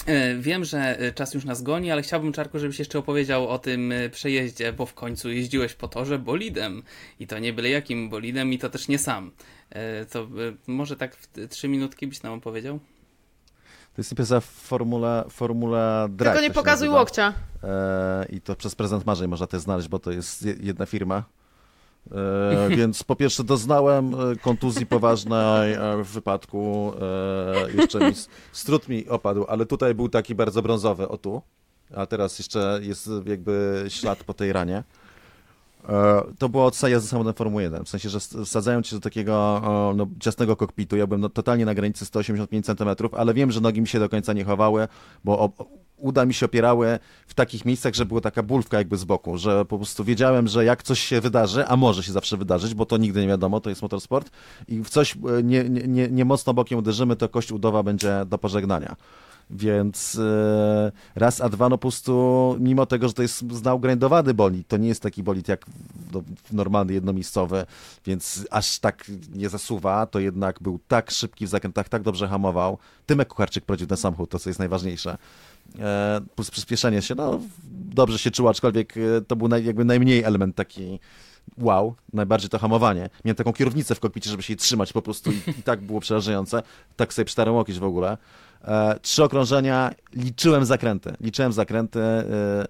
Y, 0.09 0.39
Wiem, 0.41 0.65
że 0.65 1.03
y, 1.03 1.13
czas 1.13 1.35
już 1.35 1.45
nas 1.45 1.63
goni, 1.63 1.91
ale 1.91 2.03
chciałbym, 2.03 2.33
Czarku, 2.33 2.59
żebyś 2.59 2.79
jeszcze 2.79 2.99
opowiedział 2.99 3.49
o 3.49 3.59
tym 3.59 3.93
y, 3.93 4.11
przejeździe, 4.11 4.73
bo 4.73 4.87
w 4.87 4.95
końcu 4.95 5.31
jeździłeś 5.31 5.75
po 5.75 5.89
torze 5.89 6.19
bolidem. 6.19 6.83
I 7.21 7.27
to 7.27 7.39
nie 7.39 7.53
byle 7.53 7.69
jakim 7.71 8.11
bolidem, 8.11 8.53
i 8.53 8.59
to 8.59 8.71
też 8.71 8.89
nie 8.89 8.99
sam. 8.99 9.31
To 10.11 10.29
może 10.67 10.97
tak 10.97 11.17
w 11.17 11.49
trzy 11.49 11.69
minutki 11.69 12.07
byś 12.07 12.23
nam 12.23 12.33
opowiedział? 12.33 12.79
To 13.95 14.01
jest 14.01 14.13
impreza 14.13 14.41
Formula, 14.41 15.25
Formula 15.31 16.09
Drag. 16.11 16.35
Tylko 16.35 16.49
nie 16.49 16.55
pokazuj 16.55 16.87
nazywa. 16.89 17.01
łokcia. 17.01 17.33
E, 17.63 18.27
I 18.31 18.41
to 18.41 18.57
przez 18.57 18.75
prezent 18.75 19.07
marzeń 19.07 19.29
można 19.29 19.47
też 19.47 19.61
znaleźć, 19.61 19.89
bo 19.89 19.99
to 19.99 20.11
jest 20.13 20.43
je- 20.43 20.55
jedna 20.61 20.87
firma. 20.87 21.25
E, 22.13 22.69
więc 22.77 23.03
po 23.05 23.17
pierwsze 23.17 23.45
doznałem 23.45 24.15
e, 24.15 24.37
kontuzji 24.37 24.87
poważnej 24.87 25.77
w 26.05 26.09
wypadku. 26.09 26.93
E, 27.01 27.73
jeszcze 27.73 27.99
mi 27.99 28.13
strut 28.53 28.89
mi 28.89 29.09
opadł, 29.09 29.45
ale 29.49 29.67
tutaj 29.67 29.95
był 29.95 30.09
taki 30.09 30.35
bardzo 30.35 30.63
brązowy, 30.63 31.09
o 31.09 31.19
tu. 31.19 31.43
A 31.97 32.07
teraz 32.07 32.39
jeszcze 32.39 32.81
jest 32.83 33.11
jakby 33.27 33.85
ślad 33.89 34.25
po 34.25 34.35
tej 34.35 34.53
ranie. 34.53 34.83
To 36.39 36.49
było 36.49 36.67
od 36.67 36.83
jazdy 36.83 37.09
samochodem 37.09 37.35
Formuły 37.35 37.63
1. 37.63 37.85
W 37.85 37.89
sensie, 37.89 38.09
że 38.09 38.19
s- 38.19 38.37
wsadzają 38.45 38.83
cię 38.83 38.97
do 38.97 39.01
takiego 39.01 39.63
no, 39.97 40.07
ciasnego 40.21 40.57
kokpitu. 40.57 40.97
Ja 40.97 41.07
byłem 41.07 41.21
no, 41.21 41.29
totalnie 41.29 41.65
na 41.65 41.75
granicy 41.75 42.05
185 42.07 42.67
cm, 42.67 42.89
ale 43.13 43.35
wiem, 43.35 43.51
że 43.51 43.61
nogi 43.61 43.81
mi 43.81 43.87
się 43.89 43.99
do 43.99 44.09
końca 44.09 44.33
nie 44.33 44.45
chowały, 44.45 44.89
bo 45.25 45.53
uda 46.05 46.27
mi 46.27 46.35
się 46.35 46.47
opierały 46.47 46.99
w 47.27 47.35
takich 47.35 47.65
miejscach, 47.65 47.95
że 47.95 48.07
była 48.07 48.21
taka 48.21 48.43
bulwka 48.43 48.79
jakby 48.79 48.97
z 48.97 49.05
boku, 49.05 49.39
że 49.39 49.65
po 49.65 49.77
prostu 49.77 50.05
wiedziałem, 50.05 50.49
że 50.49 50.65
jak 50.65 50.83
coś 50.83 51.01
się 51.01 51.21
wydarzy, 51.21 51.67
a 51.67 51.77
może 51.77 52.03
się 52.03 52.13
zawsze 52.13 52.37
wydarzyć, 52.37 52.75
bo 52.75 52.87
to 52.87 52.97
nigdy 52.97 53.21
nie 53.21 53.29
wiadomo, 53.29 53.61
to 53.61 53.71
jest 53.71 53.83
motorsport 53.83 54.31
i 54.69 54.81
w 54.81 54.89
coś 54.89 55.17
e, 55.17 55.43
nie, 55.43 55.65
nie, 55.65 55.83
nie, 55.89 56.09
nie 56.09 56.25
mocno 56.25 56.55
bokiem 56.55 56.79
uderzymy, 56.79 57.17
to 57.17 57.29
kość 57.29 57.53
udowa 57.53 57.83
będzie 57.83 58.25
do 58.27 58.39
pożegnania. 58.39 58.97
Więc 59.51 60.19
e, 60.19 60.93
raz, 61.15 61.41
a 61.41 61.49
dwa, 61.49 61.69
no 61.69 61.79
po 61.79 61.81
prostu, 61.81 62.57
mimo 62.61 62.87
tego, 62.87 63.09
że 63.09 63.15
to 63.15 63.23
jest 63.23 63.53
znał 63.53 63.81
grindowany 63.81 64.35
bolid, 64.35 64.69
to 64.69 64.77
nie 64.77 64.89
jest 64.89 65.03
taki 65.03 65.23
bolid 65.23 65.49
jak 65.49 65.67
no, 66.13 66.23
normalny, 66.53 66.93
jednomiejscowy, 66.93 67.67
więc 68.07 68.47
aż 68.51 68.79
tak 68.79 69.11
nie 69.35 69.49
zasuwa, 69.49 70.07
to 70.07 70.21
jednak 70.21 70.61
był 70.61 70.79
tak 70.89 71.11
szybki 71.11 71.47
w 71.47 71.49
zakrętach, 71.49 71.89
tak 71.89 72.03
dobrze 72.03 72.29
hamował. 72.29 72.79
Tymek 73.07 73.29
Kucharczyk 73.29 73.65
prowadził 73.65 73.87
ten 73.87 73.97
samochód, 73.97 74.31
to 74.31 74.39
co 74.39 74.51
jest 74.51 74.59
najważniejsze. 74.59 75.19
E, 75.79 76.21
plus 76.35 76.51
przyspieszenie 76.51 77.03
się, 77.03 77.15
no 77.15 77.41
dobrze 77.95 78.19
się 78.19 78.31
czuło, 78.31 78.51
aczkolwiek 78.51 78.97
e, 78.97 79.01
to 79.21 79.37
był 79.37 79.49
naj, 79.49 79.65
jakby 79.65 79.85
najmniej 79.85 80.23
element 80.23 80.57
taki 80.57 81.01
wow, 81.59 81.95
najbardziej 82.13 82.51
to 82.51 82.59
hamowanie. 82.59 83.11
Miałem 83.25 83.37
taką 83.37 83.53
kierownicę 83.53 83.95
w 83.95 84.01
kokpicie, 84.01 84.31
żeby 84.31 84.43
się 84.43 84.53
jej 84.53 84.59
trzymać 84.59 84.93
po 84.93 85.03
prostu 85.03 85.33
i, 85.33 85.51
i 85.59 85.63
tak 85.63 85.81
było 85.81 86.01
przerażające. 86.01 86.63
Tak 86.97 87.15
sobie 87.15 87.27
przytarłem 87.27 87.57
łokieć 87.57 87.79
w 87.79 87.85
ogóle. 87.85 88.19
E, 88.65 88.99
trzy 89.03 89.25
okrążenia, 89.25 89.95
liczyłem 90.13 90.65
zakręty. 90.65 91.15
Liczyłem 91.21 91.53
zakręty. 91.53 92.01
E, 92.01 92.67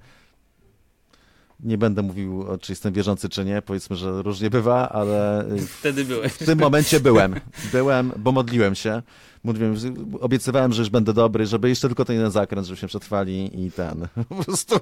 nie 1.60 1.78
będę 1.78 2.02
mówił, 2.02 2.44
czy 2.60 2.72
jestem 2.72 2.92
wierzący, 2.92 3.28
czy 3.28 3.44
nie. 3.44 3.62
Powiedzmy, 3.62 3.96
że 3.96 4.22
różnie 4.22 4.50
bywa, 4.50 4.88
ale 4.88 5.40
e, 5.40 5.58
Wtedy 5.78 6.04
byłeś. 6.04 6.32
w 6.32 6.46
tym 6.46 6.58
momencie 6.58 7.00
byłem. 7.00 7.34
Byłem, 7.72 8.12
bo 8.16 8.32
modliłem 8.32 8.74
się. 8.74 9.02
Mówiłem, 9.44 9.74
obiecywałem, 10.20 10.72
że 10.72 10.82
już 10.82 10.90
będę 10.90 11.12
dobry, 11.12 11.46
żeby 11.46 11.68
jeszcze 11.68 11.88
tylko 11.88 12.04
ten 12.04 12.16
jeden 12.16 12.30
zakręt, 12.30 12.66
żebyśmy 12.66 12.88
przetrwali 12.88 13.64
i 13.64 13.72
ten. 13.72 14.08
Po 14.28 14.34
prostu. 14.44 14.76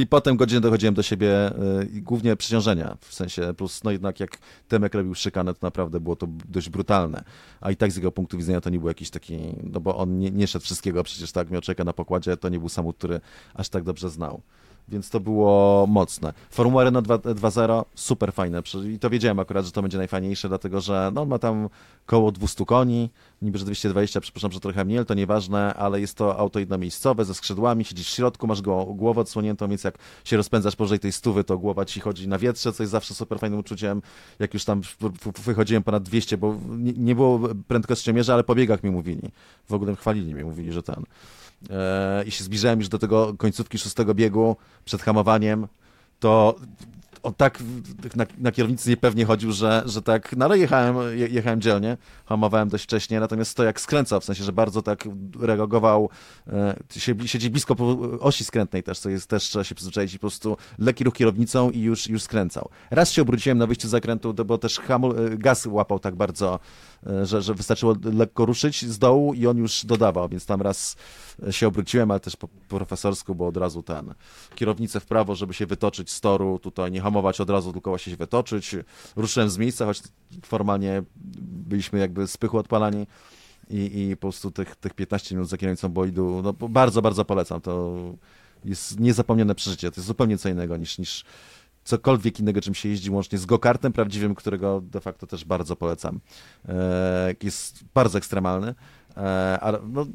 I 0.00 0.06
potem 0.06 0.36
godzinę 0.36 0.60
dochodziłem 0.60 0.94
do 0.94 1.02
siebie, 1.02 1.52
y, 1.82 2.00
głównie 2.00 2.36
przeciążenia, 2.36 2.96
w 3.00 3.14
sensie 3.14 3.54
plus, 3.56 3.84
no 3.84 3.90
jednak 3.90 4.20
jak 4.20 4.38
Temek 4.68 4.94
robił 4.94 5.14
szykanę, 5.14 5.54
to 5.54 5.58
naprawdę 5.62 6.00
było 6.00 6.16
to 6.16 6.26
dość 6.48 6.68
brutalne. 6.70 7.24
A 7.60 7.70
i 7.70 7.76
tak 7.76 7.92
z 7.92 7.96
jego 7.96 8.12
punktu 8.12 8.38
widzenia 8.38 8.60
to 8.60 8.70
nie 8.70 8.78
był 8.78 8.88
jakiś 8.88 9.10
taki, 9.10 9.38
no 9.72 9.80
bo 9.80 9.96
on 9.96 10.18
nie, 10.18 10.30
nie 10.30 10.46
szedł 10.46 10.64
wszystkiego, 10.64 11.04
przecież 11.04 11.32
tak 11.32 11.50
miał 11.50 11.60
czeka 11.60 11.84
na 11.84 11.92
pokładzie, 11.92 12.36
to 12.36 12.48
nie 12.48 12.58
był 12.58 12.68
samochód, 12.68 12.96
który 12.98 13.20
aż 13.54 13.68
tak 13.68 13.84
dobrze 13.84 14.10
znał. 14.10 14.42
Więc 14.88 15.10
to 15.10 15.20
było 15.20 15.86
mocne. 15.86 16.32
Formuła 16.50 16.84
Renault 16.84 17.08
2- 17.08 17.34
2.0 17.34 17.84
super 17.94 18.32
fajne. 18.32 18.62
I 18.94 18.98
to 18.98 19.10
wiedziałem 19.10 19.38
akurat, 19.38 19.64
że 19.64 19.72
to 19.72 19.82
będzie 19.82 19.98
najfajniejsze, 19.98 20.48
dlatego 20.48 20.80
że 20.80 21.10
no, 21.14 21.24
ma 21.24 21.38
tam 21.38 21.68
koło 22.06 22.32
200 22.32 22.64
koni, 22.64 23.10
niby 23.44 23.58
że 23.58 23.64
220, 23.64 24.20
przepraszam, 24.20 24.52
że 24.52 24.60
trochę 24.60 24.84
mniej, 24.84 25.06
to 25.06 25.14
nieważne, 25.14 25.74
ale 25.74 26.00
jest 26.00 26.16
to 26.16 26.38
auto 26.38 26.58
jednomiejscowe 26.58 27.24
ze 27.24 27.34
skrzydłami, 27.34 27.84
siedzisz 27.84 28.06
w 28.06 28.14
środku, 28.14 28.46
masz 28.46 28.62
go 28.62 28.84
głowę 28.84 29.20
odsłoniętą, 29.20 29.68
więc 29.68 29.84
jak 29.84 29.98
się 30.24 30.36
rozpędzasz 30.36 30.76
powyżej 30.76 30.98
tej 30.98 31.12
stówy, 31.12 31.44
to 31.44 31.58
głowa 31.58 31.84
ci 31.84 32.00
chodzi 32.00 32.28
na 32.28 32.38
wietrze, 32.38 32.72
co 32.72 32.82
jest 32.82 32.90
zawsze 32.90 33.14
super 33.14 33.38
fajnym 33.38 33.58
uczuciem. 33.58 34.02
Jak 34.38 34.54
już 34.54 34.64
tam 34.64 34.80
wychodziłem 35.44 35.82
ponad 35.82 36.02
200, 36.02 36.38
bo 36.38 36.56
nie, 36.68 36.92
nie 36.92 37.14
było 37.14 37.40
prędkościomierza, 37.68 38.34
ale 38.34 38.44
po 38.44 38.54
biegach 38.54 38.82
mi 38.82 38.90
mówili. 38.90 39.30
W 39.68 39.72
ogóle 39.74 39.96
chwalili 39.96 40.34
mnie, 40.34 40.44
mówili, 40.44 40.72
że 40.72 40.82
ten 40.82 41.04
e, 41.70 42.24
i 42.24 42.30
się 42.30 42.44
zbliżałem 42.44 42.78
już 42.78 42.88
do 42.88 42.98
tego 42.98 43.34
końcówki 43.34 43.78
szóstego 43.78 44.14
biegu 44.14 44.56
przed 44.84 45.02
hamowaniem, 45.02 45.66
to 46.20 46.54
on 47.24 47.34
tak 47.34 47.58
na, 48.16 48.26
na 48.38 48.52
kierownicy 48.52 48.90
niepewnie 48.90 49.24
chodził, 49.24 49.52
że, 49.52 49.82
że 49.86 50.02
tak, 50.02 50.36
no 50.36 50.44
ale 50.44 50.58
jechałem, 50.58 51.18
je, 51.18 51.26
jechałem 51.26 51.60
dzielnie, 51.60 51.96
hamowałem 52.26 52.68
dość 52.68 52.84
wcześnie, 52.84 53.20
natomiast 53.20 53.56
to 53.56 53.64
jak 53.64 53.80
skręcał, 53.80 54.20
w 54.20 54.24
sensie, 54.24 54.44
że 54.44 54.52
bardzo 54.52 54.82
tak 54.82 55.04
reagował, 55.40 56.10
e, 56.46 56.76
siedzi 57.26 57.50
blisko 57.50 57.76
osi 58.20 58.44
skrętnej 58.44 58.82
też, 58.82 58.98
co 58.98 59.10
jest 59.10 59.26
też, 59.26 59.42
trzeba 59.42 59.64
się 59.64 59.74
przyzwyczaić 59.74 60.12
po 60.12 60.18
prostu 60.18 60.56
lekki 60.78 61.04
ruch 61.04 61.14
kierownicą 61.14 61.70
i 61.70 61.80
już, 61.80 62.08
już 62.08 62.22
skręcał. 62.22 62.68
Raz 62.90 63.12
się 63.12 63.22
obróciłem 63.22 63.58
na 63.58 63.66
wyjściu 63.66 63.88
z 63.88 63.90
zakrętu, 63.90 64.34
bo 64.34 64.58
też 64.58 64.78
hamul, 64.78 65.18
e, 65.18 65.36
gaz 65.36 65.66
łapał 65.66 65.98
tak 65.98 66.16
bardzo, 66.16 66.60
że, 67.22 67.42
że 67.42 67.54
wystarczyło 67.54 67.96
lekko 68.04 68.46
ruszyć 68.46 68.84
z 68.84 68.98
dołu 68.98 69.34
i 69.34 69.46
on 69.46 69.58
już 69.58 69.84
dodawał, 69.84 70.28
więc 70.28 70.46
tam 70.46 70.62
raz 70.62 70.96
się 71.50 71.66
obróciłem, 71.66 72.10
ale 72.10 72.20
też 72.20 72.36
po 72.36 72.48
profesorsku, 72.48 73.34
bo 73.34 73.46
od 73.46 73.56
razu 73.56 73.82
ten 73.82 74.14
kierownicę 74.54 75.00
w 75.00 75.06
prawo, 75.06 75.34
żeby 75.34 75.54
się 75.54 75.66
wytoczyć 75.66 76.10
z 76.10 76.20
toru, 76.20 76.58
tutaj 76.58 76.92
nie 76.92 77.00
hamować 77.00 77.40
od 77.40 77.50
razu, 77.50 77.72
tylko 77.72 77.90
właśnie 77.90 78.10
się 78.10 78.16
wytoczyć. 78.16 78.76
Ruszyłem 79.16 79.50
z 79.50 79.58
miejsca, 79.58 79.84
choć 79.84 80.02
formalnie 80.42 81.02
byliśmy 81.42 81.98
jakby 81.98 82.26
z 82.26 82.36
pychu 82.36 82.58
odpalani 82.58 83.06
i, 83.70 84.08
i 84.10 84.16
po 84.16 84.20
prostu 84.20 84.50
tych, 84.50 84.76
tych 84.76 84.94
15 84.94 85.34
minut 85.34 85.48
za 85.48 85.56
kierownicą 85.56 85.88
bolidu, 85.88 86.40
no 86.42 86.52
bardzo, 86.52 87.02
bardzo 87.02 87.24
polecam. 87.24 87.60
To 87.60 87.94
jest 88.64 89.00
niezapomniane 89.00 89.54
przeżycie. 89.54 89.90
To 89.90 90.00
jest 90.00 90.06
zupełnie 90.06 90.38
co 90.38 90.48
innego 90.48 90.76
niż, 90.76 90.98
niż 90.98 91.24
cokolwiek 91.84 92.40
innego, 92.40 92.60
czym 92.60 92.74
się 92.74 92.88
jeździ, 92.88 93.10
łącznie 93.10 93.38
z 93.38 93.46
go-kartem 93.46 93.92
prawdziwym, 93.92 94.34
którego 94.34 94.80
de 94.80 95.00
facto 95.00 95.26
też 95.26 95.44
bardzo 95.44 95.76
polecam. 95.76 96.20
E, 96.68 97.34
jest 97.42 97.84
bardzo 97.94 98.18
ekstremalny, 98.18 98.74
ale 99.60 99.78
no, 99.92 100.06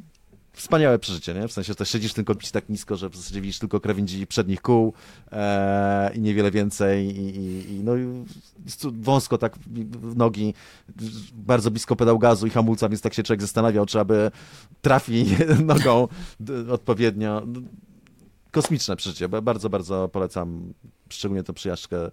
wspaniałe 0.59 0.99
przeżycie, 0.99 1.34
nie? 1.34 1.47
W 1.47 1.51
sensie, 1.51 1.67
że 1.67 1.76
też 1.76 1.89
siedzisz 1.89 2.11
w 2.11 2.15
tym 2.15 2.26
kokpicie 2.26 2.51
tak 2.51 2.70
nisko, 2.70 2.95
że 2.95 3.09
w 3.09 3.15
zasadzie 3.15 3.41
widzisz 3.41 3.59
tylko 3.59 3.80
krawędzi 3.80 4.28
przednich 4.28 4.61
kół 4.61 4.93
e, 5.32 6.11
i 6.15 6.20
niewiele 6.20 6.51
więcej 6.51 7.05
i, 7.05 7.38
i, 7.38 7.76
i 7.76 7.84
no 7.84 7.91
wąsko 8.91 9.38
tak 9.38 9.55
nogi, 10.15 10.53
bardzo 11.34 11.72
blisko 11.72 11.95
pedał 11.95 12.20
gazu 12.20 12.47
i 12.47 12.49
hamulca, 12.49 12.89
więc 12.89 13.01
tak 13.01 13.13
się 13.13 13.24
człowiek 13.24 13.41
zastanawiał, 13.41 13.86
czy 13.86 13.99
aby 13.99 14.32
trafi 14.82 15.26
nogą 15.65 16.07
odpowiednio. 16.72 17.41
Kosmiczne 18.51 18.95
przeżycie, 18.95 19.30
ba- 19.30 19.41
bardzo, 19.41 19.70
bardzo 19.70 20.09
polecam. 20.09 20.74
Szczególnie 21.10 21.43
tę 21.43 21.53
przyjażdżkę 21.53 22.12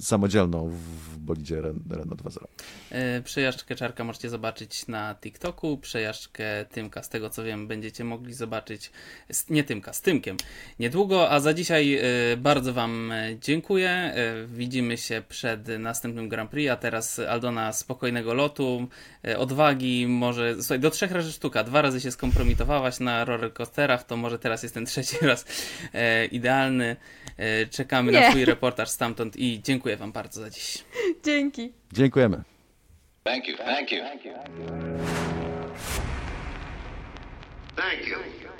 samodzielną 0.00 0.68
w 0.70 1.18
bolidzie 1.18 1.56
Ren- 1.62 1.80
Renault 1.90 2.22
2.0. 2.22 2.44
E, 2.90 3.22
Przejażdżkę 3.22 3.74
Czarka 3.76 4.04
możecie 4.04 4.30
zobaczyć 4.30 4.86
na 4.86 5.14
TikToku, 5.14 5.78
przejażdżkę 5.78 6.44
Tymka, 6.64 7.02
z 7.02 7.08
tego 7.08 7.30
co 7.30 7.44
wiem, 7.44 7.66
będziecie 7.68 8.04
mogli 8.04 8.34
zobaczyć, 8.34 8.90
z- 9.32 9.50
nie 9.50 9.64
Tymka, 9.64 9.92
z 9.92 10.02
Tymkiem, 10.02 10.36
niedługo, 10.78 11.30
a 11.30 11.40
za 11.40 11.54
dzisiaj 11.54 11.94
e, 11.94 12.02
bardzo 12.36 12.72
Wam 12.72 13.12
dziękuję. 13.40 13.90
E, 13.90 14.46
Widzimy 14.46 14.96
się 14.96 15.22
przed 15.28 15.68
następnym 15.78 16.28
Grand 16.28 16.50
Prix, 16.50 16.70
a 16.72 16.76
teraz 16.76 17.18
Aldona 17.18 17.72
spokojnego 17.72 18.34
lotu, 18.34 18.88
odwagi, 19.38 20.06
może, 20.06 20.54
słuchaj, 20.62 20.80
do 20.80 20.90
trzech 20.90 21.12
razy 21.12 21.32
sztuka, 21.32 21.64
dwa 21.64 21.82
razy 21.82 22.00
się 22.00 22.10
skompromitowałaś 22.10 23.00
na 23.00 23.24
rollercoasterach, 23.24 24.04
to 24.04 24.16
może 24.16 24.38
teraz 24.38 24.62
jest 24.62 24.74
ten 24.74 24.86
trzeci 24.86 25.16
raz 25.26 25.44
idealny. 26.30 26.96
E, 27.38 27.66
Czekamy 27.66 28.12
na 28.12 28.20
Nie. 28.20 28.30
Twój 28.30 28.44
reportaż 28.44 28.88
stamtąd 28.88 29.36
i 29.36 29.62
dziękuję 29.62 29.96
Wam 29.96 30.12
bardzo 30.12 30.40
za 30.40 30.50
dziś. 30.50 30.84
Dzięki. 31.24 31.72
Dziękujemy. 31.92 32.42
Thank 33.24 33.48
you. 33.48 33.56
Thank 33.56 33.92
you. 33.92 33.98
Thank 37.76 38.06
you. 38.06 38.57